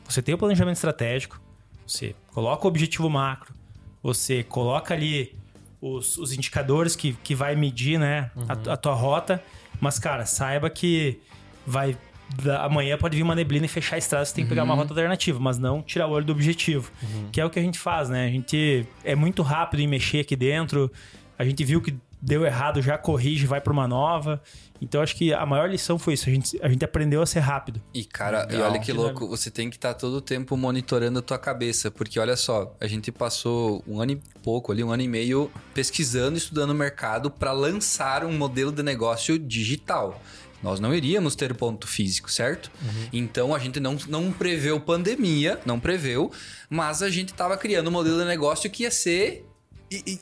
você 0.09 0.21
tem 0.21 0.35
o 0.35 0.39
planejamento 0.39 0.77
estratégico, 0.77 1.41
você 1.87 2.15
coloca 2.33 2.65
o 2.65 2.69
objetivo 2.69 3.09
macro, 3.11 3.55
você 4.03 4.43
coloca 4.43 4.93
ali 4.95 5.35
os, 5.81 6.17
os 6.19 6.33
indicadores 6.33 6.97
que, 6.97 7.13
que 7.23 7.35
vai 7.35 7.55
medir 7.57 7.99
né, 7.99 8.31
a, 8.49 8.73
a 8.73 8.77
tua 8.77 8.95
rota, 8.95 9.43
mas, 9.81 9.99
cara, 9.99 10.25
saiba 10.27 10.69
que 10.71 11.19
vai. 11.67 11.97
Da- 12.43 12.65
Amanhã 12.65 12.97
pode 12.99 13.17
vir 13.17 13.23
uma 13.23 13.35
neblina 13.35 13.67
e 13.67 13.69
fechar 13.69 13.97
a 13.97 13.99
estrada, 13.99 14.25
você 14.25 14.35
tem 14.35 14.45
que 14.45 14.49
pegar 14.51 14.65
uma 14.65 14.75
rota 14.75 14.93
alternativa, 14.93 15.39
mas 15.41 15.59
não 15.59 15.83
tirar 15.83 16.07
o 16.07 16.11
olho 16.11 16.25
do 16.25 16.33
objetivo. 16.33 16.91
Que 17.33 17.41
é 17.41 17.45
o 17.45 17.51
que 17.51 17.59
a 17.59 17.63
gente 17.63 17.79
faz, 17.79 18.09
né? 18.09 18.27
A 18.27 18.31
gente 18.31 18.87
é 19.05 19.15
muito 19.15 19.43
rápido 19.43 19.81
em 19.81 19.87
mexer 19.87 20.21
aqui 20.21 20.35
dentro. 20.37 20.91
A 21.39 21.45
gente 21.45 21.65
viu 21.65 21.81
que 21.81 21.95
deu 22.21 22.47
errado, 22.47 22.81
já 22.81 22.97
corrige, 22.97 23.47
vai 23.47 23.61
para 23.61 23.73
uma 23.73 23.87
nova. 23.87 24.41
Então 24.81 25.01
acho 25.03 25.15
que 25.15 25.33
a 25.33 25.45
maior 25.47 25.69
lição 25.69 25.99
foi 25.99 26.15
isso. 26.15 26.29
A 26.29 26.33
gente, 26.33 26.59
a 26.63 26.69
gente 26.69 26.85
aprendeu 26.85 27.21
a 27.23 27.27
ser 27.27 27.41
rápido. 27.41 27.81
E, 27.93 28.05
cara, 28.05 28.47
e 28.51 28.53
Legal. 28.53 28.71
olha 28.71 28.81
que 28.81 28.93
louco, 28.93 29.27
você 29.29 29.51
tem 29.51 29.69
que 29.71 29.77
estar 29.77 29.93
todo 29.95 30.15
o 30.15 30.21
tempo 30.21 30.57
monitorando 30.57 31.19
a 31.19 31.23
tua 31.23 31.39
cabeça, 31.39 31.91
porque 31.91 32.19
olha 32.19 32.37
só, 32.37 32.75
a 32.81 32.87
gente 32.87 33.13
passou 33.13 33.83
um 33.87 34.01
ano 34.01 34.13
e 34.13 34.21
pouco 34.43 34.73
ali, 34.73 34.83
um 34.83 34.91
ano 34.91 35.03
e 35.03 35.09
meio 35.09 35.51
pesquisando, 35.75 36.37
estudando 36.37 36.71
o 36.71 36.75
mercado 36.75 37.31
para 37.31 37.53
lançar 37.53 38.25
um 38.25 38.33
modelo 38.37 38.73
de 38.73 38.83
negócio 38.83 39.39
digital. 39.39 40.21
Nós 40.65 40.81
não 40.81 40.95
iríamos 40.95 41.37
ter 41.37 41.53
ponto 41.55 41.87
físico, 41.87 42.33
certo? 42.33 42.71
Então 43.13 43.55
a 43.55 43.59
gente 43.59 43.79
não, 43.79 43.99
não 44.09 44.33
preveu 44.33 44.81
pandemia, 44.81 45.61
não 45.67 45.79
preveu, 45.79 46.33
mas 46.71 47.03
a 47.03 47.11
gente 47.11 47.33
estava 47.33 47.55
criando 47.59 47.89
um 47.89 47.91
modelo 47.91 48.19
de 48.19 48.25
negócio 48.25 48.71
que 48.71 48.85
ia 48.85 48.91
ser 48.91 49.45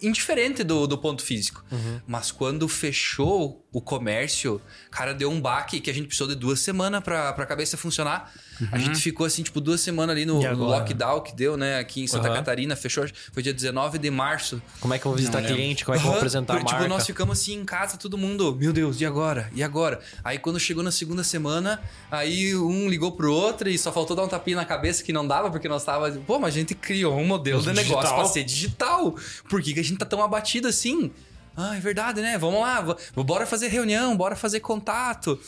indiferente 0.02 0.64
do, 0.64 0.86
do 0.88 0.98
ponto 0.98 1.22
físico. 1.22 1.64
Mas 2.06 2.32
quando 2.32 2.66
fechou 2.68 3.64
o 3.72 3.80
comércio, 3.80 4.60
cara, 4.90 5.14
deu 5.14 5.30
um 5.30 5.40
baque 5.40 5.80
que 5.80 5.88
a 5.88 5.94
gente 5.94 6.06
precisou 6.06 6.26
de 6.26 6.34
duas 6.34 6.58
semanas 6.58 7.02
pra, 7.04 7.32
pra 7.32 7.46
cabeça 7.46 7.76
funcionar. 7.76 8.32
A 8.70 8.78
gente 8.78 9.00
ficou 9.00 9.26
assim, 9.26 9.42
tipo, 9.42 9.60
duas 9.60 9.80
semanas 9.80 10.14
ali 10.14 10.24
no, 10.24 10.40
no 10.40 10.64
lockdown 10.64 11.20
que 11.20 11.34
deu, 11.34 11.56
né? 11.56 11.78
Aqui 11.78 12.02
em 12.02 12.06
Santa 12.06 12.28
Aham. 12.28 12.36
Catarina, 12.36 12.76
fechou. 12.76 13.04
Foi 13.32 13.42
dia 13.42 13.52
19 13.52 13.98
de 13.98 14.10
março. 14.10 14.62
Como 14.80 14.94
é 14.94 14.98
que 14.98 15.06
eu 15.06 15.10
vou 15.10 15.18
visitar 15.18 15.40
Não 15.40 15.48
cliente? 15.48 15.84
Como 15.84 15.96
é 15.96 15.98
que 16.00 16.06
eu 16.06 16.10
vou 16.10 16.16
apresentar 16.18 16.54
a 16.54 16.56
porque, 16.56 16.72
marca? 16.72 16.84
Tipo, 16.84 16.94
nós 16.94 17.06
ficamos 17.06 17.40
assim 17.40 17.54
em 17.54 17.64
casa, 17.64 17.96
todo 17.96 18.16
mundo, 18.18 18.54
meu 18.54 18.72
Deus, 18.72 19.00
e 19.00 19.06
agora? 19.06 19.50
E 19.54 19.62
agora? 19.62 20.00
Aí 20.22 20.38
quando 20.38 20.60
chegou 20.60 20.84
na 20.84 20.92
segunda 20.92 21.24
semana, 21.24 21.80
aí 22.10 22.54
um 22.54 22.88
ligou 22.88 23.12
pro 23.12 23.32
outro 23.32 23.68
e 23.68 23.78
só 23.78 23.90
faltou 23.92 24.14
dar 24.14 24.24
um 24.24 24.28
tapinha 24.28 24.56
na 24.56 24.64
cabeça 24.64 25.02
que 25.02 25.12
não 25.12 25.26
dava, 25.26 25.50
porque 25.50 25.68
nós 25.68 25.84
tava, 25.84 26.10
pô, 26.26 26.38
mas 26.38 26.54
a 26.54 26.58
gente 26.58 26.74
criou 26.74 27.16
um 27.16 27.26
modelo 27.26 27.60
de 27.62 27.70
Digital. 27.72 27.96
negócio 27.96 28.14
pra 28.14 28.24
ser 28.26 28.44
digital. 28.44 29.16
Por 29.48 29.62
que, 29.62 29.74
que 29.74 29.80
a 29.80 29.84
gente 29.84 29.98
tá 29.98 30.06
tão 30.06 30.22
abatido 30.22 30.68
assim? 30.68 31.10
Ah, 31.56 31.76
é 31.76 31.80
verdade, 31.80 32.20
né? 32.20 32.38
Vamos 32.38 32.60
lá, 32.60 32.96
bora 33.16 33.46
fazer 33.46 33.68
reunião, 33.68 34.16
bora 34.16 34.34
fazer 34.36 34.60
contato. 34.60 35.38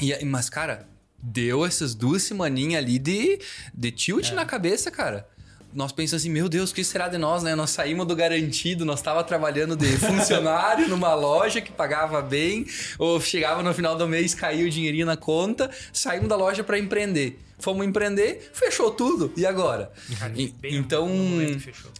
E, 0.00 0.24
mas, 0.24 0.48
cara, 0.48 0.86
deu 1.20 1.64
essas 1.64 1.94
duas 1.94 2.22
semaninhas 2.22 2.82
ali 2.82 2.98
de, 2.98 3.40
de 3.74 3.90
tilt 3.90 4.32
na 4.32 4.44
cabeça, 4.44 4.90
cara. 4.90 5.28
Nós 5.74 5.92
pensamos 5.92 6.22
assim, 6.22 6.30
meu 6.30 6.48
Deus, 6.48 6.70
o 6.70 6.74
que 6.74 6.82
será 6.82 7.08
de 7.08 7.18
nós, 7.18 7.42
né? 7.42 7.54
Nós 7.54 7.70
saímos 7.70 8.06
do 8.06 8.16
garantido, 8.16 8.84
nós 8.84 9.02
tava 9.02 9.22
trabalhando 9.22 9.76
de 9.76 9.86
funcionário 9.98 10.88
numa 10.88 11.14
loja 11.14 11.60
que 11.60 11.70
pagava 11.70 12.22
bem, 12.22 12.66
ou 12.98 13.20
chegava 13.20 13.62
no 13.62 13.72
final 13.74 13.96
do 13.96 14.08
mês, 14.08 14.34
caiu 14.34 14.66
o 14.66 14.70
dinheirinho 14.70 15.04
na 15.06 15.16
conta, 15.16 15.70
saímos 15.92 16.28
da 16.28 16.36
loja 16.36 16.64
para 16.64 16.78
empreender. 16.78 17.38
Fomos 17.60 17.84
empreender, 17.84 18.50
fechou 18.54 18.90
tudo. 18.92 19.32
E 19.36 19.44
agora? 19.44 19.90
E- 20.36 20.48
Bem 20.60 20.72
no- 20.74 20.78
então, 20.78 21.08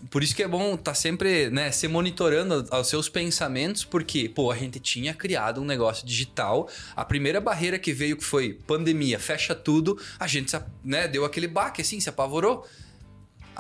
por 0.09 0.23
isso 0.23 0.35
que 0.35 0.43
é 0.43 0.49
bom 0.49 0.75
estar 0.77 0.95
sempre, 0.95 1.51
né, 1.51 1.71
se 1.73 1.89
monitorando 1.89 2.65
aos 2.71 2.87
seus 2.89 3.09
pensamentos, 3.09 3.85
porque, 3.85 4.29
pô, 4.29 4.51
a 4.53 4.57
gente 4.57 4.79
tinha 4.79 5.13
criado 5.13 5.61
um 5.61 5.65
negócio 5.65 6.07
digital. 6.07 6.69
A 6.95 7.05
primeira 7.05 7.41
barreira 7.41 7.77
que 7.79 7.93
veio, 7.93 8.17
que 8.17 8.25
foi 8.25 8.53
pandemia, 8.67 9.19
fecha 9.19 9.53
tudo, 9.55 9.99
a 10.19 10.27
gente, 10.29 10.57
né, 10.85 11.09
deu 11.09 11.25
aquele 11.25 11.49
baque, 11.49 11.83
assim, 11.83 11.99
se 12.01 12.09
apavorou. 12.09 12.65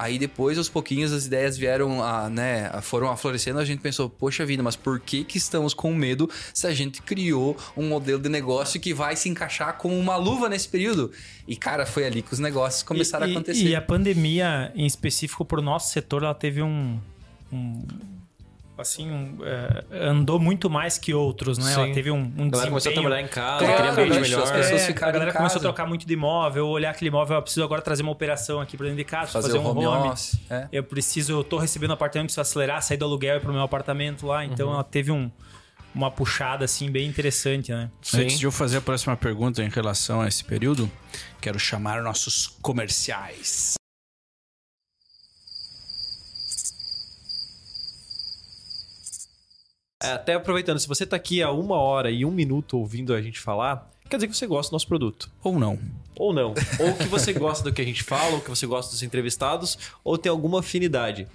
Aí 0.01 0.17
depois, 0.17 0.57
aos 0.57 0.69
pouquinhos, 0.69 1.13
as 1.13 1.27
ideias 1.27 1.59
vieram, 1.59 2.01
a, 2.05 2.31
né, 2.31 2.71
foram 2.83 3.11
aflorescendo, 3.11 3.59
a 3.59 3.65
gente 3.65 3.81
pensou, 3.81 4.09
poxa 4.09 4.47
vida, 4.47 4.63
mas 4.63 4.77
por 4.77 5.01
que 5.01 5.25
que 5.25 5.39
estamos 5.39 5.75
com 5.75 5.93
medo 5.93 6.31
se 6.55 6.69
a 6.69 6.73
gente 6.73 7.03
criou 7.03 7.57
um 7.77 7.89
modelo 7.89 8.23
de 8.23 8.29
negócio 8.29 8.79
que 8.79 8.95
vai 8.95 9.17
se 9.17 9.29
encaixar 9.29 9.77
como 9.77 9.99
uma 9.99 10.15
luva 10.15 10.49
nesse 10.49 10.69
período? 10.69 11.11
E, 11.49 11.57
cara, 11.57 11.85
foi 11.85 12.07
ali 12.07 12.23
que 12.23 12.33
os 12.33 12.39
negócios 12.39 12.85
começaram 12.85 13.27
E- 13.27 13.31
a 13.31 13.33
acontecer. 13.33 13.65
E 13.65 13.75
a 13.75 13.83
pandemia, 13.83 14.71
em 14.77 14.87
específico, 14.87 15.45
para 15.45 15.59
o 15.59 15.63
nosso 15.63 15.93
setor, 15.93 16.23
ela 16.23 16.35
teve 16.35 16.63
um. 16.63 17.01
um- 17.53 17.83
assim, 18.79 19.11
um, 19.11 19.39
é, 19.43 19.85
andou 20.09 20.39
muito 20.39 20.71
mais 20.71 20.97
que 20.99 21.13
outros, 21.13 21.59
né? 21.59 21.73
Sim. 21.73 21.83
Ela 21.83 21.95
teve 21.95 22.11
um, 22.11 22.33
um 22.37 22.47
A 22.47 22.51
galera 22.51 22.71
começou 22.71 22.91
a 22.91 22.95
trabalhar 22.95 23.21
em 23.21 23.29
casa, 23.29 23.65
Claro, 23.65 23.77
queria 23.77 23.91
ambiente 23.91 24.21
melhor. 24.21 24.43
As 24.43 24.51
pessoas 24.51 24.83
É, 24.83 24.87
ficaram 24.87 25.09
a 25.09 25.13
galera 25.13 25.31
em 25.31 25.35
começou 25.35 25.59
a 25.59 25.63
trocar 25.63 25.87
muito 25.87 26.07
de 26.07 26.13
imóvel, 26.13 26.67
olhar 26.69 26.91
aquele 26.91 27.09
imóvel, 27.09 27.37
eu 27.37 27.43
preciso 27.43 27.65
agora 27.65 27.83
trazer 27.83 28.03
uma 28.03 28.13
operação 28.13 28.61
aqui 28.61 28.77
para 28.77 28.85
dentro 28.87 28.99
de 28.99 29.05
casa, 29.05 29.33
fazer, 29.33 29.49
fazer, 29.49 29.59
o 29.59 29.63
um 29.63 29.67
home, 29.67 29.87
home. 29.87 30.09
office. 30.11 30.39
É. 30.51 30.69
Eu 30.73 30.85
preciso, 30.85 31.33
eu 31.33 31.45
tô 31.45 31.59
recebendo 31.59 31.91
um 31.91 31.95
apartamento, 31.95 32.27
preciso 32.27 32.41
acelerar, 32.41 32.83
sair 32.83 32.97
do 32.97 33.05
aluguel 33.05 33.35
e 33.35 33.39
ir 33.39 33.41
pro 33.41 33.53
meu 33.53 33.63
apartamento 33.63 34.27
lá. 34.27 34.45
Então 34.45 34.73
ela 34.73 34.85
teve 34.85 35.11
um, 35.11 35.31
uma 35.95 36.11
puxada 36.11 36.65
assim 36.65 36.91
bem 36.91 37.09
interessante, 37.09 37.73
né? 37.73 37.91
Antes 38.15 38.39
de 38.39 38.47
eu 38.47 38.53
fazer 38.53 38.79
a 38.79 38.81
próxima 38.81 39.17
pergunta 39.17 39.63
em 39.63 39.69
relação 39.69 40.21
a 40.21 40.29
esse 40.29 40.45
período, 40.45 40.91
quero 41.41 41.59
chamar 41.59 42.03
nossos 42.03 42.47
comerciais. 42.63 43.75
Até 50.01 50.35
aproveitando, 50.35 50.79
se 50.79 50.87
você 50.87 51.05
tá 51.05 51.17
aqui 51.17 51.43
há 51.43 51.51
uma 51.51 51.77
hora 51.77 52.11
e 52.11 52.25
um 52.25 52.31
minuto 52.31 52.79
ouvindo 52.79 53.13
a 53.13 53.21
gente 53.21 53.41
falar, 53.41 53.91
quer 54.09 54.17
dizer 54.17 54.29
que 54.29 54.37
você 54.37 54.47
gosta 54.47 54.71
do 54.71 54.75
nosso 54.75 54.87
produto. 54.87 55.31
Ou 55.43 55.59
não. 55.59 55.79
Ou 56.17 56.33
não. 56.33 56.55
Ou 56.79 56.95
que 56.97 57.07
você 57.07 57.33
gosta 57.33 57.65
do 57.65 57.73
que 57.73 57.83
a 57.83 57.85
gente 57.85 58.03
fala, 58.03 58.37
ou 58.37 58.41
que 58.41 58.51
você 58.51 58.67
gosta 58.67 58.93
dos 58.93 59.03
entrevistados, 59.03 59.79
ou 60.05 60.17
tem 60.17 60.31
alguma 60.31 60.61
afinidade. 60.61 61.27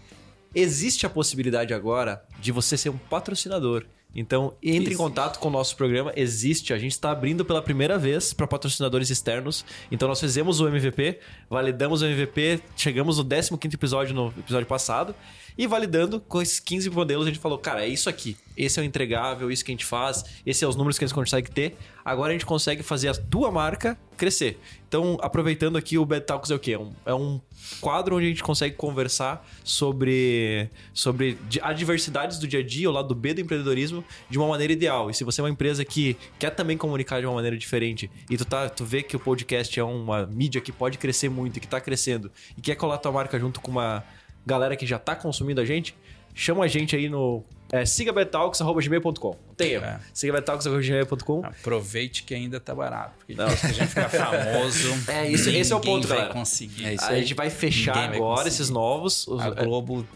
Existe 0.55 1.05
a 1.05 1.09
possibilidade 1.09 1.73
agora 1.73 2.23
de 2.39 2.51
você 2.51 2.77
ser 2.77 2.89
um 2.89 2.97
patrocinador. 2.97 3.85
Então, 4.15 4.55
entre 4.61 4.93
em 4.93 4.97
contato 4.97 5.39
com 5.39 5.47
o 5.47 5.51
nosso 5.51 5.75
programa. 5.75 6.11
Existe, 6.15 6.73
a 6.73 6.77
gente 6.77 6.91
está 6.91 7.11
abrindo 7.11 7.43
pela 7.43 7.61
primeira 7.61 7.97
vez 7.97 8.33
para 8.33 8.45
patrocinadores 8.45 9.09
externos. 9.09 9.65
Então, 9.91 10.07
nós 10.07 10.19
fizemos 10.19 10.59
o 10.59 10.67
MVP, 10.67 11.19
validamos 11.49 12.01
o 12.01 12.05
MVP, 12.05 12.61
chegamos 12.75 13.17
no 13.17 13.25
15 13.25 13.75
episódio 13.75 14.13
no 14.13 14.33
episódio 14.37 14.67
passado. 14.67 15.15
E 15.57 15.67
validando 15.67 16.19
com 16.19 16.41
esses 16.41 16.59
15 16.59 16.89
modelos, 16.89 17.25
a 17.25 17.29
gente 17.29 17.39
falou: 17.39 17.57
cara, 17.57 17.85
é 17.85 17.87
isso 17.87 18.09
aqui. 18.09 18.35
Esse 18.57 18.79
é 18.79 18.83
o 18.83 18.85
entregável, 18.85 19.51
isso 19.51 19.63
que 19.63 19.71
a 19.71 19.73
gente 19.73 19.85
faz, 19.85 20.23
esses 20.45 20.59
são 20.59 20.69
os 20.69 20.75
números 20.75 20.97
que 20.97 21.05
a 21.05 21.07
gente 21.07 21.15
consegue 21.15 21.49
ter. 21.49 21.75
Agora 22.03 22.29
a 22.29 22.33
gente 22.33 22.45
consegue 22.45 22.83
fazer 22.83 23.09
a 23.09 23.13
tua 23.13 23.51
marca 23.51 23.97
crescer. 24.17 24.59
Então, 24.87 25.17
aproveitando 25.21 25.77
aqui, 25.77 25.97
o 25.97 26.05
Bad 26.05 26.25
Talks 26.25 26.51
é 26.51 26.55
o 26.55 26.59
quê? 26.59 26.73
É 26.73 26.79
um, 26.79 26.93
é 27.05 27.13
um 27.13 27.41
quadro 27.79 28.15
onde 28.15 28.25
a 28.25 28.29
gente 28.29 28.43
consegue 28.43 28.75
conversar 28.75 29.47
sobre, 29.63 30.69
sobre 30.93 31.37
adversidades 31.61 32.39
do 32.39 32.47
dia 32.47 32.59
a 32.59 32.63
dia, 32.63 32.89
o 32.89 32.93
lado 32.93 33.13
B 33.15 33.33
do 33.33 33.41
empreendedorismo, 33.41 34.03
de 34.29 34.37
uma 34.37 34.47
maneira 34.47 34.73
ideal. 34.73 35.09
E 35.09 35.13
se 35.13 35.23
você 35.23 35.41
é 35.41 35.43
uma 35.43 35.49
empresa 35.49 35.83
que 35.85 36.17
quer 36.39 36.51
também 36.51 36.77
comunicar 36.77 37.19
de 37.19 37.25
uma 37.25 37.35
maneira 37.35 37.57
diferente 37.57 38.09
e 38.29 38.37
tu, 38.37 38.45
tá, 38.45 38.69
tu 38.69 38.85
vê 38.85 39.03
que 39.03 39.15
o 39.15 39.19
podcast 39.19 39.79
é 39.79 39.83
uma 39.83 40.25
mídia 40.25 40.61
que 40.61 40.71
pode 40.71 40.97
crescer 40.97 41.29
muito 41.29 41.57
e 41.57 41.59
que 41.59 41.67
tá 41.67 41.79
crescendo 41.79 42.31
e 42.57 42.61
quer 42.61 42.75
colar 42.75 42.97
tua 42.97 43.11
marca 43.11 43.39
junto 43.39 43.61
com 43.61 43.71
uma 43.71 44.03
galera 44.45 44.75
que 44.75 44.85
já 44.85 44.99
tá 44.99 45.15
consumindo 45.15 45.61
a 45.61 45.65
gente, 45.65 45.95
chama 46.33 46.63
a 46.65 46.67
gente 46.67 46.95
aí 46.95 47.07
no 47.07 47.43
é, 47.75 47.85
sigabetalks.gmail.com. 47.85 49.35
Tem 49.57 49.71
erro. 49.71 49.85
É. 49.85 49.99
Sigabetalks.gmail.com. 50.13 51.43
Aproveite 51.43 52.21
que 52.21 52.35
ainda 52.35 52.59
tá 52.59 52.75
barato. 52.75 53.13
Porque 53.17 53.33
depois 53.33 53.59
que 53.59 53.65
a 53.65 53.71
gente 53.71 53.87
ficar 53.87 54.09
famoso. 54.09 54.93
É, 55.11 55.27
isso- 55.27 55.49
esse 55.49 55.73
é 55.73 55.75
o 55.75 55.79
ponto, 55.79 56.07
vai 56.07 56.17
galera. 56.19 56.33
conseguir. 56.35 56.85
É 56.85 56.95
A 56.99 57.15
gente 57.15 57.33
vai 57.33 57.49
fechar 57.49 57.95
Ninguém 57.95 58.09
vai 58.09 58.17
agora 58.19 58.35
conseguir. 58.43 58.55
esses 58.55 58.69
novos. 58.69 59.27
os- 59.27 59.41
A 59.41 59.49
Globo 59.49 60.07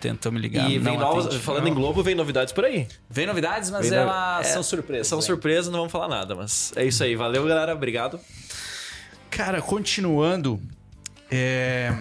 tentou 0.00 0.32
me 0.32 0.40
ligar. 0.40 0.68
e 0.68 0.78
vem 0.78 0.94
não 0.98 1.14
novos, 1.14 1.36
falando 1.36 1.68
em 1.68 1.72
Globo, 1.74 2.02
vem 2.02 2.16
novidades 2.16 2.52
por 2.52 2.64
aí. 2.64 2.88
Vem 3.08 3.26
novidades, 3.26 3.70
mas 3.70 3.88
Vem 3.88 3.98
elas 4.00 4.48
é, 4.48 4.52
são 4.52 4.62
surpresas. 4.64 5.06
São 5.06 5.18
né? 5.18 5.24
surpresas, 5.24 5.66
não 5.70 5.78
vamos 5.78 5.92
falar 5.92 6.08
nada, 6.08 6.34
mas 6.34 6.72
é 6.74 6.84
isso 6.84 7.02
aí. 7.04 7.14
Valeu, 7.14 7.44
galera. 7.46 7.74
Obrigado. 7.74 8.18
Cara, 9.30 9.62
continuando, 9.62 10.60
é, 11.30 11.94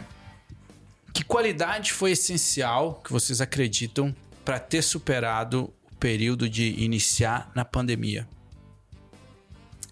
que 1.14 1.24
qualidade 1.24 1.91
foi 1.93 2.11
essencial 2.11 2.99
que 3.03 3.11
vocês 3.11 3.39
acreditam 3.41 4.16
para 4.44 4.60
ter 4.60 4.82
superado 4.82 5.74
o 5.91 5.96
período 5.98 6.50
de 6.50 6.70
iniciar 6.84 7.52
na 7.56 7.64
pandemia? 7.66 8.28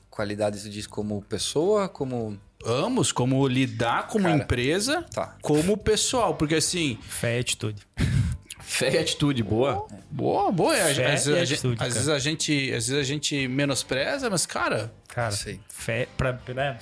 Qualidade 0.10 0.60
se 0.60 0.70
diz 0.70 0.86
como 0.88 1.22
pessoa, 1.22 1.88
como. 1.88 2.38
Ambos, 2.64 3.12
como 3.12 3.48
lidar 3.48 4.06
como 4.08 4.26
Cara, 4.26 4.36
empresa, 4.38 5.04
tá. 5.12 5.36
como 5.42 5.76
pessoal, 5.76 6.36
porque 6.36 6.54
assim, 6.56 6.96
Fé 7.02 7.38
e 7.38 7.40
atitude. 7.40 7.82
Fé 8.62 8.94
e 8.94 8.98
atitude, 9.00 9.42
boa. 9.42 9.88
boa, 10.12 10.52
boa, 10.52 10.78
é, 10.78 10.92
às, 10.92 10.96
Fé 10.96 11.12
às 11.12 11.26
e 11.26 11.32
vezes, 11.32 11.42
a 11.42 11.46
gente- 11.46 11.54
atitude, 11.54 11.84
às 11.84 11.94
vezes 11.96 12.10
a 12.10 12.20
gente, 12.20 12.66
às 12.74 12.88
vezes 12.88 12.94
a 12.94 13.04
gente 13.04 13.48
menospreza, 13.48 14.30
mas 14.30 14.46
cara, 14.46 14.94
Cara, 15.08 15.32
Sei. 15.32 15.60
fé, 15.68 16.08
pra, 16.16 16.40
né. 16.54 16.78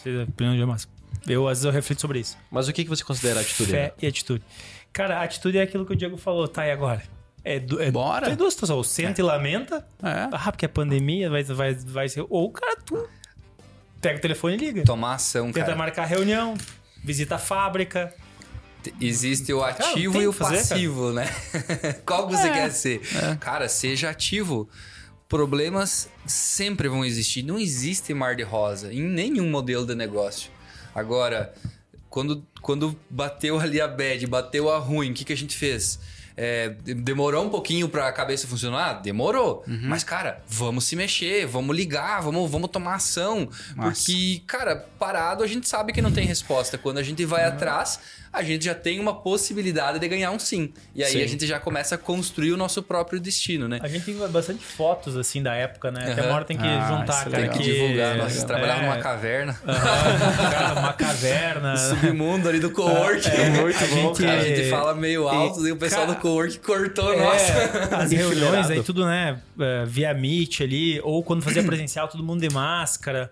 Eu, 1.26 1.48
às 1.48 1.60
vezes, 1.60 1.64
eu 1.66 1.72
reflito 1.72 2.02
sobre 2.02 2.20
isso. 2.20 2.38
Mas 2.52 2.68
o 2.68 2.74
que 2.74 2.84
que 2.84 2.90
você 2.90 3.04
considera 3.04 3.40
atitude? 3.40 3.72
Fé 3.72 3.84
né? 3.86 3.92
e 4.02 4.08
atitude. 4.08 4.44
Cara, 4.92 5.20
a 5.20 5.24
atitude 5.24 5.58
é 5.58 5.62
aquilo 5.62 5.86
que 5.86 5.94
o 5.94 5.96
Diego 5.96 6.18
falou, 6.18 6.48
tá, 6.48 6.68
e 6.68 6.72
agora? 6.72 7.02
É, 7.52 7.88
é 7.88 7.92
Bora. 7.92 8.28
Tem 8.28 8.36
duas 8.36 8.54
situações, 8.54 8.78
ou 8.78 8.84
senta 8.84 9.20
e 9.22 9.24
lamenta, 9.24 9.86
É. 10.04 10.28
ah, 10.32 10.52
porque 10.52 10.66
é 10.66 10.68
pandemia, 10.68 11.30
vai, 11.30 11.44
vai, 11.44 11.74
vai 11.74 12.08
ser... 12.10 12.26
Ou, 12.30 12.52
cara, 12.52 12.76
tu 12.86 13.08
pega 14.02 14.18
o 14.18 14.22
telefone 14.22 14.56
e 14.56 14.58
liga. 14.58 14.84
Tomar 14.84 15.16
ação, 15.16 15.48
Tenta 15.52 15.66
cara. 15.68 15.76
marcar 15.78 16.06
reunião, 16.06 16.56
visita 17.04 17.36
a 17.36 17.40
fábrica. 17.40 18.14
Existe 19.02 19.52
o 19.52 19.60
Cara, 19.60 19.72
ativo 19.72 20.14
tem 20.14 20.22
e 20.24 20.28
o 20.28 20.32
fazer, 20.32 20.56
cara. 20.56 20.68
passivo, 20.70 21.12
né? 21.12 21.28
Qual 22.06 22.30
você 22.30 22.48
É. 22.48 22.54
quer 22.54 22.72
ser? 22.72 23.02
Cara, 23.40 23.68
seja 23.68 24.10
ativo. 24.10 24.70
Problemas 25.28 26.10
sempre 26.26 26.88
vão 26.88 27.04
existir. 27.04 27.44
Não 27.44 27.60
existe 27.60 28.14
mar 28.14 28.36
de 28.36 28.44
rosa 28.44 28.94
em 28.94 29.02
nenhum 29.02 29.50
modelo 29.50 29.86
de 29.86 29.96
negócio. 29.96 30.50
Agora, 30.96 31.54
quando, 32.10 32.46
quando 32.62 32.98
bateu 33.10 33.60
ali 33.60 33.82
a 33.82 33.88
bad, 33.88 34.26
bateu 34.28 34.72
a 34.72 34.78
ruim, 34.80 35.12
o 35.12 35.14
que, 35.14 35.26
que 35.26 35.34
a 35.34 35.38
gente 35.38 35.58
fez? 35.58 36.00
É, 36.42 36.70
demorou 36.86 37.44
um 37.46 37.50
pouquinho 37.50 37.90
pra 37.90 38.10
cabeça 38.14 38.48
funcionar? 38.48 39.02
Demorou. 39.02 39.62
Uhum. 39.68 39.80
Mas, 39.84 40.06
cara, 40.06 40.42
vamos 40.48 40.86
se 40.86 40.96
mexer, 40.96 41.46
vamos 41.46 41.76
ligar, 41.76 42.22
vamos, 42.22 42.50
vamos 42.50 42.70
tomar 42.70 42.96
ação. 42.96 43.50
Massa. 43.76 44.06
Porque, 44.06 44.42
cara, 44.48 44.88
parado 44.98 45.44
a 45.44 45.48
gente 45.48 45.68
sabe 45.68 45.92
que 45.92 46.02
não 46.02 46.14
tem 46.14 46.26
resposta. 46.26 46.78
Quando 46.78 46.98
a 46.98 47.04
gente 47.04 47.24
Uhum. 47.24 47.30
vai 47.30 47.44
atrás, 47.44 48.00
a 48.32 48.44
gente 48.44 48.66
já 48.66 48.76
tem 48.76 49.00
uma 49.00 49.16
possibilidade 49.16 50.00
de 50.00 50.08
ganhar 50.08 50.32
um 50.32 50.40
sim. 50.40 50.72
E 50.94 51.04
aí 51.04 51.12
Sim. 51.12 51.24
a 51.24 51.28
gente 51.28 51.48
já 51.48 51.60
começa 51.60 51.96
a 51.96 51.98
construir 51.98 52.52
o 52.52 52.58
nosso 52.58 52.84
próprio 52.84 53.20
destino, 53.20 53.68
né? 53.68 53.80
A 53.82 53.88
gente 53.88 54.06
tem 54.06 54.16
bastante 54.30 54.64
fotos, 54.64 55.18
assim, 55.18 55.42
da 55.42 55.54
época, 55.56 55.92
né? 55.92 56.12
Até 56.12 56.22
Aham. 56.22 56.30
uma 56.30 56.36
hora 56.36 56.46
tem 56.46 56.58
que 56.58 56.64
Ah, 56.66 56.88
juntar, 56.88 57.28
é 57.28 57.30
cara. 57.32 57.50
Tem 57.50 57.58
que 57.58 57.64
divulgar. 57.64 58.18
Nós 58.18 58.42
é, 58.42 58.46
trabalhávamos 58.46 58.90
numa 58.90 59.02
caverna. 59.04 59.54
Cara, 59.66 60.80
uma 60.80 60.94
caverna. 60.94 61.76
Submundo 61.78 62.48
ali 62.50 62.60
do 62.60 62.72
co-work. 62.72 63.28
É, 63.28 63.50
muito 63.50 63.78
a 63.84 63.88
bom, 63.88 63.96
gente, 63.96 64.24
Cara, 64.24 64.42
a 64.42 64.44
gente 64.44 64.70
fala 64.70 64.94
meio 64.96 65.28
alto 65.28 65.68
e 65.68 65.72
o 65.72 65.78
pessoal 65.78 66.06
cara, 66.06 66.16
do 66.16 66.22
co-work 66.22 66.60
cortou, 66.60 67.14
É, 67.14 67.18
nossa. 67.18 67.96
as 67.98 68.12
reuniões 68.12 68.70
aí, 68.70 68.84
tudo, 68.84 69.06
né? 69.06 69.40
é, 69.60 69.86
Via 69.86 70.14
Meet 70.14 70.62
ali, 70.62 71.00
ou 71.02 71.24
quando 71.24 71.42
fazia 71.42 71.64
presencial, 71.64 72.08
todo 72.08 72.24
mundo 72.24 72.42
de 72.42 72.54
máscara. 72.54 73.30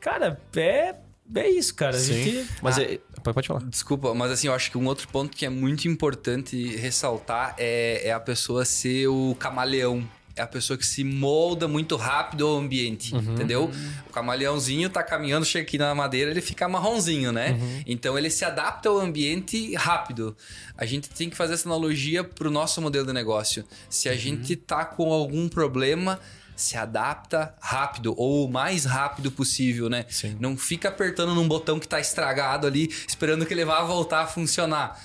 Cara, 0.00 0.40
é, 0.56 0.94
é 1.34 1.48
isso, 1.50 1.74
cara. 1.74 1.96
A 1.96 1.98
Sim. 2.00 2.14
gente. 2.24 2.46
Mas 2.62 2.78
Ah. 2.78 2.82
é- 2.82 2.98
pode 3.20 3.46
falar. 3.46 3.60
Desculpa, 3.64 4.14
mas 4.14 4.30
assim, 4.30 4.46
eu 4.46 4.54
acho 4.54 4.70
que 4.70 4.78
um 4.78 4.86
outro 4.86 5.08
ponto 5.08 5.36
que 5.36 5.46
é 5.46 5.50
muito 5.50 5.86
importante 5.86 6.76
ressaltar 6.76 7.54
é, 7.58 8.08
é 8.08 8.12
a 8.12 8.20
pessoa 8.20 8.64
ser 8.64 9.08
o 9.08 9.36
camaleão. 9.38 10.06
É 10.36 10.42
a 10.42 10.46
pessoa 10.46 10.78
que 10.78 10.86
se 10.86 11.04
molda 11.04 11.68
muito 11.68 11.96
rápido 11.96 12.46
ao 12.46 12.56
ambiente, 12.56 13.14
entendeu? 13.14 13.70
O 14.08 14.12
camaleãozinho 14.12 14.88
tá 14.88 15.02
caminhando, 15.02 15.44
chega 15.44 15.66
aqui 15.66 15.76
na 15.76 15.94
madeira, 15.94 16.30
ele 16.30 16.40
fica 16.40 16.66
marronzinho, 16.68 17.30
né? 17.30 17.58
Então 17.84 18.16
ele 18.16 18.30
se 18.30 18.44
adapta 18.44 18.88
ao 18.88 18.98
ambiente 18.98 19.74
rápido. 19.74 20.34
A 20.78 20.86
gente 20.86 21.10
tem 21.10 21.28
que 21.28 21.36
fazer 21.36 21.54
essa 21.54 21.68
analogia 21.68 22.24
pro 22.24 22.50
nosso 22.50 22.80
modelo 22.80 23.06
de 23.06 23.12
negócio. 23.12 23.64
Se 23.90 24.08
a 24.08 24.16
gente 24.16 24.56
tá 24.56 24.84
com 24.84 25.12
algum 25.12 25.46
problema, 25.46 26.18
se 26.60 26.76
adapta 26.76 27.54
rápido 27.60 28.14
ou 28.16 28.46
o 28.46 28.50
mais 28.50 28.84
rápido 28.84 29.30
possível, 29.30 29.88
né? 29.88 30.04
Sim. 30.08 30.36
Não 30.38 30.56
fica 30.56 30.88
apertando 30.88 31.34
num 31.34 31.48
botão 31.48 31.78
que 31.78 31.88
tá 31.88 32.00
estragado 32.00 32.66
ali, 32.66 32.88
esperando 33.06 33.46
que 33.46 33.54
ele 33.54 33.64
vá 33.64 33.82
voltar 33.82 34.22
a 34.22 34.26
funcionar. 34.26 35.00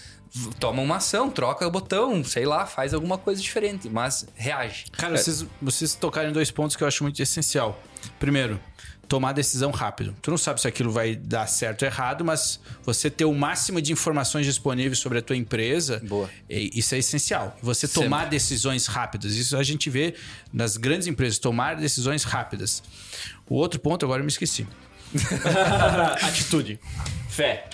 Toma 0.59 0.81
uma 0.81 0.97
ação, 0.97 1.29
troca 1.29 1.65
o 1.65 1.71
botão, 1.71 2.21
sei 2.23 2.45
lá, 2.45 2.65
faz 2.65 2.93
alguma 2.93 3.17
coisa 3.17 3.41
diferente, 3.41 3.89
mas 3.89 4.27
reage. 4.35 4.85
Cara, 4.91 5.17
vocês, 5.17 5.45
vocês 5.61 5.95
tocaram 5.95 6.29
em 6.29 6.33
dois 6.33 6.51
pontos 6.51 6.75
que 6.75 6.83
eu 6.83 6.87
acho 6.87 7.03
muito 7.03 7.21
essencial. 7.21 7.81
Primeiro, 8.19 8.59
tomar 9.07 9.31
decisão 9.33 9.71
rápido. 9.71 10.15
Tu 10.21 10.31
não 10.31 10.37
sabe 10.37 10.59
se 10.61 10.67
aquilo 10.67 10.91
vai 10.91 11.15
dar 11.15 11.47
certo 11.47 11.83
ou 11.83 11.87
errado, 11.87 12.23
mas 12.25 12.59
você 12.83 13.09
ter 13.09 13.25
o 13.25 13.33
máximo 13.33 13.81
de 13.81 13.91
informações 13.93 14.45
disponíveis 14.45 14.99
sobre 14.99 15.19
a 15.19 15.21
tua 15.21 15.35
empresa, 15.35 16.01
Boa. 16.03 16.29
é- 16.49 16.59
isso 16.73 16.95
é 16.95 16.97
essencial. 16.97 17.55
Você 17.61 17.87
tomar 17.87 18.25
decisões 18.25 18.87
rápidas. 18.87 19.35
Isso 19.35 19.55
a 19.57 19.63
gente 19.63 19.89
vê 19.89 20.15
nas 20.51 20.77
grandes 20.77 21.07
empresas, 21.07 21.37
tomar 21.39 21.75
decisões 21.75 22.23
rápidas. 22.23 22.81
O 23.47 23.55
outro 23.55 23.79
ponto, 23.79 24.03
agora 24.05 24.21
eu 24.21 24.25
me 24.25 24.31
esqueci. 24.31 24.67
Atitude. 26.21 26.79
Fé. 27.29 27.65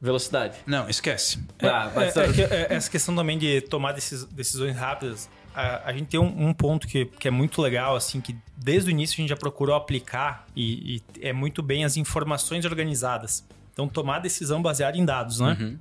Velocidade. 0.00 0.58
Não, 0.64 0.88
esquece. 0.88 1.40
Ah, 1.60 1.90
É, 1.96 2.20
é 2.20 2.32
que, 2.32 2.42
é, 2.42 2.66
essa 2.70 2.88
questão 2.88 3.16
também 3.16 3.36
de 3.36 3.60
tomar 3.62 3.92
decis- 3.92 4.24
decisões 4.26 4.76
rápidas, 4.76 5.28
a, 5.54 5.90
a 5.90 5.92
gente 5.92 6.06
tem 6.06 6.20
um, 6.20 6.48
um 6.48 6.52
ponto 6.52 6.86
que, 6.86 7.06
que 7.06 7.28
é 7.28 7.30
muito 7.30 7.60
legal, 7.60 7.96
assim, 7.96 8.20
que 8.20 8.36
desde 8.56 8.90
o 8.90 8.92
início 8.92 9.14
a 9.14 9.20
gente 9.20 9.30
já 9.30 9.36
procurou 9.36 9.74
aplicar 9.74 10.46
e, 10.54 10.96
e 10.96 11.02
é 11.26 11.32
muito 11.32 11.62
bem 11.62 11.84
as 11.84 11.96
informações 11.96 12.64
organizadas. 12.64 13.44
Então, 13.72 13.88
tomar 13.88 14.18
decisão 14.18 14.60
baseada 14.60 14.96
em 14.96 15.04
dados, 15.04 15.40
né? 15.40 15.56
Uhum. 15.60 15.78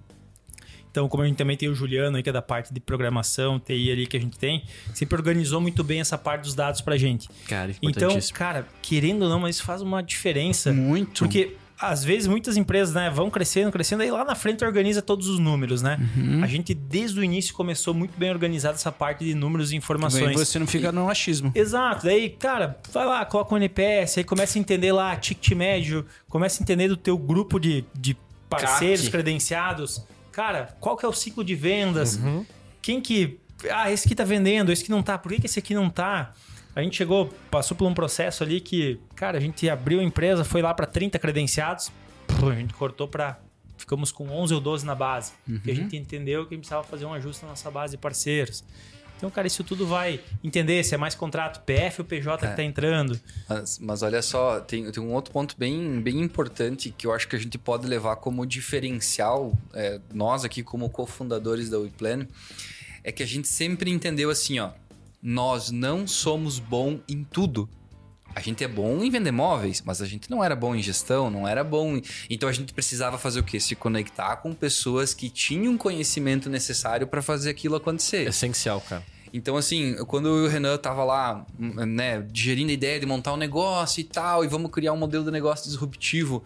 Então, 0.90 1.08
como 1.08 1.22
a 1.22 1.28
gente 1.28 1.38
também 1.38 1.56
tem 1.56 1.70
o 1.70 1.76
Juliano 1.76 2.18
aí, 2.18 2.24
que 2.24 2.30
é 2.30 2.34
da 2.34 2.42
parte 2.42 2.74
de 2.74 2.80
programação, 2.80 3.60
TI 3.60 3.92
ali 3.92 4.08
que 4.08 4.18
a 4.18 4.20
gente 4.20 4.38
tem, 4.40 4.64
sempre 4.96 5.16
organizou 5.16 5.62
muito 5.62 5.84
bem 5.84 6.00
essa 6.00 6.18
parte 6.18 6.42
dos 6.42 6.56
dados 6.56 6.82
pra 6.82 6.98
gente. 6.98 7.30
Cara, 7.48 7.72
Então, 7.82 8.18
cara, 8.34 8.68
querendo 8.82 9.24
ou 9.24 9.30
não, 9.30 9.40
mas 9.40 9.58
isso 9.58 9.66
faz 9.66 9.82
uma 9.82 10.02
diferença. 10.02 10.74
Muito. 10.74 11.20
Porque 11.20 11.56
às 11.80 12.04
vezes 12.04 12.28
muitas 12.28 12.58
empresas, 12.58 12.96
né, 12.96 13.10
vão 13.10 13.30
crescendo, 13.30 13.72
crescendo, 13.72 14.02
aí 14.04 14.10
lá 14.10 14.26
na 14.26 14.36
frente 14.36 14.66
organiza 14.66 15.02
todos 15.02 15.28
os 15.28 15.40
números, 15.40 15.82
né? 15.82 16.00
Uhum. 16.16 16.44
A 16.44 16.48
gente 16.48 16.74
desde 16.74 17.20
o 17.20 17.24
início 17.24 17.54
começou 17.54 17.94
muito 17.94 18.18
bem 18.18 18.32
organizado 18.32 18.76
essa 18.76 18.92
parte 18.92 19.24
de 19.24 19.36
números 19.36 19.72
e 19.72 19.76
informações. 19.76 20.30
Aí 20.30 20.34
você 20.34 20.58
não 20.58 20.68
fica 20.68 20.92
no 20.92 21.10
achismo. 21.10 21.52
Exato, 21.54 22.06
daí, 22.06 22.30
cara, 22.30 22.80
vai 22.92 23.06
lá, 23.06 23.24
coloca 23.26 23.54
o 23.54 23.58
NPS, 23.58 24.18
aí 24.18 24.24
começa 24.24 24.58
a 24.58 24.60
entender 24.60 24.92
lá 24.92 25.16
ticket 25.16 25.56
médio, 25.56 26.06
começa 26.28 26.62
a 26.62 26.64
entender 26.64 26.88
do 26.88 26.98
teu 26.98 27.18
grupo 27.18 27.60
de, 27.60 27.86
de 27.94 28.18
parceiros 28.50 29.02
CAC. 29.02 29.12
credenciados. 29.12 30.04
Cara, 30.32 30.76
qual 30.80 30.98
que 30.98 31.06
é 31.06 31.08
o 31.08 31.14
ciclo 31.14 31.44
de 31.44 31.56
vendas? 31.56 32.16
Uhum. 32.18 32.46
Quem 32.82 33.02
que. 33.02 33.40
Ah, 33.72 33.92
esse 33.92 34.06
aqui 34.06 34.16
tá 34.16 34.24
vendendo, 34.24 34.72
esse 34.72 34.84
que 34.84 34.92
não 34.92 35.02
tá. 35.02 35.18
Por 35.18 35.32
que, 35.32 35.42
que 35.42 35.46
esse 35.48 35.60
aqui 35.60 35.74
não 35.74 35.90
tá? 35.90 36.34
A 36.78 36.84
gente 36.84 36.96
chegou, 36.96 37.26
passou 37.50 37.76
por 37.76 37.88
um 37.88 37.94
processo 37.96 38.44
ali 38.44 38.62
que, 38.62 39.00
cara, 39.16 39.40
a 39.40 39.42
gente 39.42 39.68
abriu 39.68 40.00
a 40.00 40.04
empresa, 40.04 40.44
foi 40.44 40.62
lá 40.62 40.76
para 40.76 40.86
30 40.86 41.18
credenciados, 41.18 41.92
a 42.30 42.54
gente 42.54 42.72
cortou 42.76 43.08
para 43.08 43.40
ficamos 43.76 44.12
com 44.12 44.30
11 44.30 44.54
ou 44.54 44.62
12 44.62 44.86
na 44.86 44.94
base. 44.94 45.34
Porque 45.44 45.72
a 45.72 45.74
gente 45.74 45.98
entendeu 45.98 46.46
que 46.46 46.54
a 46.54 46.56
gente 46.56 46.66
precisava 46.66 46.84
fazer 46.84 47.06
um 47.06 47.14
ajuste 47.16 47.42
na 47.42 47.50
nossa 47.50 47.72
base 47.72 47.94
de 47.94 47.98
parceiros. 47.98 48.64
Então, 49.18 49.32
cara, 49.32 49.48
isso 49.48 49.64
tudo 49.64 49.88
vai 49.88 50.20
entender 50.44 50.84
se 50.84 50.94
é 50.94 51.00
mais 51.00 51.16
contrato 51.16 51.64
PF 51.66 52.02
ou 52.02 52.06
PJ 52.06 52.46
É. 52.46 52.50
que 52.52 52.56
tá 52.56 52.62
entrando. 52.62 53.20
Mas, 53.50 53.80
mas 53.80 54.04
olha 54.04 54.22
só, 54.22 54.60
tem, 54.60 54.92
tem 54.92 55.02
um 55.02 55.14
outro 55.14 55.34
ponto 55.34 55.56
bem, 55.58 56.00
bem 56.00 56.22
importante 56.22 56.94
que 56.96 57.08
eu 57.08 57.12
acho 57.12 57.28
que 57.28 57.36
a 57.36 57.40
gente 57.40 57.58
pode 57.58 57.88
levar 57.88 58.18
como 58.18 58.46
diferencial, 58.46 59.52
é, 59.74 60.00
nós 60.14 60.46
aqui 60.46 60.62
como 60.62 60.88
cofundadores 60.92 61.72
da 61.72 61.80
WePlan, 61.80 62.28
é 63.04 63.12
que 63.12 63.24
a 63.24 63.26
gente 63.26 63.48
sempre 63.48 63.90
entendeu 63.90 64.30
assim, 64.30 64.60
ó, 64.60 64.70
nós 65.22 65.72
não 65.72 66.08
somos 66.08 66.60
bom 66.60 67.00
em 67.08 67.24
tudo. 67.24 67.70
A 68.36 68.40
gente 68.40 68.64
é 68.64 68.68
bom 68.68 69.04
em 69.04 69.10
vender 69.10 69.32
móveis, 69.32 69.82
mas 69.84 70.00
a 70.00 70.06
gente 70.06 70.30
não 70.30 70.44
era 70.44 70.56
bom 70.56 70.76
em 70.76 70.82
gestão, 70.82 71.30
não 71.30 71.48
era 71.48 71.64
bom. 71.64 71.98
Em... 71.98 72.04
Então 72.30 72.48
a 72.48 72.52
gente 72.52 72.72
precisava 72.72 73.18
fazer 73.18 73.40
o 73.40 73.44
quê? 73.44 73.60
Se 73.60 73.76
conectar 73.76 74.36
com 74.38 74.54
pessoas 74.54 75.14
que 75.14 75.28
tinham 75.28 75.74
o 75.74 75.78
conhecimento 75.78 76.48
necessário 76.50 77.08
para 77.08 77.22
fazer 77.22 77.50
aquilo 77.50 77.76
acontecer. 77.76 78.28
Essencial, 78.28 78.80
cara. 78.82 79.04
Então, 79.34 79.58
assim, 79.58 79.96
quando 80.06 80.28
eu 80.28 80.44
e 80.44 80.48
o 80.48 80.50
Renan 80.50 80.78
tava 80.78 81.04
lá, 81.04 81.46
né, 81.58 82.22
digerindo 82.22 82.70
a 82.70 82.74
ideia 82.74 83.00
de 83.00 83.06
montar 83.06 83.34
um 83.34 83.38
negócio 83.38 84.00
e 84.00 84.04
tal, 84.04 84.46
e 84.46 84.48
vamos 84.48 84.72
criar 84.72 84.94
um 84.94 84.98
modelo 84.98 85.26
de 85.26 85.32
negócio 85.32 85.66
disruptivo. 85.66 86.44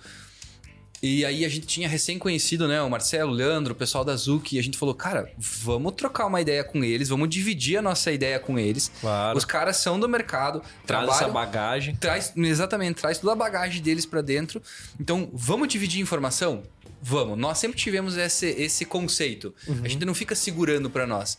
E 1.02 1.26
aí 1.26 1.43
a 1.43 1.49
gente 1.49 1.66
tinha 1.66 1.89
recém 1.89 2.20
conhecido, 2.20 2.68
né, 2.68 2.80
o 2.82 2.89
Marcelo, 2.89 3.32
o 3.32 3.34
Leandro, 3.34 3.74
o 3.74 3.76
pessoal 3.76 4.06
da 4.06 4.16
Zuki, 4.16 4.56
e 4.56 4.60
a 4.60 4.64
gente 4.64 4.78
falou, 4.78 4.93
cara, 4.93 5.32
vamos 5.36 5.93
trocar 5.93 6.28
uma 6.28 6.39
ideia 6.39 6.64
com 6.64 6.84
eles, 6.84 7.10
vamos 7.10 7.28
dividir 7.28 7.78
a 7.78 7.82
nossa 7.82 8.12
ideia 8.12 8.39
com 8.39 8.60
eles. 8.60 8.91
Claro. 9.02 9.36
Os 9.36 9.43
caras 9.43 9.78
são 9.78 9.99
do 9.99 10.08
mercado, 10.08 10.62
Traz 10.86 11.10
essa 11.10 11.28
bagagem. 11.28 11.95
traz 11.95 12.34
exatamente, 12.36 13.02
traz 13.02 13.18
toda 13.18 13.34
a 13.34 13.36
bagagem 13.36 13.82
deles 13.82 14.06
pra 14.06 14.22
dentro. 14.22 14.62
Então, 14.99 15.28
vamos 15.34 15.68
dividir 15.70 15.99
informação? 15.99 16.62
Vamos. 17.02 17.36
Nós 17.36 17.58
sempre 17.58 17.80
tivemos 17.80 18.16
esse, 18.16 18.45
esse 18.45 18.86
conceito. 18.86 19.56
A 19.84 19.88
gente 19.88 20.06
não 20.06 20.14
fica 20.14 20.36
segurando 20.36 20.88
pra 20.88 21.08
nós. 21.08 21.36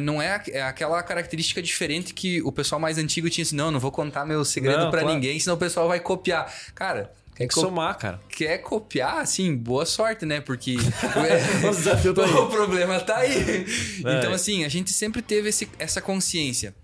Não 0.00 0.22
é, 0.22 0.42
é 0.48 0.62
aquela 0.62 1.02
característica 1.02 1.60
diferente 1.60 2.14
que 2.14 2.40
o 2.40 2.50
pessoal 2.50 2.80
mais 2.80 2.96
antigo 2.96 3.28
tinha 3.28 3.42
assim, 3.42 3.54
não, 3.54 3.70
não 3.70 3.78
vou 3.78 3.92
contar 3.92 4.24
meu 4.24 4.42
segredo 4.46 4.90
pra 4.90 5.02
claro. 5.02 5.14
ninguém, 5.14 5.38
senão 5.38 5.56
o 5.56 5.58
pessoal 5.58 5.88
vai 5.88 6.00
copiar. 6.00 6.50
Cara, 6.74 7.12
Tem 7.34 7.48
que 7.48 7.54
co- 7.54 7.60
somar, 7.62 7.98
cara. 7.98 8.20
quer 8.28 8.58
copiar, 8.58 9.18
assim, 9.18 9.56
boa 9.56 9.84
sorte, 9.84 10.24
né? 10.24 10.40
Porque 10.40 10.76
O 11.68 12.14
tá 12.14 12.22
o 12.40 12.46
problema 12.48 13.00
tá 13.00 13.16
aí. 13.18 13.66
É. 14.04 14.18
Então, 14.18 14.32
assim, 14.32 14.64
a 14.64 14.68
gente 14.68 14.92
sempre 14.92 15.20
teve 15.20 15.48
esse- 15.48 15.68
essa 15.78 16.00
consciência. 16.00 16.74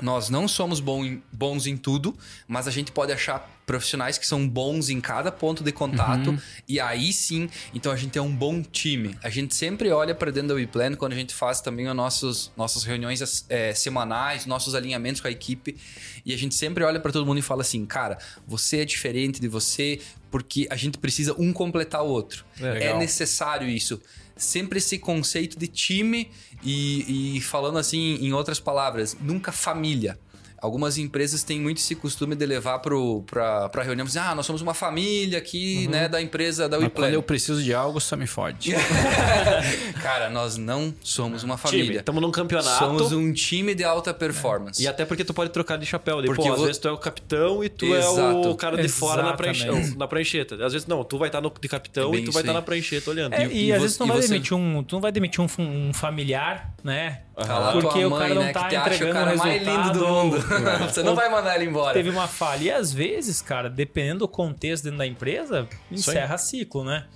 Nós 0.00 0.30
não 0.30 0.48
somos 0.48 0.80
bons 0.80 1.66
em 1.66 1.76
tudo, 1.76 2.16
mas 2.46 2.66
a 2.66 2.70
gente 2.70 2.92
pode 2.92 3.12
achar 3.12 3.50
profissionais 3.66 4.18
que 4.18 4.26
são 4.26 4.48
bons 4.48 4.88
em 4.88 5.00
cada 5.00 5.30
ponto 5.30 5.62
de 5.62 5.72
contato. 5.72 6.30
Uhum. 6.30 6.38
E 6.68 6.80
aí 6.80 7.12
sim, 7.12 7.48
então 7.72 7.92
a 7.92 7.96
gente 7.96 8.18
é 8.18 8.22
um 8.22 8.34
bom 8.34 8.62
time. 8.62 9.16
A 9.22 9.30
gente 9.30 9.54
sempre 9.54 9.90
olha 9.90 10.14
para 10.14 10.30
dentro 10.30 10.48
da 10.48 10.54
WePlan 10.54 10.94
quando 10.94 11.12
a 11.12 11.16
gente 11.16 11.34
faz 11.34 11.60
também 11.60 11.86
as 11.88 11.96
nossos, 11.96 12.52
nossas 12.56 12.84
reuniões 12.84 13.44
eh, 13.48 13.74
semanais, 13.74 14.46
nossos 14.46 14.74
alinhamentos 14.74 15.20
com 15.20 15.28
a 15.28 15.30
equipe. 15.30 15.76
E 16.24 16.34
a 16.34 16.38
gente 16.38 16.54
sempre 16.54 16.84
olha 16.84 17.00
para 17.00 17.12
todo 17.12 17.24
mundo 17.24 17.38
e 17.38 17.42
fala 17.42 17.62
assim: 17.62 17.84
cara, 17.86 18.18
você 18.46 18.80
é 18.80 18.84
diferente 18.84 19.40
de 19.40 19.48
você 19.48 20.00
porque 20.30 20.66
a 20.70 20.76
gente 20.76 20.96
precisa 20.96 21.34
um 21.38 21.52
completar 21.52 22.02
o 22.02 22.08
outro. 22.08 22.44
É, 22.58 22.86
É, 22.86 22.98
necessário 22.98 23.68
isso. 23.68 24.00
Sempre 24.42 24.78
esse 24.78 24.98
conceito 24.98 25.58
de 25.58 25.66
time 25.66 26.30
e, 26.62 27.36
e 27.36 27.40
falando 27.40 27.78
assim, 27.78 28.18
em 28.20 28.32
outras 28.32 28.60
palavras, 28.60 29.16
nunca 29.20 29.52
família. 29.52 30.18
Algumas 30.62 30.96
empresas 30.96 31.42
têm 31.42 31.60
muito 31.60 31.78
esse 31.78 31.96
costume 31.96 32.36
de 32.36 32.46
levar 32.46 32.78
para 32.78 33.68
a 33.74 33.82
reunião 33.82 34.04
e 34.04 34.06
dizer, 34.06 34.20
ah, 34.20 34.32
nós 34.32 34.46
somos 34.46 34.62
uma 34.62 34.72
família 34.72 35.38
aqui, 35.38 35.88
né, 35.88 36.08
da 36.08 36.22
empresa 36.22 36.68
da 36.68 36.78
Mas 36.78 36.88
quando 36.92 37.02
WePlan. 37.02 37.16
eu 37.16 37.22
preciso 37.22 37.60
de 37.60 37.74
algo, 37.74 38.00
só 38.00 38.16
me 38.16 38.28
fode. 38.28 38.70
Cara, 40.12 40.28
nós 40.30 40.56
não 40.56 40.94
somos 41.02 41.42
uma 41.42 41.56
família. 41.56 42.00
Estamos 42.00 42.20
num 42.20 42.30
campeonato. 42.30 42.78
Somos 42.78 43.12
um 43.12 43.32
time 43.32 43.74
de 43.74 43.82
alta 43.84 44.12
performance. 44.12 44.82
E 44.82 44.86
até 44.86 45.04
porque 45.04 45.24
tu 45.24 45.32
pode 45.32 45.50
trocar 45.50 45.78
de 45.78 45.86
chapéu. 45.86 46.16
Daí, 46.18 46.26
Porque 46.26 46.42
pô, 46.42 46.52
às 46.52 46.58
vo- 46.58 46.66
vezes 46.66 46.78
tu 46.78 46.88
é 46.88 46.92
o 46.92 46.98
capitão 46.98 47.64
e 47.64 47.68
tu 47.68 47.86
é 47.94 47.98
Exato. 47.98 48.50
o 48.50 48.54
cara 48.56 48.76
de 48.80 48.88
fora 48.88 49.22
na, 49.22 49.32
pranche- 49.32 49.62
Exatamente. 49.64 49.96
na 49.98 50.06
prancheta. 50.06 50.54
Às 50.66 50.72
vezes 50.72 50.86
não, 50.86 51.02
tu 51.02 51.16
vai 51.18 51.28
estar 51.28 51.40
no 51.40 51.50
de 51.60 51.68
capitão 51.68 52.08
É 52.08 52.12
bem 52.12 52.20
e 52.20 52.24
tu 52.24 52.28
isso 52.28 52.32
vai 52.34 52.42
estar 52.42 52.52
aí. 52.52 52.56
na 52.56 52.62
prancheta 52.62 53.10
olhando. 53.10 53.32
É, 53.34 53.46
E- 53.46 53.52
e, 53.52 53.64
e 53.66 53.72
às 53.72 53.78
você- 53.78 53.82
vezes 53.82 53.96
tu 53.96 54.00
não 54.00 54.06
e 54.06 54.12
vai 54.12 54.22
você- 54.22 54.28
demitir 54.28 54.56
um, 54.56 54.82
tu 54.84 54.94
não 54.96 55.00
vai 55.00 55.12
demitir 55.12 55.40
um, 55.40 55.48
fu- 55.48 55.62
um 55.62 55.92
familiar, 55.94 56.74
né? 56.84 57.22
Tá 57.34 57.58
lá 57.58 57.72
Porque 57.72 57.88
tua 58.00 58.06
o 58.06 58.10
mãe, 58.10 58.20
cara 58.20 58.34
não 58.34 58.42
né, 58.42 58.52
tá 58.52 58.62
que 58.64 58.68
te 58.68 58.76
acha 58.76 58.90
o 58.90 58.92
entregando 58.94 59.14
cara 59.14 59.34
o 59.34 59.38
mais 59.38 59.62
lindo 59.62 59.74
do 59.74 59.78
resultado. 59.78 60.12
mundo. 60.12 60.44
Você 60.92 61.02
não 61.02 61.14
vai 61.14 61.30
mandar 61.30 61.56
ele 61.56 61.64
embora. 61.64 61.94
Teve 61.94 62.10
uma 62.10 62.28
falha. 62.28 62.62
E 62.64 62.70
às 62.70 62.92
vezes, 62.92 63.40
cara, 63.40 63.70
dependendo 63.70 64.20
do 64.20 64.28
contexto 64.28 64.84
dentro 64.84 64.98
da 64.98 65.06
empresa, 65.06 65.66
encerra 65.90 66.36
ciclo, 66.36 66.84
né? 66.84 67.06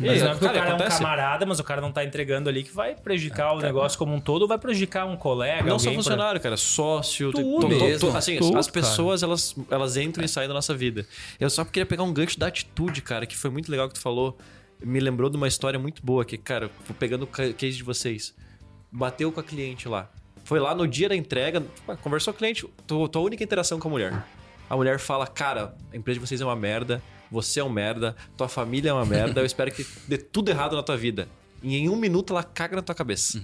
Mas 0.00 0.22
não 0.22 0.28
é 0.28 0.30
porque 0.32 0.46
Cara, 0.46 0.56
o 0.56 0.58
cara 0.58 0.58
é 0.58 0.62
um 0.72 0.74
acontece. 0.76 0.98
camarada, 0.98 1.44
mas 1.46 1.60
o 1.60 1.64
cara 1.64 1.80
não 1.80 1.92
tá 1.92 2.02
entregando 2.04 2.48
ali 2.48 2.64
que 2.64 2.72
vai 2.74 2.94
prejudicar 2.94 3.52
o 3.52 3.60
negócio 3.60 3.98
como 3.98 4.14
um 4.14 4.20
todo 4.20 4.42
ou 4.42 4.48
vai 4.48 4.56
prejudicar 4.58 5.04
um 5.06 5.16
colega. 5.16 5.62
Não 5.68 5.78
só 5.78 5.88
alguém 5.88 5.92
pra- 5.94 6.02
funcionário, 6.02 6.40
cara, 6.40 6.56
sócio, 6.56 7.30
Tudo 7.32 7.42
tu- 7.42 7.60
tu- 7.60 7.68
tu- 7.78 7.84
mesmo. 7.84 8.16
assim, 8.16 8.38
Tudo, 8.38 8.56
as 8.58 8.66
cara. 8.66 8.86
pessoas 8.86 9.22
elas, 9.22 9.54
elas 9.70 9.96
entram 9.98 10.24
e 10.24 10.28
saem 10.28 10.48
da 10.48 10.54
nossa 10.54 10.74
vida. 10.74 11.06
Eu 11.38 11.50
só 11.50 11.64
queria 11.64 11.84
pegar 11.84 12.02
um 12.02 12.12
gancho 12.12 12.38
da 12.38 12.46
atitude, 12.46 13.02
cara, 13.02 13.26
que 13.26 13.36
foi 13.36 13.50
muito 13.50 13.70
legal 13.70 13.86
que 13.88 13.94
tu 13.94 14.00
falou. 14.00 14.38
Me 14.82 14.98
lembrou 15.00 15.28
de 15.28 15.36
uma 15.36 15.46
história 15.48 15.78
muito 15.78 16.02
boa 16.04 16.24
que, 16.24 16.36
cara, 16.38 16.70
vou 16.86 16.96
pegando 16.98 17.22
o 17.24 17.26
ca- 17.26 17.52
case 17.52 17.76
de 17.76 17.82
vocês. 17.82 18.34
Bateu 18.90 19.30
com 19.32 19.40
a 19.40 19.42
cliente 19.42 19.88
lá. 19.88 20.08
Foi 20.44 20.60
lá 20.60 20.74
no 20.74 20.86
dia 20.86 21.08
da 21.08 21.16
entrega, 21.16 21.62
pá, 21.86 21.96
conversou 21.96 22.32
com 22.32 22.36
o 22.36 22.38
cliente, 22.38 22.66
tua 22.86 23.20
única 23.20 23.42
interação 23.42 23.78
com 23.78 23.88
a 23.88 23.90
mulher. 23.90 24.24
A 24.68 24.76
mulher 24.76 24.98
fala, 24.98 25.26
cara, 25.26 25.74
a 25.92 25.96
empresa 25.96 26.20
de 26.20 26.26
vocês 26.26 26.40
é 26.40 26.44
uma 26.44 26.56
merda, 26.56 27.02
você 27.34 27.60
é 27.60 27.64
um 27.64 27.68
merda, 27.68 28.16
tua 28.36 28.48
família 28.48 28.90
é 28.90 28.92
uma 28.92 29.04
merda, 29.04 29.40
eu 29.40 29.46
espero 29.46 29.70
que 29.70 29.86
dê 30.08 30.16
tudo 30.16 30.48
errado 30.48 30.74
na 30.74 30.82
tua 30.82 30.96
vida. 30.96 31.28
E 31.62 31.76
em 31.76 31.88
um 31.88 31.96
minuto 31.96 32.32
ela 32.32 32.42
caga 32.42 32.76
na 32.76 32.82
tua 32.82 32.94
cabeça. 32.94 33.42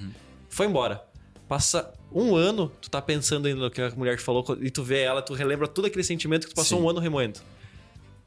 Foi 0.49 0.67
embora. 0.67 1.05
Passa 1.49 1.93
um 2.13 2.37
ano, 2.37 2.71
tu 2.81 2.89
tá 2.89 3.03
pensando 3.03 3.47
ainda 3.47 3.61
no 3.61 3.71
que 3.71 3.83
a 3.83 3.91
mulher 3.91 4.17
te 4.17 4.23
falou, 4.23 4.45
e 4.61 4.71
tu 4.71 4.85
vê 4.85 5.01
ela, 5.01 5.21
tu 5.21 5.35
relembra 5.35 5.67
todo 5.67 5.87
aquele 5.87 6.05
sentimento 6.05 6.47
que 6.47 6.55
tu 6.55 6.57
passou 6.57 6.79
Sim. 6.79 6.85
um 6.85 6.89
ano 6.89 7.01
remoendo. 7.01 7.41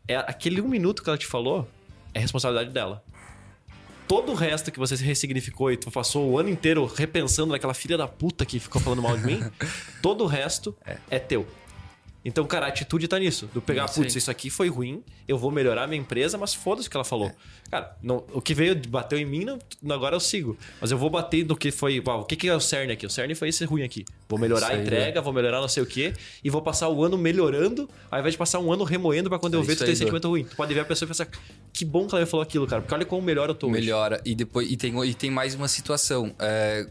É, 0.07 0.17
aquele 0.17 0.59
um 0.61 0.67
minuto 0.67 1.01
que 1.01 1.09
ela 1.09 1.17
te 1.17 1.25
falou 1.25 1.67
é 2.13 2.19
responsabilidade 2.19 2.73
dela. 2.73 3.03
Todo 4.07 4.33
o 4.33 4.35
resto 4.35 4.71
que 4.71 4.77
você 4.77 4.95
ressignificou 4.95 5.71
e 5.71 5.77
tu 5.77 5.89
passou 5.89 6.29
o 6.29 6.37
ano 6.37 6.49
inteiro 6.49 6.85
repensando 6.85 7.53
naquela 7.53 7.73
filha 7.73 7.97
da 7.97 8.07
puta 8.07 8.45
que 8.45 8.59
ficou 8.59 8.81
falando 8.81 9.01
mal 9.01 9.17
de 9.17 9.25
mim, 9.25 9.43
todo 10.01 10.25
o 10.25 10.27
resto 10.27 10.75
é, 11.09 11.19
teu. 11.19 11.47
Então, 12.25 12.45
cara, 12.45 12.65
a 12.67 12.69
atitude 12.69 13.07
tá 13.07 13.19
nisso. 13.19 13.49
Do 13.53 13.61
pegar, 13.61 13.85
putz, 13.87 14.13
aí. 14.13 14.17
isso 14.17 14.31
aqui 14.31 14.49
foi 14.49 14.69
ruim, 14.69 15.03
eu 15.27 15.37
vou 15.37 15.51
melhorar 15.51 15.87
minha 15.87 15.99
empresa, 15.99 16.37
mas 16.37 16.53
foda-se 16.53 16.87
o 16.87 16.91
que 16.91 16.95
ela 16.95 17.03
falou. 17.03 17.31
Cara, 17.69 17.97
não- 18.01 18.23
o 18.31 18.41
que 18.41 18.53
veio, 18.53 18.79
bateu 18.87 19.17
em 19.19 19.25
mim, 19.25 19.45
não, 19.81 19.95
agora 19.95 20.15
eu 20.15 20.19
sigo. 20.19 20.57
Mas 20.79 20.91
eu 20.91 20.97
vou 20.97 21.09
bater 21.09 21.45
no 21.45 21.55
que 21.55 21.69
foi. 21.71 22.01
uau, 22.05 22.21
o 22.21 22.25
que, 22.25 22.35
que 22.35 22.47
é 22.47 22.55
o 22.55 22.59
CERN 22.61 22.91
aqui? 22.93 23.05
O 23.05 23.09
CERN 23.09 23.33
foi 23.35 23.49
esse 23.49 23.65
ruim 23.65 23.83
aqui. 23.83 24.05
Vou 24.29 24.39
melhorar 24.39 24.67
Isso 24.67 24.75
a 24.75 24.77
aí, 24.77 24.81
entrega, 24.83 25.21
vou 25.21 25.33
melhorar 25.33 25.59
não 25.59 25.67
sei 25.67 25.83
o 25.83 25.85
quê, 25.85 26.13
e 26.43 26.49
vou 26.49 26.61
passar 26.61 26.87
o 26.89 27.03
ano 27.03 27.17
melhorando, 27.17 27.89
ao 28.09 28.19
invés 28.19 28.33
de 28.33 28.37
passar 28.37 28.59
um 28.59 28.71
ano 28.71 28.83
remoendo 28.83 29.29
pra 29.29 29.37
quando 29.37 29.55
É 29.55 29.57
eu 29.57 29.63
ver 29.63 29.75
tu 29.75 29.79
tem 29.79 29.89
aí, 29.89 29.95
sentimento 29.95 30.29
ruim. 30.29 30.45
Tu 30.45 30.55
pode 30.55 30.73
ver 30.73 30.79
a 30.79 30.85
pessoa 30.85 31.05
e 31.05 31.09
pensar, 31.09 31.27
que 31.73 31.83
bom 31.83 32.07
que 32.07 32.15
ela 32.15 32.23
me 32.23 32.29
falou 32.29 32.43
aquilo, 32.43 32.65
cara, 32.67 32.81
porque 32.81 32.93
olha 32.93 33.05
quão 33.05 33.21
melhor 33.21 33.49
eu 33.49 33.55
tô 33.55 33.67
hoje. 33.67 33.75
Melhora. 33.81 34.21
E 34.25 34.33
depois 34.33 34.71
e 34.71 34.77
tem, 34.77 34.97
e 35.03 35.13
tem 35.13 35.29
mais 35.29 35.55
uma 35.55 35.67
situação. 35.67 36.33
É, 36.39 36.87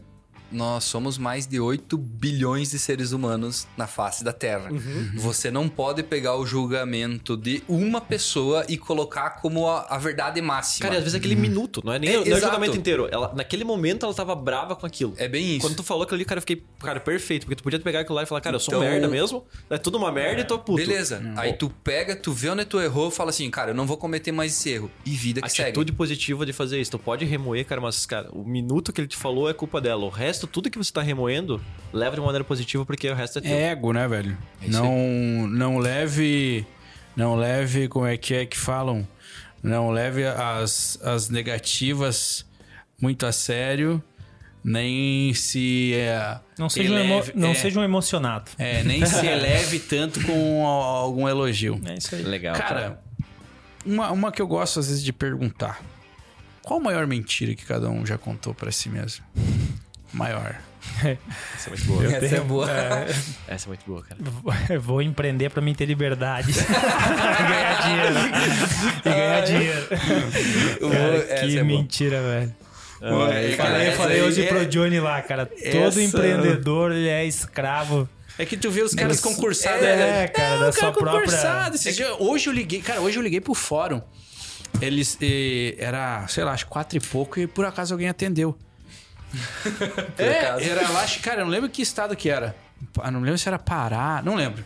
nós 0.53 0.83
somos 0.83 1.17
mais 1.17 1.45
de 1.47 1.59
8 1.59 1.97
bilhões 1.97 2.71
de 2.71 2.79
seres 2.79 3.11
humanos 3.11 3.67
na 3.75 3.87
face 3.87 4.23
da 4.23 4.31
Terra. 4.31 4.71
Uhum. 4.71 5.11
Você 5.15 5.49
não 5.51 5.67
pode 5.67 6.03
pegar 6.03 6.35
o 6.37 6.45
julgamento 6.45 7.35
de 7.35 7.63
uma 7.67 7.99
pessoa 7.99 8.65
e 8.69 8.77
colocar 8.77 9.31
como 9.41 9.67
a, 9.67 9.81
a 9.89 9.97
verdade 9.97 10.41
máxima. 10.41 10.83
Cara, 10.83 10.95
e 10.95 10.97
às 10.97 11.03
vezes 11.03 11.15
aquele 11.17 11.35
minuto, 11.35 11.81
não 11.83 11.93
é 11.93 11.99
nem 11.99 12.09
É, 12.09 12.13
não 12.19 12.25
é 12.25 12.37
o 12.37 12.39
julgamento 12.41 12.77
inteiro. 12.77 13.07
Ela, 13.11 13.33
naquele 13.35 13.63
momento 13.63 14.05
ela 14.05 14.13
tava 14.13 14.35
brava 14.35 14.75
com 14.75 14.85
aquilo. 14.85 15.13
É 15.17 15.27
bem 15.27 15.57
isso. 15.57 15.61
Quando 15.61 15.75
tu 15.75 15.83
falou 15.83 16.03
aquilo 16.03 16.15
ali, 16.15 16.25
cara, 16.25 16.37
eu 16.37 16.41
fiquei, 16.41 16.63
cara, 16.79 16.99
perfeito. 16.99 17.45
Porque 17.45 17.55
tu 17.55 17.63
podia 17.63 17.79
pegar 17.79 18.01
aquilo 18.01 18.15
lá 18.15 18.23
e 18.23 18.25
falar, 18.25 18.41
cara, 18.41 18.55
eu 18.55 18.59
sou 18.59 18.73
Então- 18.75 18.81
merda 18.87 19.07
mesmo. 19.07 19.43
É 19.69 19.77
tudo 19.77 19.97
uma 19.97 20.11
merda 20.11 20.41
e 20.41 20.43
tô 20.45 20.59
puto. 20.59 20.77
Beleza. 20.77 21.21
Aí 21.35 21.53
tu 21.53 21.69
pega, 21.83 22.15
tu 22.15 22.31
vê 22.31 22.49
onde 22.49 22.65
tu 22.65 22.79
errou, 22.79 23.09
fala 23.11 23.29
assim, 23.29 23.49
cara, 23.49 23.71
eu 23.71 23.75
não 23.75 23.85
vou 23.87 23.97
cometer 23.97 24.31
mais 24.31 24.51
esse 24.53 24.69
erro. 24.69 24.91
E 25.05 25.11
vida 25.11 25.41
que 25.41 25.47
Atitude 25.47 25.89
segue. 25.89 25.91
positiva 25.91 26.45
de 26.45 26.53
fazer 26.53 26.79
isso. 26.79 26.91
Tu 26.91 26.99
pode 26.99 27.25
remoer, 27.25 27.65
cara, 27.65 27.81
mas, 27.81 28.05
cara, 28.05 28.29
o 28.31 28.43
minuto 28.43 28.91
que 28.93 29.01
ele 29.01 29.07
te 29.07 29.17
falou 29.17 29.49
é 29.49 29.53
culpa 29.53 29.79
dela. 29.81 30.03
O 30.05 30.09
resto, 30.09 30.42
tudo 30.47 30.69
que 30.69 30.77
você 30.77 30.91
tá 30.91 31.01
remoendo, 31.01 31.61
leva 31.91 32.15
de 32.15 32.21
maneira 32.21 32.43
positiva 32.43 32.85
porque 32.85 33.09
o 33.09 33.15
resto 33.15 33.39
é 33.39 33.41
teu. 33.41 33.51
É 33.51 33.63
ego, 33.71 33.91
né, 33.93 34.07
velho? 34.07 34.37
É 34.61 34.67
não, 34.69 35.47
não 35.47 35.77
leve. 35.77 36.65
Não 37.15 37.35
leve. 37.35 37.87
Como 37.87 38.05
é 38.05 38.17
que 38.17 38.33
é 38.33 38.45
que 38.45 38.57
falam? 38.57 39.07
Não 39.61 39.91
leve 39.91 40.25
as, 40.25 40.99
as 41.03 41.29
negativas 41.29 42.45
muito 43.01 43.25
a 43.25 43.31
sério. 43.31 44.03
Nem 44.63 45.33
se. 45.33 45.93
É, 45.95 46.39
Não 46.57 46.69
seja, 46.69 46.89
um 46.93 46.97
emo- 46.97 47.13
eleve- 47.15 47.33
não 47.35 47.49
é, 47.49 47.53
seja 47.53 47.79
um 47.79 47.83
emocionado. 47.83 48.49
é, 48.57 48.81
nem 48.83 49.05
se 49.05 49.23
eleve 49.27 49.77
tanto 49.79 50.23
com 50.25 50.65
algum 50.65 51.27
elogio. 51.27 51.81
É 51.85 51.95
isso 51.95 52.15
aí. 52.15 52.21
Legal. 52.23 52.55
Cara, 52.55 53.01
uma, 53.85 54.09
uma 54.11 54.31
que 54.31 54.41
eu 54.41 54.47
gosto 54.47 54.79
às 54.79 54.87
vezes 54.87 55.03
de 55.03 55.11
perguntar: 55.11 55.81
qual 56.61 56.79
a 56.79 56.83
maior 56.83 57.05
mentira 57.05 57.53
que 57.55 57.65
cada 57.65 57.89
um 57.89 58.05
já 58.05 58.17
contou 58.17 58.53
pra 58.53 58.71
si 58.71 58.87
mesmo? 58.87 59.25
Maior. 60.13 60.55
Essa 61.55 61.67
é 61.67 61.69
muito 61.69 61.85
boa. 61.85 62.05
Essa 62.05 62.15
é 62.25 62.29
tenho- 62.29 62.43
boa. 62.45 62.69
é, 62.71 63.07
Essa 63.47 63.65
é 63.65 63.69
muito 63.69 63.85
boa, 63.87 64.03
cara. 64.03 64.19
eu 64.69 64.81
vou 64.81 65.01
empreender 65.01 65.49
pra 65.49 65.61
mim 65.61 65.73
ter 65.73 65.85
liberdade. 65.85 66.51
ganhar 66.53 67.81
dinheiro. 67.81 68.19
e 69.05 69.09
ganhar 69.09 69.41
dinheiro. 69.41 69.87
Eu 70.79 70.89
Cara, 70.89 71.15
essa 71.17 71.45
que 71.47 71.57
é 71.57 71.63
boa. 71.63 71.77
mentira, 71.77 72.21
velho. 72.21 72.55
Boa, 72.99 73.33
Eu 73.33 73.57
cara, 73.57 73.69
falei, 73.71 73.87
eu 73.87 73.91
falei 73.93 74.21
hoje 74.21 74.43
é- 74.43 74.47
pro 74.47 74.65
Johnny 74.65 74.99
lá, 74.99 75.21
cara. 75.21 75.45
Todo 75.45 75.87
essa- 75.87 76.01
empreendedor 76.01 76.91
ele 76.91 77.07
é 77.09 77.25
escravo. 77.25 78.07
É 78.37 78.45
que 78.45 78.57
tu 78.57 78.71
vê 78.71 78.81
os 78.81 78.93
caras 78.95 79.19
concursados. 79.19 79.83
É, 79.83 79.95
né? 79.95 80.27
cara, 80.27 80.55
Não, 80.55 80.59
da 80.61 80.71
sua 80.71 80.91
própria- 80.91 81.11
concursado. 81.21 81.75
Esses 81.75 81.95
dias- 81.95 82.15
hoje 82.19 82.47
eu 82.49 82.53
liguei, 82.53 82.81
cara, 82.81 82.99
hoje 83.01 83.17
eu 83.17 83.21
liguei 83.23 83.39
pro 83.41 83.53
fórum. 83.53 84.01
Eles, 84.81 85.17
eh, 85.21 85.75
era, 85.77 86.25
sei 86.27 86.43
lá, 86.43 86.51
acho 86.53 86.65
quatro 86.67 86.97
e 86.97 87.01
pouco 87.01 87.39
e 87.39 87.45
por 87.45 87.63
acaso 87.63 87.93
alguém 87.93 88.09
atendeu. 88.09 88.57
é, 90.17 90.39
acaso. 90.39 90.63
era 90.65 90.89
lá, 90.89 91.05
cara, 91.21 91.41
eu 91.41 91.45
não 91.45 91.51
lembro 91.51 91.69
que 91.69 91.81
estado 91.81 92.15
que 92.15 92.29
era. 92.29 92.55
Ah, 92.99 93.09
Não 93.09 93.21
lembro 93.21 93.37
se 93.37 93.47
era 93.47 93.57
Pará, 93.57 94.21
não 94.23 94.35
lembro. 94.35 94.65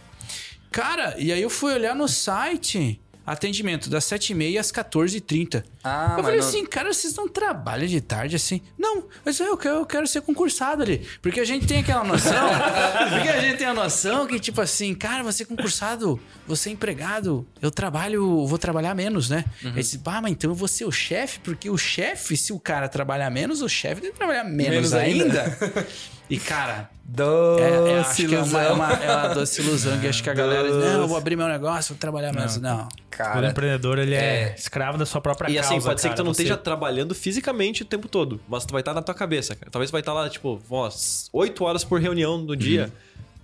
Cara, 0.72 1.16
e 1.18 1.32
aí 1.32 1.42
eu 1.42 1.50
fui 1.50 1.74
olhar 1.74 1.96
no 1.96 2.08
site, 2.08 3.00
atendimento 3.26 3.90
das 3.90 4.06
7h30 4.06 4.60
às 4.60 4.72
14h30. 4.72 5.64
Ah, 5.88 6.16
eu 6.18 6.24
falei 6.24 6.40
não- 6.40 6.48
assim, 6.48 6.66
cara, 6.66 6.94
vocês 6.94 7.16
não 7.16 7.28
trabalham 7.28 7.88
de 7.88 8.02
tarde 8.02 8.36
assim? 8.36 8.62
Não, 8.78 9.06
mas 9.26 9.40
eu 9.40 9.56
quero, 9.58 9.76
eu 9.78 9.86
quero 9.86 10.08
ser 10.08 10.22
concursado 10.22 10.84
ali. 10.84 11.06
Porque 11.22 11.40
a 11.40 11.46
gente 11.46 11.66
tem 11.66 11.80
aquela 11.80 12.04
noção. 12.04 12.34
porque 13.14 13.30
a 13.30 13.40
gente 13.42 13.58
tem 13.58 13.68
a 13.68 13.74
noção 13.74 14.26
que, 14.28 14.40
tipo 14.40 14.60
assim, 14.62 14.94
cara, 14.94 15.24
você 15.24 15.44
é 15.44 15.46
concursado, 15.46 16.20
você 16.46 16.70
é 16.70 16.74
empregado, 16.74 17.46
eu 17.62 17.72
trabalho, 17.72 18.46
vou 18.46 18.58
trabalhar 18.58 18.94
menos, 18.96 19.30
né? 19.30 19.46
Uhum. 19.64 19.74
Aí 19.76 19.84
você, 19.84 20.00
ah, 20.06 20.22
mas 20.22 20.32
então 20.32 20.52
eu 20.52 20.56
vou 20.56 20.68
ser 20.68 20.86
o 20.86 20.92
chefe, 20.92 21.40
porque 21.40 21.70
o 21.70 21.78
chefe, 21.78 22.36
se 22.38 22.52
o 22.54 22.60
cara 22.60 22.88
trabalhar 22.90 23.30
menos, 23.30 23.62
o 23.62 23.70
chefe 23.70 24.02
tem 24.02 24.12
que 24.12 24.18
trabalhar 24.18 24.44
menos, 24.44 24.92
Menos 24.92 24.94
ainda. 24.94 25.42
ainda. 25.44 25.88
e, 26.30 26.38
cara, 26.38 26.90
Doce 27.10 27.62
é, 27.64 27.68
é, 27.94 28.00
acho 28.00 28.16
que 28.28 28.36
é 28.36 28.40
uma, 28.40 28.44
ilusão. 28.44 28.62
é, 28.62 28.72
uma, 28.74 28.92
é 28.94 29.16
uma 29.16 29.28
doce 29.34 29.62
ilusão 29.62 29.98
que 29.98 30.08
acho 30.10 30.22
que 30.22 30.30
a 30.30 30.34
galera 30.34 30.68
diz, 30.68 30.76
não, 30.76 31.02
eu 31.04 31.08
vou 31.08 31.16
abrir 31.18 31.38
meu 31.38 31.48
negócio, 31.48 31.94
vou 31.94 32.00
trabalhar 32.00 32.34
menos. 32.34 32.58
Não. 32.58 32.82
o 32.84 32.88
Cara, 33.10 33.48
empreendedor 33.50 33.98
ele 33.98 34.14
é, 34.14 34.20
é. 34.50 34.56
escravo 34.58 34.98
da 34.98 35.06
sua 35.06 35.22
própria 35.22 35.50
E 35.50 35.56
causa. 35.56 35.70
assim, 35.70 35.77
pode 35.86 36.02
ser 36.02 36.10
que 36.10 36.16
tu 36.16 36.24
não 36.24 36.34
Você- 36.34 36.44
esteja 36.44 36.58
trabalhando 36.58 37.14
fisicamente 37.16 37.82
o 37.84 37.86
tempo 37.86 38.08
todo, 38.08 38.40
mas 38.48 38.66
tu 38.66 38.72
vai 38.72 38.82
estar 38.82 38.94
na 38.94 39.02
tua 39.02 39.16
cabeça, 39.16 39.56
cara. 39.56 39.72
Talvez 39.72 39.90
tu 39.90 39.94
vai 39.94 40.02
estar 40.02 40.14
lá, 40.14 40.30
tipo, 40.30 40.60
umas 40.70 41.30
8 41.34 41.64
horas 41.64 41.84
por 41.84 42.00
reunião 42.02 42.38
no 42.38 42.56
dia. 42.56 42.92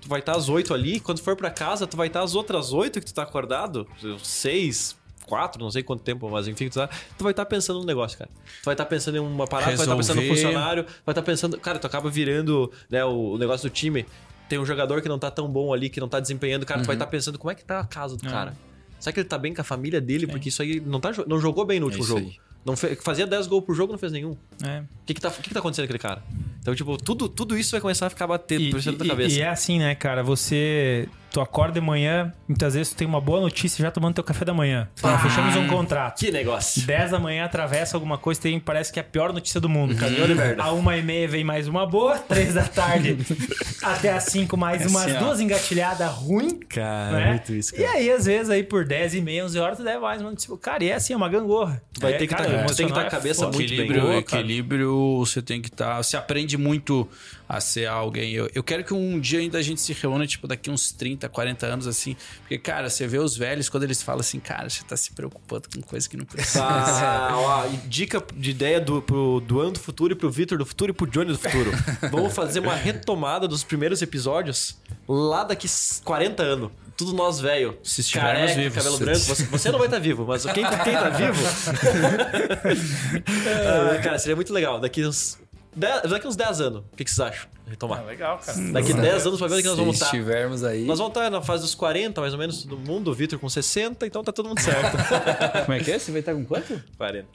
Tu 0.02 0.10
vai 0.10 0.20
estar 0.20 0.36
às 0.36 0.50
8 0.50 0.74
ali, 0.74 1.00
quando 1.00 1.20
for 1.22 1.36
pra 1.36 1.50
casa, 1.50 1.88
tu 1.88 1.96
vai 1.96 2.08
estar 2.08 2.22
às 2.22 2.36
outras 2.36 2.74
8 2.74 3.00
que 3.00 3.06
tu 3.06 3.14
tá 3.14 3.24
acordado, 3.24 3.88
6, 4.22 4.96
4, 5.26 5.62
não 5.64 5.72
sei 5.72 5.82
quanto 5.84 6.02
tempo, 6.04 6.30
mas 6.30 6.48
enfim, 6.48 6.68
tu, 6.70 6.74
tá, 6.76 6.90
tu 7.18 7.24
vai 7.24 7.32
estar 7.32 7.46
pensando 7.46 7.80
no 7.80 7.86
negócio, 7.86 8.18
cara. 8.18 8.30
Tu 8.62 8.66
vai 8.66 8.74
estar 8.74 8.86
pensando 8.86 9.16
em 9.16 9.20
uma 9.22 9.48
parada, 9.48 9.72
tu 9.72 9.78
vai 9.78 9.86
estar 9.86 9.96
pensando 9.96 10.16
no 10.18 10.22
Resolver. 10.24 10.42
funcionário, 10.44 10.86
vai 11.06 11.14
estar 11.14 11.22
pensando. 11.22 11.58
Cara, 11.60 11.80
tu 11.80 11.88
acaba 11.88 12.10
virando 12.10 12.70
né, 12.90 13.04
o, 13.06 13.34
o 13.34 13.38
negócio 13.38 13.70
do 13.70 13.74
time. 13.74 14.06
Tem 14.50 14.60
um 14.60 14.66
jogador 14.66 15.02
que 15.02 15.08
não 15.08 15.18
tá 15.18 15.32
tão 15.32 15.48
bom 15.48 15.74
ali, 15.74 15.90
que 15.90 16.00
não 16.02 16.10
tá 16.10 16.20
desempenhando, 16.20 16.66
cara, 16.66 16.82
tu 16.82 16.86
vai 16.88 16.96
estar 16.98 17.08
pensando 17.08 17.40
como 17.40 17.50
é 17.50 17.56
que 17.56 17.64
tá 17.64 17.80
a 17.80 17.86
casa 17.86 18.18
do 18.18 18.24
cara. 18.24 18.54
Será 19.04 19.12
que 19.14 19.20
ele 19.20 19.28
tá 19.28 19.38
bem 19.38 19.54
com 19.54 19.60
a 19.60 19.66
família 19.66 20.00
dele? 20.00 20.26
Porque 20.26 20.48
isso 20.48 20.62
aí 20.62 20.80
não, 20.80 20.98
tá, 21.02 21.12
não 21.28 21.38
jogou 21.38 21.66
bem 21.66 21.78
no 21.78 21.88
último 21.88 22.04
isso 22.06 22.14
jogo. 22.14 22.26
aí. 22.26 22.38
Não 22.66 22.78
fe- 22.78 22.96
fazia 22.96 23.28
10 23.28 23.48
gols 23.48 23.66
por 23.66 23.76
jogo, 23.76 23.92
não 23.92 24.00
fez 24.00 24.14
nenhum. 24.14 24.38
É. 24.64 24.80
O 24.80 25.06
que 25.06 25.14
que, 25.14 25.20
tá, 25.20 25.28
o 25.28 25.32
que 25.34 25.42
que 25.50 25.54
tá 25.54 25.60
acontecendo 25.60 25.84
com 25.86 25.94
aquele 25.94 26.00
cara? 26.00 26.24
Então, 26.62 26.74
tipo, 26.74 26.96
tudo, 26.96 27.28
tudo 27.28 27.58
isso 27.58 27.72
vai 27.72 27.82
começar 27.82 28.08
a 28.08 28.10
ficar 28.10 28.28
batendo 28.28 28.72
por 28.72 28.82
cima 28.82 28.96
da 28.98 29.06
cabeça. 29.06 29.36
e 29.38 29.42
é 29.42 29.50
assim, 29.50 29.78
né, 29.78 29.94
cara? 29.94 30.24
Você 30.24 31.10
tu 31.34 31.42
acorda 31.42 31.74
de 31.74 31.82
manhã, 31.82 32.32
muitas 32.48 32.76
vezes 32.76 32.94
tu 32.94 32.96
tem 32.96 33.08
uma 33.08 33.20
boa 33.20 33.42
notícia 33.42 33.82
já 33.84 33.90
tomando 33.90 34.14
teu 34.14 34.24
café 34.24 34.46
da 34.46 34.54
manhã. 34.54 34.88
Ah, 35.02 35.18
fechamos 35.18 35.56
um 35.56 35.68
contrato. 35.68 36.20
Que 36.20 36.32
negócio. 36.32 36.86
10 36.86 37.10
da 37.12 37.20
manhã 37.20 37.44
atravessa 37.44 37.98
alguma 37.98 38.20
coisa, 38.20 38.40
tem, 38.40 38.60
parece 38.60 38.94
que 38.94 39.00
é 39.00 39.02
a 39.02 39.04
pior 39.04 39.34
notícia 39.34 39.60
do 39.60 39.68
mundo. 39.68 39.96
Merda. 40.36 40.62
A 40.64 40.72
uma 40.72 40.96
e 40.96 41.02
meia 41.02 41.28
vem 41.28 41.44
mais 41.44 41.68
uma 41.68 41.88
boa, 41.88 42.20
três 42.20 42.54
da 42.54 42.62
tarde 42.64 43.18
até 43.82 44.12
as 44.14 44.26
5 44.26 44.56
mais 44.56 44.86
umas 44.86 45.08
assim, 45.08 45.16
ó. 45.18 45.20
duas 45.20 45.42
engatilhadas 45.42 46.08
ruim. 46.12 46.60
Cara, 46.70 47.18
né? 47.18 47.30
muito 47.32 47.52
isso, 47.54 47.74
E 47.76 47.80
cara. 47.80 47.98
aí, 47.98 48.12
às 48.12 48.26
vezes, 48.26 48.52
aí 48.52 48.62
por 48.62 48.86
10 48.86 49.16
e 49.16 49.22
meia, 49.22 49.44
11 49.44 49.58
horas, 49.60 49.78
tu 49.80 49.84
deve 49.84 50.00
mais 50.00 50.22
uma 50.22 50.30
notícia. 50.30 50.56
Cara, 50.58 50.84
e 50.84 50.90
é 50.90 50.94
assim, 50.94 51.14
é 51.14 51.18
uma 51.18 51.30
gangorra. 51.30 51.82
Vai 52.00 52.14
É, 52.14 52.18
ter 52.18 52.28
que 52.28 52.36
cara, 52.36 52.46
tá- 52.60 52.66
tu 52.66 52.76
tem 52.76 52.86
que 52.88 52.94
tá 52.94 53.02
a 53.02 53.06
é 53.06 53.10
cabeça 53.10 53.46
foda. 53.46 53.58
muito 53.58 53.70
bem. 53.70 53.80
equilíbrio, 53.80 54.02
boa, 54.04 54.18
equilíbrio, 54.18 55.18
você 55.20 55.42
tem 55.42 55.60
que 55.62 55.70
estar. 55.70 55.98
você 56.04 56.16
aprende 56.16 56.58
muito 56.58 57.08
a 57.48 57.60
ser 57.60 57.88
alguém. 57.88 58.32
Eu, 58.32 58.50
eu 58.54 58.64
quero 58.64 58.84
que 58.84 58.94
um 58.94 59.20
dia 59.20 59.40
ainda 59.40 59.58
a 59.58 59.62
gente 59.62 59.82
se 59.82 59.94
reúna, 59.94 60.26
tipo, 60.26 60.48
daqui 60.48 60.70
uns 60.70 60.92
30, 60.92 61.28
40 61.30 61.66
anos, 61.66 61.88
assim. 61.88 62.16
Porque, 62.40 62.58
cara, 62.58 62.90
você 62.90 63.08
vê 63.08 63.20
os 63.20 63.36
velhos 63.36 63.70
quando 63.70 63.84
eles 63.84 64.02
falam 64.02 64.22
assim, 64.22 64.40
cara, 64.40 64.70
você 64.70 64.84
tá 64.84 64.96
se 64.96 65.12
preocupando 65.12 65.68
com 65.74 65.82
coisa 65.82 66.08
que 66.10 66.18
não 66.18 66.26
precisa. 66.26 66.64
Ah, 66.64 67.30
ó, 67.38 67.68
dica 67.88 68.24
de 68.36 68.52
ideia 68.52 68.80
do, 68.80 69.02
pro 69.02 69.42
Duan 69.42 69.72
do 69.72 69.80
futuro 69.80 70.14
e 70.14 70.16
pro 70.16 70.30
Vitor 70.30 70.58
do 70.58 70.66
futuro 70.66 70.92
e 70.92 70.94
pro 70.94 71.08
Johnny 71.08 71.32
do 71.32 71.38
futuro. 71.38 71.72
Vamos 72.12 72.34
fazer 72.34 72.60
uma 72.60 72.76
retomada 72.76 73.48
dos 73.48 73.64
primeiros 73.64 74.02
episódios 74.02 74.78
lá 75.08 75.44
daqui 75.44 75.68
40 76.04 76.44
anos. 76.44 76.72
Tudo 76.96 77.14
nós, 77.14 77.40
velho. 77.40 77.78
Se 77.84 78.02
estivermos 78.02 78.52
Careca, 78.52 78.62
vivos. 78.62 78.78
cabelo 78.78 78.98
branco. 79.00 79.20
Você, 79.20 79.44
você 79.46 79.72
não 79.72 79.80
vai 79.80 79.88
estar 79.88 80.00
vivo, 80.00 80.26
mas 80.26 80.44
quem, 80.46 80.64
quem 80.64 80.94
tá 80.94 81.10
vivo. 81.10 81.44
Ah, 83.56 84.00
cara, 84.02 84.20
seria 84.20 84.36
muito 84.36 84.54
legal. 84.54 84.80
Daqui 84.80 85.06
uns 85.06 85.38
10, 85.76 86.10
daqui 86.10 86.28
uns 86.28 86.36
10 86.36 86.62
anos. 86.62 86.80
O 86.92 86.96
que, 86.96 87.04
que 87.04 87.12
vocês 87.12 87.28
acham? 87.28 87.48
Retomar. 87.68 88.00
Ah, 88.00 88.04
legal, 88.04 88.40
cara. 88.46 88.58
Daqui 88.72 88.94
10 88.94 89.28
anos, 89.28 89.40
pra 89.40 89.48
ver 89.48 89.62
que 89.62 89.68
nós 89.68 89.76
Se 89.76 89.80
vamos 89.80 89.96
estar. 89.96 90.06
estivermos 90.06 90.64
aí. 90.64 90.86
Nós 90.86 91.00
vamos 91.00 91.12
estar 91.12 91.30
na 91.30 91.42
fase 91.42 91.64
dos 91.64 91.74
40, 91.74 92.20
mais 92.22 92.34
ou 92.34 92.40
menos, 92.40 92.66
do 92.66 92.78
mundo. 92.78 93.10
O 93.10 93.14
Vitor 93.14 93.40
com 93.40 93.48
60, 93.50 94.06
então 94.06 94.24
tá 94.24 94.32
todo 94.32 94.50
mundo 94.50 94.60
certo. 94.60 94.98
Como 95.66 95.74
é 95.74 95.80
que 95.80 95.92
é? 95.92 95.98
Você 96.00 96.12
vai 96.12 96.20
estar 96.20 96.34
com 96.34 96.44
quanto? 96.46 96.82
40. 96.98 97.28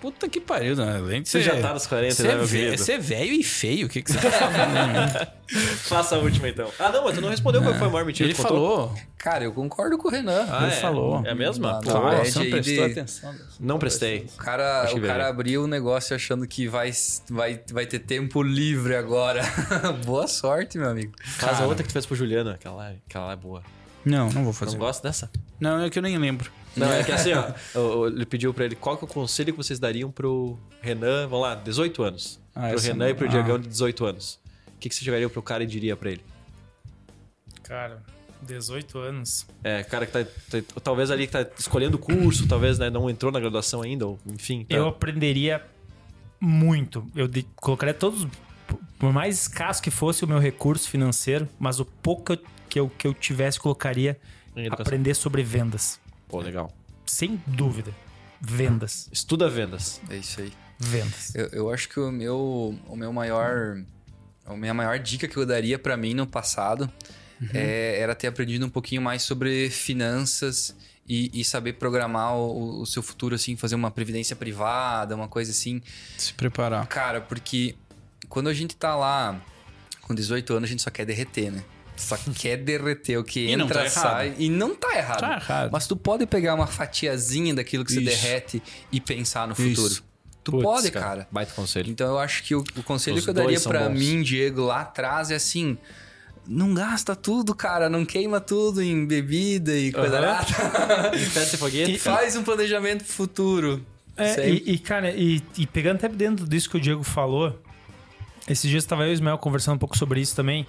Puta 0.00 0.28
que 0.28 0.40
pariu, 0.40 0.76
né? 0.76 0.96
Além 0.98 1.22
de 1.22 1.28
Você 1.28 1.42
ser- 1.42 1.56
já 1.56 1.60
tá 1.60 1.74
nos 1.74 1.86
40, 1.86 2.14
Você 2.14 2.22
né, 2.22 2.28
é, 2.32 2.36
meu 2.36 2.46
velho, 2.46 2.64
querido? 2.66 2.84
você 2.84 2.92
é 2.92 2.98
velho 2.98 3.32
e 3.32 3.42
feio. 3.42 3.86
O 3.86 3.90
que, 3.90 4.00
que 4.00 4.12
você 4.12 4.18
tá 4.20 4.30
falando? 4.30 5.28
Faça 5.88 6.14
a 6.14 6.18
última, 6.18 6.48
então. 6.48 6.70
Ah, 6.78 6.90
não, 6.90 7.02
mas 7.04 7.14
tu 7.14 7.20
não 7.20 7.28
respondeu 7.30 7.62
qual 7.62 7.74
foi 7.74 7.86
a 7.86 7.90
maior 7.90 8.04
mentira 8.04 8.28
Ele 8.28 8.34
que 8.34 8.40
falou. 8.40 8.94
Cara, 9.16 9.42
eu 9.44 9.52
concordo 9.52 9.98
com 9.98 10.06
o 10.06 10.10
Renan. 10.10 10.46
Ah, 10.48 10.66
ele 10.66 10.74
é? 10.74 10.76
falou. 10.76 11.22
É 11.26 11.30
a 11.30 11.34
mesma? 11.34 11.72
Não, 11.72 11.80
Pô, 11.80 11.90
não, 11.92 12.06
Ah, 12.06 12.14
é 12.14 12.24
você 12.26 12.38
não 12.38 12.50
prestou 12.50 12.74
de- 12.86 12.92
atenção. 12.92 13.34
Não 13.58 13.78
prestei. 13.78 14.26
O 14.34 14.36
cara, 14.36 14.82
Acho 14.82 14.98
o 14.98 15.00
cara 15.00 15.14
veio. 15.18 15.28
abriu 15.28 15.62
o 15.64 15.66
negócio 15.66 16.14
achando 16.14 16.46
que 16.46 16.68
vai, 16.68 16.92
vai, 17.30 17.60
vai 17.72 17.86
ter 17.86 17.98
tempo 17.98 18.42
livre 18.42 18.94
agora. 18.94 19.42
Boa 20.06 20.28
sorte, 20.28 20.78
meu 20.78 20.90
amigo. 20.90 21.12
Faz 21.24 21.60
a 21.60 21.64
outra 21.66 21.82
que 21.82 21.88
tu 21.88 21.92
fez 21.94 22.06
pro 22.06 22.14
Juliana. 22.14 22.52
Aquela 22.52 22.94
aquela 23.08 23.26
lá 23.26 23.32
é 23.32 23.36
boa. 23.36 23.62
Não, 24.08 24.26
não 24.26 24.32
vou 24.32 24.44
Não 24.44 24.52
fazer. 24.52 24.76
gosta 24.78 25.06
dessa? 25.06 25.30
Não, 25.60 25.80
é 25.82 25.90
que 25.90 25.98
eu 25.98 26.02
nem 26.02 26.16
lembro. 26.18 26.50
Não, 26.76 26.90
é 26.92 27.02
que 27.04 27.12
assim, 27.12 27.32
ó. 27.32 27.52
eu- 27.74 27.80
eu- 28.04 28.06
Ele 28.08 28.24
pediu 28.26 28.54
pra 28.54 28.64
ele 28.64 28.74
qual 28.76 28.96
que 28.96 29.04
é 29.04 29.08
o 29.08 29.10
conselho 29.10 29.52
que 29.52 29.56
vocês 29.56 29.78
dariam 29.78 30.10
pro 30.10 30.58
Renan, 30.80 31.26
vamos 31.28 31.42
lá, 31.46 31.54
18 31.54 32.02
anos. 32.02 32.40
Ah, 32.54 32.68
pro 32.68 32.76
essa 32.78 32.86
Renan 32.88 33.04
não- 33.04 33.10
e 33.10 33.14
pro 33.14 33.26
ah. 33.26 33.30
Diagão 33.30 33.58
de 33.58 33.68
18 33.68 34.04
anos. 34.06 34.38
O 34.68 34.78
que, 34.78 34.88
que 34.88 34.94
você 34.94 35.04
chegaria 35.04 35.28
pro 35.28 35.42
cara 35.42 35.64
e 35.64 35.66
diria 35.66 35.96
pra 35.96 36.10
ele? 36.10 36.22
Cara, 37.64 38.02
18 38.42 38.98
anos. 38.98 39.46
É, 39.62 39.82
cara 39.82 40.06
que 40.06 40.12
tá, 40.12 40.24
tá- 40.24 40.80
Talvez 40.82 41.10
ali 41.10 41.26
que 41.26 41.32
tá 41.32 41.46
escolhendo 41.58 41.96
o 41.96 42.00
curso, 42.00 42.46
talvez 42.46 42.78
né, 42.78 42.88
não 42.88 43.10
entrou 43.10 43.30
na 43.32 43.40
graduação 43.40 43.82
ainda, 43.82 44.06
ou 44.06 44.18
enfim. 44.26 44.64
Tá. 44.64 44.76
Eu 44.76 44.88
aprenderia 44.88 45.62
muito. 46.40 47.04
Eu 47.14 47.26
de- 47.28 47.42
colocaria 47.56 47.92
todos, 47.94 48.26
por 48.98 49.12
mais 49.12 49.42
escasso 49.42 49.82
que 49.82 49.90
fosse 49.90 50.24
o 50.24 50.28
meu 50.28 50.38
recurso 50.38 50.88
financeiro, 50.88 51.48
mas 51.58 51.80
o 51.80 51.84
pouco 51.84 52.24
que 52.24 52.32
eu, 52.32 52.38
que 52.68 52.78
eu, 52.78 52.88
que 52.88 53.06
eu 53.06 53.14
tivesse, 53.14 53.58
colocaria 53.58 54.18
aprender 54.70 55.14
sobre 55.14 55.42
vendas. 55.42 55.98
Pô, 56.28 56.40
legal. 56.40 56.72
Sem 57.06 57.40
dúvida. 57.46 57.92
Vendas. 58.40 59.08
Estuda 59.12 59.48
vendas. 59.48 60.00
É 60.10 60.16
isso 60.16 60.40
aí. 60.40 60.52
Vendas. 60.78 61.34
Eu, 61.34 61.46
eu 61.48 61.70
acho 61.72 61.88
que 61.88 61.98
o 61.98 62.10
meu, 62.12 62.78
o 62.86 62.96
meu 62.96 63.12
maior. 63.12 63.82
A 64.46 64.56
minha 64.56 64.72
maior 64.72 64.98
dica 64.98 65.26
que 65.28 65.36
eu 65.36 65.44
daria 65.44 65.78
pra 65.78 65.96
mim 65.96 66.14
no 66.14 66.26
passado 66.26 66.90
é- 67.52 67.98
era 68.00 68.14
ter 68.14 68.26
aprendido 68.28 68.64
um 68.64 68.70
pouquinho 68.70 69.02
mais 69.02 69.22
sobre 69.22 69.68
finanças 69.70 70.74
e, 71.06 71.30
e 71.38 71.44
saber 71.44 71.74
programar 71.74 72.34
o, 72.34 72.80
o 72.80 72.86
seu 72.86 73.02
futuro, 73.02 73.34
assim, 73.34 73.56
fazer 73.56 73.74
uma 73.74 73.90
previdência 73.90 74.34
privada, 74.36 75.14
uma 75.14 75.28
coisa 75.28 75.50
assim. 75.50 75.82
Se 76.16 76.32
preparar. 76.32 76.86
Cara, 76.86 77.20
porque 77.20 77.74
quando 78.28 78.48
a 78.48 78.54
gente 78.54 78.74
tá 78.76 78.94
lá 78.96 79.40
com 80.02 80.14
18 80.14 80.54
anos, 80.54 80.68
a 80.68 80.70
gente 80.70 80.82
só 80.82 80.90
quer 80.90 81.04
derreter, 81.04 81.50
né? 81.50 81.62
Só 81.98 82.16
quer 82.34 82.56
derreter 82.58 83.18
o 83.18 83.24
que 83.24 83.40
E 83.46 83.52
entra, 83.52 83.80
tá 83.80 83.84
errado. 83.86 83.92
sai. 84.02 84.34
E 84.38 84.48
não 84.48 84.74
tá 84.74 84.96
errado. 84.96 85.20
Tá 85.20 85.34
errado. 85.36 85.70
Mas 85.72 85.86
tu 85.86 85.96
pode 85.96 86.26
pegar 86.26 86.54
uma 86.54 86.66
fatiazinha 86.66 87.54
daquilo 87.54 87.84
que 87.84 87.92
você 87.92 88.00
Isso. 88.00 88.22
derrete 88.22 88.62
e 88.92 89.00
pensar 89.00 89.48
no 89.48 89.54
futuro. 89.54 89.88
Isso. 89.92 90.04
Tu 90.44 90.52
Putz, 90.52 90.62
pode, 90.64 90.90
cara. 90.90 91.28
Baita 91.30 91.52
conselho. 91.52 91.90
Então 91.90 92.06
eu 92.06 92.18
acho 92.18 92.42
que 92.44 92.54
o, 92.54 92.64
o 92.76 92.82
conselho 92.82 93.16
Os 93.18 93.24
que 93.24 93.30
eu 93.30 93.34
daria 93.34 93.58
bons. 93.60 93.98
mim, 93.98 94.22
Diego, 94.22 94.62
lá 94.62 94.80
atrás 94.80 95.30
é 95.30 95.34
assim. 95.34 95.76
Não 96.46 96.72
gasta 96.72 97.14
tudo, 97.14 97.54
cara. 97.54 97.90
Não 97.90 98.06
queima 98.06 98.40
tudo 98.40 98.80
em 98.80 99.04
bebida 99.04 99.76
e 99.76 99.92
coisa 99.92 100.18
Aham. 100.18 100.26
nada. 100.26 101.10
E 101.18 101.18
festa 101.26 101.56
e 101.56 101.58
foguete. 101.58 101.98
Faz 101.98 102.36
um 102.36 102.42
planejamento 102.42 103.04
futuro. 103.04 103.84
É, 104.16 104.48
e, 104.48 104.72
e, 104.72 104.78
cara, 104.78 105.10
e, 105.12 105.42
e 105.56 105.66
pegando 105.66 105.96
até 105.96 106.08
dentro 106.08 106.46
disso 106.46 106.70
que 106.70 106.76
o 106.76 106.80
Diego 106.80 107.02
falou, 107.04 107.60
esses 108.48 108.68
dias 108.70 108.84
tava 108.84 109.02
eu 109.04 109.08
e 109.08 109.10
o 109.10 109.14
Ismael 109.14 109.38
conversando 109.38 109.74
um 109.76 109.78
pouco 109.78 109.96
sobre 109.98 110.20
isso 110.20 110.34
também. 110.34 110.66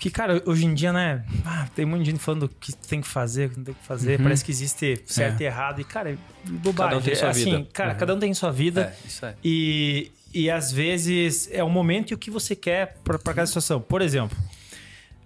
Porque, 0.00 0.08
cara, 0.08 0.42
hoje 0.46 0.64
em 0.64 0.72
dia, 0.72 0.94
né? 0.94 1.22
ah, 1.44 1.68
tem 1.76 1.84
muita 1.84 2.06
gente 2.06 2.18
falando 2.18 2.44
o 2.44 2.48
que 2.48 2.74
tem 2.74 3.02
que 3.02 3.06
fazer, 3.06 3.48
o 3.48 3.50
que 3.50 3.58
não 3.58 3.64
tem 3.64 3.74
que 3.74 3.84
fazer. 3.86 4.18
Parece 4.18 4.42
que 4.42 4.50
existe 4.50 4.98
certo 5.04 5.42
e 5.42 5.44
errado. 5.44 5.78
E, 5.78 5.84
cara, 5.84 6.12
é 6.12 6.16
bobagem. 6.46 6.74
Cada 6.74 6.96
um 6.96 7.02
tem 7.02 7.14
sua 7.14 7.28
assim, 7.28 7.56
vida. 7.56 7.68
cara, 7.70 7.94
cada 7.94 8.14
um 8.14 8.18
tem 8.18 8.32
sua 8.32 8.50
vida. 8.50 8.96
É, 8.98 9.06
isso 9.06 9.26
é. 9.26 9.34
E, 9.44 10.10
e 10.32 10.50
às 10.50 10.72
vezes 10.72 11.50
é 11.52 11.62
o 11.62 11.68
momento 11.68 12.12
e 12.12 12.14
o 12.14 12.18
que 12.18 12.30
você 12.30 12.56
quer 12.56 12.96
para 13.04 13.18
cada 13.18 13.44
situação. 13.44 13.78
Por 13.78 14.00
exemplo, 14.00 14.34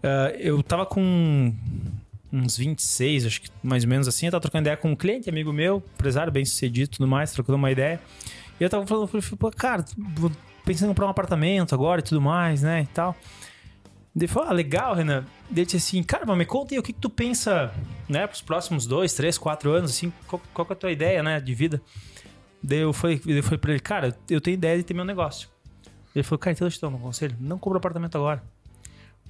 ah, 0.02 0.32
eu 0.40 0.60
tava 0.60 0.84
com 0.84 1.54
uns 2.32 2.56
26, 2.56 3.26
acho 3.26 3.42
que 3.42 3.50
mais 3.62 3.84
ou 3.84 3.90
menos 3.90 4.08
assim. 4.08 4.26
Eu 4.26 4.32
tava 4.32 4.42
trocando 4.42 4.62
ideia 4.62 4.76
com 4.76 4.90
um 4.90 4.96
cliente, 4.96 5.30
amigo 5.30 5.52
meu, 5.52 5.84
empresário 5.94 6.32
bem 6.32 6.44
sucedido 6.44 6.86
e 6.86 6.96
tudo 6.96 7.06
mais, 7.06 7.30
trocando 7.30 7.58
uma 7.58 7.70
ideia. 7.70 8.00
E 8.58 8.64
eu 8.64 8.68
tava 8.68 8.84
falando, 8.88 9.04
eu 9.04 9.22
falei, 9.22 9.38
pô, 9.38 9.52
cara, 9.52 9.84
pensando 10.64 10.86
em 10.86 10.88
comprar 10.88 11.06
um 11.06 11.10
apartamento 11.10 11.76
agora 11.76 12.00
e 12.00 12.02
tudo 12.02 12.20
mais, 12.20 12.60
né? 12.62 12.82
E 12.82 12.86
tal. 12.86 13.16
Ele 14.16 14.28
falou, 14.28 14.48
ah, 14.48 14.52
legal, 14.52 14.94
Renan. 14.94 15.24
Ele 15.50 15.64
disse 15.64 15.76
assim, 15.76 16.02
cara, 16.02 16.24
mas 16.24 16.38
me 16.38 16.44
conta 16.44 16.74
aí 16.74 16.78
o 16.78 16.82
que, 16.82 16.92
que 16.92 17.00
tu 17.00 17.10
pensa, 17.10 17.72
né, 18.08 18.26
pros 18.26 18.40
próximos 18.40 18.86
dois, 18.86 19.12
três, 19.12 19.36
quatro 19.36 19.72
anos, 19.72 19.90
assim, 19.90 20.12
qual, 20.26 20.40
qual 20.52 20.64
que 20.64 20.72
é 20.72 20.76
a 20.76 20.78
tua 20.78 20.92
ideia, 20.92 21.22
né, 21.22 21.40
de 21.40 21.52
vida? 21.52 21.82
Daí 22.62 22.78
eu 22.78 22.92
falei, 22.92 23.18
falei 23.18 23.58
pra 23.58 23.70
ele, 23.72 23.80
cara, 23.80 24.16
eu 24.30 24.40
tenho 24.40 24.54
ideia 24.54 24.78
de 24.78 24.84
ter 24.84 24.94
meu 24.94 25.04
negócio. 25.04 25.48
Ele 26.14 26.22
falou, 26.22 26.38
cara, 26.38 26.52
então 26.52 26.66
eu 26.66 26.70
te 26.70 26.80
dou 26.80 26.90
um 26.90 26.98
conselho, 26.98 27.36
não 27.40 27.58
compra 27.58 27.78
apartamento 27.78 28.16
agora. 28.16 28.42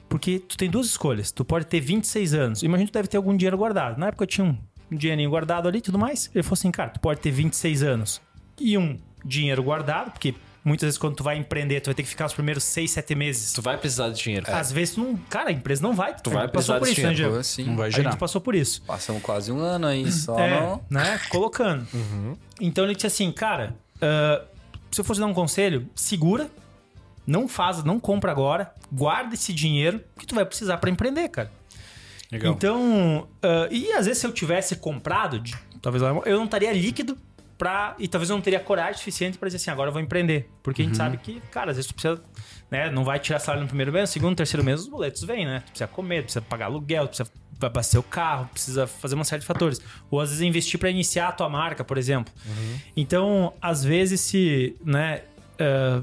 Porque 0.08 0.38
tu 0.38 0.56
tem 0.56 0.70
duas 0.70 0.86
escolhas. 0.86 1.32
Tu 1.32 1.44
pode 1.44 1.66
ter 1.66 1.80
26 1.80 2.34
anos. 2.34 2.62
Imagina 2.62 2.86
que 2.86 2.92
tu 2.92 2.94
deve 2.94 3.08
ter 3.08 3.16
algum 3.16 3.36
dinheiro 3.36 3.56
guardado. 3.56 3.98
Na 3.98 4.08
época 4.08 4.24
eu 4.24 4.28
tinha 4.28 4.46
um, 4.46 4.56
um 4.92 4.96
dinheirinho 4.96 5.30
guardado 5.30 5.66
ali 5.66 5.78
e 5.78 5.80
tudo 5.80 5.98
mais. 5.98 6.30
Ele 6.34 6.42
falou 6.42 6.54
assim, 6.54 6.70
cara, 6.70 6.90
tu 6.90 7.00
pode 7.00 7.20
ter 7.20 7.30
26 7.30 7.82
anos 7.82 8.20
e 8.60 8.76
um 8.78 8.98
dinheiro 9.24 9.62
guardado, 9.62 10.12
porque 10.12 10.34
muitas 10.64 10.86
vezes 10.86 10.98
quando 10.98 11.14
tu 11.16 11.22
vai 11.22 11.36
empreender, 11.36 11.80
tu 11.80 11.86
vai 11.86 11.94
ter 11.94 12.02
que 12.02 12.08
ficar 12.08 12.26
os 12.26 12.32
primeiros 12.32 12.64
6, 12.64 12.90
7 12.90 13.14
meses. 13.14 13.52
Tu 13.52 13.60
vai 13.62 13.76
precisar 13.76 14.08
de 14.08 14.20
dinheiro. 14.22 14.46
Às 14.48 14.72
vezes 14.72 14.94
tu 14.94 15.00
não. 15.02 15.16
Cara, 15.28 15.50
a 15.50 15.52
empresa 15.52 15.82
não 15.82 15.92
vai. 15.94 16.16
Tu 16.18 16.30
vai 16.30 16.46
A 16.46 16.48
precisar 16.48 16.74
por 16.78 16.86
desse 16.86 16.92
isso, 16.92 17.02
né, 17.02 17.08
dinheiro. 17.14 17.30
Diego? 17.32 17.40
Assim, 17.40 17.64
Não 17.64 17.76
vai 17.76 17.88
A 17.88 17.90
girar. 17.90 18.12
gente 18.12 18.18
passou 18.20 18.40
por 18.40 18.54
isso. 18.54 18.82
Passamos 18.82 19.22
quase 19.22 19.52
um 19.52 19.58
ano 19.58 19.86
aí 19.86 20.10
só 20.10 20.38
É, 20.38 20.60
no... 20.60 20.80
né? 20.90 21.20
Colocando. 21.28 21.86
Então 22.60 22.84
ele 22.84 22.94
disse 22.94 23.06
assim, 23.06 23.30
cara, 23.30 23.76
ah, 24.00 24.42
se 24.90 25.00
eu 25.00 25.04
fosse 25.04 25.20
dar 25.20 25.26
um 25.26 25.34
conselho, 25.34 25.88
segura, 25.94 26.48
não 27.26 27.46
faz, 27.48 27.82
não 27.84 27.98
compra 28.00 28.30
agora, 28.30 28.72
guarda 28.92 29.34
esse 29.34 29.52
dinheiro 29.52 30.00
que 30.18 30.26
tu 30.26 30.34
vai 30.34 30.44
precisar 30.44 30.78
para 30.78 30.88
empreender, 30.90 31.28
cara. 31.28 31.50
Legal. 32.32 32.52
Então, 32.52 33.28
ah, 33.42 33.68
e 33.70 33.92
às 33.92 34.06
vezes 34.06 34.20
se 34.20 34.26
eu 34.26 34.32
tivesse 34.32 34.76
comprado, 34.76 35.38
de- 35.38 35.54
talvez 35.82 36.02
eu 36.02 36.22
eu 36.26 36.36
não 36.38 36.44
estaria 36.46 36.72
líquido 36.72 37.16
pra, 37.56 37.94
e 37.98 38.08
talvez 38.08 38.30
eu 38.30 38.36
não 38.36 38.42
teria 38.42 38.60
coragem 38.60 38.98
suficiente 38.98 39.38
para 39.38 39.48
dizer 39.48 39.56
assim, 39.56 39.70
agora 39.70 39.88
eu 39.88 39.92
vou 39.92 40.02
empreender, 40.02 40.48
porque 40.62 40.82
a 40.82 40.84
gente 40.84 40.96
sabe 40.96 41.16
que, 41.16 41.40
cara, 41.50 41.70
às 41.70 41.76
vezes 41.76 41.88
tu 41.88 41.94
precisa, 41.94 42.22
né, 42.70 42.90
não 42.90 43.04
vai 43.04 43.18
tirar 43.18 43.38
salário 43.38 43.62
no 43.62 43.68
primeiro 43.68 43.92
mês, 43.92 44.10
no 44.10 44.12
segundo, 44.12 44.36
terceiro 44.36 44.64
mês 44.64 44.80
os 44.80 44.88
boletos 44.88 45.22
vêm, 45.24 45.44
né? 45.44 45.60
Tu 45.60 45.70
precisa 45.70 45.86
comer, 45.86 46.22
precisa 46.22 46.42
pagar 46.42 46.66
aluguel, 46.66 47.06
precisa 47.06 47.30
abastecer 47.60 48.00
o 48.00 48.02
carro, 48.02 48.48
precisa 48.52 48.86
fazer 48.86 49.14
uma 49.14 49.24
série 49.24 49.40
de 49.40 49.46
fatores. 49.46 49.80
Ou 50.10 50.20
às 50.20 50.30
vezes 50.30 50.42
investir 50.42 50.78
para 50.78 50.90
iniciar 50.90 51.28
a 51.28 51.32
tua 51.32 51.48
marca, 51.48 51.84
por 51.84 51.96
exemplo. 51.96 52.32
Então, 52.96 53.54
às 53.60 53.84
vezes 53.84 54.20
se, 54.20 54.76
né, 54.84 55.22
ah, 55.58 56.02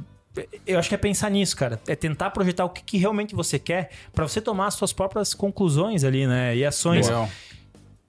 eu 0.66 0.80
acho 0.80 0.88
que 0.88 0.96
é 0.96 0.98
pensar 0.98 1.30
nisso, 1.30 1.56
cara. 1.56 1.80
É 1.88 1.96
tentar 1.96 2.30
projetar 2.30 2.64
o 2.64 2.70
que, 2.70 2.82
que 2.82 2.98
realmente 2.98 3.36
você 3.36 3.60
quer 3.60 3.92
para 4.14 4.28
você 4.28 4.40
tomar 4.40 4.68
as 4.68 4.76
suas 4.76 4.94
próprias 4.94 5.34
conclusões 5.34 6.04
ali, 6.04 6.26
né? 6.26 6.56
E 6.56 6.66
ações. 6.66 7.08
Legal. 7.08 7.30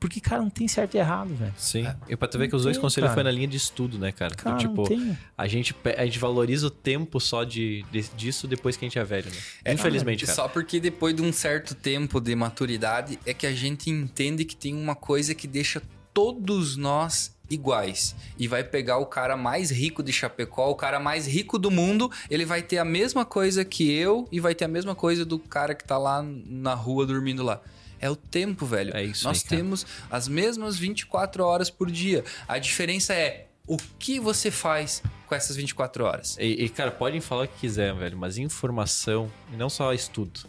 Porque, 0.02 0.20
cara, 0.20 0.42
não 0.42 0.50
tem 0.50 0.66
certo 0.66 0.96
e 0.96 0.98
errado, 0.98 1.32
velho. 1.32 1.54
Sim. 1.56 1.86
E 2.08 2.16
pra 2.16 2.26
tu 2.26 2.36
ver 2.36 2.48
que 2.48 2.56
os 2.56 2.64
dois 2.64 2.76
tem, 2.76 2.80
conselhos 2.82 3.06
cara. 3.10 3.14
foi 3.14 3.22
na 3.22 3.30
linha 3.30 3.46
de 3.46 3.56
estudo, 3.56 4.00
né, 4.00 4.10
cara? 4.10 4.34
Cara, 4.34 4.56
tipo, 4.56 4.82
não 4.92 5.16
a 5.38 5.46
gente, 5.46 5.76
a 5.96 6.04
gente 6.04 6.18
valoriza 6.18 6.66
o 6.66 6.70
tempo 6.70 7.20
só 7.20 7.44
de, 7.44 7.84
de- 7.92 8.10
disso 8.16 8.48
depois 8.48 8.76
que 8.76 8.84
a 8.84 8.88
gente 8.88 8.98
é 8.98 9.04
velho, 9.04 9.30
né? 9.30 9.72
Infelizmente, 9.72 10.26
cara. 10.26 10.34
Só 10.34 10.48
porque 10.48 10.80
depois 10.80 11.14
de 11.14 11.22
um 11.22 11.32
certo 11.32 11.72
tempo 11.72 12.20
de 12.20 12.34
maturidade 12.34 13.16
é 13.24 13.32
que 13.32 13.46
a 13.46 13.54
gente 13.54 13.90
entende 13.90 14.44
que 14.44 14.56
tem 14.56 14.74
uma 14.74 14.96
coisa 14.96 15.36
que 15.36 15.46
deixa 15.46 15.80
todos 16.12 16.76
nós 16.76 17.32
iguais. 17.48 18.16
E 18.36 18.48
vai 18.48 18.64
pegar 18.64 18.98
o 18.98 19.06
cara 19.06 19.36
mais 19.36 19.70
rico 19.70 20.02
de 20.02 20.12
Chapecó, 20.12 20.68
o 20.68 20.74
cara 20.74 20.98
mais 20.98 21.28
rico 21.28 21.58
do 21.60 21.70
mundo, 21.70 22.10
ele 22.28 22.44
vai 22.44 22.60
ter 22.60 22.78
a 22.78 22.84
mesma 22.84 23.24
coisa 23.24 23.64
que 23.64 23.88
eu 23.92 24.26
e 24.32 24.40
vai 24.40 24.52
ter 24.52 24.64
a 24.64 24.68
mesma 24.68 24.96
coisa 24.96 25.24
do 25.24 25.38
cara 25.38 25.74
que 25.76 25.84
tá 25.84 25.96
lá 25.96 26.24
na 26.24 26.74
rua 26.74 27.06
dormindo 27.06 27.44
lá. 27.44 27.60
É 28.02 28.10
o 28.10 28.16
tempo, 28.16 28.66
velho. 28.66 28.94
É 28.96 29.04
isso 29.04 29.24
Nós 29.24 29.42
aí, 29.44 29.48
temos 29.48 29.86
as 30.10 30.26
mesmas 30.26 30.76
24 30.76 31.44
horas 31.44 31.70
por 31.70 31.88
dia. 31.88 32.24
A 32.48 32.58
diferença 32.58 33.14
é 33.14 33.46
o 33.64 33.76
que 33.76 34.18
você 34.18 34.50
faz 34.50 35.00
com 35.28 35.34
essas 35.36 35.54
24 35.54 36.04
horas. 36.04 36.36
E, 36.38 36.64
e, 36.64 36.68
cara, 36.68 36.90
podem 36.90 37.20
falar 37.20 37.44
o 37.44 37.48
que 37.48 37.60
quiser, 37.60 37.94
velho, 37.94 38.18
mas 38.18 38.38
informação 38.38 39.30
e 39.52 39.56
não 39.56 39.70
só 39.70 39.94
estudo. 39.94 40.40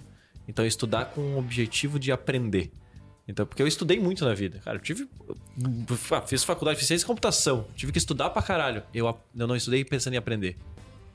Então, 0.48 0.66
estudar 0.66 1.06
com 1.06 1.22
o 1.22 1.38
objetivo 1.38 2.00
de 2.00 2.12
aprender. 2.12 2.72
Então, 3.28 3.46
porque 3.46 3.62
eu 3.62 3.68
estudei 3.68 4.00
muito 4.00 4.26
na 4.26 4.34
vida. 4.34 4.60
Cara, 4.66 4.78
eu 4.78 4.82
tive. 4.82 5.08
Fiz 6.26 6.44
faculdade, 6.44 6.80
fiz 6.80 6.88
ciência 6.88 7.04
de 7.04 7.08
computação. 7.08 7.68
Tive 7.76 7.92
que 7.92 8.00
estudar 8.00 8.32
pra 8.32 8.42
caralho. 8.42 8.84
Eu, 8.92 9.06
eu 9.36 9.48
não 9.48 9.56
estudei 9.56 9.86
pensando 9.86 10.16
em 10.16 10.18
aprender. 10.18 10.58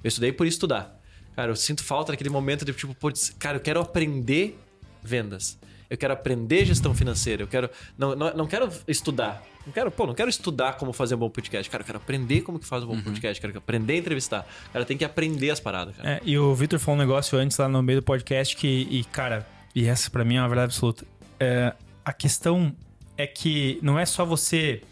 Eu 0.04 0.08
estudei 0.08 0.32
por 0.32 0.46
estudar. 0.46 0.98
Cara, 1.34 1.50
eu 1.50 1.56
sinto 1.56 1.84
falta 1.84 2.12
daquele 2.12 2.30
momento 2.30 2.64
de 2.64 2.72
tipo, 2.72 2.94
putz, 2.94 3.34
cara, 3.38 3.58
eu 3.58 3.60
quero 3.60 3.80
aprender 3.80 4.58
vendas. 5.02 5.58
Eu 5.90 5.96
quero 5.96 6.12
aprender 6.12 6.64
gestão 6.64 6.94
financeira. 6.94 7.42
Eu 7.42 7.46
quero. 7.46 7.70
Não, 7.96 8.14
não, 8.14 8.34
não 8.34 8.46
quero 8.46 8.68
estudar. 8.86 9.42
Não 9.66 9.72
quero, 9.72 9.90
pô, 9.90 10.06
não 10.06 10.14
quero 10.14 10.28
estudar 10.28 10.74
como 10.74 10.92
fazer 10.92 11.14
um 11.14 11.18
bom 11.18 11.30
podcast. 11.30 11.68
Cara, 11.70 11.82
eu 11.82 11.86
quero 11.86 11.98
aprender 11.98 12.42
como 12.42 12.58
que 12.58 12.66
faz 12.66 12.84
um 12.84 12.86
bom 12.86 13.00
podcast. 13.02 13.40
Quero 13.40 13.56
aprender 13.58 13.94
a 13.94 13.96
entrevistar. 13.96 14.46
Cara, 14.72 14.84
tem 14.84 14.96
que 14.96 15.04
aprender 15.04 15.50
as 15.50 15.60
paradas, 15.60 15.96
cara. 15.96 16.10
É, 16.10 16.20
e 16.24 16.38
o 16.38 16.54
Victor 16.54 16.78
falou 16.78 16.96
um 16.96 17.00
negócio 17.00 17.38
antes 17.38 17.56
lá 17.56 17.68
no 17.68 17.82
meio 17.82 18.00
do 18.00 18.04
podcast 18.04 18.56
que, 18.56 18.86
e 18.90 19.04
cara, 19.04 19.46
e 19.74 19.86
essa 19.86 20.10
pra 20.10 20.24
mim 20.24 20.36
é 20.36 20.40
uma 20.40 20.48
verdade 20.48 20.66
absoluta. 20.66 21.06
É, 21.40 21.74
a 22.04 22.12
questão 22.12 22.74
é 23.16 23.26
que 23.26 23.78
não 23.82 23.98
é 23.98 24.06
só 24.06 24.24
você 24.24 24.82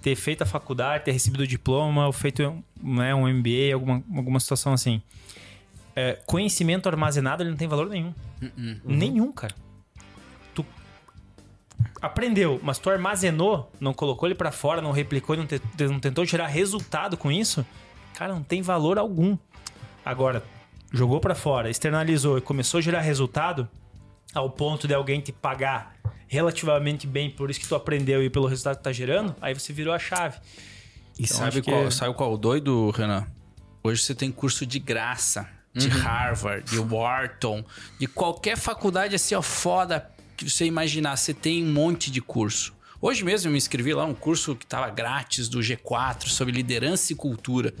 ter 0.00 0.16
feito 0.16 0.42
a 0.42 0.46
faculdade, 0.46 1.04
ter 1.04 1.12
recebido 1.12 1.42
o 1.42 1.46
diploma, 1.46 2.06
ou 2.06 2.12
feito 2.12 2.62
né, 2.82 3.14
um 3.14 3.32
MBA, 3.32 3.72
alguma, 3.72 4.02
alguma 4.14 4.40
situação 4.40 4.72
assim. 4.72 5.00
É, 5.94 6.18
conhecimento 6.26 6.88
armazenado 6.88 7.42
ele 7.42 7.50
não 7.50 7.56
tem 7.56 7.68
valor 7.68 7.88
nenhum. 7.88 8.12
Nenhum, 8.84 9.30
cara. 9.32 9.54
Aprendeu, 12.00 12.58
mas 12.62 12.78
tu 12.78 12.90
armazenou, 12.90 13.70
não 13.80 13.92
colocou 13.94 14.26
ele 14.28 14.34
pra 14.34 14.50
fora, 14.50 14.80
não 14.82 14.90
replicou, 14.92 15.36
não, 15.36 15.46
te- 15.46 15.60
não 15.80 16.00
tentou 16.00 16.26
tirar 16.26 16.46
resultado 16.46 17.16
com 17.16 17.30
isso, 17.30 17.64
cara, 18.14 18.34
não 18.34 18.42
tem 18.42 18.60
valor 18.62 18.98
algum. 18.98 19.36
Agora, 20.04 20.42
jogou 20.92 21.20
pra 21.20 21.34
fora, 21.34 21.70
externalizou 21.70 22.38
e 22.38 22.40
começou 22.40 22.78
a 22.78 22.80
gerar 22.80 23.00
resultado 23.00 23.68
ao 24.34 24.50
ponto 24.50 24.88
de 24.88 24.94
alguém 24.94 25.20
te 25.20 25.30
pagar 25.32 25.94
relativamente 26.26 27.06
bem 27.06 27.30
por 27.30 27.50
isso 27.50 27.60
que 27.60 27.68
tu 27.68 27.74
aprendeu 27.74 28.22
e 28.22 28.30
pelo 28.30 28.46
resultado 28.46 28.78
que 28.78 28.82
tá 28.82 28.92
gerando, 28.92 29.34
aí 29.40 29.54
você 29.54 29.72
virou 29.72 29.92
a 29.94 29.98
chave. 29.98 30.38
E 31.18 31.24
Então, 31.24 31.36
sabe, 31.36 31.48
acho 31.48 31.62
que 31.62 31.70
qual, 31.70 31.84
é- 31.86 31.90
sabe 31.90 32.14
qual 32.14 32.30
é 32.30 32.34
o 32.34 32.36
doido, 32.38 32.90
Renan? 32.90 33.26
Hoje 33.84 34.02
você 34.02 34.14
tem 34.14 34.30
curso 34.32 34.64
de 34.66 34.78
graça. 34.78 35.48
De 35.74 35.88
Harvard, 35.88 36.70
de 36.70 36.78
Wharton, 36.78 37.64
de 37.98 38.06
qualquer 38.06 38.58
faculdade 38.58 39.14
assim, 39.14 39.34
ó, 39.34 39.40
foda 39.40 40.06
que 40.44 40.50
você 40.50 40.64
imaginar. 40.64 41.16
Você 41.16 41.32
tem 41.34 41.64
um 41.64 41.72
monte 41.72 42.10
de 42.10 42.20
curso. 42.20 42.72
Hoje 43.04 43.24
mesmo 43.24 43.48
eu 43.48 43.52
me 43.52 43.58
inscrevi 43.58 43.92
lá 43.92 44.04
um 44.04 44.14
curso 44.14 44.54
que 44.54 44.64
tava 44.64 44.88
grátis 44.88 45.48
do 45.48 45.58
G4 45.58 46.28
sobre 46.28 46.54
liderança 46.54 47.12
e 47.12 47.16
cultura. 47.16 47.74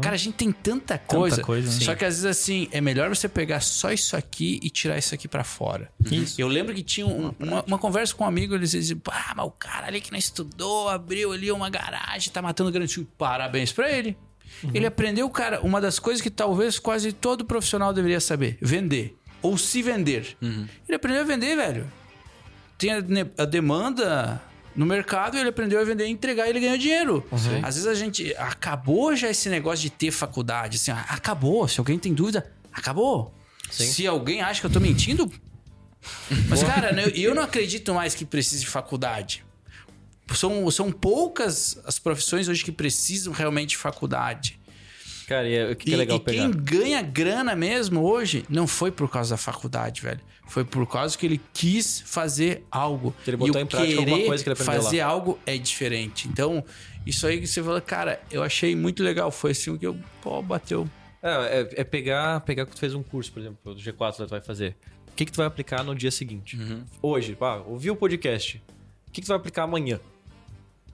Cara, 0.00 0.14
a 0.14 0.18
gente 0.18 0.32
tem 0.34 0.50
tanta 0.50 0.96
coisa. 0.96 1.42
coisa, 1.42 1.70
né? 1.70 1.84
Só 1.84 1.94
que 1.94 2.06
às 2.06 2.14
vezes 2.22 2.24
assim, 2.24 2.68
é 2.72 2.80
melhor 2.80 3.10
você 3.10 3.28
pegar 3.28 3.60
só 3.60 3.92
isso 3.92 4.16
aqui 4.16 4.58
e 4.62 4.70
tirar 4.70 4.96
isso 4.96 5.14
aqui 5.14 5.28
pra 5.28 5.44
fora. 5.44 5.92
Isso. 6.10 6.40
Eu 6.40 6.48
lembro 6.48 6.74
que 6.74 6.82
tinha 6.82 7.06
um- 7.06 7.34
uma, 7.38 7.62
uma 7.64 7.78
conversa 7.78 8.14
com 8.14 8.24
um 8.24 8.26
amigo, 8.26 8.54
eles 8.54 8.70
diziam, 8.70 8.98
ah, 9.10 9.34
mas 9.36 9.46
o 9.46 9.50
cara 9.50 9.88
ali 9.88 10.00
que 10.00 10.10
não 10.10 10.18
estudou, 10.18 10.88
abriu 10.88 11.32
ali 11.32 11.52
uma 11.52 11.68
garagem, 11.68 12.32
tá 12.32 12.40
matando 12.40 12.72
grande. 12.72 13.06
Parabéns 13.18 13.72
pra 13.72 13.90
ele. 13.92 14.16
Ele 14.72 14.86
aprendeu, 14.86 15.28
cara, 15.28 15.60
uma 15.60 15.82
das 15.82 15.98
coisas 15.98 16.22
que 16.22 16.30
talvez 16.30 16.78
quase 16.78 17.12
todo 17.12 17.44
profissional 17.44 17.92
deveria 17.92 18.20
saber: 18.20 18.56
vender. 18.62 19.14
Ou 19.42 19.58
se 19.58 19.82
vender. 19.82 20.34
Ele 20.40 20.94
aprendeu 20.94 21.20
a 21.20 21.24
vender, 21.24 21.56
velho. 21.56 21.92
Tem 22.82 22.90
a, 22.92 23.42
a 23.42 23.44
demanda 23.44 24.42
no 24.74 24.84
mercado, 24.84 25.38
ele 25.38 25.50
aprendeu 25.50 25.80
a 25.80 25.84
vender 25.84 26.06
e 26.06 26.10
entregar 26.10 26.46
e 26.46 26.50
ele 26.50 26.58
ganhou 26.60 26.76
dinheiro. 26.76 27.24
Às 27.62 27.76
vezes 27.76 27.86
a 27.86 27.94
gente. 27.94 28.34
Acabou 28.36 29.14
já 29.14 29.30
esse 29.30 29.48
negócio 29.48 29.82
de 29.82 29.90
ter 29.90 30.10
faculdade. 30.10 30.78
Assim, 30.78 30.90
acabou. 30.90 31.68
Se 31.68 31.78
alguém 31.78 31.98
tem 31.98 32.12
dúvida, 32.12 32.50
acabou. 32.72 33.32
Se 33.70 34.06
alguém 34.06 34.42
acha 34.42 34.60
que 34.60 34.66
eu 34.66 34.70
tô 34.70 34.80
mentindo, 34.80 35.30
mas, 36.48 36.62
cara, 36.62 36.92
né, 36.92 37.04
eu 37.14 37.34
não 37.34 37.42
acredito 37.42 37.94
mais 37.94 38.14
que 38.14 38.24
precise 38.24 38.62
de 38.62 38.66
faculdade. 38.68 39.44
São, 40.34 40.70
são 40.70 40.90
poucas 40.90 41.78
as 41.84 41.98
profissões 41.98 42.48
hoje 42.48 42.64
que 42.64 42.72
precisam 42.72 43.32
realmente 43.32 43.70
de 43.70 43.76
faculdade. 43.76 44.58
Cara, 45.32 45.48
e 45.48 45.54
é- 45.54 45.70
o 45.70 45.76
que, 45.76 45.84
que 45.86 45.90
E, 45.90 45.94
é 45.94 45.96
legal 45.96 46.16
e 46.18 46.20
pegar? 46.20 46.42
quem 46.42 46.50
ganha 46.50 47.00
grana 47.00 47.56
mesmo 47.56 48.02
hoje 48.02 48.44
não 48.50 48.66
foi 48.66 48.90
por 48.90 49.10
causa 49.10 49.30
da 49.30 49.36
faculdade, 49.38 50.02
velho. 50.02 50.20
Foi 50.46 50.62
por 50.62 50.86
causa 50.86 51.16
que 51.16 51.24
ele 51.24 51.40
quis 51.54 52.02
fazer 52.04 52.66
algo. 52.70 53.14
Que 53.24 53.30
ele 53.30 53.38
botou 53.38 53.58
e 53.58 53.64
em 53.64 53.66
prática 53.66 53.98
alguma 53.98 54.24
coisa 54.26 54.44
que 54.44 54.50
ele 54.50 54.54
aprendeu 54.60 54.82
fazer 54.82 55.00
algo 55.00 55.38
é 55.46 55.56
diferente. 55.56 56.28
Então, 56.28 56.62
isso 57.06 57.26
aí 57.26 57.40
que 57.40 57.46
você 57.46 57.62
falou, 57.62 57.80
cara, 57.80 58.20
eu 58.30 58.42
achei 58.42 58.76
muito 58.76 59.02
legal. 59.02 59.30
Foi 59.30 59.52
assim 59.52 59.70
o 59.70 59.78
que 59.78 59.86
eu, 59.86 59.96
pô, 60.20 60.42
bateu. 60.42 60.86
É, 61.22 61.30
é, 61.76 61.80
é 61.80 61.84
pegar, 61.84 62.40
pegar 62.40 62.66
que 62.66 62.72
tu 62.72 62.78
fez 62.78 62.94
um 62.94 63.02
curso, 63.02 63.32
por 63.32 63.40
exemplo, 63.40 63.74
do 63.74 63.80
G4 63.80 64.00
lá 64.00 64.12
que 64.12 64.24
tu 64.26 64.28
vai 64.28 64.42
fazer. 64.42 64.76
O 65.08 65.14
que, 65.14 65.24
que 65.24 65.32
tu 65.32 65.36
vai 65.36 65.46
aplicar 65.46 65.82
no 65.82 65.94
dia 65.94 66.10
seguinte? 66.10 66.58
Hoje, 67.00 67.34
pá, 67.34 67.56
ouviu 67.66 67.94
o 67.94 67.96
podcast. 67.96 68.62
O 69.08 69.10
que, 69.12 69.20
que 69.20 69.26
tu 69.26 69.28
vai 69.28 69.36
aplicar 69.38 69.62
amanhã? 69.62 69.98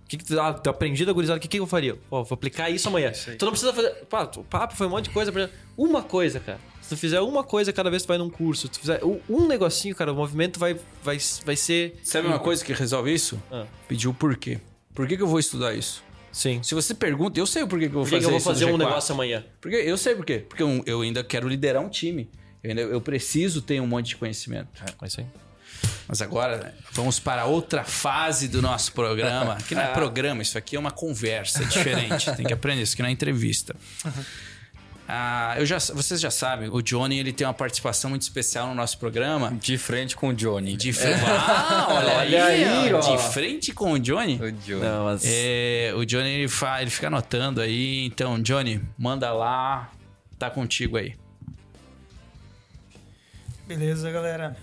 O 0.09 0.11
que, 0.11 0.17
que 0.17 0.25
tu, 0.25 0.41
ah, 0.41 0.55
tu 0.55 0.71
aprendi 0.71 1.05
da 1.05 1.13
gurizada, 1.13 1.37
o 1.37 1.41
que, 1.41 1.47
que 1.47 1.59
eu 1.59 1.67
faria? 1.67 1.95
Ó, 2.11 2.23
vou 2.23 2.35
aplicar 2.35 2.71
isso 2.71 2.89
amanhã. 2.89 3.13
Tu 3.13 3.45
não 3.45 3.53
precisa 3.53 3.75
fazer. 3.75 3.91
Pá, 4.09 4.23
o 4.37 4.43
papo 4.43 4.75
foi 4.75 4.87
um 4.87 4.91
monte 4.91 5.05
de 5.05 5.11
coisa. 5.11 5.51
Uma 5.77 6.03
coisa, 6.03 6.41
cara. 6.41 6.59
Se 6.81 6.89
tu 6.89 6.97
fizer 6.97 7.21
uma 7.21 7.45
coisa 7.45 7.75
cada 7.75 7.91
vez 7.91 8.01
que 8.01 8.07
tu 8.07 8.09
vai 8.09 8.17
num 8.17 8.31
curso, 8.31 8.63
se 8.63 8.69
tu 8.73 8.81
fizer 8.81 9.03
um, 9.05 9.47
negocinho, 9.47 9.95
cara, 9.95 10.11
o 10.11 10.17
movimento 10.17 10.59
vai, 10.59 10.81
vai, 11.05 11.19
vai 11.45 11.57
ser. 11.57 12.01
Sabe 12.03 12.27
uma 12.27 12.39
coisa 12.39 12.65
que 12.65 12.73
resolve 12.73 13.13
isso? 13.13 13.39
Ah. 13.53 13.67
Pedir 13.87 14.09
o 14.09 14.15
porquê. 14.15 14.59
Por 14.95 15.07
que, 15.07 15.15
que 15.15 15.23
eu 15.23 15.27
vou 15.27 15.39
estudar 15.39 15.75
isso? 15.75 16.03
Sim. 16.33 16.63
Se 16.63 16.75
você 16.75 16.95
pergunta, 16.95 17.39
eu 17.39 17.47
sei 17.47 17.63
o 17.63 17.69
porquê 17.69 17.91
que 17.91 17.95
eu 17.95 18.01
vou 18.01 18.05
Por 18.05 18.09
que, 18.09 18.17
fazer 18.17 18.21
que 18.21 18.27
eu 18.27 18.31
vou 18.31 18.39
isso 18.39 18.49
fazer 18.49 18.65
um 18.65 18.79
G4. 18.79 18.79
negócio 18.79 19.13
amanhã? 19.15 19.45
Porque 19.61 19.77
eu 19.77 19.99
sei 19.99 20.15
por 20.15 20.25
quê. 20.25 20.39
Porque 20.39 20.63
eu, 20.63 20.83
eu 20.87 21.03
ainda 21.03 21.23
quero 21.23 21.47
liderar 21.47 21.83
um 21.83 21.91
time. 21.91 22.31
Eu, 22.65 22.71
ainda, 22.71 22.81
eu 22.81 23.01
preciso 23.03 23.61
ter 23.61 23.79
um 23.79 23.87
monte 23.87 24.07
de 24.07 24.17
conhecimento. 24.17 24.69
É 25.03 25.07
isso 25.07 25.21
aí. 25.21 25.27
Mas 26.09 26.23
agora 26.23 26.75
vamos 26.93 27.19
para 27.21 27.45
outra 27.45 27.85
fase 27.85 28.49
do 28.49 28.63
nosso 28.63 28.93
programa. 28.93 29.57
Que 29.69 29.75
não 29.75 29.83
é 29.83 29.89
programa, 29.93 30.41
isso 30.43 30.57
aqui 30.57 30.75
é 30.75 30.79
uma 30.79 30.91
conversa 30.91 31.63
diferente. 31.67 32.33
Tem 32.35 32.47
que 32.47 32.53
aprender, 32.53 32.83
isso 32.83 32.95
aqui 32.95 33.03
não 33.03 33.11
é 33.11 33.13
entrevista. 33.13 33.77
Ah, 35.11 35.55
eu 35.59 35.65
já, 35.65 35.79
vocês 35.79 36.21
já 36.21 36.31
sabem, 36.31 36.69
o 36.71 36.83
Johnny 36.83 37.19
ele 37.19 37.33
tem 37.33 37.47
uma 37.47 37.55
participação 37.55 38.11
muito 38.11 38.23
especial 38.23 38.67
no 38.69 38.75
nosso 38.75 38.99
programa. 38.99 39.53
De 39.61 39.79
frente 39.79 40.15
com 40.17 40.29
o 40.29 40.35
Johnny. 40.35 40.77
De 40.77 40.93
frente. 40.93 41.21
Ah, 41.27 41.87
olha, 41.91 42.13
Olha 42.21 42.45
aí, 42.45 42.65
aí, 42.65 42.93
ó. 42.93 42.99
ó. 43.01 43.17
De 43.17 43.23
frente 43.33 43.73
com 43.73 43.93
o 43.93 43.99
Johnny. 43.99 44.35
O 44.41 44.53
Johnny. 44.53 44.81
Não, 44.83 45.05
mas. 45.07 45.23
É, 45.25 45.93
o 45.97 46.05
Johnny 46.05 46.29
ele, 46.29 46.49
fa- 46.49 46.83
ele 46.83 46.91
fica 46.91 47.07
anotando 47.07 47.61
aí. 47.63 48.05
Então, 48.07 48.41
Johnny, 48.43 48.83
manda 48.99 49.33
lá. 49.33 49.91
Tá 50.39 50.51
contigo 50.51 50.97
aí. 50.99 51.17
Beleza, 53.67 54.11
galera. 54.11 54.57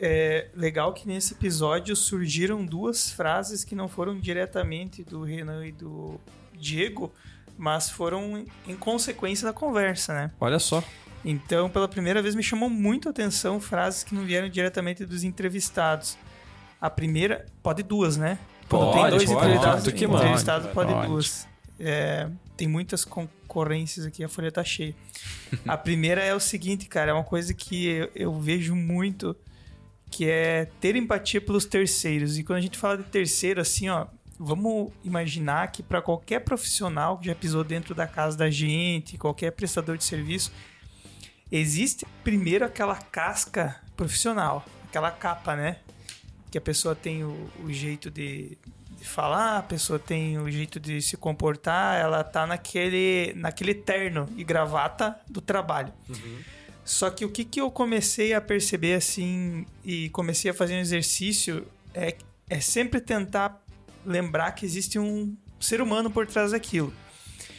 É 0.00 0.48
legal 0.54 0.94
que 0.94 1.06
nesse 1.06 1.34
episódio 1.34 1.94
surgiram 1.94 2.64
duas 2.64 3.10
frases 3.10 3.64
que 3.64 3.74
não 3.74 3.86
foram 3.86 4.18
diretamente 4.18 5.04
do 5.04 5.22
Renan 5.22 5.66
e 5.66 5.72
do 5.72 6.18
Diego, 6.54 7.12
mas 7.58 7.90
foram 7.90 8.44
em 8.66 8.76
consequência 8.76 9.46
da 9.46 9.52
conversa, 9.52 10.14
né? 10.14 10.30
Olha 10.40 10.58
só. 10.58 10.82
Então, 11.24 11.68
pela 11.68 11.86
primeira 11.86 12.22
vez, 12.22 12.34
me 12.34 12.42
chamou 12.42 12.70
muito 12.70 13.08
a 13.08 13.10
atenção 13.10 13.60
frases 13.60 14.02
que 14.02 14.14
não 14.14 14.24
vieram 14.24 14.48
diretamente 14.48 15.04
dos 15.04 15.22
entrevistados. 15.22 16.16
A 16.80 16.88
primeira, 16.88 17.44
pode 17.62 17.82
duas, 17.82 18.16
né? 18.16 18.38
Quando 18.70 18.92
tem 18.92 19.02
Pode, 19.02 19.10
dois 19.10 19.24
pode, 19.24 19.36
entrevistados, 19.36 19.84
pode, 19.84 20.04
entrevistado 20.04 20.68
pode, 20.68 20.92
Pode. 20.92 21.06
duas. 21.08 21.48
É, 21.78 22.28
tem 22.56 22.68
muitas 22.68 23.04
concorrências 23.04 24.06
aqui, 24.06 24.22
a 24.22 24.28
folha 24.28 24.52
tá 24.52 24.62
cheia. 24.62 24.94
a 25.66 25.76
primeira 25.76 26.22
é 26.22 26.34
o 26.34 26.40
seguinte, 26.40 26.86
cara, 26.86 27.10
é 27.10 27.14
uma 27.14 27.24
coisa 27.24 27.52
que 27.52 27.86
eu, 27.86 28.10
eu 28.14 28.40
vejo 28.40 28.76
muito, 28.76 29.36
que 30.10 30.28
é 30.28 30.66
ter 30.80 30.96
empatia 30.96 31.40
pelos 31.40 31.64
terceiros. 31.64 32.38
E 32.38 32.44
quando 32.44 32.58
a 32.58 32.62
gente 32.62 32.76
fala 32.76 32.98
de 32.98 33.04
terceiro, 33.04 33.60
assim, 33.60 33.88
ó, 33.88 34.06
vamos 34.38 34.90
imaginar 35.04 35.70
que 35.70 35.82
para 35.82 36.02
qualquer 36.02 36.40
profissional 36.40 37.18
que 37.18 37.26
já 37.26 37.34
pisou 37.34 37.62
dentro 37.62 37.94
da 37.94 38.06
casa 38.06 38.36
da 38.36 38.50
gente, 38.50 39.16
qualquer 39.16 39.52
prestador 39.52 39.96
de 39.96 40.04
serviço, 40.04 40.52
existe 41.50 42.06
primeiro 42.24 42.64
aquela 42.64 42.96
casca 42.96 43.80
profissional, 43.96 44.64
aquela 44.88 45.10
capa, 45.10 45.54
né? 45.54 45.76
que 46.50 46.58
a 46.58 46.60
pessoa 46.60 46.94
tem 46.94 47.22
o, 47.22 47.48
o 47.62 47.72
jeito 47.72 48.10
de, 48.10 48.58
de 48.98 49.04
falar, 49.04 49.58
a 49.58 49.62
pessoa 49.62 49.98
tem 49.98 50.38
o 50.38 50.50
jeito 50.50 50.80
de 50.80 51.00
se 51.00 51.16
comportar, 51.16 51.98
ela 51.98 52.24
tá 52.24 52.46
naquele, 52.46 53.32
naquele 53.36 53.74
terno 53.74 54.28
e 54.36 54.42
gravata 54.42 55.18
do 55.28 55.40
trabalho. 55.40 55.92
Só 56.84 57.10
que 57.10 57.24
o 57.24 57.30
que, 57.30 57.44
que 57.44 57.60
eu 57.60 57.70
comecei 57.70 58.32
a 58.34 58.40
perceber 58.40 58.94
assim 58.94 59.66
e 59.84 60.08
comecei 60.10 60.50
a 60.50 60.54
fazer 60.54 60.74
um 60.74 60.80
exercício 60.80 61.66
é, 61.94 62.16
é 62.48 62.60
sempre 62.60 63.00
tentar 63.00 63.62
lembrar 64.04 64.52
que 64.52 64.64
existe 64.64 64.98
um 64.98 65.36
ser 65.60 65.80
humano 65.80 66.10
por 66.10 66.26
trás 66.26 66.52
daquilo. 66.52 66.92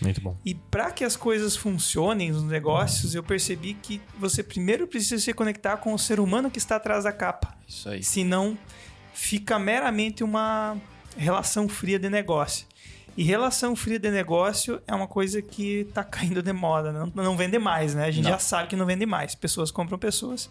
Muito 0.01 0.19
bom. 0.19 0.35
E 0.43 0.55
para 0.55 0.91
que 0.91 1.03
as 1.03 1.15
coisas 1.15 1.55
funcionem 1.55 2.31
nos 2.31 2.43
negócios, 2.43 3.13
eu 3.13 3.21
percebi 3.21 3.75
que 3.75 4.01
você 4.17 4.41
primeiro 4.41 4.87
precisa 4.87 5.21
se 5.21 5.31
conectar 5.33 5.77
com 5.77 5.93
o 5.93 5.99
ser 5.99 6.19
humano 6.19 6.49
que 6.49 6.57
está 6.57 6.77
atrás 6.77 7.03
da 7.03 7.11
capa. 7.11 7.55
Isso 7.67 7.87
aí. 7.87 8.03
Senão 8.03 8.57
fica 9.13 9.59
meramente 9.59 10.23
uma 10.23 10.75
relação 11.15 11.69
fria 11.69 11.99
de 11.99 12.09
negócio. 12.09 12.65
E 13.17 13.23
relação 13.23 13.75
fria 13.75 13.99
de 13.99 14.09
negócio 14.09 14.81
é 14.87 14.95
uma 14.95 15.07
coisa 15.07 15.41
que 15.41 15.85
tá 15.93 16.03
caindo 16.05 16.41
de 16.41 16.53
moda, 16.53 16.91
não, 16.91 17.11
não 17.13 17.35
vende 17.37 17.59
mais, 17.59 17.93
né? 17.93 18.05
A 18.05 18.11
gente 18.11 18.23
Não. 18.25 18.31
já 18.31 18.39
sabe 18.39 18.69
que 18.69 18.75
não 18.75 18.85
vende 18.85 19.05
mais. 19.05 19.35
Pessoas 19.35 19.69
compram 19.71 19.97
pessoas. 19.97 20.49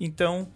Então, 0.00 0.48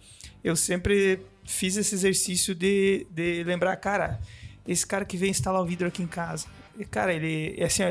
eu 0.43 0.55
sempre 0.55 1.19
fiz 1.45 1.77
esse 1.77 1.95
exercício 1.95 2.53
de, 2.53 3.07
de 3.09 3.43
lembrar, 3.45 3.75
cara, 3.77 4.19
esse 4.67 4.85
cara 4.85 5.05
que 5.05 5.15
vem 5.15 5.29
instalar 5.31 5.61
o 5.61 5.65
vidro 5.65 5.87
aqui 5.87 6.03
em 6.03 6.07
casa. 6.07 6.47
Cara, 6.91 7.13
ele, 7.13 7.55
é 7.57 7.63
assim, 7.65 7.83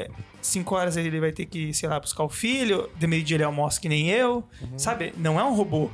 5 0.42 0.74
horas 0.74 0.96
ele 0.96 1.18
vai 1.18 1.32
ter 1.32 1.46
que, 1.46 1.72
sei 1.74 1.88
lá, 1.88 1.98
buscar 1.98 2.22
o 2.24 2.28
filho, 2.28 2.88
de 2.96 3.06
meio-dia 3.06 3.36
ele 3.36 3.44
almoça 3.44 3.80
que 3.80 3.88
nem 3.88 4.10
eu, 4.10 4.44
sabe? 4.76 5.12
Não 5.16 5.40
é 5.40 5.44
um 5.44 5.54
robô. 5.54 5.90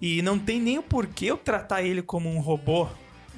E 0.00 0.22
não 0.22 0.38
tem 0.38 0.60
nem 0.60 0.78
o 0.78 0.82
porquê 0.82 1.26
eu 1.26 1.36
tratar 1.36 1.82
ele 1.82 2.00
como 2.02 2.28
um 2.30 2.38
robô, 2.40 2.88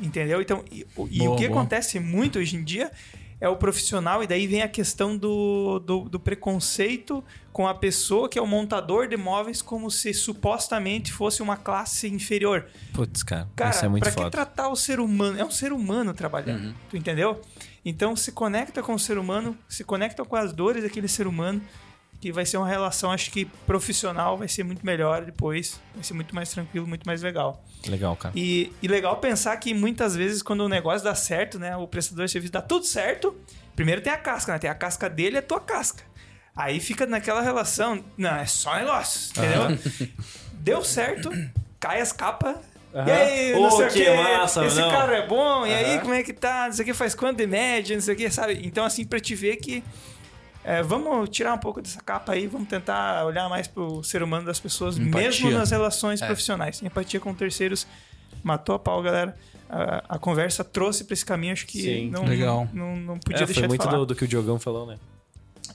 entendeu? 0.00 0.40
Então, 0.42 0.64
e, 0.70 0.86
o- 0.96 1.08
e 1.10 1.18
Boa, 1.18 1.32
o 1.32 1.36
que 1.36 1.48
boa. 1.48 1.58
acontece 1.60 1.98
muito 2.00 2.38
hoje 2.38 2.56
em 2.56 2.64
dia 2.64 2.90
é 3.38 3.48
o 3.48 3.56
profissional, 3.56 4.22
e 4.22 4.26
daí 4.26 4.46
vem 4.46 4.62
a 4.62 4.68
questão 4.68 5.14
do, 5.14 5.78
do, 5.80 6.08
do 6.08 6.18
preconceito 6.18 7.22
com 7.52 7.68
a 7.68 7.74
pessoa 7.74 8.30
que 8.30 8.38
é 8.38 8.42
o 8.42 8.46
montador 8.46 9.06
de 9.08 9.16
móveis 9.16 9.60
como 9.60 9.90
se 9.90 10.14
supostamente 10.14 11.12
fosse 11.12 11.42
uma 11.42 11.56
classe 11.56 12.08
inferior. 12.08 12.64
Putz, 12.94 13.22
cara, 13.22 13.46
Cara, 13.54 13.70
isso 13.70 13.84
é 13.84 13.88
muito 13.88 14.02
pra 14.04 14.10
que 14.10 14.16
foda. 14.18 14.30
tratar 14.30 14.68
o 14.70 14.76
ser 14.76 15.00
humano? 15.00 15.38
É 15.38 15.44
um 15.44 15.50
ser 15.50 15.70
humano 15.72 16.14
trabalhando, 16.14 16.68
Uhum. 16.68 16.74
tu 16.88 16.96
entendeu? 16.96 17.40
Então 17.84 18.16
se 18.16 18.32
conecta 18.32 18.82
com 18.82 18.94
o 18.94 18.98
ser 18.98 19.18
humano, 19.18 19.56
se 19.68 19.84
conecta 19.84 20.24
com 20.24 20.34
as 20.36 20.52
dores 20.52 20.82
daquele 20.82 21.06
ser 21.08 21.26
humano, 21.26 21.60
que 22.20 22.32
vai 22.32 22.46
ser 22.46 22.56
uma 22.56 22.68
relação, 22.68 23.10
acho 23.10 23.30
que 23.30 23.44
profissional, 23.66 24.36
vai 24.36 24.48
ser 24.48 24.64
muito 24.64 24.84
melhor 24.84 25.24
depois, 25.24 25.80
vai 25.94 26.02
ser 26.02 26.14
muito 26.14 26.34
mais 26.34 26.50
tranquilo, 26.50 26.86
muito 26.86 27.04
mais 27.04 27.22
legal. 27.22 27.64
Legal, 27.86 28.16
cara. 28.16 28.32
E, 28.36 28.72
e 28.82 28.88
legal 28.88 29.16
pensar 29.18 29.56
que 29.58 29.74
muitas 29.74 30.16
vezes 30.16 30.42
quando 30.42 30.60
o 30.60 30.68
negócio 30.68 31.04
dá 31.04 31.14
certo, 31.14 31.58
né, 31.58 31.76
o 31.76 31.86
prestador 31.86 32.24
de 32.26 32.32
serviço 32.32 32.52
dá 32.52 32.62
tudo 32.62 32.84
certo, 32.84 33.36
primeiro 33.74 34.00
tem 34.00 34.12
a 34.12 34.16
casca, 34.16 34.52
né? 34.52 34.58
Tem 34.58 34.70
a 34.70 34.74
casca 34.74 35.08
dele 35.08 35.36
e 35.36 35.38
a 35.38 35.42
tua 35.42 35.60
casca. 35.60 36.02
Aí 36.56 36.80
fica 36.80 37.04
naquela 37.04 37.42
relação, 37.42 38.02
não, 38.16 38.34
é 38.34 38.46
só 38.46 38.76
negócio, 38.76 39.30
entendeu? 39.30 39.78
Deu 40.54 40.82
certo, 40.82 41.30
cai 41.78 42.00
as 42.00 42.12
capas. 42.12 42.56
E 42.94 43.10
aí, 43.10 43.52
não 43.52 43.64
Ô, 43.64 43.70
sei 43.72 43.86
o 43.86 43.90
que 43.90 44.04
quê, 44.04 44.10
massa, 44.16 44.64
esse 44.64 44.80
não. 44.80 44.90
carro 44.90 45.12
é 45.12 45.26
bom, 45.26 45.66
e 45.66 45.74
aí 45.74 46.00
como 46.00 46.14
é 46.14 46.22
que 46.22 46.32
tá, 46.32 46.64
não 46.66 46.72
sei 46.72 46.82
o 46.82 46.86
que, 46.86 46.94
faz 46.94 47.14
quanto 47.14 47.36
de 47.36 47.46
média, 47.46 47.94
não 47.94 48.00
sei 48.00 48.14
o 48.14 48.16
que, 48.16 48.30
sabe? 48.30 48.58
Então, 48.64 48.86
assim, 48.86 49.04
pra 49.04 49.20
te 49.20 49.34
ver 49.34 49.56
que 49.56 49.84
é, 50.66 50.82
vamos 50.82 51.28
tirar 51.30 51.54
um 51.54 51.58
pouco 51.58 51.80
dessa 51.80 52.00
capa 52.02 52.32
aí, 52.32 52.46
vamos 52.46 52.68
tentar 52.68 53.24
olhar 53.24 53.48
mais 53.48 53.66
pro 53.68 54.02
ser 54.02 54.22
humano 54.22 54.44
das 54.44 54.58
pessoas, 54.60 54.98
Empatia. 54.98 55.28
mesmo 55.28 55.50
nas 55.52 55.70
relações 55.70 56.20
É. 56.20 56.26
profissionais. 56.26 56.82
Empatia 56.82 57.20
com 57.20 57.32
terceiros 57.32 57.86
matou 58.42 58.74
a 58.74 58.78
pau, 58.78 59.00
galera. 59.02 59.36
A, 59.68 60.16
a 60.16 60.18
conversa 60.18 60.62
trouxe 60.62 61.04
pra 61.04 61.14
esse 61.14 61.24
caminho, 61.24 61.52
acho 61.52 61.66
que 61.66 61.80
Sim. 61.82 62.10
não, 62.10 62.24
Legal. 62.24 62.68
não, 62.72 62.96
não 62.96 63.18
podia 63.18 63.42
É, 63.42 63.46
deixar 63.46 63.54
foi 63.54 63.62
de 63.62 63.68
muito 63.68 63.82
falar. 63.84 63.98
do, 63.98 64.06
do 64.06 64.14
que 64.14 64.24
o 64.24 64.28
Diogão 64.28 64.58
falou, 64.60 64.86
né? 64.86 64.96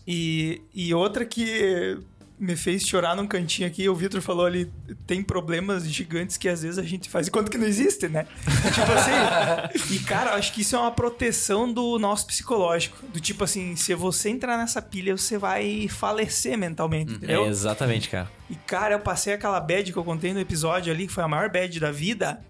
E, 0.07 0.61
e 0.73 0.93
outra 0.93 1.26
que 1.26 1.97
me 2.41 2.55
fez 2.55 2.88
chorar 2.88 3.15
num 3.15 3.27
cantinho 3.27 3.68
aqui, 3.68 3.88
o 3.88 3.93
Vitor 3.93 4.19
falou 4.19 4.47
ali, 4.47 4.72
tem 5.05 5.22
problemas 5.22 5.88
gigantes 5.88 6.38
que 6.38 6.49
às 6.49 6.63
vezes 6.63 6.80
a 6.80 6.84
gente 6.84 7.07
faz 7.07 7.27
enquanto 7.27 7.51
que 7.51 7.57
não 7.57 7.68
existe, 7.68 8.07
né? 8.07 8.26
tipo 8.73 8.91
assim. 8.91 9.93
E 9.93 9.99
cara, 9.99 10.34
acho 10.34 10.51
que 10.51 10.61
isso 10.61 10.76
é 10.76 10.80
uma 10.80 10.91
proteção 10.91 11.72
do 11.72 11.99
nosso 11.99 12.26
psicológico. 12.26 13.05
Do 13.13 13.19
tipo 13.19 13.43
assim, 13.43 13.76
se 13.76 13.93
você 13.93 14.30
entrar 14.30 14.57
nessa 14.57 14.81
pilha, 14.81 15.15
você 15.15 15.38
vai 15.38 15.88
falecer 15.88 16.57
mentalmente, 16.57 17.13
entendeu? 17.13 17.45
É, 17.45 17.47
exatamente, 17.47 18.09
cara. 18.09 18.27
E, 18.49 18.55
cara, 18.55 18.95
eu 18.95 18.99
passei 18.99 19.34
aquela 19.34 19.59
bad 19.61 19.93
que 19.93 19.97
eu 19.97 20.03
contei 20.03 20.34
no 20.34 20.39
episódio 20.39 20.91
ali, 20.91 21.07
que 21.07 21.13
foi 21.13 21.23
a 21.23 21.27
maior 21.27 21.49
bad 21.49 21.80
da 21.80 21.91
vida. 21.91 22.41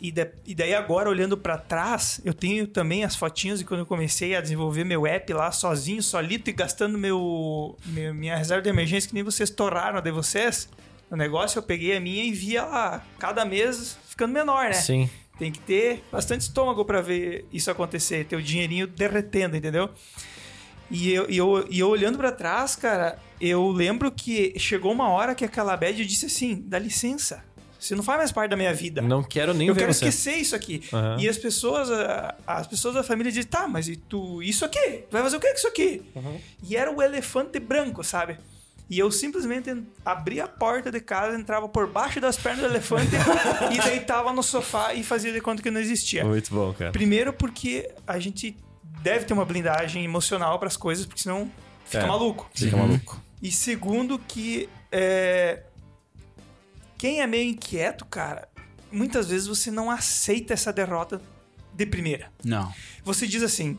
E, 0.00 0.12
da- 0.12 0.28
e 0.46 0.54
daí 0.54 0.74
agora, 0.74 1.08
olhando 1.10 1.36
pra 1.36 1.58
trás, 1.58 2.20
eu 2.24 2.32
tenho 2.32 2.66
também 2.66 3.04
as 3.04 3.16
fotinhas 3.16 3.58
de 3.58 3.64
quando 3.64 3.80
eu 3.80 3.86
comecei 3.86 4.34
a 4.36 4.40
desenvolver 4.40 4.84
meu 4.84 5.06
app 5.06 5.32
lá 5.32 5.50
sozinho, 5.52 6.02
solito 6.02 6.48
e 6.48 6.52
gastando 6.52 6.96
meu, 6.98 7.76
meu- 7.86 8.14
minha 8.14 8.36
reserva 8.36 8.62
de 8.62 8.68
emergência 8.68 9.08
que 9.08 9.14
nem 9.14 9.22
vocês 9.24 9.50
torraram 9.50 9.98
a 9.98 10.00
de 10.00 10.10
vocês. 10.10 10.68
O 11.10 11.16
negócio, 11.16 11.58
eu 11.58 11.62
peguei 11.62 11.96
a 11.96 12.00
minha 12.00 12.22
e 12.24 12.32
via 12.32 12.64
lá, 12.64 13.04
cada 13.18 13.44
mês 13.44 13.96
ficando 14.08 14.32
menor, 14.32 14.64
né? 14.66 14.72
Sim. 14.74 15.08
Tem 15.38 15.50
que 15.52 15.58
ter 15.60 16.04
bastante 16.12 16.42
estômago 16.42 16.84
pra 16.84 17.00
ver 17.00 17.46
isso 17.52 17.70
acontecer, 17.70 18.24
ter 18.26 18.36
o 18.36 18.42
dinheirinho 18.42 18.86
derretendo, 18.86 19.56
entendeu? 19.56 19.88
E 20.90 21.12
eu, 21.12 21.30
e 21.30 21.36
eu, 21.36 21.66
e 21.70 21.78
eu 21.80 21.88
olhando 21.88 22.16
pra 22.18 22.32
trás, 22.32 22.74
cara, 22.74 23.18
eu 23.40 23.68
lembro 23.70 24.10
que 24.10 24.54
chegou 24.58 24.90
uma 24.90 25.08
hora 25.10 25.34
que 25.34 25.44
aquela 25.44 25.76
bad 25.76 26.00
eu 26.00 26.06
disse 26.06 26.26
assim: 26.26 26.62
dá 26.66 26.78
licença, 26.78 27.44
você 27.78 27.94
não 27.94 28.02
faz 28.02 28.18
mais 28.18 28.32
parte 28.32 28.50
da 28.50 28.56
minha 28.56 28.74
vida. 28.74 29.00
Não 29.00 29.22
quero 29.22 29.54
nem 29.54 29.68
eu 29.68 29.74
ver 29.74 29.80
quero 29.82 29.94
você. 29.94 30.06
esquecer 30.08 30.36
isso 30.36 30.56
aqui. 30.56 30.82
Aham. 30.92 31.16
E 31.20 31.28
as 31.28 31.38
pessoas, 31.38 31.88
as 32.46 32.66
pessoas 32.66 32.94
da 32.94 33.02
família 33.02 33.30
dizem, 33.30 33.48
tá, 33.48 33.68
mas 33.68 33.88
e 33.88 33.96
tu, 33.96 34.42
isso 34.42 34.64
aqui? 34.64 35.04
Tu 35.08 35.12
vai 35.12 35.22
fazer 35.22 35.36
o 35.36 35.40
que 35.40 35.48
com 35.48 35.54
isso 35.56 35.68
aqui? 35.68 36.02
E 36.62 36.76
era 36.76 36.90
o 36.90 37.00
elefante 37.02 37.58
branco, 37.60 38.02
sabe? 38.02 38.36
E 38.90 38.98
eu 38.98 39.10
simplesmente 39.10 39.68
en- 39.68 39.84
abria 40.04 40.44
a 40.44 40.48
porta 40.48 40.90
de 40.90 40.98
casa, 41.00 41.36
entrava 41.38 41.68
por 41.68 41.86
baixo 41.86 42.20
das 42.22 42.36
pernas 42.38 42.60
do 42.60 42.66
elefante 42.72 43.10
e 43.70 43.78
deitava 43.82 44.32
no 44.32 44.42
sofá 44.42 44.94
e 44.94 45.04
fazia 45.04 45.30
de 45.30 45.40
conta 45.42 45.62
que 45.62 45.70
não 45.70 45.78
existia. 45.80 46.24
Muito 46.24 46.52
bom, 46.54 46.72
cara. 46.72 46.90
Primeiro 46.90 47.32
porque 47.32 47.90
a 48.06 48.18
gente 48.18 48.56
deve 49.02 49.26
ter 49.26 49.34
uma 49.34 49.44
blindagem 49.44 50.02
emocional 50.04 50.58
para 50.58 50.68
as 50.68 50.76
coisas, 50.76 51.04
porque 51.04 51.20
senão 51.22 51.50
fica 51.84 52.02
É. 52.04 52.06
maluco. 52.06 52.50
Fica 52.54 52.76
maluco. 52.78 53.22
E 53.42 53.52
segundo 53.52 54.18
que 54.18 54.68
é, 54.90 55.62
quem 56.98 57.20
é 57.20 57.26
meio 57.26 57.48
inquieto, 57.50 58.04
cara, 58.04 58.48
muitas 58.92 59.28
vezes 59.28 59.46
você 59.46 59.70
não 59.70 59.90
aceita 59.90 60.52
essa 60.52 60.72
derrota 60.72 61.20
de 61.72 61.86
primeira. 61.86 62.30
Não. 62.44 62.72
Você 63.04 63.26
diz 63.26 63.42
assim, 63.42 63.78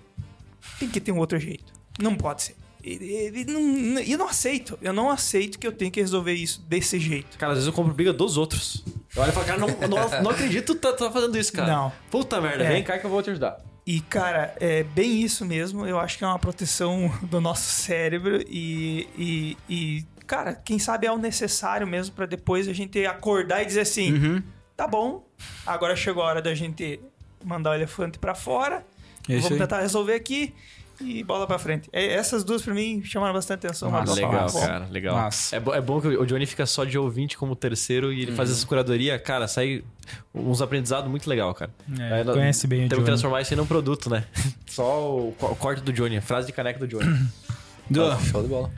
tem 0.79 0.87
que 0.89 0.99
ter 1.01 1.11
um 1.11 1.17
outro 1.19 1.37
jeito. 1.37 1.71
Não 2.01 2.15
pode 2.15 2.43
ser. 2.43 2.55
E, 2.81 2.93
e- 2.93 3.41
e 3.41 3.45
não- 3.45 3.99
e 4.01 4.11
eu 4.13 4.17
não 4.17 4.29
aceito. 4.29 4.79
Eu 4.81 4.93
não 4.93 5.09
aceito 5.11 5.59
que 5.59 5.67
eu 5.67 5.71
tenho 5.73 5.91
que 5.91 5.99
resolver 5.99 6.33
isso 6.33 6.61
desse 6.61 6.97
jeito. 6.97 7.37
Cara, 7.37 7.51
às 7.51 7.57
vezes 7.57 7.67
eu 7.67 7.73
compro 7.73 7.93
briga 7.93 8.13
dos 8.13 8.37
outros. 8.37 8.85
Eu 9.13 9.21
olho 9.21 9.31
e 9.31 9.33
falo, 9.33 9.45
cara, 9.45 9.59
não, 9.59 9.67
não, 9.67 10.21
não 10.23 10.31
acredito 10.31 10.73
que 10.73 10.79
tu 10.79 10.79
tá, 10.79 10.93
tá 10.93 11.11
fazendo 11.11 11.37
isso, 11.37 11.51
cara. 11.51 11.69
Não. 11.69 11.91
Puta 12.09 12.39
merda, 12.39 12.63
É. 12.63 12.69
vem 12.71 12.81
cá 12.83 12.97
que 12.97 13.05
eu 13.05 13.09
vou 13.09 13.21
te 13.21 13.31
ajudar. 13.31 13.57
E, 13.85 13.99
cara, 14.01 14.55
é 14.61 14.83
bem 14.83 15.21
isso 15.21 15.43
mesmo. 15.43 15.85
Eu 15.85 15.99
acho 15.99 16.17
que 16.17 16.23
é 16.23 16.27
uma 16.27 16.39
proteção 16.39 17.09
do 17.23 17.41
nosso 17.41 17.69
cérebro 17.69 18.41
e, 18.47 19.07
e, 19.17 19.57
e, 19.67 20.05
cara, 20.29 20.53
quem 20.53 20.77
sabe 20.77 21.07
é 21.07 21.11
o 21.11 21.17
necessário 21.17 21.87
mesmo 21.87 22.13
pra 22.15 22.25
depois 22.27 22.67
a 22.67 22.73
gente 22.73 23.03
acordar 23.05 23.63
e 23.63 23.65
dizer 23.65 23.81
assim: 23.81 24.13
Uhum. 24.13 24.43
tá 24.77 24.87
bom, 24.87 25.25
agora 25.65 25.95
chegou 25.95 26.21
a 26.23 26.27
hora 26.27 26.41
da 26.41 26.53
gente 26.53 26.99
mandar 27.43 27.71
o 27.71 27.73
elefante 27.73 28.19
pra 28.19 28.35
fora, 28.35 28.85
É 29.27 29.33
isso 29.33 29.41
vamos 29.43 29.53
aí. 29.53 29.57
tentar 29.57 29.81
resolver 29.81 30.13
aqui 30.13 30.53
e 31.01 31.23
bola 31.23 31.47
pra 31.47 31.57
frente. 31.57 31.89
É, 31.93 32.13
essas 32.13 32.43
duas 32.43 32.61
pra 32.61 32.73
mim 32.73 33.01
chamaram 33.05 33.33
bastante 33.33 33.65
atenção. 33.65 33.89
Vou 33.89 34.13
Legal, 34.13 34.49
bom, 34.51 34.59
cara, 34.59 34.85
legal. 34.91 35.15
Massa. 35.15 35.55
É, 35.55 35.59
bo- 35.61 35.73
é 35.73 35.79
bom 35.79 36.01
que 36.01 36.07
o 36.09 36.25
Johnny 36.25 36.45
fica 36.45 36.65
só 36.65 36.83
de 36.83 36.97
ouvinte 36.97 37.37
como 37.37 37.55
terceiro 37.55 38.11
e 38.11 38.21
ele 38.21 38.33
faz 38.33 38.51
essa 38.51 38.67
curadoria, 38.67 39.17
cara, 39.17 39.47
sai 39.47 39.81
uns 40.35 40.61
aprendizados 40.61 41.09
muito 41.09 41.29
legal, 41.29 41.53
cara. 41.55 41.71
É, 41.97 42.23
conhece 42.25 42.67
bem 42.67 42.79
o 42.79 42.81
Temos 42.81 42.89
que 42.89 42.95
Johnny. 42.97 43.05
transformar 43.05 43.41
isso 43.41 43.53
em 43.53 43.59
um 43.61 43.65
produto, 43.65 44.09
né? 44.09 44.25
Só 44.67 45.09
o, 45.09 45.29
o 45.39 45.55
corte 45.55 45.81
do 45.81 45.93
Johnny, 45.93 46.17
a 46.17 46.21
frase 46.21 46.47
de 46.47 46.53
caneca 46.53 46.77
do 46.79 46.87
Johnny. 46.87 47.05
Du, 47.91 48.01
Show 48.25 48.43
de 48.43 48.47
bola. 48.49 48.69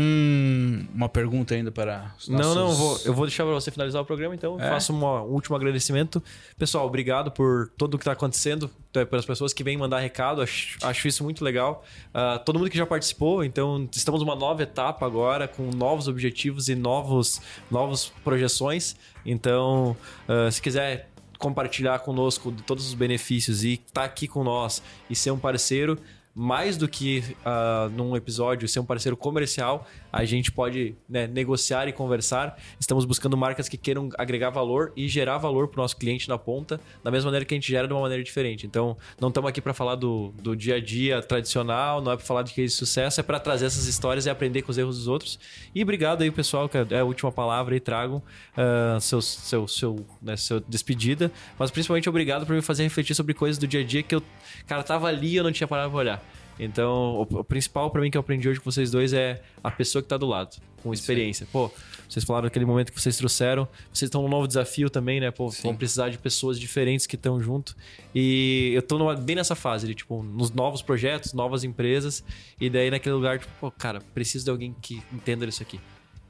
Hum, 0.00 0.86
uma 0.94 1.08
pergunta 1.08 1.54
ainda 1.54 1.72
para 1.72 2.14
os 2.18 2.28
nossos... 2.28 2.46
Não, 2.46 2.54
não, 2.54 2.70
eu 2.70 2.74
vou, 2.76 3.00
eu 3.06 3.14
vou 3.14 3.26
deixar 3.26 3.44
pra 3.44 3.54
você 3.54 3.70
finalizar 3.70 4.02
o 4.02 4.04
programa, 4.04 4.34
então 4.34 4.60
É? 4.60 4.68
faço 4.68 4.92
uma- 4.92 5.22
um 5.22 5.28
último 5.30 5.56
agradecimento. 5.56 6.22
Pessoal, 6.58 6.86
obrigado 6.86 7.30
por 7.30 7.70
tudo 7.78 7.94
o 7.94 7.98
que 7.98 8.04
tá 8.04 8.12
acontecendo, 8.12 8.70
eh, 8.94 9.04
pelas 9.04 9.24
pessoas 9.24 9.52
que 9.52 9.64
vêm 9.64 9.76
mandar 9.76 10.00
recado, 10.00 10.42
acho, 10.42 10.76
acho 10.82 11.08
isso 11.08 11.24
muito 11.24 11.42
legal. 11.42 11.84
Ah, 12.12 12.38
todo 12.44 12.58
mundo 12.58 12.70
que 12.70 12.76
já 12.76 12.86
participou, 12.86 13.42
então 13.42 13.88
estamos 13.92 14.20
numa 14.20 14.36
nova 14.36 14.62
etapa 14.62 15.06
agora, 15.06 15.48
com 15.48 15.70
novos 15.70 16.08
objetivos 16.08 16.68
e 16.68 16.74
novos, 16.74 17.40
novos 17.70 18.12
projeções. 18.22 18.96
Então, 19.24 19.96
ah, 20.28 20.50
se 20.50 20.60
quiser 20.60 21.08
compartilhar 21.38 21.98
conosco 21.98 22.50
todos 22.66 22.86
os 22.88 22.94
benefícios 22.94 23.62
e 23.62 23.74
estar 23.74 24.04
aqui 24.04 24.26
com 24.26 24.42
nós 24.42 24.82
e 25.10 25.14
ser 25.14 25.30
um 25.32 25.38
parceiro, 25.38 25.98
mais 26.38 26.76
do 26.76 26.86
que 26.86 27.24
uh, 27.40 27.88
num 27.88 28.14
episódio 28.14 28.68
ser 28.68 28.78
um 28.78 28.84
parceiro 28.84 29.16
comercial, 29.16 29.86
a 30.16 30.24
gente 30.24 30.50
pode 30.50 30.96
né, 31.06 31.26
negociar 31.26 31.86
e 31.88 31.92
conversar. 31.92 32.58
Estamos 32.80 33.04
buscando 33.04 33.36
marcas 33.36 33.68
que 33.68 33.76
queiram 33.76 34.08
agregar 34.16 34.48
valor 34.48 34.90
e 34.96 35.06
gerar 35.06 35.36
valor 35.36 35.68
para 35.68 35.78
o 35.78 35.82
nosso 35.82 35.94
cliente 35.94 36.26
na 36.26 36.38
ponta, 36.38 36.80
da 37.04 37.10
mesma 37.10 37.26
maneira 37.26 37.44
que 37.44 37.54
a 37.54 37.56
gente 37.56 37.70
gera 37.70 37.86
de 37.86 37.92
uma 37.92 38.00
maneira 38.00 38.24
diferente. 38.24 38.66
Então, 38.66 38.96
não 39.20 39.28
estamos 39.28 39.50
aqui 39.50 39.60
para 39.60 39.74
falar 39.74 39.94
do, 39.94 40.32
do 40.40 40.56
dia 40.56 40.76
a 40.76 40.80
dia 40.80 41.20
tradicional, 41.20 42.00
não 42.00 42.12
é 42.12 42.16
para 42.16 42.24
falar 42.24 42.42
de 42.42 42.54
case 42.54 42.68
de 42.68 42.78
sucesso, 42.78 43.20
é 43.20 43.22
para 43.22 43.38
trazer 43.38 43.66
essas 43.66 43.86
histórias 43.86 44.24
e 44.24 44.30
aprender 44.30 44.62
com 44.62 44.70
os 44.70 44.78
erros 44.78 44.96
dos 44.96 45.06
outros. 45.06 45.38
E 45.74 45.82
obrigado 45.82 46.22
aí, 46.22 46.30
pessoal, 46.30 46.66
que 46.66 46.78
é 46.78 46.98
a 46.98 47.04
última 47.04 47.30
palavra 47.30 47.76
e 47.76 47.80
tragam 47.80 48.22
uh, 48.56 48.98
seu, 48.98 49.20
seu, 49.20 49.68
seu, 49.68 50.06
né, 50.22 50.34
seu 50.34 50.60
despedida. 50.60 51.30
Mas 51.58 51.70
principalmente 51.70 52.08
obrigado 52.08 52.46
por 52.46 52.56
me 52.56 52.62
fazer 52.62 52.84
refletir 52.84 53.14
sobre 53.14 53.34
coisas 53.34 53.58
do 53.58 53.68
dia 53.68 53.80
a 53.80 53.84
dia 53.84 54.02
que 54.02 54.14
eu, 54.14 54.22
cara, 54.66 54.82
tava 54.82 55.08
ali 55.08 55.32
e 55.32 55.36
eu 55.36 55.44
não 55.44 55.52
tinha 55.52 55.68
parado 55.68 55.90
para 55.90 55.98
olhar. 55.98 56.22
Então, 56.58 57.26
o, 57.30 57.40
o 57.40 57.44
principal 57.44 57.90
para 57.90 58.00
mim 58.00 58.10
que 58.10 58.16
eu 58.16 58.20
aprendi 58.20 58.48
hoje 58.48 58.60
com 58.60 58.70
vocês 58.70 58.90
dois 58.90 59.12
é 59.12 59.42
a 59.62 59.70
pessoa 59.70 60.02
que 60.02 60.08
tá 60.08 60.16
do 60.16 60.26
lado, 60.26 60.56
com 60.82 60.92
experiência. 60.92 61.46
Pô, 61.52 61.70
vocês 62.08 62.24
falaram 62.24 62.44
daquele 62.44 62.64
momento 62.64 62.92
que 62.92 63.00
vocês 63.00 63.16
trouxeram, 63.16 63.68
vocês 63.92 64.08
estão 64.08 64.22
num 64.22 64.28
novo 64.28 64.46
desafio 64.46 64.88
também, 64.88 65.20
né? 65.20 65.30
Pô, 65.30 65.50
Sim. 65.50 65.64
vão 65.64 65.76
precisar 65.76 66.08
de 66.08 66.18
pessoas 66.18 66.58
diferentes 66.58 67.06
que 67.06 67.16
estão 67.16 67.40
junto. 67.40 67.76
E 68.14 68.72
eu 68.74 68.82
tô 68.82 68.98
numa, 68.98 69.14
bem 69.14 69.36
nessa 69.36 69.54
fase, 69.54 69.86
de, 69.86 69.94
tipo, 69.94 70.22
nos 70.22 70.50
novos 70.50 70.82
projetos, 70.82 71.32
novas 71.32 71.64
empresas, 71.64 72.24
e 72.60 72.70
daí 72.70 72.90
naquele 72.90 73.14
lugar, 73.14 73.38
tipo, 73.38 73.52
pô, 73.60 73.70
cara, 73.70 74.00
preciso 74.14 74.44
de 74.44 74.50
alguém 74.50 74.74
que 74.80 75.02
entenda 75.12 75.44
isso 75.46 75.62
aqui 75.62 75.78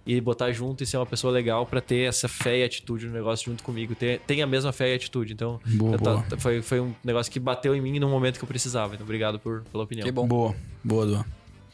e 0.07 0.21
botar 0.21 0.53
junto 0.53 0.85
e 0.85 0.87
ser 0.87 0.99
uma 0.99 1.05
pessoa 1.05 1.33
legal 1.33 1.67
para 1.67 1.81
ter 1.81 2.09
essa 2.09 2.29
fé 2.29 2.59
e 2.59 2.65
atitude 2.65 3.07
no 3.07 3.13
negócio 3.13 3.51
junto 3.51 3.65
comigo. 3.65 3.95
Ter, 3.95 4.21
tem 4.21 4.41
a 4.41 4.47
mesma 4.47 4.73
fé 4.73 4.93
e 4.93 4.95
atitude. 4.95 5.33
Então, 5.33 5.61
boa, 5.67 5.99
boa. 5.99 6.25
foi, 6.39 6.63
foi 6.63 6.81
um 6.81 6.95
negócio 7.03 7.31
que 7.33 7.41
bateu 7.41 7.75
em 7.75 7.81
mim 7.81 7.99
no 7.99 8.09
momento 8.09 8.39
que 8.39 8.45
eu 8.45 8.49
precisava. 8.49 8.95
Então, 8.95 9.05
obrigado 9.05 9.41
por, 9.41 9.63
pela 9.65 9.83
opinião. 9.83 10.07
Que 10.07 10.13
bom. 10.13 10.29
Boa, 10.29 10.55
boa, 10.85 11.05
Duan. 11.05 11.21
O 11.21 11.25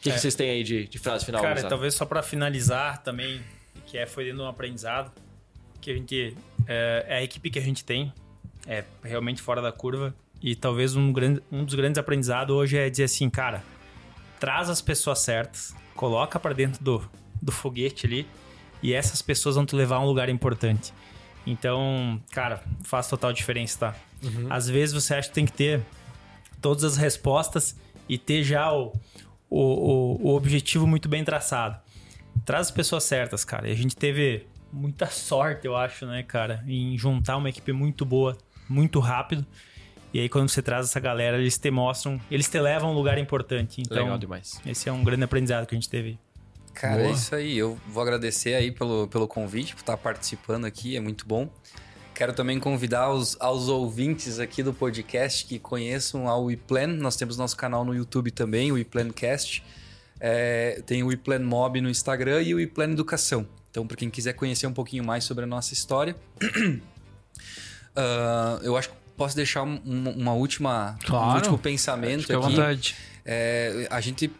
que, 0.01 0.09
é. 0.09 0.13
que, 0.13 0.19
vocês 0.19 0.33
têm 0.33 0.49
aí 0.49 0.63
de, 0.63 0.87
de 0.87 0.97
frase 0.97 1.23
final? 1.23 1.41
Cara, 1.41 1.63
talvez 1.63 1.93
só 1.93 2.05
para 2.05 2.23
finalizar 2.23 3.03
também, 3.03 3.39
que 3.85 3.99
é, 3.99 4.07
foi 4.07 4.23
dentro 4.23 4.39
de 4.39 4.43
um 4.45 4.47
aprendizado, 4.47 5.11
que 5.79 5.91
a 5.91 5.93
gente. 5.93 6.35
É, 6.67 7.05
é, 7.07 7.15
a 7.17 7.23
equipe 7.23 7.51
que 7.51 7.59
a 7.59 7.61
gente 7.61 7.85
tem, 7.85 8.11
é 8.65 8.83
realmente 9.03 9.43
fora 9.43 9.61
da 9.61 9.71
curva. 9.71 10.13
E 10.41 10.55
talvez 10.55 10.95
um, 10.95 11.13
grande, 11.13 11.41
um 11.51 11.63
dos 11.63 11.75
grandes 11.75 11.99
aprendizados 11.99 12.53
hoje 12.53 12.77
é 12.77 12.89
dizer 12.89 13.03
assim, 13.03 13.29
cara, 13.29 13.63
traz 14.39 14.69
as 14.69 14.81
pessoas 14.81 15.19
certas, 15.19 15.73
coloca 15.95 16.37
para 16.37 16.53
dentro 16.53 16.83
do, 16.83 17.09
do 17.43 17.51
foguete 17.51 18.05
ali 18.05 18.27
e 18.81 18.93
essas 18.93 19.21
pessoas 19.21 19.55
vão 19.55 19.65
te 19.65 19.75
levar 19.75 19.97
a 19.97 19.99
um 19.99 20.05
lugar 20.05 20.29
importante. 20.29 20.93
Então, 21.45 22.21
cara, 22.31 22.63
faz 22.83 23.07
total 23.07 23.33
diferença, 23.33 23.79
tá? 23.79 23.95
Uhum. 24.23 24.47
Às 24.49 24.69
vezes 24.69 24.93
você 24.93 25.15
acha 25.15 25.27
que 25.27 25.35
tem 25.35 25.45
que 25.45 25.51
ter 25.51 25.81
todas 26.61 26.83
as 26.83 26.97
respostas 26.97 27.77
e 28.07 28.17
ter 28.17 28.43
já 28.43 28.71
o, 28.71 28.93
o, 29.49 29.59
o, 29.59 30.27
o 30.27 30.35
objetivo 30.35 30.87
muito 30.87 31.09
bem 31.09 31.23
traçado. 31.23 31.77
Traz 32.45 32.67
as 32.67 32.71
pessoas 32.71 33.03
certas, 33.03 33.43
cara. 33.43 33.67
E 33.67 33.71
a 33.71 33.75
gente 33.75 33.95
teve 33.95 34.47
muita 34.71 35.07
sorte, 35.07 35.67
eu 35.67 35.75
acho, 35.75 36.05
né, 36.05 36.23
cara, 36.23 36.63
em 36.67 36.97
juntar 36.97 37.37
uma 37.37 37.49
equipe 37.49 37.71
muito 37.71 38.05
boa, 38.05 38.37
muito 38.67 38.99
rápido. 38.99 39.45
E 40.13 40.19
aí, 40.19 40.29
quando 40.29 40.49
você 40.49 40.61
traz 40.61 40.87
essa 40.87 40.99
galera, 40.99 41.37
eles 41.37 41.57
te 41.57 41.71
mostram, 41.71 42.21
eles 42.29 42.47
te 42.47 42.59
levam 42.59 42.89
a 42.89 42.91
um 42.91 42.95
lugar 42.95 43.17
importante. 43.17 43.81
Então, 43.81 44.03
Legal 44.03 44.17
demais. 44.17 44.61
Esse 44.65 44.87
é 44.87 44.91
um 44.91 45.03
grande 45.03 45.23
aprendizado 45.23 45.65
que 45.65 45.73
a 45.73 45.77
gente 45.77 45.89
teve. 45.89 46.19
Cara, 46.73 46.97
Boa. 46.97 47.09
é 47.09 47.11
isso 47.11 47.35
aí. 47.35 47.57
Eu 47.57 47.77
vou 47.87 48.01
agradecer 48.01 48.55
aí 48.55 48.71
pelo, 48.71 49.07
pelo 49.07 49.27
convite, 49.27 49.73
por 49.75 49.81
estar 49.81 49.97
participando 49.97 50.65
aqui, 50.65 50.95
é 50.95 50.99
muito 50.99 51.25
bom. 51.25 51.49
Quero 52.13 52.33
também 52.33 52.59
convidar 52.59 53.11
os, 53.11 53.35
aos 53.39 53.69
ouvintes 53.69 54.39
aqui 54.39 54.61
do 54.61 54.73
podcast 54.73 55.45
que 55.45 55.57
conheçam 55.57 56.27
a 56.27 56.37
WePlan. 56.37 56.87
Nós 56.87 57.15
temos 57.15 57.37
nosso 57.37 57.57
canal 57.57 57.83
no 57.83 57.95
YouTube 57.95 58.29
também, 58.29 58.71
o 58.71 58.75
WePlancast. 58.75 59.63
É, 60.19 60.81
tem 60.85 61.01
o 61.01 61.07
WePlan 61.07 61.39
Mob 61.39 61.81
no 61.81 61.89
Instagram 61.89 62.43
e 62.43 62.53
o 62.53 62.57
WePlan 62.57 62.91
Educação. 62.91 63.47
Então, 63.71 63.87
para 63.87 63.97
quem 63.97 64.09
quiser 64.09 64.33
conhecer 64.33 64.67
um 64.67 64.73
pouquinho 64.73 65.03
mais 65.03 65.23
sobre 65.23 65.43
a 65.45 65.47
nossa 65.47 65.73
história, 65.73 66.15
uh, 66.41 66.81
eu 68.61 68.77
acho 68.77 68.89
que 68.89 68.95
posso 69.17 69.35
deixar 69.35 69.63
um, 69.63 69.81
uma 69.83 70.33
última, 70.33 70.97
claro. 71.03 71.31
um 71.31 71.35
último 71.35 71.57
pensamento 71.57 72.23
aqui. 72.23 72.33
À 72.33 72.39
vontade. 72.39 72.95
É, 73.25 73.87
a 73.89 73.99
gente 73.99 74.31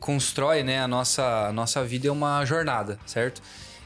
constrói, 0.00 0.62
né, 0.62 0.80
a 0.80 0.88
nossa, 0.88 1.48
a 1.48 1.52
nossa 1.52 1.84
vida 1.84 2.08
é 2.08 2.10
uma 2.10 2.44
jornada, 2.44 2.98
certo? 3.06 3.42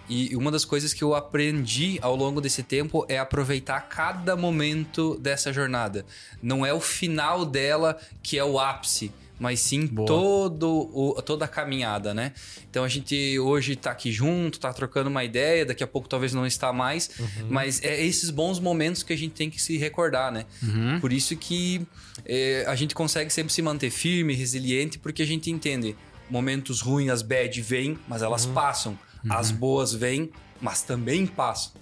E 0.08 0.34
uma 0.36 0.50
das 0.50 0.64
coisas 0.64 0.92
que 0.92 1.02
eu 1.02 1.14
aprendi 1.14 1.98
ao 2.02 2.14
longo 2.16 2.40
desse 2.40 2.62
tempo 2.62 3.06
é 3.08 3.18
aproveitar 3.18 3.80
cada 3.88 4.36
momento 4.36 5.16
dessa 5.18 5.52
jornada. 5.52 6.04
Não 6.42 6.66
é 6.66 6.72
o 6.74 6.80
final 6.80 7.46
dela 7.46 7.98
que 8.22 8.36
é 8.36 8.44
o 8.44 8.58
ápice, 8.58 9.12
mas 9.42 9.58
sim 9.58 9.88
todo 9.88 10.88
o, 10.94 11.20
toda 11.20 11.46
a 11.46 11.48
caminhada, 11.48 12.14
né? 12.14 12.32
Então 12.70 12.84
a 12.84 12.88
gente 12.88 13.36
hoje 13.40 13.74
tá 13.74 13.90
aqui 13.90 14.12
junto, 14.12 14.60
tá 14.60 14.72
trocando 14.72 15.10
uma 15.10 15.24
ideia, 15.24 15.66
daqui 15.66 15.82
a 15.82 15.86
pouco 15.86 16.08
talvez 16.08 16.32
não 16.32 16.46
está 16.46 16.72
mais, 16.72 17.10
uhum. 17.18 17.48
mas 17.50 17.82
é 17.82 18.00
esses 18.00 18.30
bons 18.30 18.60
momentos 18.60 19.02
que 19.02 19.12
a 19.12 19.18
gente 19.18 19.32
tem 19.32 19.50
que 19.50 19.60
se 19.60 19.76
recordar, 19.76 20.30
né? 20.30 20.46
Uhum. 20.62 21.00
Por 21.00 21.12
isso 21.12 21.36
que 21.36 21.84
é, 22.24 22.64
a 22.68 22.76
gente 22.76 22.94
consegue 22.94 23.32
sempre 23.32 23.52
se 23.52 23.60
manter 23.60 23.90
firme, 23.90 24.32
resiliente, 24.32 24.96
porque 24.96 25.22
a 25.22 25.26
gente 25.26 25.50
entende 25.50 25.96
momentos 26.30 26.80
ruins, 26.80 27.10
as 27.10 27.20
bad 27.20 27.60
vêm, 27.60 27.98
mas 28.06 28.22
elas 28.22 28.44
uhum. 28.44 28.54
passam. 28.54 28.98
As 29.28 29.50
uhum. 29.50 29.56
boas 29.56 29.92
vêm, 29.92 30.30
mas 30.60 30.82
também 30.82 31.26
passam. 31.26 31.72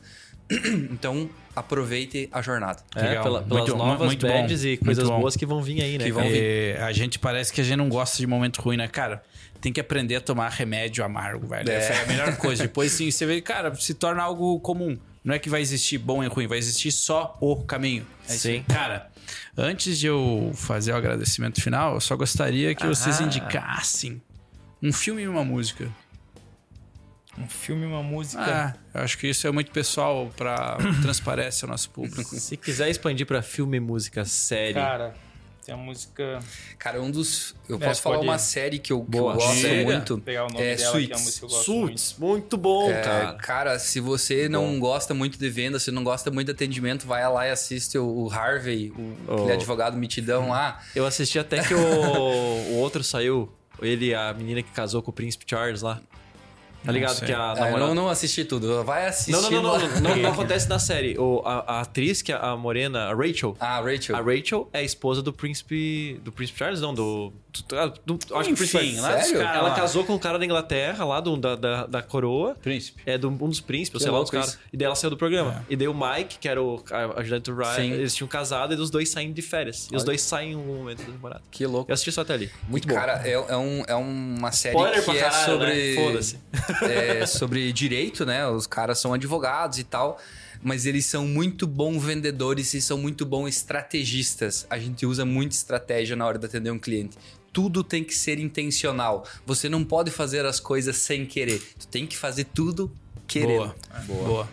então, 0.90 1.28
aproveite 1.54 2.28
a 2.32 2.40
jornada. 2.42 2.80
É, 2.94 3.02
Legal. 3.02 3.22
Pela, 3.22 3.42
pelas 3.42 3.68
muito, 3.68 3.76
novas 3.76 4.06
muito 4.06 4.26
badges 4.26 4.62
bom, 4.62 4.68
e 4.68 4.76
coisas 4.76 5.08
boas 5.08 5.36
que 5.36 5.46
vão 5.46 5.62
vir 5.62 5.82
aí, 5.82 5.98
né? 5.98 6.04
Que 6.04 6.12
vão 6.12 6.22
vir. 6.22 6.80
A 6.80 6.92
gente 6.92 7.18
parece 7.18 7.52
que 7.52 7.60
a 7.60 7.64
gente 7.64 7.76
não 7.76 7.88
gosta 7.88 8.16
de 8.16 8.26
momento 8.26 8.60
ruim, 8.60 8.76
né, 8.76 8.88
cara? 8.88 9.22
Tem 9.60 9.72
que 9.72 9.80
aprender 9.80 10.16
a 10.16 10.20
tomar 10.20 10.48
remédio 10.48 11.04
amargo, 11.04 11.46
velho. 11.46 11.70
É, 11.70 11.74
é 11.74 12.02
a 12.02 12.06
melhor 12.06 12.36
coisa. 12.36 12.62
Depois, 12.62 12.92
sim, 12.92 13.10
você 13.10 13.26
vê, 13.26 13.40
cara, 13.40 13.74
se 13.74 13.94
torna 13.94 14.22
algo 14.22 14.58
comum. 14.60 14.96
Não 15.22 15.34
é 15.34 15.38
que 15.38 15.50
vai 15.50 15.60
existir 15.60 15.98
bom 15.98 16.24
e 16.24 16.26
ruim, 16.26 16.46
vai 16.46 16.56
existir 16.56 16.90
só 16.90 17.36
o 17.40 17.56
caminho. 17.56 18.06
É 18.26 18.32
sim. 18.32 18.64
Cara, 18.66 19.10
antes 19.56 19.98
de 19.98 20.06
eu 20.06 20.50
fazer 20.54 20.92
o 20.92 20.96
agradecimento 20.96 21.60
final, 21.60 21.94
eu 21.94 22.00
só 22.00 22.16
gostaria 22.16 22.74
que 22.74 22.84
ah. 22.84 22.88
vocês 22.88 23.20
indicassem 23.20 24.22
um 24.82 24.92
filme 24.92 25.22
e 25.22 25.28
uma 25.28 25.44
música 25.44 25.88
um 27.40 27.48
filme, 27.48 27.86
uma 27.86 28.02
música. 28.02 28.42
Ah, 28.42 28.74
eu 28.94 29.00
acho 29.02 29.18
que 29.18 29.28
isso 29.28 29.46
é 29.46 29.50
muito 29.50 29.70
pessoal 29.70 30.30
para 30.36 30.76
transparência 31.02 31.66
ao 31.66 31.70
nosso 31.70 31.90
público. 31.90 32.34
Se 32.36 32.56
quiser 32.56 32.90
expandir 32.90 33.26
para 33.26 33.42
filme, 33.42 33.80
música, 33.80 34.24
série. 34.24 34.74
Cara, 34.74 35.14
tem 35.64 35.74
a 35.74 35.78
música. 35.78 36.40
Cara, 36.78 37.00
um 37.00 37.10
dos. 37.10 37.54
Eu 37.68 37.76
é, 37.76 37.78
posso 37.78 38.02
falar 38.02 38.18
uma 38.20 38.38
série 38.38 38.78
que 38.78 38.92
eu, 38.92 39.04
que 39.04 39.16
eu 39.16 39.24
gosto 39.24 39.54
Chega. 39.54 39.84
muito. 39.84 40.22
É 40.26 40.74
dela, 40.76 40.92
Suits. 40.92 41.42
É 41.42 41.48
Suits, 41.48 42.16
muito. 42.18 42.32
muito. 42.32 42.56
bom, 42.56 42.90
é, 42.90 43.00
cara. 43.00 43.32
Cara, 43.34 43.78
se 43.78 44.00
você 44.00 44.48
não 44.48 44.74
bom. 44.74 44.80
gosta 44.80 45.14
muito 45.14 45.38
de 45.38 45.48
venda, 45.48 45.78
se 45.78 45.90
não 45.90 46.02
gosta 46.02 46.30
muito 46.30 46.46
de 46.46 46.52
atendimento, 46.52 47.06
vai 47.06 47.28
lá 47.30 47.46
e 47.46 47.50
assiste 47.50 47.96
o, 47.98 48.06
o 48.06 48.32
Harvey, 48.32 48.90
o, 48.90 49.16
oh. 49.28 49.34
aquele 49.34 49.52
advogado 49.52 49.96
mitidão 49.96 50.48
lá. 50.48 50.80
Eu 50.94 51.06
assisti 51.06 51.38
até 51.38 51.62
que 51.62 51.74
o, 51.74 51.78
o 51.78 52.76
outro 52.78 53.04
saiu. 53.04 53.52
Ele, 53.80 54.14
a 54.14 54.34
menina 54.34 54.62
que 54.62 54.70
casou 54.72 55.02
com 55.02 55.10
o 55.10 55.14
príncipe 55.14 55.44
Charles 55.48 55.80
lá. 55.80 56.00
Tá 56.84 56.92
ligado? 56.92 57.24
Que 57.24 57.32
a 57.32 57.54
namorada... 57.54 57.78
não, 57.78 57.94
não 57.94 58.08
assisti 58.08 58.44
tudo. 58.44 58.82
Vai 58.84 59.06
assistir. 59.06 59.32
Não, 59.32 59.42
não, 59.42 59.50
não, 59.50 59.78
não, 59.78 60.00
não, 60.00 60.16
não, 60.16 60.32
acontece 60.32 60.68
na 60.68 60.78
série. 60.78 61.18
O, 61.18 61.42
a, 61.44 61.76
a, 61.76 61.80
atriz, 61.82 62.22
que 62.22 62.32
é 62.32 62.38
a 62.40 62.56
morena, 62.56 63.10
a 63.10 63.14
Rachel. 63.14 63.56
Ah, 63.60 63.80
Rachel. 63.80 64.16
A 64.16 64.20
Rachel 64.20 64.68
é 64.72 64.78
a 64.78 64.82
esposa 64.82 65.22
do 65.22 65.32
príncipe. 65.32 66.20
Do 66.24 66.32
príncipe 66.32 66.58
Charles, 66.58 66.80
não, 66.80 66.94
do. 66.94 67.32
do, 67.68 68.16
do 68.16 68.36
acho 68.36 68.50
Enfim, 68.50 68.66
que 68.66 69.00
lá 69.00 69.20
Sério? 69.20 69.40
Cara, 69.40 69.58
ela 69.58 69.74
casou 69.74 70.04
com 70.04 70.14
um 70.14 70.18
cara 70.18 70.38
da 70.38 70.44
Inglaterra, 70.44 71.04
lá 71.04 71.20
do, 71.20 71.36
da, 71.36 71.54
da, 71.54 71.86
da 71.86 72.02
coroa. 72.02 72.54
Príncipe. 72.54 73.02
É 73.04 73.18
do, 73.18 73.28
um 73.28 73.48
dos 73.48 73.60
príncipes, 73.60 74.02
sei 74.02 74.10
lá, 74.10 74.20
dos 74.20 74.30
caras. 74.30 74.58
E 74.72 74.76
daí 74.76 74.86
ela 74.86 74.94
saiu 74.94 75.10
do 75.10 75.16
programa. 75.18 75.64
É. 75.68 75.72
E 75.74 75.76
daí 75.76 75.88
o 75.88 75.94
Mike, 75.94 76.38
que 76.38 76.48
era 76.48 76.62
o 76.62 76.82
ajudante 77.16 77.50
do 77.50 77.56
Ryan, 77.56 77.74
Sim. 77.74 77.92
eles 77.92 78.14
tinham 78.14 78.28
casado 78.28 78.72
e 78.72 78.76
os 78.76 78.90
dois 78.90 79.10
saem 79.10 79.32
de 79.32 79.42
férias. 79.42 79.86
E 79.86 79.90
Olha. 79.90 79.96
os 79.98 80.04
dois 80.04 80.22
saem 80.22 80.52
em 80.52 80.56
um 80.56 80.64
momento 80.64 81.02
da 81.02 81.12
temporada. 81.12 81.42
Que 81.50 81.66
louco. 81.66 81.90
Eu 81.90 81.94
assisti 81.94 82.10
só 82.10 82.22
até 82.22 82.34
ali. 82.34 82.50
Muito 82.68 82.84
e, 82.84 82.88
bom. 82.88 82.94
Cara, 82.94 83.20
é, 83.24 83.32
é, 83.32 83.56
um, 83.56 83.84
é 83.86 83.94
uma 83.94 84.50
série 84.50 84.76
Spoiler 84.76 85.04
que 85.04 85.10
é 85.10 85.20
caralho, 85.20 85.44
sobre. 85.44 85.96
Né? 85.96 86.02
Foda-se. 86.02 86.38
É 86.82 87.26
sobre 87.26 87.72
direito, 87.72 88.24
né? 88.24 88.46
Os 88.46 88.66
caras 88.66 88.98
são 88.98 89.12
advogados 89.12 89.78
e 89.78 89.84
tal, 89.84 90.18
mas 90.62 90.86
eles 90.86 91.06
são 91.06 91.26
muito 91.26 91.66
bons 91.66 92.02
vendedores 92.02 92.74
e 92.74 92.80
são 92.80 92.98
muito 92.98 93.24
bons 93.24 93.48
estrategistas. 93.48 94.66
A 94.68 94.78
gente 94.78 95.06
usa 95.06 95.24
muita 95.24 95.54
estratégia 95.54 96.16
na 96.16 96.26
hora 96.26 96.38
de 96.38 96.46
atender 96.46 96.70
um 96.70 96.78
cliente. 96.78 97.16
Tudo 97.52 97.82
tem 97.82 98.04
que 98.04 98.14
ser 98.14 98.38
intencional. 98.38 99.26
Você 99.44 99.68
não 99.68 99.84
pode 99.84 100.10
fazer 100.10 100.44
as 100.46 100.60
coisas 100.60 100.96
sem 100.96 101.26
querer. 101.26 101.60
Tu 101.78 101.88
tem 101.88 102.06
que 102.06 102.16
fazer 102.16 102.44
tudo 102.44 102.92
querendo. 103.26 103.56
Boa. 103.56 103.76
Boa. 104.06 104.24
Boa. 104.24 104.48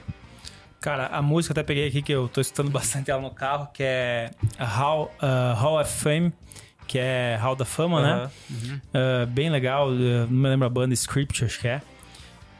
Cara, 0.79 1.07
a 1.07 1.21
música 1.21 1.53
até 1.53 1.63
peguei 1.63 1.87
aqui 1.87 2.01
que 2.01 2.11
eu 2.11 2.29
tô 2.29 2.39
escutando 2.39 2.69
bastante 2.71 3.11
ela 3.11 3.21
no 3.21 3.31
carro, 3.31 3.67
que 3.73 3.83
é 3.83 4.31
How, 4.59 5.11
uh, 5.21 5.55
Hall 5.55 5.81
of 5.81 5.91
Fame, 5.91 6.31
que 6.87 6.99
é 6.99 7.37
Hall 7.41 7.55
da 7.55 7.65
Fama, 7.65 8.01
né? 8.01 8.31
Uhum. 8.49 8.81
Uh, 8.93 9.27
bem 9.27 9.49
legal, 9.49 9.89
uh, 9.89 9.97
não 9.97 10.27
me 10.27 10.49
lembro 10.49 10.65
a 10.65 10.69
banda 10.69 10.93
Script, 10.93 11.43
acho 11.43 11.59
que 11.59 11.67
é. 11.67 11.81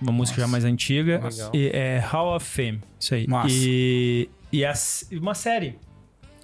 Uma 0.01 0.11
música 0.11 0.39
Nossa. 0.41 0.47
já 0.47 0.51
mais 0.51 0.63
antiga. 0.65 1.21
E 1.53 1.69
é 1.73 1.99
Hall 1.99 2.35
of 2.35 2.45
Fame. 2.45 2.79
Isso 2.99 3.15
aí. 3.15 3.27
Nossa. 3.27 3.47
E, 3.51 4.29
e 4.51 4.63
a, 4.65 4.73
uma 5.13 5.33
série. 5.33 5.75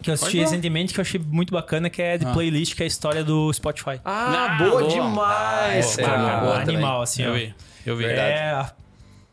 Que 0.01 0.09
eu 0.09 0.15
assisti 0.15 0.37
recentemente, 0.39 0.93
que 0.93 0.99
eu 0.99 1.01
achei 1.03 1.19
muito 1.19 1.53
bacana, 1.53 1.89
que 1.89 2.01
é 2.01 2.17
de 2.17 2.25
playlist, 2.33 2.75
que 2.75 2.83
é 2.83 2.85
a 2.85 2.87
história 2.87 3.23
do 3.23 3.53
Spotify. 3.53 4.01
Ah, 4.03 4.55
Ah, 4.55 4.57
boa, 4.57 4.81
boa. 4.81 4.89
demais, 4.89 5.85
essa 5.85 6.01
é 6.01 6.03
cara. 6.05 6.39
boa 6.41 6.59
também. 6.59 6.75
animal, 6.75 7.01
assim, 7.01 7.23
Eu 7.23 7.31
ó. 7.31 7.35
vi, 7.35 7.55
eu 7.85 7.95
vi. 7.95 8.05
É, 8.05 8.65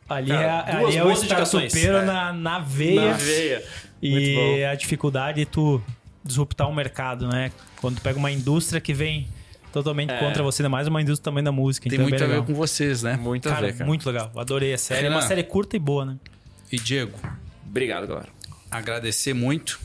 ali 0.08 0.28
Cara, 0.28 0.64
é, 0.70 0.76
ali 0.76 0.96
é 0.96 1.04
o 1.04 1.10
startupeiro 1.12 1.96
É. 1.96 2.04
na, 2.04 2.32
na 2.32 2.58
veia. 2.60 3.10
Na 3.10 3.12
veia. 3.16 3.64
Muito 4.02 4.16
E 4.16 4.64
a 4.64 4.74
dificuldade 4.76 5.38
de 5.40 5.46
tu 5.46 5.82
disruptar 6.24 6.68
o 6.68 6.74
mercado, 6.74 7.26
né? 7.26 7.50
Quando 7.80 7.96
tu 7.96 8.02
pega 8.02 8.18
uma 8.18 8.30
indústria 8.30 8.80
que 8.80 8.94
vem 8.94 9.26
totalmente 9.72 10.10
É. 10.10 10.18
contra 10.18 10.42
você, 10.42 10.62
ainda 10.62 10.68
mais 10.68 10.86
uma 10.88 11.00
indústria 11.00 11.24
também 11.24 11.42
da 11.44 11.52
música. 11.52 11.88
Tem 11.88 11.96
então 11.96 12.06
é 12.06 12.08
muito 12.10 12.18
bem 12.18 12.24
a 12.24 12.28
ver 12.28 12.32
legal. 12.40 12.46
com 12.46 12.54
vocês, 12.54 13.02
né? 13.02 13.16
Muito 13.16 13.48
a 13.48 13.52
Cara, 13.52 13.66
ver, 13.66 13.72
cara. 13.74 13.86
muito 13.86 14.06
legal. 14.06 14.30
Adorei 14.36 14.72
a 14.74 14.78
série. 14.78 15.06
É 15.06 15.08
uma 15.10 15.16
Renan. 15.18 15.28
série 15.28 15.42
curta 15.44 15.76
e 15.76 15.78
boa, 15.78 16.04
né? 16.04 16.16
E 16.70 16.78
Diego, 16.78 17.18
Obrigado, 17.68 18.06
galera. 18.06 18.28
agradecer 18.70 19.32
muito. 19.34 19.80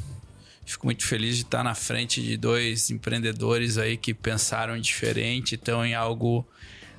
Fico 0.66 0.88
muito 0.88 1.06
feliz 1.06 1.36
de 1.38 1.44
estar 1.44 1.64
na 1.64 1.76
frente 1.76 2.22
de 2.24 2.36
dois 2.38 2.90
empreendedores 2.90 3.78
aí 3.78 3.98
que 3.98 4.14
pensaram 4.16 4.80
diferente, 4.80 5.53
estão 5.56 5.86
em 5.86 5.94
algo 5.94 6.44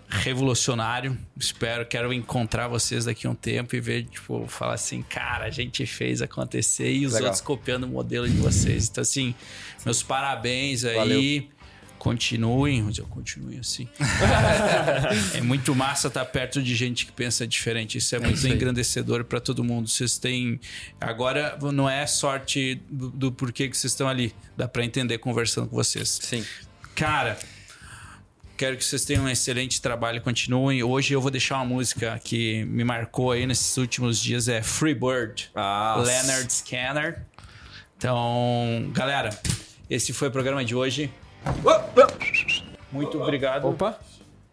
revolucionário. 0.09 1.19
Espero, 1.37 1.85
quero 1.85 2.13
encontrar 2.13 2.69
vocês 2.69 3.05
daqui 3.07 3.27
a 3.27 3.31
um 3.31 3.35
tempo 3.35 3.75
e 3.75 3.81
ver, 3.81 4.05
tipo, 4.05 4.47
falar 4.47 4.75
assim, 4.75 5.03
cara, 5.03 5.47
a 5.47 5.51
gente 5.51 5.85
fez 5.87 6.23
acontecer 6.23 6.93
e 6.93 7.07
os 7.07 7.13
Legal. 7.15 7.27
outros 7.29 7.41
copiando 7.43 7.85
o 7.85 7.89
modelo 7.89 8.29
de 8.29 8.37
vocês. 8.37 8.89
Então, 8.89 9.03
assim, 9.03 9.35
meus 9.85 10.03
parabéns 10.03 10.85
aí. 10.85 10.95
Valeu. 10.97 11.49
Continuem, 11.98 12.86
eu 12.97 13.06
continuo 13.06 13.59
assim. 13.59 13.89
é 15.35 15.40
muito 15.40 15.74
massa 15.74 16.09
estar 16.09 16.24
perto 16.24 16.62
de 16.62 16.74
gente 16.74 17.06
que 17.06 17.12
pensa 17.12 17.47
diferente. 17.47 17.98
Isso 17.98 18.14
é 18.14 18.18
muito 18.18 18.36
isso 18.36 18.47
aí. 18.47 18.52
engrandecedor 18.52 19.24
para 19.24 19.40
todo 19.40 19.64
mundo. 19.64 19.89
Vocês 19.89 20.18
têm. 20.18 20.60
Agora 21.01 21.59
não 21.73 21.89
é 21.89 22.06
sorte 22.06 22.81
do, 22.89 23.10
do 23.10 23.32
porquê 23.32 23.68
que 23.68 23.77
vocês 23.77 23.93
estão 23.93 24.09
ali. 24.09 24.35
Dá 24.56 24.68
para 24.68 24.85
entender 24.85 25.18
conversando 25.18 25.68
com 25.68 25.77
vocês. 25.77 26.18
Sim. 26.23 26.44
Cara, 26.94 27.39
quero 28.56 28.77
que 28.77 28.85
vocês 28.85 29.05
tenham 29.05 29.24
um 29.24 29.28
excelente 29.28 29.81
trabalho. 29.81 30.20
Continuem. 30.20 30.82
Hoje 30.82 31.12
eu 31.12 31.20
vou 31.20 31.31
deixar 31.31 31.56
uma 31.56 31.64
música 31.64 32.20
que 32.23 32.64
me 32.64 32.85
marcou 32.85 33.32
aí 33.32 33.47
nesses 33.47 33.77
últimos 33.77 34.20
dias. 34.20 34.48
É 34.48 34.62
Freebird. 34.62 35.51
Ah, 35.55 35.97
Leonard 36.05 36.52
Scanner. 36.52 37.23
Então, 37.97 38.90
galera, 38.93 39.31
esse 39.89 40.12
foi 40.12 40.28
o 40.28 40.31
programa 40.31 40.64
de 40.64 40.74
hoje. 40.74 41.10
Muito 42.93 43.20
obrigado. 43.23 43.68
Opa. 43.68 43.98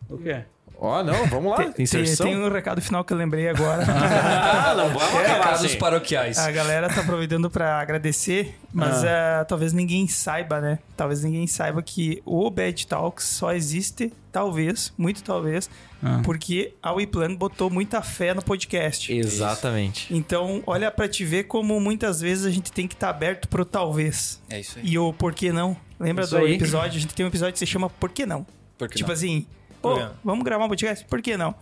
O 0.09 0.17
quê? 0.17 0.43
Ó, 0.85 1.01
não, 1.01 1.25
vamos 1.27 1.49
lá. 1.49 1.63
Tem, 1.71 1.83
Inserção. 1.85 2.25
tem 2.25 2.37
um 2.37 2.51
recado 2.51 2.81
final 2.81 3.05
que 3.05 3.13
eu 3.13 3.17
lembrei 3.17 3.47
agora. 3.47 3.85
Ah, 3.95 4.73
não, 4.75 4.87
vamos 4.89 5.01
acabar 5.03 5.35
Recados 5.37 5.65
assim. 5.65 5.77
paroquiais. 5.77 6.37
A 6.37 6.51
galera 6.51 6.89
tá 6.89 6.99
aproveitando 6.99 7.49
pra 7.49 7.79
agradecer, 7.79 8.57
mas 8.73 9.01
eh, 9.03 9.45
talvez 9.47 9.71
ninguém 9.71 10.07
saiba, 10.09 10.59
né? 10.59 10.79
Talvez 10.97 11.23
ninguém 11.23 11.47
saiba 11.47 11.81
que 11.81 12.21
o 12.25 12.49
Bad 12.49 12.85
Talks 12.87 13.25
só 13.25 13.53
existe, 13.53 14.11
talvez, 14.31 14.91
muito 14.97 15.23
talvez, 15.23 15.69
porque 16.23 16.73
a 16.83 16.91
WePlan 16.91 17.35
botou 17.35 17.69
muita 17.69 18.01
fé 18.01 18.33
no 18.33 18.41
podcast. 18.41 19.13
Exatamente. 19.13 20.13
Então, 20.13 20.61
olha 20.67 20.91
pra 20.91 21.07
te 21.07 21.23
ver 21.23 21.43
como 21.45 21.79
muitas 21.79 22.19
vezes 22.19 22.45
a 22.45 22.51
gente 22.51 22.71
tem 22.73 22.87
que 22.87 22.93
estar 22.95 23.09
aberto 23.09 23.47
pro 23.47 23.63
talvez. 23.63 24.41
É 24.49 24.59
isso 24.59 24.79
aí. 24.79 24.85
E 24.85 24.97
o 24.99 25.13
por 25.13 25.33
que 25.33 25.51
não? 25.51 25.77
Lembra 25.99 26.25
Isso 26.25 26.37
do 26.37 26.43
aí. 26.43 26.55
episódio? 26.55 26.97
A 26.97 27.01
gente 27.01 27.13
tem 27.15 27.25
um 27.25 27.29
episódio 27.29 27.53
que 27.53 27.59
se 27.59 27.65
chama 27.65 27.89
Por 27.89 28.09
que 28.09 28.25
não? 28.25 28.45
Por 28.77 28.89
que 28.89 28.95
tipo 28.97 29.07
não? 29.09 29.13
assim, 29.13 29.45
pô, 29.83 29.99
vamos 30.23 30.43
gravar 30.43 30.65
um 30.65 30.69
podcast? 30.69 31.05
Por 31.05 31.21
que 31.21 31.37
não? 31.37 31.53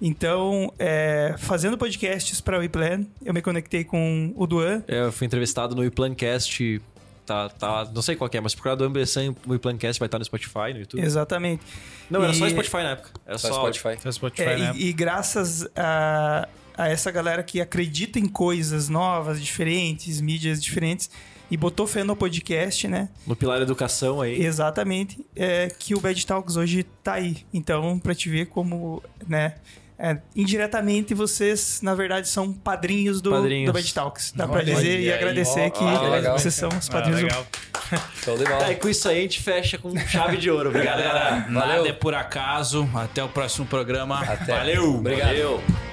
Então, 0.00 0.72
é, 0.78 1.34
fazendo 1.38 1.76
podcasts 1.76 2.40
para 2.40 2.56
o 2.56 2.60
WePlan, 2.60 3.04
eu 3.24 3.34
me 3.34 3.42
conectei 3.42 3.82
com 3.82 4.32
o 4.36 4.46
Duan. 4.46 4.84
Eu 4.86 5.10
fui 5.10 5.26
entrevistado 5.26 5.74
no 5.74 5.80
WePlancast. 5.82 6.80
Tá, 7.26 7.48
tá, 7.48 7.90
não 7.92 8.00
sei 8.00 8.14
qual 8.16 8.30
que 8.30 8.38
é, 8.38 8.40
mas 8.40 8.54
procurar 8.54 8.74
do 8.74 8.84
Ambressan, 8.84 9.34
o 9.46 9.50
WePlancast 9.50 9.98
vai 9.98 10.06
estar 10.06 10.18
no 10.18 10.24
Spotify, 10.24 10.72
no 10.72 10.78
YouTube. 10.80 11.02
Exatamente. 11.02 11.62
Não, 12.08 12.22
era 12.22 12.32
E- 12.32 12.36
só 12.36 12.48
Spotify 12.48 12.76
na 12.76 12.90
época. 12.92 13.10
Era 13.26 13.36
Só 13.38 13.48
só, 13.48 13.72
Spotify. 14.12 14.42
É, 14.42 14.56
né? 14.56 14.72
e, 14.76 14.88
e 14.88 14.92
graças 14.94 15.68
a, 15.76 16.48
a 16.74 16.88
essa 16.88 17.10
galera 17.10 17.42
que 17.42 17.60
acredita 17.60 18.18
em 18.18 18.26
coisas 18.26 18.88
novas, 18.88 19.42
diferentes, 19.42 20.20
mídias 20.22 20.62
diferentes, 20.62 21.10
e 21.50 21.56
botou 21.56 21.86
fé 21.86 22.04
no 22.04 22.14
podcast, 22.14 22.86
né? 22.88 23.08
no 23.26 23.34
Pilar 23.34 23.60
Educação 23.60 24.20
aí. 24.20 24.42
Exatamente. 24.42 25.24
É, 25.34 25.68
que 25.68 25.94
o 25.94 26.00
Bad 26.00 26.26
Talks 26.26 26.56
hoje 26.56 26.84
tá 27.02 27.14
aí. 27.14 27.38
Então, 27.52 27.98
pra 27.98 28.14
te 28.14 28.28
ver 28.28 28.46
como, 28.46 29.02
né? 29.26 29.54
é, 29.98 30.16
indiretamente, 30.36 31.12
vocês, 31.12 31.80
na 31.82 31.92
verdade, 31.92 32.28
são 32.28 32.52
padrinhos 32.52 33.20
do, 33.20 33.30
Padrinhos. 33.30 33.66
do 33.66 33.72
Bad 33.72 33.92
Talks. 33.94 34.32
Dá 34.34 34.46
pra 34.46 34.58
Olha 34.58 34.74
dizer 34.74 34.98
aí, 34.98 35.04
e 35.06 35.12
agradecer 35.12 35.66
ó, 35.66 35.70
que 35.70 35.82
ó, 35.82 36.08
legal. 36.08 36.38
vocês 36.38 36.54
são 36.54 36.68
os 36.68 36.88
padrinhos 36.88 37.22
do 37.22 37.28
Show 38.22 38.38
de 38.38 38.44
bola. 38.44 38.70
É, 38.70 38.74
com 38.74 38.88
isso 38.88 39.08
aí 39.08 39.18
a 39.18 39.22
gente 39.22 39.40
fecha 39.40 39.76
com 39.76 39.96
chave 40.06 40.36
de 40.36 40.50
ouro. 40.50 40.68
Obrigado, 40.68 41.02
galera. 41.02 41.46
Nada 41.48 41.66
Valeu. 41.66 41.86
é 41.86 41.92
por 41.92 42.14
acaso. 42.14 42.88
Até 42.94 43.24
o 43.24 43.28
próximo 43.28 43.66
programa. 43.66 44.20
Até. 44.20 44.56
Valeu. 44.56 44.94
Obrigado. 44.94 45.28
Valeu. 45.28 45.87